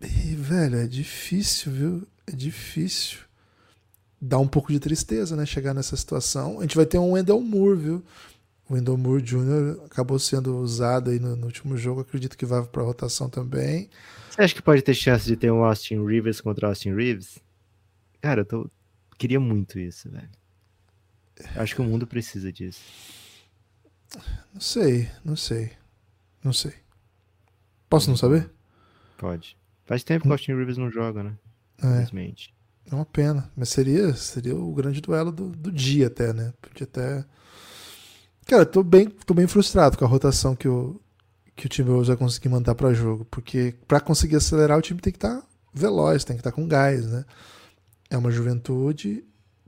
E, 0.01 0.35
velho, 0.35 0.77
é 0.77 0.87
difícil, 0.87 1.71
viu? 1.71 2.07
É 2.27 2.35
difícil. 2.35 3.19
Dá 4.19 4.37
um 4.37 4.47
pouco 4.47 4.71
de 4.71 4.79
tristeza, 4.79 5.35
né? 5.35 5.45
Chegar 5.45 5.73
nessa 5.73 5.95
situação. 5.95 6.59
A 6.59 6.61
gente 6.63 6.75
vai 6.75 6.85
ter 6.85 6.97
um 6.97 7.11
Wendell 7.11 7.39
Moore, 7.39 7.77
viu? 7.77 8.03
O 8.69 8.75
Wendell 8.75 8.97
Moore 8.97 9.21
Jr. 9.21 9.83
acabou 9.85 10.17
sendo 10.17 10.57
usado 10.57 11.09
aí 11.09 11.19
no, 11.19 11.35
no 11.35 11.45
último 11.45 11.77
jogo. 11.77 12.01
Acredito 12.01 12.37
que 12.37 12.45
vai 12.45 12.63
para 12.63 12.83
rotação 12.83 13.29
também. 13.29 13.89
Você 14.29 14.41
acha 14.41 14.55
que 14.55 14.61
pode 14.61 14.81
ter 14.81 14.93
chance 14.93 15.25
de 15.25 15.35
ter 15.35 15.51
um 15.51 15.63
Austin 15.63 16.05
Rivers 16.05 16.41
contra 16.41 16.67
Austin 16.67 16.93
Reeves? 16.93 17.39
Cara, 18.21 18.41
eu 18.41 18.45
tô... 18.45 18.71
queria 19.17 19.39
muito 19.39 19.77
isso, 19.77 20.09
velho. 20.09 20.29
Acho 21.55 21.75
que 21.75 21.81
o 21.81 21.83
mundo 21.83 22.07
precisa 22.07 22.51
disso. 22.51 22.81
Não 24.53 24.61
sei, 24.61 25.09
não 25.25 25.35
sei. 25.35 25.71
Não 26.43 26.53
sei. 26.53 26.73
Posso 27.89 28.09
não 28.09 28.17
saber? 28.17 28.49
Pode. 29.17 29.57
Faz 29.85 30.03
tempo 30.03 30.23
que 30.23 30.29
o 30.29 30.31
Austin 30.31 30.53
Rivers 30.53 30.77
não 30.77 30.89
joga, 30.89 31.23
né? 31.23 31.37
É. 31.81 31.87
Infelizmente. 31.87 32.53
É 32.89 32.95
uma 32.95 33.05
pena. 33.05 33.51
Mas 33.55 33.69
seria, 33.69 34.13
seria 34.13 34.55
o 34.55 34.73
grande 34.73 35.01
duelo 35.01 35.31
do, 35.31 35.49
do 35.49 35.71
dia 35.71 36.07
até, 36.07 36.33
né? 36.33 36.53
Podia 36.61 36.85
até. 36.85 37.25
Cara, 38.45 38.65
tô 38.65 38.83
bem, 38.83 39.09
tô 39.25 39.33
bem 39.33 39.47
frustrado 39.47 39.97
com 39.97 40.05
a 40.05 40.07
rotação 40.07 40.55
que 40.55 40.67
o, 40.67 40.99
que 41.55 41.65
o 41.65 41.69
Timberwolves 41.69 42.09
vai 42.09 42.17
conseguir 42.17 42.49
mandar 42.49 42.75
para 42.75 42.93
jogo. 42.93 43.25
Porque 43.25 43.75
para 43.87 43.99
conseguir 43.99 44.35
acelerar, 44.35 44.77
o 44.77 44.81
time 44.81 44.99
tem 44.99 45.11
que 45.11 45.17
estar 45.17 45.41
tá 45.41 45.47
veloz, 45.73 46.23
tem 46.23 46.35
que 46.35 46.41
estar 46.41 46.51
tá 46.51 46.55
com 46.55 46.67
gás, 46.67 47.05
né? 47.07 47.25
É 48.09 48.17
uma 48.17 48.31
juventude. 48.31 49.23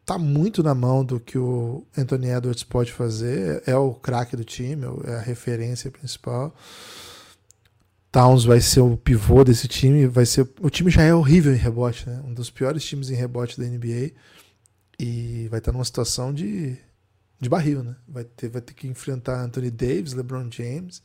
Tá 0.05 0.19
muito 0.19 0.61
na 0.61 0.75
mão 0.75 1.03
do 1.03 1.19
que 1.19 1.37
o 1.37 1.83
Anthony 1.97 2.27
Edwards 2.27 2.63
pode 2.63 2.91
fazer. 2.91 3.63
É 3.65 3.75
o 3.75 3.93
craque 3.93 4.35
do 4.35 4.43
time, 4.43 4.85
é 5.05 5.15
a 5.15 5.21
referência 5.21 5.89
principal. 5.89 6.53
Towns 8.11 8.45
vai 8.45 8.61
ser 8.61 8.81
o 8.81 8.95
pivô 8.95 9.43
desse 9.43 9.67
time, 9.67 10.07
vai 10.07 10.25
ser 10.25 10.47
o 10.61 10.69
time 10.69 10.89
já 10.89 11.01
é 11.01 11.13
horrível 11.13 11.53
em 11.53 11.57
rebote, 11.57 12.07
né? 12.07 12.21
Um 12.25 12.33
dos 12.33 12.49
piores 12.49 12.83
times 12.85 13.09
em 13.09 13.15
rebote 13.15 13.59
da 13.59 13.65
NBA 13.65 14.11
e 14.97 15.47
vai 15.49 15.59
estar 15.59 15.71
numa 15.73 15.83
situação 15.83 16.33
de, 16.33 16.77
de 17.39 17.49
barril, 17.49 17.83
né? 17.83 17.95
Vai 18.07 18.23
ter, 18.23 18.49
vai 18.49 18.61
ter 18.61 18.73
que 18.73 18.87
enfrentar 18.87 19.43
Anthony 19.43 19.71
Davis, 19.71 20.13
LeBron 20.13 20.49
James. 20.51 21.01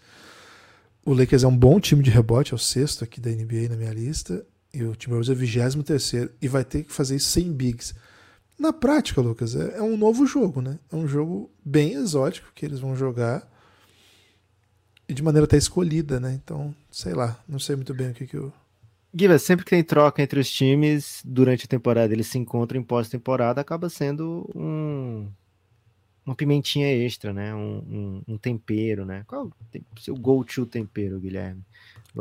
O 1.04 1.12
Lakers 1.12 1.44
é 1.44 1.48
um 1.48 1.56
bom 1.56 1.80
time 1.80 2.02
de 2.02 2.10
rebote, 2.10 2.52
é 2.52 2.54
o 2.54 2.58
sexto 2.58 3.04
aqui 3.04 3.20
da 3.20 3.30
NBA 3.30 3.68
na 3.70 3.76
minha 3.76 3.92
lista, 3.92 4.44
e 4.72 4.82
o 4.84 4.94
Timberwolves 4.94 5.28
é 5.28 5.32
o 5.32 5.36
vigésimo 5.36 5.82
terceiro 5.82 6.30
e 6.40 6.46
vai 6.46 6.64
ter 6.64 6.84
que 6.84 6.92
fazer 6.92 7.16
isso 7.16 7.30
sem 7.30 7.52
bigs. 7.52 7.94
Na 8.58 8.72
prática, 8.72 9.20
Lucas, 9.20 9.56
é, 9.56 9.78
é 9.78 9.82
um 9.82 9.96
novo 9.96 10.26
jogo, 10.26 10.60
né? 10.60 10.78
É 10.92 10.96
um 10.96 11.08
jogo 11.08 11.50
bem 11.64 11.94
exótico 11.94 12.52
que 12.54 12.64
eles 12.64 12.78
vão 12.78 12.94
jogar 12.94 13.50
e 15.08 15.14
de 15.14 15.22
maneira 15.22 15.44
até 15.44 15.56
escolhida, 15.56 16.20
né? 16.20 16.38
Então, 16.42 16.74
sei 16.90 17.14
lá, 17.14 17.42
não 17.48 17.58
sei 17.58 17.74
muito 17.74 17.94
bem 17.94 18.10
o 18.10 18.14
que 18.14 18.26
que 18.26 18.36
eu. 18.36 18.52
Giva, 19.12 19.38
sempre 19.40 19.64
que 19.64 19.70
tem 19.70 19.82
troca 19.82 20.22
entre 20.22 20.38
os 20.38 20.48
times 20.48 21.20
durante 21.24 21.64
a 21.64 21.68
temporada, 21.68 22.12
eles 22.12 22.28
se 22.28 22.38
encontram 22.38 22.78
em 22.78 22.84
pós-temporada, 22.84 23.60
acaba 23.60 23.88
sendo 23.88 24.48
um, 24.54 25.26
uma 26.24 26.34
pimentinha 26.34 26.86
extra, 26.86 27.32
né? 27.32 27.54
Um, 27.54 27.78
um, 28.28 28.34
um 28.34 28.38
tempero, 28.38 29.04
né? 29.04 29.24
Qual 29.26 29.46
o 29.46 30.00
seu 30.00 30.14
go-to 30.14 30.66
tempero, 30.66 31.18
Guilherme? 31.18 31.64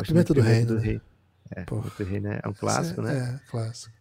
Pimenta 0.03 0.33
do 0.33 0.41
rei. 0.41 0.65
Do 0.65 0.75
né? 0.75 0.81
rei. 0.81 1.01
É, 1.51 1.63
do 1.63 2.03
rei, 2.03 2.19
né? 2.19 2.39
É 2.43 2.47
um 2.47 2.53
clássico, 2.53 3.01
é, 3.01 3.03
né? 3.03 3.41
É, 3.45 3.49
clássico. 3.49 3.93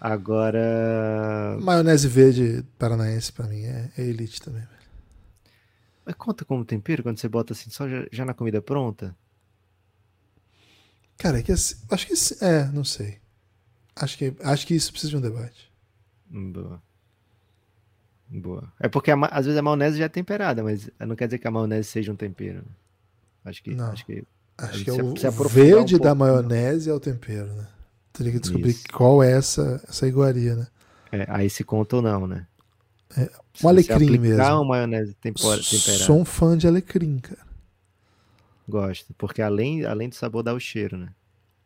Agora. 0.00 1.56
Maionese 1.60 2.06
verde 2.06 2.64
paranaense 2.78 3.32
para 3.32 3.46
mim 3.46 3.64
é, 3.64 3.90
é 3.96 4.02
elite 4.02 4.40
também. 4.40 4.62
Mas 6.06 6.14
conta 6.14 6.44
como 6.44 6.64
tempero 6.64 7.02
quando 7.02 7.18
você 7.18 7.28
bota 7.28 7.52
assim 7.52 7.68
só 7.68 7.88
já, 7.88 8.06
já 8.10 8.24
na 8.24 8.32
comida 8.32 8.62
pronta? 8.62 9.14
Cara, 11.18 11.40
é 11.40 11.42
que 11.42 11.50
assim, 11.52 11.74
acho 11.90 12.06
que 12.06 12.44
é, 12.44 12.64
não 12.66 12.84
sei. 12.84 13.18
Acho 13.94 14.16
que 14.16 14.34
acho 14.40 14.66
que 14.66 14.74
isso 14.74 14.92
precisa 14.92 15.10
de 15.10 15.16
um 15.16 15.20
debate. 15.20 15.70
Boa. 16.30 16.80
Boa. 18.30 18.64
É 18.78 18.88
porque 18.88 19.10
a, 19.10 19.16
às 19.26 19.46
vezes 19.46 19.58
a 19.58 19.62
maionese 19.62 19.98
já 19.98 20.04
é 20.04 20.08
temperada, 20.08 20.62
mas 20.62 20.90
não 21.00 21.16
quer 21.16 21.26
dizer 21.26 21.38
que 21.38 21.48
a 21.48 21.50
maionese 21.50 21.88
seja 21.88 22.12
um 22.12 22.16
tempero. 22.16 22.58
Né? 22.58 22.72
Acho 23.44 23.62
que 23.62 23.74
não. 23.74 23.90
acho 23.90 24.04
que 24.04 24.24
acho 24.58 24.84
que 24.84 24.90
é 24.90 24.92
o 24.92 25.48
verde 25.48 25.96
um 25.96 25.98
da 25.98 26.14
maionese 26.14 26.90
é 26.90 26.92
o 26.92 27.00
tempero, 27.00 27.46
né? 27.54 27.66
Teria 28.12 28.32
que 28.32 28.40
descobrir 28.40 28.70
isso. 28.70 28.84
qual 28.92 29.22
é 29.22 29.32
essa 29.32 29.82
essa 29.88 30.06
iguaria, 30.06 30.54
né? 30.56 30.66
É, 31.10 31.26
aí 31.28 31.48
se 31.48 31.64
conta 31.64 31.96
ou 31.96 32.02
não, 32.02 32.26
né? 32.26 32.46
É, 33.16 33.30
um 33.64 33.68
alecrim 33.68 34.18
mesmo. 34.18 34.42
uma 34.42 34.64
maionese 34.64 35.14
temperada. 35.14 35.62
Sou 35.62 36.20
um 36.20 36.24
fã 36.24 36.56
de 36.56 36.66
alecrim, 36.66 37.18
cara. 37.18 37.48
Gosto, 38.68 39.14
porque 39.16 39.40
além, 39.40 39.86
além 39.86 40.10
do 40.10 40.14
sabor 40.14 40.42
dá 40.42 40.52
o 40.52 40.60
cheiro, 40.60 40.98
né? 40.98 41.08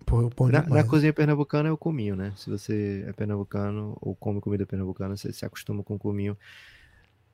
Pô, 0.05 0.29
bom 0.35 0.49
na, 0.49 0.63
na, 0.63 0.85
cozinha 0.85 1.13
pernambucana 1.13 1.69
é 1.69 1.73
o 1.73 1.77
cominho, 1.77 2.17
né? 2.17 2.33
Se 2.37 2.51
você 2.51 3.05
é 3.07 3.13
pernambucano 3.13 3.97
ou 4.01 4.15
come 4.15 4.41
comida 4.41 4.67
pernambucana, 4.67 5.17
você 5.17 5.33
se 5.33 5.45
acostuma 5.45 5.83
com 5.83 5.95
o 5.95 5.99
cominho. 5.99 6.37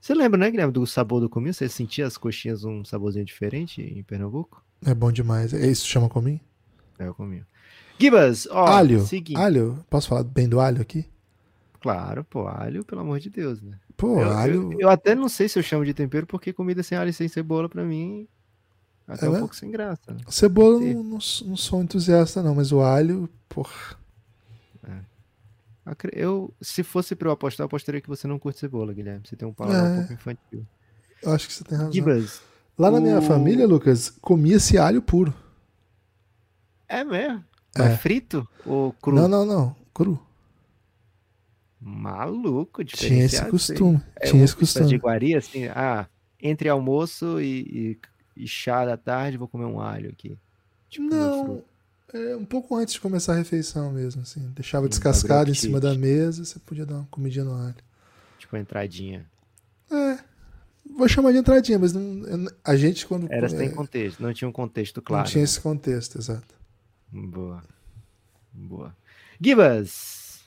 Você 0.01 0.15
lembra, 0.15 0.39
né, 0.39 0.51
Guilherme, 0.51 0.73
do 0.73 0.87
sabor 0.87 1.21
do 1.21 1.29
cominho? 1.29 1.53
Você 1.53 1.69
sentia 1.69 2.07
as 2.07 2.17
coxinhas 2.17 2.65
um 2.65 2.85
saborzinho 2.85 3.25
diferente 3.25 3.83
em 3.83 4.03
Pernambuco? 4.03 4.65
É 4.85 4.95
bom 4.95 5.11
demais. 5.11 5.53
É 5.53 5.67
isso 5.67 5.87
chama 5.87 6.09
cominho? 6.09 6.41
É 6.99 7.11
o 7.11 7.15
cominho. 7.15 7.45
Gibas, 7.99 8.47
ó, 8.51 8.65
alho. 8.65 9.01
Seguinte. 9.01 9.37
Alho. 9.39 9.85
Posso 9.91 10.09
falar 10.09 10.23
bem 10.23 10.49
do 10.49 10.61
alho 10.61 10.81
aqui? 10.81 11.05
Claro, 11.81 12.25
pô, 12.25 12.47
alho, 12.47 12.85
pelo 12.85 13.01
amor 13.01 13.19
de 13.19 13.31
Deus, 13.31 13.61
né? 13.61 13.79
Pô, 13.97 14.21
eu, 14.21 14.31
alho. 14.31 14.73
Eu, 14.73 14.81
eu, 14.81 14.89
até 14.89 15.15
não 15.15 15.29
sei 15.29 15.49
se 15.49 15.59
eu 15.59 15.63
chamo 15.63 15.85
de 15.85 15.95
tempero, 15.95 16.27
porque 16.27 16.53
comida 16.53 16.83
sem 16.83 16.97
alho 16.97 17.11
e 17.11 17.13
sem 17.13 17.29
cebola, 17.29 17.69
pra 17.69 17.85
mim, 17.85 18.29
até 19.09 19.27
é, 19.27 19.31
um 19.31 19.39
pouco 19.39 19.57
sem 19.57 19.71
graça. 19.71 20.13
Né? 20.13 20.19
Cebola 20.29 20.79
não, 20.79 21.03
não, 21.03 21.19
não, 21.47 21.57
sou 21.57 21.83
entusiasta, 21.83 22.43
não, 22.43 22.55
mas 22.55 22.71
o 22.71 22.81
alho, 22.81 23.29
porra. 23.49 23.97
É. 24.85 25.01
Eu, 26.13 26.53
se 26.61 26.83
fosse 26.83 27.17
pra 27.17 27.29
eu 27.29 27.33
apostar, 27.33 27.65
eu 27.65 27.67
apostaria 27.67 28.03
que 28.03 28.09
você 28.09 28.29
não 28.29 28.39
curte 28.39 28.61
cebola, 28.61 28.93
Guilherme. 28.93 29.27
Você 29.27 29.35
tem 29.35 29.49
um 29.49 29.53
paladar 29.55 29.87
é. 29.87 29.93
um 29.93 29.97
pouco 29.97 30.13
infantil. 30.13 30.67
Eu 31.23 31.33
acho 31.33 31.49
que 31.49 31.55
você 31.55 31.65
tem 31.65 31.79
razão. 31.79 31.93
Gibas, 31.93 32.43
Lá 32.79 32.91
na 32.91 32.99
o... 32.99 33.01
minha 33.01 33.21
família, 33.21 33.67
Lucas, 33.67 34.11
comia-se 34.21 34.79
alho 34.79 35.03
puro. 35.03 35.35
É 36.87 37.03
mesmo? 37.03 37.45
É. 37.75 37.97
frito 37.97 38.47
ou 38.65 38.93
cru? 38.93 39.17
Não, 39.17 39.27
não, 39.27 39.45
não. 39.45 39.77
Cru. 39.93 40.21
Maluco, 41.81 42.85
Tinha 42.85 43.25
esse 43.25 43.45
costume. 43.47 44.01
É 44.17 44.27
tinha 44.27 44.45
esse 44.45 44.55
costume. 44.55 44.89
de 44.89 44.95
iguaria, 44.95 45.39
assim, 45.39 45.67
ah, 45.67 46.07
entre 46.41 46.69
almoço 46.69 47.41
e, 47.41 47.61
e, 47.61 47.99
e, 48.39 48.47
chá 48.49 48.85
da 48.85 48.97
tarde, 48.97 49.37
vou 49.37 49.49
comer 49.49 49.67
um 49.67 49.81
alho 49.81 50.11
aqui. 50.11 50.39
Tipo, 50.89 51.15
não, 51.15 51.63
é 52.13 52.35
um 52.37 52.45
pouco 52.45 52.75
antes 52.77 52.95
de 52.95 53.01
começar 53.01 53.35
a 53.35 53.37
refeição 53.37 53.93
mesmo, 53.93 54.23
assim. 54.23 54.41
Deixava 54.55 54.87
hum, 54.87 54.89
descascado 54.89 55.51
em 55.51 55.55
cima 55.55 55.79
da 55.81 55.95
mesa, 55.95 56.45
você 56.45 56.59
podia 56.59 56.87
dar 56.87 56.97
uma 56.97 57.09
comidinha 57.11 57.45
no 57.45 57.55
alho. 57.55 57.75
Tipo, 58.39 58.57
uma 58.57 58.63
entradinha. 58.63 59.27
É, 59.91 60.19
vou 60.97 61.09
chamar 61.09 61.33
de 61.33 61.39
entradinha, 61.39 61.79
mas 61.79 61.93
não, 61.93 62.51
a 62.65 62.77
gente 62.77 63.07
quando... 63.07 63.31
Era 63.31 63.49
sem 63.49 63.69
é, 63.69 63.71
contexto, 63.71 64.23
não 64.23 64.33
tinha 64.33 64.49
um 64.49 64.53
contexto 64.53 65.03
claro. 65.03 65.25
Não 65.25 65.31
tinha 65.31 65.45
esse 65.45 65.61
contexto, 65.61 66.19
exato. 66.19 66.55
Boa. 67.13 67.63
Boa. 68.53 68.97
Gibas, 69.41 70.41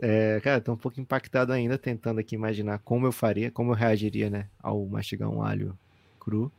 É, 0.00 0.40
cara, 0.40 0.60
tô 0.60 0.72
um 0.72 0.76
pouco 0.76 1.00
impactado 1.00 1.52
ainda, 1.52 1.76
tentando 1.76 2.20
aqui 2.20 2.34
imaginar 2.34 2.78
como 2.78 3.06
eu 3.06 3.12
faria, 3.12 3.50
como 3.50 3.72
eu 3.72 3.76
reagiria, 3.76 4.30
né, 4.30 4.46
ao 4.62 4.84
mastigar 4.86 5.28
um 5.28 5.42
alho 5.42 5.76
cru. 6.18 6.50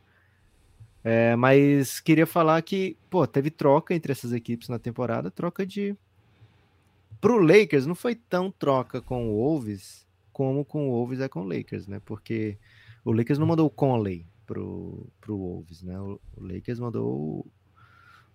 É, 1.04 1.36
mas 1.36 2.00
queria 2.00 2.26
falar 2.26 2.60
que, 2.62 2.96
pô, 3.10 3.26
teve 3.26 3.50
troca 3.50 3.94
entre 3.94 4.10
essas 4.10 4.32
equipes 4.32 4.68
na 4.68 4.78
temporada, 4.78 5.30
troca 5.30 5.66
de. 5.66 5.94
Pro 7.20 7.38
Lakers 7.38 7.86
não 7.86 7.94
foi 7.94 8.14
tão 8.14 8.50
troca 8.50 9.02
com 9.02 9.28
o 9.28 9.36
Wolves 9.36 10.04
como 10.34 10.64
com 10.64 10.88
o 10.88 10.90
Wolves 10.90 11.20
é 11.20 11.28
com 11.28 11.42
o 11.42 11.48
Lakers, 11.48 11.86
né? 11.86 12.00
Porque 12.04 12.58
o 13.04 13.12
Lakers 13.12 13.38
não 13.38 13.46
mandou 13.46 13.66
o 13.66 13.70
Conley 13.70 14.26
pro, 14.44 15.06
pro 15.20 15.38
Wolves, 15.38 15.82
né? 15.82 15.98
O, 16.00 16.20
Lakers 16.36 16.80
mandou 16.80 17.46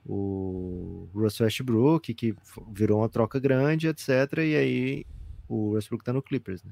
o, 0.06 1.10
o 1.10 1.10
Russell 1.14 1.46
Westbrook, 1.46 2.14
que 2.14 2.34
virou 2.72 3.02
uma 3.02 3.10
troca 3.10 3.38
grande, 3.38 3.90
etc. 3.90 4.10
E 4.38 4.56
aí 4.56 5.06
o 5.48 5.72
Westbrook 5.72 6.04
tá 6.06 6.14
no 6.14 6.24
Clippers, 6.24 6.64
né? 6.64 6.72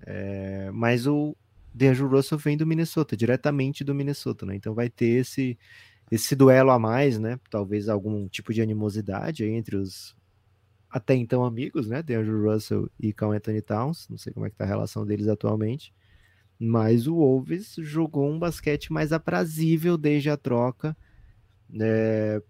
É, 0.00 0.70
mas 0.72 1.06
o 1.06 1.36
DeAndre 1.74 2.02
Russell 2.02 2.38
vem 2.38 2.56
do 2.56 2.66
Minnesota, 2.66 3.16
diretamente 3.16 3.84
do 3.84 3.94
Minnesota, 3.94 4.46
né? 4.46 4.56
Então 4.56 4.74
vai 4.74 4.88
ter 4.88 5.20
esse 5.20 5.58
esse 6.10 6.34
duelo 6.34 6.70
a 6.70 6.78
mais, 6.78 7.18
né? 7.18 7.38
Talvez 7.50 7.88
algum 7.88 8.28
tipo 8.28 8.52
de 8.52 8.62
animosidade 8.62 9.44
entre 9.44 9.76
os 9.76 10.16
até 10.90 11.14
então 11.14 11.44
amigos, 11.44 11.88
né? 11.88 12.02
DeAndre 12.02 12.32
Russell 12.32 12.90
e 12.98 13.12
Carl 13.12 13.32
Anthony 13.32 13.60
Towns. 13.60 14.08
Não 14.08 14.16
sei 14.16 14.32
como 14.32 14.46
é 14.46 14.50
que 14.50 14.56
tá 14.56 14.64
a 14.64 14.66
relação 14.66 15.04
deles 15.06 15.28
atualmente. 15.28 15.92
Mas 16.58 17.06
o 17.06 17.14
Wolves 17.14 17.76
jogou 17.78 18.28
um 18.30 18.38
basquete 18.38 18.92
mais 18.92 19.12
aprazível 19.12 19.96
desde 19.98 20.30
a 20.30 20.36
troca. 20.36 20.96
É... 21.78 22.42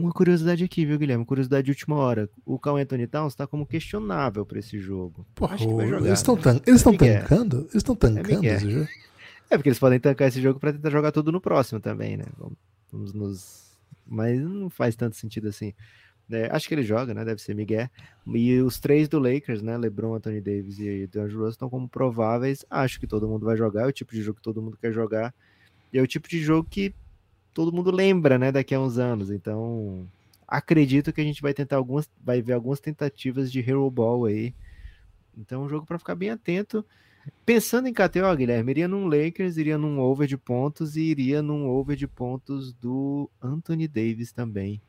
Uma 0.00 0.12
curiosidade 0.12 0.64
aqui, 0.64 0.84
viu, 0.84 0.98
Guilherme? 0.98 1.24
Curiosidade 1.24 1.64
de 1.64 1.70
última 1.70 1.96
hora. 1.96 2.28
O 2.44 2.58
Cal 2.58 2.76
Anthony 2.76 3.06
Towns 3.06 3.32
está 3.32 3.46
como 3.46 3.66
questionável 3.66 4.44
para 4.46 4.58
esse 4.58 4.78
jogo. 4.78 5.26
Porra, 5.34 5.56
jogar, 5.56 6.00
eles 6.00 6.18
estão 6.18 6.36
né? 6.36 6.42
tan 6.42 6.60
eles 6.66 6.86
é 6.86 6.96
tancando? 6.96 7.58
Eles 7.60 7.74
estão 7.74 7.94
tancando 7.94 8.46
é 8.46 8.54
esse 8.54 8.70
jogo? 8.70 8.88
É 9.50 9.56
porque 9.56 9.68
eles 9.68 9.78
podem 9.78 9.98
tancar 9.98 10.28
esse 10.28 10.40
jogo 10.40 10.60
para 10.60 10.72
tentar 10.72 10.90
jogar 10.90 11.10
tudo 11.10 11.32
no 11.32 11.40
próximo 11.40 11.80
também, 11.80 12.16
né? 12.16 12.24
Vamos 12.90 13.12
nos. 13.12 13.70
Mas 14.06 14.40
não 14.40 14.70
faz 14.70 14.96
tanto 14.96 15.16
sentido 15.16 15.48
assim. 15.48 15.72
É, 16.30 16.48
acho 16.52 16.68
que 16.68 16.74
ele 16.74 16.84
joga, 16.84 17.12
né? 17.12 17.24
Deve 17.24 17.42
ser 17.42 17.54
Miguel. 17.54 17.88
E 18.26 18.60
os 18.60 18.78
três 18.78 19.08
do 19.08 19.18
Lakers, 19.18 19.62
né? 19.62 19.76
LeBron, 19.76 20.14
Anthony 20.14 20.40
Davis 20.40 20.78
e 20.78 21.08
DeAndre 21.08 21.34
Russell 21.34 21.50
estão 21.50 21.68
como 21.68 21.88
prováveis. 21.88 22.64
Acho 22.70 23.00
que 23.00 23.06
todo 23.06 23.28
mundo 23.28 23.44
vai 23.44 23.56
jogar. 23.56 23.82
É 23.82 23.86
o 23.86 23.92
tipo 23.92 24.12
de 24.12 24.22
jogo 24.22 24.36
que 24.36 24.42
todo 24.42 24.62
mundo 24.62 24.76
quer 24.76 24.92
jogar. 24.92 25.34
E 25.92 25.98
é 25.98 26.02
o 26.02 26.06
tipo 26.06 26.28
de 26.28 26.40
jogo 26.40 26.68
que 26.70 26.94
todo 27.52 27.72
mundo 27.72 27.90
lembra, 27.90 28.38
né? 28.38 28.52
Daqui 28.52 28.74
a 28.74 28.80
uns 28.80 28.98
anos. 28.98 29.30
Então, 29.30 30.08
acredito 30.46 31.12
que 31.12 31.20
a 31.20 31.24
gente 31.24 31.42
vai 31.42 31.54
tentar 31.54 31.76
algumas, 31.76 32.10
vai 32.22 32.42
ver 32.42 32.54
algumas 32.54 32.80
tentativas 32.80 33.50
de 33.50 33.60
Hero 33.60 33.90
Ball 33.90 34.26
aí. 34.26 34.54
Então, 35.36 35.64
um 35.64 35.68
jogo 35.68 35.86
para 35.86 35.98
ficar 35.98 36.14
bem 36.14 36.30
atento. 36.30 36.84
Pensando 37.44 37.86
em 37.86 37.92
KTO, 37.92 38.34
Guilherme, 38.36 38.70
iria 38.70 38.88
num 38.88 39.06
Lakers, 39.06 39.56
iria 39.56 39.76
num 39.76 39.98
over 40.00 40.26
de 40.26 40.36
pontos 40.36 40.96
e 40.96 41.02
iria 41.02 41.42
num 41.42 41.68
over 41.68 41.96
de 41.96 42.08
pontos 42.08 42.72
do 42.72 43.30
Anthony 43.42 43.86
Davis 43.86 44.32
também. 44.32 44.80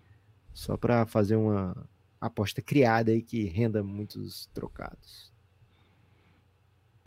Só 0.53 0.77
para 0.77 1.05
fazer 1.05 1.35
uma 1.35 1.75
aposta 2.19 2.61
criada 2.61 3.11
aí 3.11 3.21
que 3.21 3.45
renda 3.45 3.83
muitos 3.83 4.49
trocados. 4.53 5.31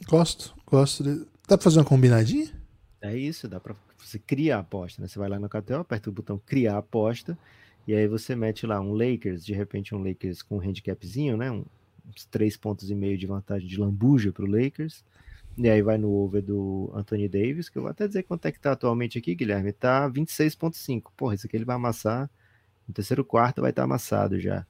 Gosto, 0.06 0.54
gosto. 0.66 1.02
De... 1.02 1.24
Dá 1.48 1.56
pra 1.56 1.64
fazer 1.64 1.78
uma 1.78 1.84
combinadinha? 1.84 2.52
É 3.00 3.16
isso, 3.16 3.48
dá 3.48 3.60
pra 3.60 3.74
você 4.06 4.18
criar 4.18 4.58
a 4.58 4.60
aposta, 4.60 5.00
né? 5.02 5.08
Você 5.08 5.18
vai 5.18 5.28
lá 5.28 5.38
no 5.38 5.48
KTO, 5.48 5.74
aperta 5.76 6.10
o 6.10 6.12
botão 6.12 6.40
criar 6.44 6.78
aposta, 6.78 7.38
e 7.86 7.94
aí 7.94 8.06
você 8.08 8.34
mete 8.34 8.66
lá 8.66 8.80
um 8.80 8.92
Lakers, 8.92 9.44
de 9.44 9.52
repente 9.52 9.94
um 9.94 10.02
Lakers 10.02 10.42
com 10.42 10.56
um 10.56 10.60
handicapzinho, 10.60 11.36
né? 11.36 11.50
Um, 11.50 11.64
uns 12.06 12.24
três 12.26 12.56
pontos 12.56 12.90
e 12.90 12.94
meio 12.94 13.18
de 13.18 13.26
vantagem 13.26 13.68
de 13.68 13.78
lambuja 13.78 14.32
pro 14.32 14.46
Lakers. 14.46 15.04
E 15.56 15.68
aí 15.68 15.82
vai 15.82 15.96
no 15.96 16.10
over 16.10 16.42
do 16.42 16.90
Anthony 16.94 17.28
Davis, 17.28 17.68
que 17.68 17.78
eu 17.78 17.82
vou 17.82 17.90
até 17.90 18.06
dizer 18.08 18.24
quanto 18.24 18.46
é 18.46 18.52
que 18.52 18.58
tá 18.58 18.72
atualmente 18.72 19.18
aqui, 19.18 19.34
Guilherme. 19.34 19.72
Tá 19.72 20.10
26.5. 20.10 21.12
Porra, 21.16 21.36
isso 21.36 21.46
aqui 21.46 21.56
ele 21.56 21.64
vai 21.64 21.76
amassar 21.76 22.28
no 22.86 22.94
terceiro 22.94 23.24
quarto 23.24 23.60
vai 23.60 23.70
estar 23.70 23.84
amassado 23.84 24.38
já. 24.38 24.66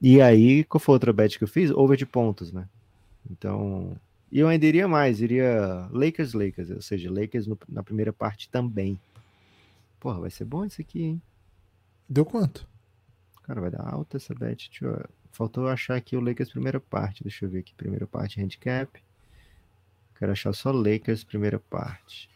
E 0.00 0.20
aí, 0.20 0.64
qual 0.64 0.80
foi 0.80 0.94
outra 0.94 1.12
bet 1.12 1.38
que 1.38 1.44
eu 1.44 1.48
fiz? 1.48 1.70
Over 1.70 1.96
de 1.96 2.06
pontos, 2.06 2.52
né? 2.52 2.68
Então, 3.30 3.96
e 4.30 4.40
eu 4.40 4.48
ainda 4.48 4.66
iria 4.66 4.88
mais, 4.88 5.20
iria 5.20 5.88
Lakers, 5.90 6.32
Lakers, 6.32 6.70
ou 6.70 6.82
seja, 6.82 7.10
Lakers 7.10 7.46
no, 7.46 7.58
na 7.68 7.82
primeira 7.82 8.12
parte 8.12 8.48
também. 8.48 8.98
Porra, 10.00 10.20
vai 10.20 10.30
ser 10.30 10.44
bom 10.44 10.64
isso 10.64 10.80
aqui, 10.80 11.02
hein? 11.02 11.22
Deu 12.08 12.24
quanto? 12.24 12.66
Cara, 13.42 13.60
vai 13.60 13.70
dar 13.70 13.86
alta 13.86 14.16
essa 14.16 14.34
bet. 14.34 14.70
Eu... 14.82 15.04
Faltou 15.32 15.68
achar 15.68 15.96
aqui 15.96 16.16
o 16.16 16.20
Lakers 16.20 16.50
primeira 16.50 16.78
parte. 16.78 17.24
Deixa 17.24 17.44
eu 17.44 17.48
ver 17.48 17.58
aqui. 17.58 17.74
Primeira 17.74 18.06
parte 18.06 18.40
handicap. 18.40 19.02
Quero 20.16 20.30
achar 20.30 20.52
só 20.52 20.70
Lakers 20.70 21.24
primeira 21.24 21.58
parte. 21.58 22.30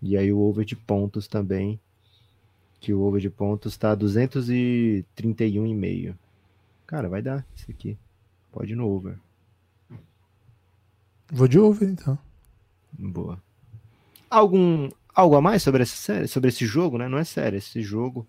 E 0.00 0.16
aí 0.16 0.32
o 0.32 0.38
over 0.38 0.64
de 0.64 0.74
pontos 0.74 1.28
também 1.28 1.78
que 2.80 2.92
o 2.92 3.00
over 3.00 3.20
de 3.20 3.30
pontos 3.30 3.72
está 3.72 3.96
231,5. 3.96 6.14
Cara, 6.86 7.08
vai 7.08 7.22
dar 7.22 7.46
isso 7.56 7.70
aqui. 7.70 7.96
Pode 8.52 8.72
ir 8.72 8.76
no 8.76 8.86
over. 8.86 9.18
Vou 11.30 11.48
de 11.48 11.58
over 11.58 11.88
então. 11.88 12.18
Boa. 12.92 13.42
Algum 14.30 14.90
algo 15.14 15.36
a 15.36 15.40
mais 15.40 15.62
sobre 15.62 15.82
essa 15.82 15.96
série, 15.96 16.26
sobre 16.26 16.48
esse 16.48 16.66
jogo, 16.66 16.98
né? 16.98 17.08
Não 17.08 17.18
é 17.18 17.24
sério, 17.24 17.56
esse 17.56 17.80
jogo. 17.82 18.26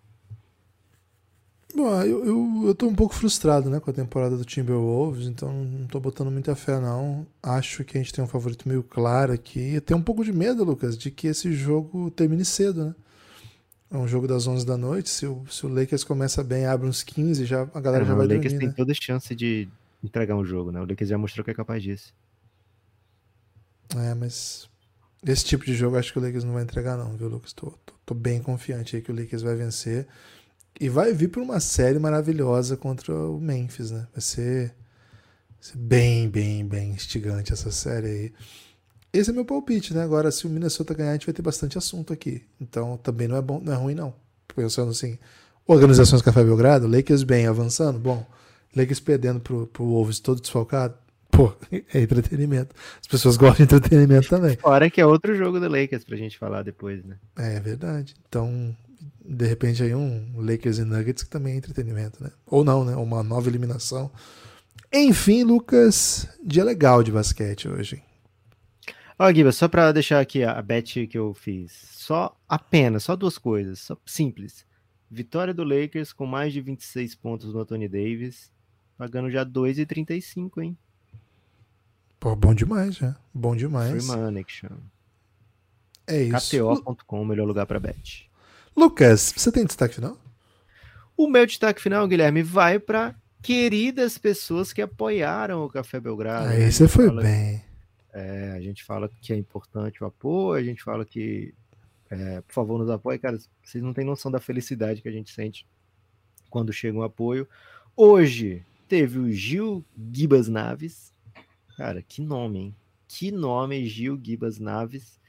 Bom, 1.76 1.92
eu, 2.04 2.26
eu, 2.26 2.64
eu 2.68 2.76
tô 2.76 2.88
um 2.88 2.96
pouco 2.96 3.14
frustrado, 3.14 3.70
né, 3.70 3.82
com 3.82 3.90
a 3.90 3.94
temporada 3.94 4.38
do 4.38 4.46
Timberwolves, 4.46 5.28
então 5.28 5.52
não 5.52 5.88
tô 5.88 6.00
botando 6.00 6.32
muita 6.32 6.56
fé, 6.56 6.80
não. 6.80 7.28
Acho 7.44 7.84
que 7.84 7.98
a 7.98 8.02
gente 8.02 8.14
tem 8.14 8.24
um 8.24 8.28
favorito 8.28 8.68
meio 8.68 8.82
claro 8.82 9.34
aqui. 9.34 9.74
Eu 9.74 9.82
tenho 9.82 10.00
um 10.00 10.04
pouco 10.04 10.24
de 10.24 10.32
medo, 10.32 10.64
Lucas, 10.64 10.98
de 10.98 11.12
que 11.12 11.28
esse 11.28 11.52
jogo 11.52 12.10
termine 12.12 12.46
cedo, 12.46 12.86
né? 12.86 12.96
É 13.92 13.98
um 13.98 14.08
jogo 14.08 14.26
das 14.26 14.48
11 14.48 14.66
da 14.66 14.78
noite. 14.78 15.10
Se 15.10 15.26
o, 15.26 15.44
se 15.50 15.66
o 15.66 15.70
Lakers 15.70 16.06
começa 16.06 16.42
bem, 16.44 16.66
abre 16.66 16.88
uns 16.88 17.04
15, 17.04 17.46
já, 17.46 17.64
a 17.74 17.82
galera 17.82 18.06
é, 18.06 18.08
já 18.08 18.16
vai 18.16 18.26
dormir. 18.26 18.36
O 18.36 18.38
Lakers 18.38 18.54
dormir, 18.54 18.60
tem 18.60 18.68
né? 18.70 18.74
toda 18.78 18.92
a 18.94 18.96
chance 18.96 19.36
de 19.36 19.68
entregar 20.02 20.36
um 20.36 20.46
jogo, 20.46 20.72
né? 20.72 20.80
O 20.80 20.86
Lakers 20.86 21.10
já 21.10 21.18
mostrou 21.18 21.44
que 21.44 21.52
é 21.52 21.54
capaz 21.54 21.84
disso. 21.84 22.14
É, 23.96 24.14
mas 24.14 24.68
esse 25.26 25.46
tipo 25.46 25.66
de 25.66 25.74
jogo 25.74 25.98
acho 25.98 26.12
que 26.14 26.20
o 26.20 26.22
Lakers 26.22 26.44
não 26.44 26.54
vai 26.54 26.64
entregar, 26.64 26.98
não, 26.98 27.16
viu, 27.16 27.28
Lucas? 27.28 27.54
Tô, 27.54 27.72
tô, 27.86 27.94
tô 28.06 28.14
bem 28.14 28.42
confiante 28.42 28.96
aí 28.96 29.02
que 29.02 29.12
o 29.12 29.16
Lakers 29.16 29.42
vai 29.42 29.56
vencer. 29.56 30.08
E 30.80 30.90
vai 30.90 31.14
vir 31.14 31.30
por 31.30 31.42
uma 31.42 31.60
série 31.60 32.00
maravilhosa 32.00 32.76
contra 32.76 33.14
o 33.14 33.40
Memphis, 33.40 33.92
né? 33.92 34.08
Vai 34.12 34.22
ser, 34.22 34.68
vai 34.68 35.62
ser 35.62 35.78
bem, 35.78 36.30
bem, 36.30 36.66
bem 36.66 36.92
instigante 36.92 37.54
essa 37.54 37.72
série 37.72 38.08
aí. 38.08 38.34
Esse 39.14 39.30
é 39.30 39.34
meu 39.34 39.46
palpite, 39.46 39.94
né? 39.94 40.04
Agora, 40.04 40.30
se 40.30 40.46
o 40.46 40.50
Minnesota 40.50 40.94
ganhar, 40.94 41.12
a 41.12 41.14
gente 41.14 41.26
vai 41.26 41.34
ter 41.34 41.42
bastante 41.42 41.78
assunto 41.78 42.12
aqui. 42.12 42.44
Então, 42.60 42.98
também 42.98 43.28
não 43.28 43.38
é 43.38 43.42
bom, 43.42 43.62
não 43.64 43.72
é 43.72 43.76
ruim, 43.78 43.96
não. 43.96 44.14
Pensando 44.54 44.92
assim, 44.92 45.18
organizações 45.66 46.22
Café 46.22 46.44
Belgrado, 46.44 46.88
Lakers 46.88 47.24
bem 47.24 47.48
avançando, 47.48 47.98
bom. 47.98 48.26
Lakers 48.76 49.00
perdendo 49.00 49.40
pro, 49.40 49.68
pro 49.68 49.86
Wolves 49.86 50.20
todo 50.20 50.42
desfalcado, 50.42 50.96
pô, 51.36 51.54
é 51.94 52.02
entretenimento. 52.02 52.74
As 53.00 53.08
pessoas 53.08 53.38
gostam 53.38 53.66
de 53.66 53.76
entretenimento 53.76 54.30
também. 54.30 54.56
Fora 54.58 54.90
que 54.90 55.02
é 55.02 55.06
outro 55.06 55.36
jogo 55.36 55.60
do 55.60 55.68
Lakers 55.68 56.04
pra 56.04 56.16
gente 56.16 56.38
falar 56.38 56.64
depois, 56.64 57.04
né? 57.04 57.18
É 57.36 57.60
verdade. 57.60 58.16
Então, 58.28 58.76
de 59.24 59.46
repente 59.46 59.84
aí 59.84 59.94
um 59.94 60.34
Lakers 60.38 60.78
e 60.78 60.86
Nuggets 60.86 61.24
que 61.24 61.30
também 61.30 61.54
é 61.54 61.58
entretenimento, 61.58 62.24
né? 62.24 62.32
Ou 62.46 62.64
não, 62.64 62.86
né? 62.86 62.96
Uma 62.96 63.24
nova 63.24 63.50
eliminação. 63.50 64.12
Enfim, 64.94 65.44
Lucas, 65.44 66.28
dia 66.44 66.64
legal 66.64 67.04
de 67.04 67.12
basquete 67.12 67.68
hoje. 67.68 68.02
Ó, 69.18 69.32
Guiba, 69.32 69.52
só 69.52 69.68
para 69.68 69.92
deixar 69.92 70.20
aqui 70.20 70.44
a 70.44 70.62
bet 70.62 71.08
que 71.08 71.18
eu 71.18 71.34
fiz. 71.34 71.72
Só 71.92 72.38
apenas, 72.48 73.04
só 73.04 73.16
duas 73.16 73.38
coisas, 73.38 73.80
só, 73.80 73.98
simples. 74.06 74.66
Vitória 75.10 75.54
do 75.54 75.64
Lakers 75.64 76.12
com 76.12 76.26
mais 76.26 76.52
de 76.52 76.62
26 76.62 77.16
pontos 77.16 77.54
no 77.54 77.60
Anthony 77.62 77.88
Davis, 77.88 78.52
pagando 78.98 79.30
já 79.30 79.46
2,35, 79.46 80.62
hein? 80.62 80.78
Pô, 82.26 82.36
bom 82.36 82.56
demais, 82.56 82.96
já. 82.96 83.16
Bom 83.32 83.56
demais. 83.56 84.04
Free 84.04 84.18
money 84.18 84.44
que 84.44 84.52
chama. 84.52 84.82
É 86.08 86.24
isso. 86.24 86.58
KTO.com, 86.58 87.22
o 87.22 87.26
melhor 87.26 87.46
lugar 87.46 87.68
para 87.68 87.80
bet. 87.80 88.28
Lucas, 88.76 89.32
você 89.38 89.52
tem 89.52 89.64
destaque 89.64 89.94
final? 89.94 90.18
O 91.16 91.30
meu 91.30 91.46
destaque 91.46 91.80
final, 91.80 92.08
Guilherme, 92.08 92.42
vai 92.42 92.80
para 92.80 93.14
queridas 93.44 94.18
pessoas 94.18 94.74
que 94.74 94.82
apoiaram 94.82 95.64
o 95.64 95.70
Café 95.70 96.00
Belgrado. 96.00 96.50
Aí 96.50 96.72
você 96.72 96.88
foi 96.88 97.12
bem. 97.12 97.64
É, 98.12 98.54
a 98.58 98.60
gente 98.60 98.84
fala 98.84 99.08
que 99.22 99.32
é 99.32 99.38
importante 99.38 100.04
o 100.04 100.08
apoio, 100.08 100.60
a 100.60 100.66
gente 100.66 100.82
fala 100.82 101.06
que, 101.06 101.54
é, 102.10 102.42
por 102.42 102.54
favor, 102.54 102.80
nos 102.80 102.90
apoie. 102.90 103.20
Cara, 103.20 103.38
vocês 103.64 103.84
não 103.84 103.94
têm 103.94 104.04
noção 104.04 104.32
da 104.32 104.40
felicidade 104.40 105.04
que 105.04 105.08
a 105.08 105.12
gente 105.12 105.32
sente 105.32 105.68
quando 106.50 106.74
chega 106.74 106.98
um 106.98 107.04
apoio. 107.04 107.48
Hoje 107.96 108.66
teve 108.88 109.20
o 109.20 109.32
Gil 109.32 109.86
Gibas 110.12 110.48
Naves. 110.48 111.14
Cara, 111.78 112.02
que 112.02 112.22
nome, 112.22 112.60
hein? 112.60 112.76
Que 113.08 113.32
nome, 113.32 113.86
Gil 113.86 114.20
Gibas 114.22 114.60
Naves. 114.60 115.20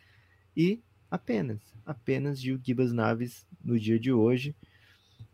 E 0.56 0.80
apenas, 1.10 1.60
apenas 1.84 2.40
Gil 2.40 2.58
Gibas 2.62 2.92
Naves 2.92 3.46
no 3.64 3.78
dia 3.78 3.98
de 3.98 4.12
hoje. 4.12 4.54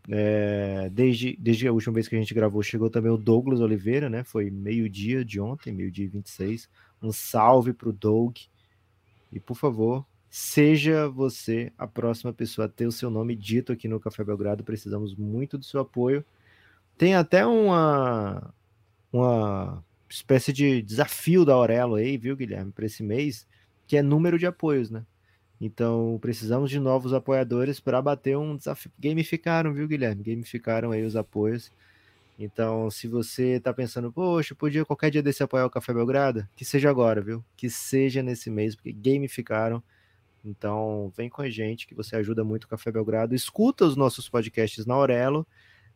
É, 0.09 0.89
desde, 0.91 1.37
desde 1.37 1.67
a 1.67 1.71
última 1.71 1.93
vez 1.93 2.07
que 2.07 2.15
a 2.15 2.19
gente 2.19 2.33
gravou, 2.33 2.61
chegou 2.61 2.89
também 2.89 3.11
o 3.11 3.17
Douglas 3.17 3.61
Oliveira, 3.61 4.09
né? 4.09 4.23
Foi 4.23 4.49
meio-dia 4.49 5.23
de 5.23 5.39
ontem, 5.39 5.71
meio-dia 5.71 6.05
e 6.05 6.09
26. 6.09 6.69
Um 7.01 7.11
salve 7.11 7.73
pro 7.73 7.93
Doug. 7.93 8.37
E 9.31 9.39
por 9.39 9.55
favor, 9.55 10.05
seja 10.29 11.07
você 11.07 11.71
a 11.77 11.87
próxima 11.87 12.33
pessoa 12.33 12.65
a 12.65 12.69
ter 12.69 12.87
o 12.87 12.91
seu 12.91 13.09
nome 13.09 13.35
dito 13.35 13.71
aqui 13.71 13.87
no 13.87 13.99
Café 13.99 14.23
Belgrado. 14.23 14.63
Precisamos 14.63 15.15
muito 15.15 15.57
do 15.57 15.65
seu 15.65 15.79
apoio. 15.79 16.25
Tem 16.97 17.15
até 17.15 17.45
uma, 17.45 18.53
uma 19.11 19.83
espécie 20.15 20.53
de 20.53 20.81
desafio 20.81 21.43
da 21.43 21.53
Aurelo 21.53 21.95
aí, 21.95 22.17
viu, 22.17 22.35
Guilherme, 22.35 22.71
para 22.71 22.85
esse 22.85 23.01
mês, 23.01 23.47
que 23.87 23.97
é 23.97 24.01
número 24.01 24.37
de 24.37 24.45
apoios, 24.45 24.89
né? 24.91 25.03
Então, 25.59 26.17
precisamos 26.21 26.69
de 26.69 26.79
novos 26.79 27.13
apoiadores 27.13 27.79
para 27.79 28.01
bater 28.01 28.37
um 28.37 28.55
desafio. 28.55 28.91
Gamificaram, 28.99 29.73
viu, 29.73 29.87
Guilherme? 29.87 30.23
Gamificaram 30.23 30.91
aí 30.91 31.03
os 31.03 31.15
apoios. 31.15 31.71
Então, 32.37 32.89
se 32.91 33.07
você 33.07 33.53
está 33.53 33.73
pensando, 33.73 34.11
poxa, 34.11 34.53
podia 34.53 34.83
qualquer 34.83 35.09
dia 35.09 35.23
desse 35.23 35.41
apoiar 35.41 35.65
o 35.65 35.69
Café 35.69 35.93
Belgrado, 35.93 36.47
que 36.55 36.65
seja 36.65 36.89
agora, 36.89 37.21
viu? 37.21 37.43
Que 37.55 37.69
seja 37.69 38.21
nesse 38.21 38.49
mês, 38.49 38.75
porque 38.75 38.91
gamificaram. 38.91 39.81
Então, 40.43 41.11
vem 41.15 41.29
com 41.29 41.41
a 41.41 41.49
gente, 41.49 41.87
que 41.87 41.95
você 41.95 42.15
ajuda 42.15 42.43
muito 42.43 42.65
o 42.65 42.67
Café 42.67 42.91
Belgrado. 42.91 43.33
Escuta 43.33 43.85
os 43.85 43.95
nossos 43.95 44.27
podcasts 44.27 44.85
na 44.85 44.93
Aurelo. 44.93 45.47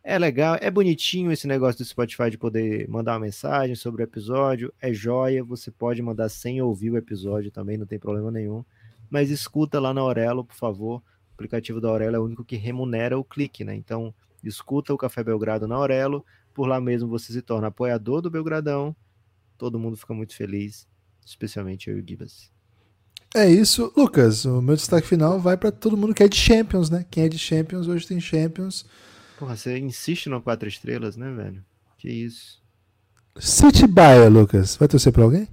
É 0.10 0.18
legal, 0.18 0.58
é 0.62 0.72
bonitinho 0.72 1.32
esse 1.32 1.48
negócio 1.48 1.80
do 1.80 1.86
Spotify 1.86 2.30
de 2.30 2.38
poder 2.38 2.88
mandar 2.88 3.14
uma 3.14 3.26
mensagem 3.26 3.76
sobre 3.76 4.02
o 4.02 4.06
episódio. 4.06 4.74
É 4.82 4.94
joia, 4.94 5.44
você 5.44 5.70
pode 5.70 6.02
mandar 6.02 6.30
sem 6.30 6.62
ouvir 6.62 6.92
o 6.92 6.98
episódio 6.98 7.52
também, 7.52 7.78
não 7.78 7.86
tem 7.86 8.00
problema 8.00 8.32
nenhum 8.32 8.64
mas 9.10 9.30
escuta 9.30 9.80
lá 9.80 9.94
na 9.94 10.02
Aurelo, 10.02 10.44
por 10.44 10.56
favor. 10.56 10.98
O 10.98 11.34
aplicativo 11.34 11.80
da 11.80 11.88
Aurelo 11.88 12.16
é 12.16 12.20
o 12.20 12.24
único 12.24 12.44
que 12.44 12.56
remunera 12.56 13.18
o 13.18 13.24
clique, 13.24 13.64
né? 13.64 13.76
Então, 13.76 14.14
escuta 14.44 14.94
o 14.94 14.98
Café 14.98 15.24
Belgrado 15.24 15.68
na 15.68 15.76
Aurelo, 15.76 16.26
por 16.54 16.68
lá 16.68 16.80
mesmo 16.82 17.08
você 17.08 17.32
se 17.32 17.42
torna 17.42 17.68
apoiador 17.68 18.22
do 18.22 18.30
Belgradão. 18.30 18.96
Todo 19.58 19.80
mundo 19.80 19.98
fica 19.98 20.14
muito 20.14 20.36
feliz, 20.36 20.88
especialmente 21.26 21.90
eu 21.90 21.98
e 21.98 22.02
o 22.02 22.08
Gibas. 22.08 22.52
É 23.36 23.50
isso, 23.50 23.92
Lucas. 23.96 24.46
O 24.46 24.62
meu 24.62 24.76
destaque 24.76 25.08
final 25.08 25.40
vai 25.40 25.58
para 25.58 25.72
todo 25.72 25.98
mundo 25.98 26.14
que 26.14 26.24
é 26.24 26.28
de 26.28 26.38
Champions, 26.38 26.90
né? 26.90 27.06
Quem 27.10 27.26
é 27.26 27.30
de 27.30 27.38
Champions 27.38 27.88
hoje 27.88 28.08
tem 28.08 28.20
Champions. 28.20 28.86
Porra, 29.38 29.56
você 29.56 29.78
insiste 29.78 30.30
no 30.30 30.42
quatro 30.42 30.68
estrelas, 30.68 31.16
né, 31.16 31.32
velho? 31.32 31.64
Que 31.98 32.10
isso. 32.10 32.62
City 33.38 33.86
Baia, 33.86 34.30
Lucas. 34.30 34.76
Vai 34.76 34.88
torcer 34.88 35.14
para 35.14 35.24
alguém? 35.24 35.48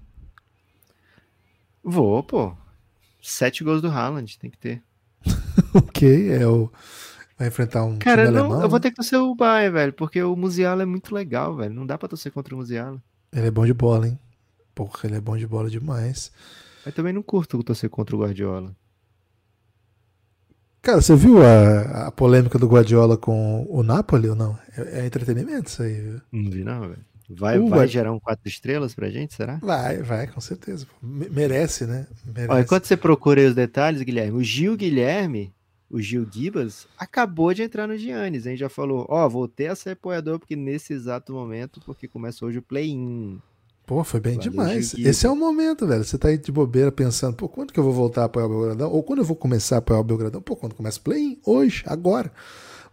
Vou, 1.82 2.22
pô. 2.22 2.56
Sete 3.20 3.62
gols 3.62 3.82
do 3.82 3.88
Haaland, 3.88 4.38
tem 4.38 4.50
que 4.50 4.58
ter. 4.58 4.82
ok, 5.74 6.30
é 6.30 6.46
o. 6.46 6.70
Vai 7.38 7.48
enfrentar 7.48 7.84
um 7.84 7.98
Cara, 7.98 8.30
não, 8.30 8.44
alemão. 8.44 8.62
eu 8.62 8.68
vou 8.68 8.78
né? 8.78 8.82
ter 8.82 8.90
que 8.90 8.96
torcer 8.96 9.18
o 9.18 9.34
Bayern, 9.34 9.74
velho, 9.74 9.92
porque 9.92 10.22
o 10.22 10.36
Musiala 10.36 10.82
é 10.82 10.86
muito 10.86 11.14
legal, 11.14 11.56
velho. 11.56 11.74
Não 11.74 11.84
dá 11.84 11.98
pra 11.98 12.08
torcer 12.08 12.32
contra 12.32 12.54
o 12.54 12.58
Musiala. 12.58 13.02
Ele 13.32 13.48
é 13.48 13.50
bom 13.50 13.66
de 13.66 13.74
bola, 13.74 14.08
hein? 14.08 14.18
Porra, 14.74 15.00
ele 15.04 15.16
é 15.16 15.20
bom 15.20 15.36
de 15.36 15.46
bola 15.46 15.68
demais. 15.68 16.32
Mas 16.84 16.94
também 16.94 17.12
não 17.12 17.22
curto 17.22 17.62
torcer 17.62 17.90
contra 17.90 18.14
o 18.14 18.20
Guardiola. 18.20 18.74
Cara, 20.84 21.00
você 21.00 21.16
viu 21.16 21.38
a, 21.42 22.08
a 22.08 22.12
polêmica 22.12 22.58
do 22.58 22.66
Guardiola 22.68 23.16
com 23.16 23.66
o 23.70 23.82
Napoli 23.82 24.28
ou 24.28 24.36
não? 24.36 24.58
É, 24.76 25.00
é 25.00 25.06
entretenimento 25.06 25.68
isso 25.68 25.82
aí. 25.82 25.94
viu? 25.94 26.20
Não 26.30 26.50
vi 26.50 26.62
não, 26.64 26.80
velho. 26.82 26.98
Vai, 27.30 27.58
O 27.58 27.68
vai 27.68 27.88
gerar 27.88 28.12
um 28.12 28.20
quatro 28.20 28.46
estrelas 28.46 28.94
pra 28.94 29.08
gente, 29.08 29.32
será? 29.34 29.56
Vai, 29.62 30.02
vai, 30.02 30.26
com 30.26 30.40
certeza. 30.42 30.86
Me- 31.02 31.28
Merece, 31.30 31.86
né? 31.86 32.06
Merece. 32.26 32.52
Ó, 32.52 32.58
enquanto 32.60 32.84
você 32.84 32.98
procura 32.98 33.40
aí 33.40 33.46
os 33.46 33.54
detalhes, 33.54 34.02
Guilherme, 34.02 34.36
o 34.38 34.42
Gil 34.44 34.76
Guilherme, 34.76 35.50
o 35.88 36.02
Gil 36.02 36.26
Gibas, 36.30 36.86
acabou 36.98 37.54
de 37.54 37.62
entrar 37.62 37.86
no 37.88 37.96
Giannis, 37.96 38.44
hein? 38.44 38.56
Já 38.58 38.68
falou, 38.68 39.06
ó, 39.08 39.26
voltei 39.26 39.68
a 39.68 39.74
ser 39.74 39.90
apoiador 39.90 40.38
porque 40.38 40.54
nesse 40.54 40.92
exato 40.92 41.32
momento, 41.32 41.80
porque 41.86 42.06
começa 42.06 42.44
hoje 42.44 42.58
o 42.58 42.62
play-in. 42.62 43.40
Pô, 43.86 44.02
foi 44.02 44.18
bem 44.18 44.36
Valeu, 44.36 44.50
demais. 44.50 44.94
Esse 44.94 45.26
é 45.26 45.30
o 45.30 45.36
momento, 45.36 45.86
velho. 45.86 46.02
Você 46.02 46.16
tá 46.16 46.28
aí 46.28 46.38
de 46.38 46.50
bobeira 46.50 46.90
pensando, 46.90 47.36
pô, 47.36 47.48
quando 47.48 47.72
que 47.72 47.78
eu 47.78 47.84
vou 47.84 47.92
voltar 47.92 48.22
a 48.22 48.24
apoiar 48.24 48.46
o 48.46 48.48
Belgradão? 48.48 48.90
Ou 48.90 49.02
quando 49.02 49.18
eu 49.18 49.24
vou 49.24 49.36
começar 49.36 49.76
a 49.76 49.78
apoiar 49.78 50.00
o 50.00 50.04
Belgradão? 50.04 50.40
Pô, 50.40 50.56
quando 50.56 50.74
começa 50.74 50.98
o 50.98 51.02
play 51.02 51.38
Hoje, 51.44 51.82
agora. 51.86 52.32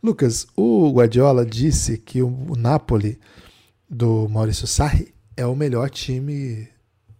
Lucas, 0.03 0.47
o 0.55 0.91
Guardiola 0.91 1.45
disse 1.45 1.97
que 1.97 2.21
o, 2.21 2.27
o 2.27 2.55
Napoli 2.57 3.19
do 3.89 4.27
Maurício 4.27 4.67
Sarri 4.67 5.13
é 5.37 5.45
o 5.45 5.55
melhor 5.55 5.89
time 5.89 6.67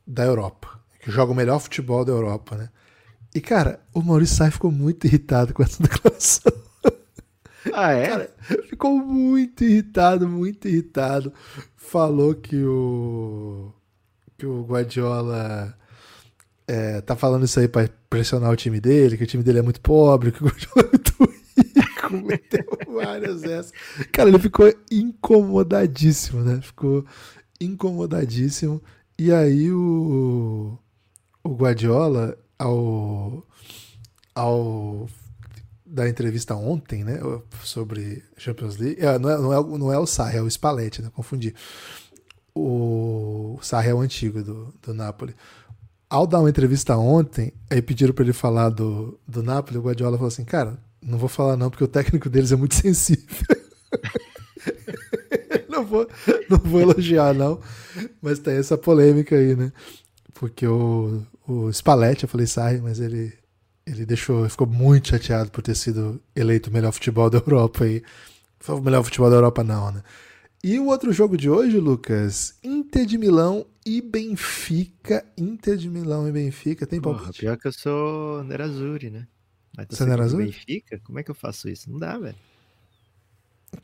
da 0.05 0.25
Europa. 0.25 0.79
Que 0.99 1.09
joga 1.09 1.31
o 1.31 1.35
melhor 1.35 1.59
futebol 1.59 2.03
da 2.03 2.11
Europa, 2.11 2.57
né? 2.57 2.69
E, 3.33 3.39
cara, 3.39 3.79
o 3.93 4.01
Maurício 4.01 4.35
Sarri 4.35 4.51
ficou 4.51 4.71
muito 4.71 5.07
irritado 5.07 5.53
com 5.53 5.63
essa 5.63 5.81
declaração. 5.83 6.51
Ah, 7.73 7.91
é? 7.91 8.07
Cara, 8.07 8.35
ficou 8.67 8.97
muito 8.97 9.63
irritado, 9.63 10.27
muito 10.27 10.67
irritado. 10.67 11.31
Falou 11.81 12.35
que 12.35 12.55
o 12.63 13.71
que 14.37 14.45
o 14.45 14.63
Guardiola 14.63 15.77
é, 16.67 17.01
tá 17.01 17.15
falando 17.15 17.43
isso 17.43 17.59
aí 17.59 17.67
pra 17.67 17.89
pressionar 18.09 18.49
o 18.49 18.55
time 18.55 18.79
dele, 18.79 19.17
que 19.17 19.23
o 19.23 19.27
time 19.27 19.43
dele 19.43 19.59
é 19.59 19.61
muito 19.61 19.81
pobre, 19.81 20.31
que 20.31 20.41
o 20.41 20.47
Guardiola 20.47 20.87
é 20.87 20.89
muito 20.89 21.33
rico, 21.57 22.11
meteu 22.25 22.65
várias 22.87 23.43
essas. 23.43 23.73
Cara, 24.11 24.29
ele 24.29 24.39
ficou 24.39 24.73
incomodadíssimo, 24.89 26.41
né? 26.41 26.61
Ficou 26.61 27.05
incomodadíssimo. 27.59 28.81
E 29.19 29.31
aí 29.31 29.71
o, 29.71 30.77
o 31.43 31.49
Guardiola, 31.49 32.37
ao, 32.57 33.45
ao 34.33 35.09
da 35.91 36.07
entrevista 36.07 36.55
ontem, 36.55 37.03
né, 37.03 37.19
sobre 37.63 38.23
Champions 38.37 38.77
League. 38.77 39.01
É, 39.01 39.19
não, 39.19 39.29
é, 39.29 39.37
não, 39.37 39.53
é, 39.53 39.77
não 39.77 39.93
é 39.93 39.99
o 39.99 40.05
Sarri, 40.05 40.37
é 40.37 40.41
o 40.41 40.49
Spalletti, 40.49 41.01
né, 41.01 41.11
confundi. 41.13 41.53
O, 42.55 43.57
o 43.59 43.59
Sarri 43.61 43.89
é 43.89 43.93
o 43.93 43.99
antigo 43.99 44.41
do, 44.41 44.73
do 44.81 44.93
Napoli. 44.93 45.35
Ao 46.09 46.25
dar 46.25 46.39
uma 46.39 46.49
entrevista 46.49 46.97
ontem, 46.97 47.53
aí 47.69 47.81
pediram 47.81 48.13
para 48.13 48.23
ele 48.23 48.33
falar 48.33 48.69
do, 48.69 49.19
do 49.27 49.43
Napoli, 49.43 49.77
o 49.77 49.81
Guardiola 49.81 50.17
falou 50.17 50.29
assim, 50.29 50.45
cara, 50.45 50.77
não 51.01 51.17
vou 51.17 51.29
falar 51.29 51.57
não, 51.57 51.69
porque 51.69 51.83
o 51.83 51.89
técnico 51.89 52.29
deles 52.29 52.51
é 52.51 52.55
muito 52.55 52.75
sensível. 52.79 53.25
não, 55.69 55.85
vou, 55.85 56.07
não 56.49 56.57
vou 56.57 56.81
elogiar, 56.81 57.33
não. 57.33 57.59
Mas 58.21 58.39
tem 58.39 58.55
essa 58.55 58.77
polêmica 58.77 59.35
aí, 59.35 59.55
né? 59.55 59.73
Porque 60.33 60.65
o, 60.65 61.21
o 61.47 61.71
Spalletti, 61.71 62.23
eu 62.23 62.29
falei 62.29 62.47
Sarri, 62.47 62.79
mas 62.79 62.99
ele, 62.99 63.33
ele 63.85 64.05
deixou, 64.05 64.47
ficou 64.49 64.67
muito 64.67 65.09
chateado 65.09 65.49
por 65.51 65.61
ter 65.61 65.75
sido 65.75 66.21
eleito 66.35 66.69
o 66.69 66.73
melhor 66.73 66.91
futebol 66.91 67.29
da 67.29 67.39
Europa 67.39 67.83
aí. 67.83 68.01
Foi 68.59 68.75
o 68.75 68.81
melhor 68.81 69.03
futebol 69.03 69.29
da 69.29 69.37
Europa, 69.37 69.63
não, 69.63 69.91
né? 69.91 70.03
E 70.63 70.77
o 70.79 70.85
outro 70.87 71.11
jogo 71.11 71.35
de 71.35 71.49
hoje, 71.49 71.77
Lucas, 71.79 72.55
Inter 72.63 73.05
de 73.05 73.17
Milão 73.17 73.65
e 73.83 73.99
Benfica. 73.99 75.25
Inter 75.35 75.75
de 75.75 75.89
Milão 75.89 76.27
e 76.27 76.31
Benfica. 76.31 76.85
Tem 76.85 77.01
Porra, 77.01 77.17
palpite? 77.17 77.39
pior 77.39 77.57
que 77.57 77.67
eu 77.67 77.73
sou 77.73 78.43
Nerazzurri, 78.43 79.09
né? 79.09 79.27
Mas 79.75 79.87
Você 79.89 80.03
é 80.03 80.05
Nerazzurri? 80.05 80.45
Benfica? 80.45 80.99
Como 81.03 81.17
é 81.17 81.23
que 81.23 81.31
eu 81.31 81.35
faço 81.35 81.67
isso? 81.67 81.89
Não 81.89 81.97
dá, 81.97 82.17
velho. 82.19 82.35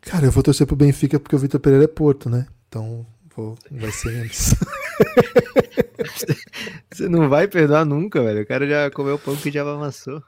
Cara, 0.02 0.26
eu 0.28 0.32
vou 0.32 0.44
torcer 0.44 0.68
pro 0.68 0.76
Benfica 0.76 1.20
porque 1.20 1.36
o 1.36 1.40
Vitor 1.40 1.60
Pereira 1.60 1.86
é 1.86 1.88
Porto, 1.88 2.30
né? 2.30 2.46
Então 2.68 3.06
vou, 3.36 3.58
vai 3.72 3.92
ser 3.92 4.12
menos. 4.12 4.54
Você 6.92 7.08
não 7.08 7.30
vai 7.30 7.48
perdoar 7.48 7.86
nunca, 7.86 8.22
velho. 8.24 8.42
O 8.42 8.46
cara 8.46 8.68
já 8.68 8.92
comeu 8.92 9.16
o 9.16 9.20
pão 9.20 9.36
que 9.36 9.52
já 9.52 9.62
amassou. 9.62 10.22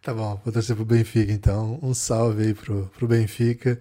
Tá 0.00 0.14
bom, 0.14 0.40
vou 0.44 0.52
torcer 0.52 0.74
pro 0.76 0.84
Benfica, 0.84 1.32
então. 1.32 1.78
Um 1.82 1.94
salve 1.94 2.44
aí 2.44 2.54
pro, 2.54 2.90
pro 2.96 3.08
Benfica. 3.08 3.78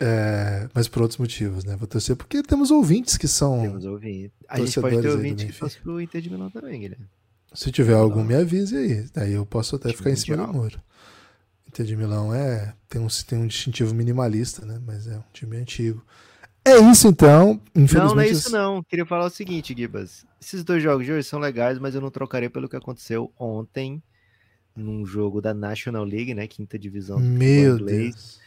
É, 0.00 0.68
mas 0.72 0.86
por 0.86 1.02
outros 1.02 1.18
motivos, 1.18 1.64
né? 1.64 1.74
Vou 1.76 1.88
torcer 1.88 2.14
porque 2.14 2.42
temos 2.42 2.70
ouvintes 2.70 3.16
que 3.16 3.26
são. 3.26 3.60
Temos 3.60 3.84
ouvintes. 3.84 4.36
A 4.48 4.58
gente 4.58 4.80
pode 4.80 5.00
ter 5.00 5.08
ouvinte 5.08 5.46
que 5.46 5.52
fosse 5.52 5.78
pro 5.78 6.00
Inter 6.00 6.20
de 6.20 6.30
Milão 6.30 6.50
também, 6.50 6.80
Guilherme. 6.80 7.06
Se 7.52 7.72
tiver 7.72 7.94
algum, 7.94 8.22
me 8.22 8.34
avise 8.34 8.76
aí. 8.76 9.06
Daí 9.12 9.32
eu 9.32 9.44
posso 9.44 9.76
até 9.76 9.92
ficar 9.92 10.10
em 10.10 10.16
cima 10.16 10.46
do 10.46 10.52
muro. 10.52 10.80
Inter 11.66 11.84
de 11.84 11.96
Milão 11.96 12.32
é 12.32 12.74
tem 12.88 13.00
um, 13.00 13.08
tem 13.26 13.38
um 13.38 13.46
distintivo 13.46 13.94
minimalista, 13.94 14.64
né? 14.64 14.80
Mas 14.86 15.06
é 15.06 15.16
um 15.16 15.24
time 15.32 15.56
antigo. 15.56 16.04
É 16.68 16.90
isso 16.90 17.08
então. 17.08 17.60
Infelizmente. 17.74 18.08
Não, 18.08 18.14
não 18.14 18.22
é 18.22 18.28
isso 18.28 18.50
não. 18.52 18.82
Queria 18.82 19.06
falar 19.06 19.26
o 19.26 19.30
seguinte, 19.30 19.74
Gibas. 19.76 20.26
Esses 20.40 20.62
dois 20.62 20.82
jogos 20.82 21.06
de 21.06 21.12
hoje 21.12 21.26
são 21.26 21.38
legais, 21.38 21.78
mas 21.78 21.94
eu 21.94 22.00
não 22.00 22.10
trocaria 22.10 22.50
pelo 22.50 22.68
que 22.68 22.76
aconteceu 22.76 23.32
ontem 23.38 24.02
num 24.76 25.04
jogo 25.04 25.40
da 25.40 25.52
National 25.54 26.04
League, 26.04 26.34
né? 26.34 26.46
Quinta 26.46 26.78
divisão 26.78 27.18
Meu 27.18 27.76
inglês. 27.76 28.14
Deus. 28.14 28.40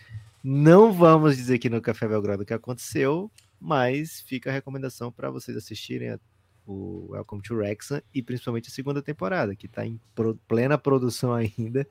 Não 0.44 0.92
vamos 0.94 1.36
dizer 1.36 1.56
aqui 1.56 1.70
no 1.70 1.82
Café 1.82 2.08
Belgrado 2.08 2.44
o 2.44 2.46
que 2.46 2.54
aconteceu, 2.54 3.30
mas 3.60 4.22
fica 4.22 4.50
a 4.50 4.54
recomendação 4.54 5.12
para 5.12 5.30
vocês 5.30 5.56
assistirem 5.58 6.18
o 6.66 7.08
Welcome 7.12 7.42
to 7.42 7.56
Wrexham 7.56 8.02
e 8.14 8.22
principalmente 8.22 8.70
a 8.70 8.72
segunda 8.72 9.02
temporada, 9.02 9.56
que 9.56 9.66
está 9.66 9.86
em 9.86 10.00
pro- 10.16 10.40
plena 10.48 10.78
produção 10.78 11.34
ainda, 11.34 11.88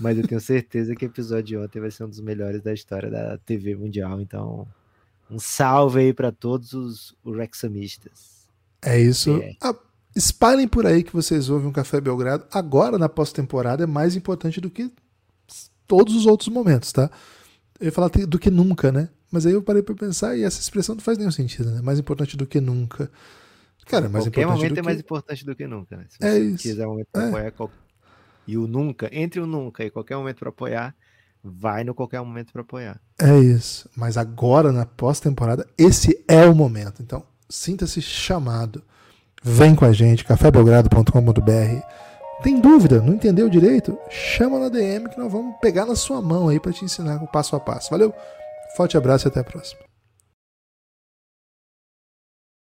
mas 0.00 0.16
eu 0.16 0.26
tenho 0.26 0.40
certeza 0.40 0.94
que 0.94 1.04
o 1.04 1.08
episódio 1.08 1.44
de 1.44 1.56
ontem 1.58 1.80
vai 1.80 1.90
ser 1.90 2.04
um 2.04 2.08
dos 2.08 2.20
melhores 2.20 2.62
da 2.62 2.72
história 2.72 3.10
da 3.10 3.36
TV 3.38 3.76
mundial, 3.76 4.20
então 4.20 4.66
um 5.32 5.38
salve 5.38 6.00
aí 6.00 6.12
para 6.12 6.30
todos 6.30 6.72
os 6.72 7.14
Wrexhamistas. 7.24 8.46
É 8.82 9.00
isso. 9.00 9.36
É. 9.36 9.56
Ah, 9.62 9.74
espalhem 10.14 10.68
por 10.68 10.86
aí 10.86 11.02
que 11.02 11.12
vocês 11.12 11.48
ouvem 11.48 11.68
um 11.68 11.72
Café 11.72 12.00
Belgrado. 12.00 12.44
Agora, 12.52 12.98
na 12.98 13.08
pós-temporada, 13.08 13.84
é 13.84 13.86
mais 13.86 14.14
importante 14.16 14.60
do 14.60 14.68
que 14.70 14.92
todos 15.86 16.14
os 16.14 16.26
outros 16.26 16.48
momentos, 16.48 16.92
tá? 16.92 17.10
Eu 17.80 17.86
ia 17.86 17.92
falar 17.92 18.08
do 18.10 18.38
que 18.38 18.50
nunca, 18.50 18.92
né? 18.92 19.08
Mas 19.30 19.46
aí 19.46 19.52
eu 19.54 19.62
parei 19.62 19.82
pra 19.82 19.94
pensar 19.94 20.36
e 20.36 20.42
essa 20.42 20.60
expressão 20.60 20.94
não 20.94 21.02
faz 21.02 21.16
nenhum 21.16 21.30
sentido, 21.30 21.70
né? 21.70 21.80
Mais 21.80 21.98
importante 21.98 22.36
do 22.36 22.46
que 22.46 22.60
nunca. 22.60 23.10
Cara, 23.86 24.08
mais 24.08 24.24
Qualquer 24.24 24.42
importante 24.42 24.58
momento 24.58 24.74
do 24.74 24.78
é 24.78 24.82
que... 24.82 24.86
mais 24.86 25.00
importante 25.00 25.44
do 25.46 25.56
que 25.56 25.66
nunca, 25.66 25.96
né? 25.96 26.04
Se 26.08 26.16
É 26.20 26.30
você 26.32 26.40
isso. 26.44 26.62
quiser 26.62 26.86
um 26.86 26.90
momento 26.90 27.08
pra 27.10 27.22
É. 27.24 27.28
apoiar 27.28 27.50
qual- 27.52 27.70
e 28.46 28.56
o 28.58 28.66
nunca, 28.66 29.08
entre 29.12 29.40
o 29.40 29.46
nunca 29.46 29.84
e 29.84 29.90
qualquer 29.90 30.16
momento 30.16 30.38
pra 30.38 30.50
apoiar, 30.50 30.94
vai 31.42 31.84
no 31.84 31.94
qualquer 31.94 32.20
momento 32.20 32.52
pra 32.52 32.62
apoiar. 32.62 33.00
É 33.20 33.38
isso. 33.38 33.88
Mas 33.96 34.16
agora, 34.16 34.70
na 34.70 34.86
pós-temporada, 34.86 35.66
esse 35.76 36.24
é 36.28 36.46
o 36.46 36.54
momento. 36.54 37.02
Então, 37.02 37.24
sinta-se 37.48 38.00
chamado. 38.00 38.82
Vem 39.42 39.74
com 39.74 39.84
a 39.84 39.92
gente, 39.92 40.24
cafébelgrado.com.br. 40.24 41.82
Tem 42.42 42.60
dúvida? 42.60 43.00
Não 43.00 43.14
entendeu 43.14 43.48
direito? 43.48 43.98
Chama 44.08 44.58
na 44.58 44.68
DM 44.68 45.08
que 45.08 45.18
nós 45.18 45.30
vamos 45.30 45.56
pegar 45.60 45.86
na 45.86 45.96
sua 45.96 46.20
mão 46.20 46.48
aí 46.48 46.58
para 46.58 46.72
te 46.72 46.84
ensinar 46.84 47.22
o 47.22 47.28
passo 47.28 47.54
a 47.56 47.60
passo. 47.60 47.90
Valeu? 47.90 48.14
Forte 48.76 48.96
abraço 48.96 49.26
e 49.26 49.28
até 49.28 49.40
a 49.40 49.44
próxima. 49.44 49.91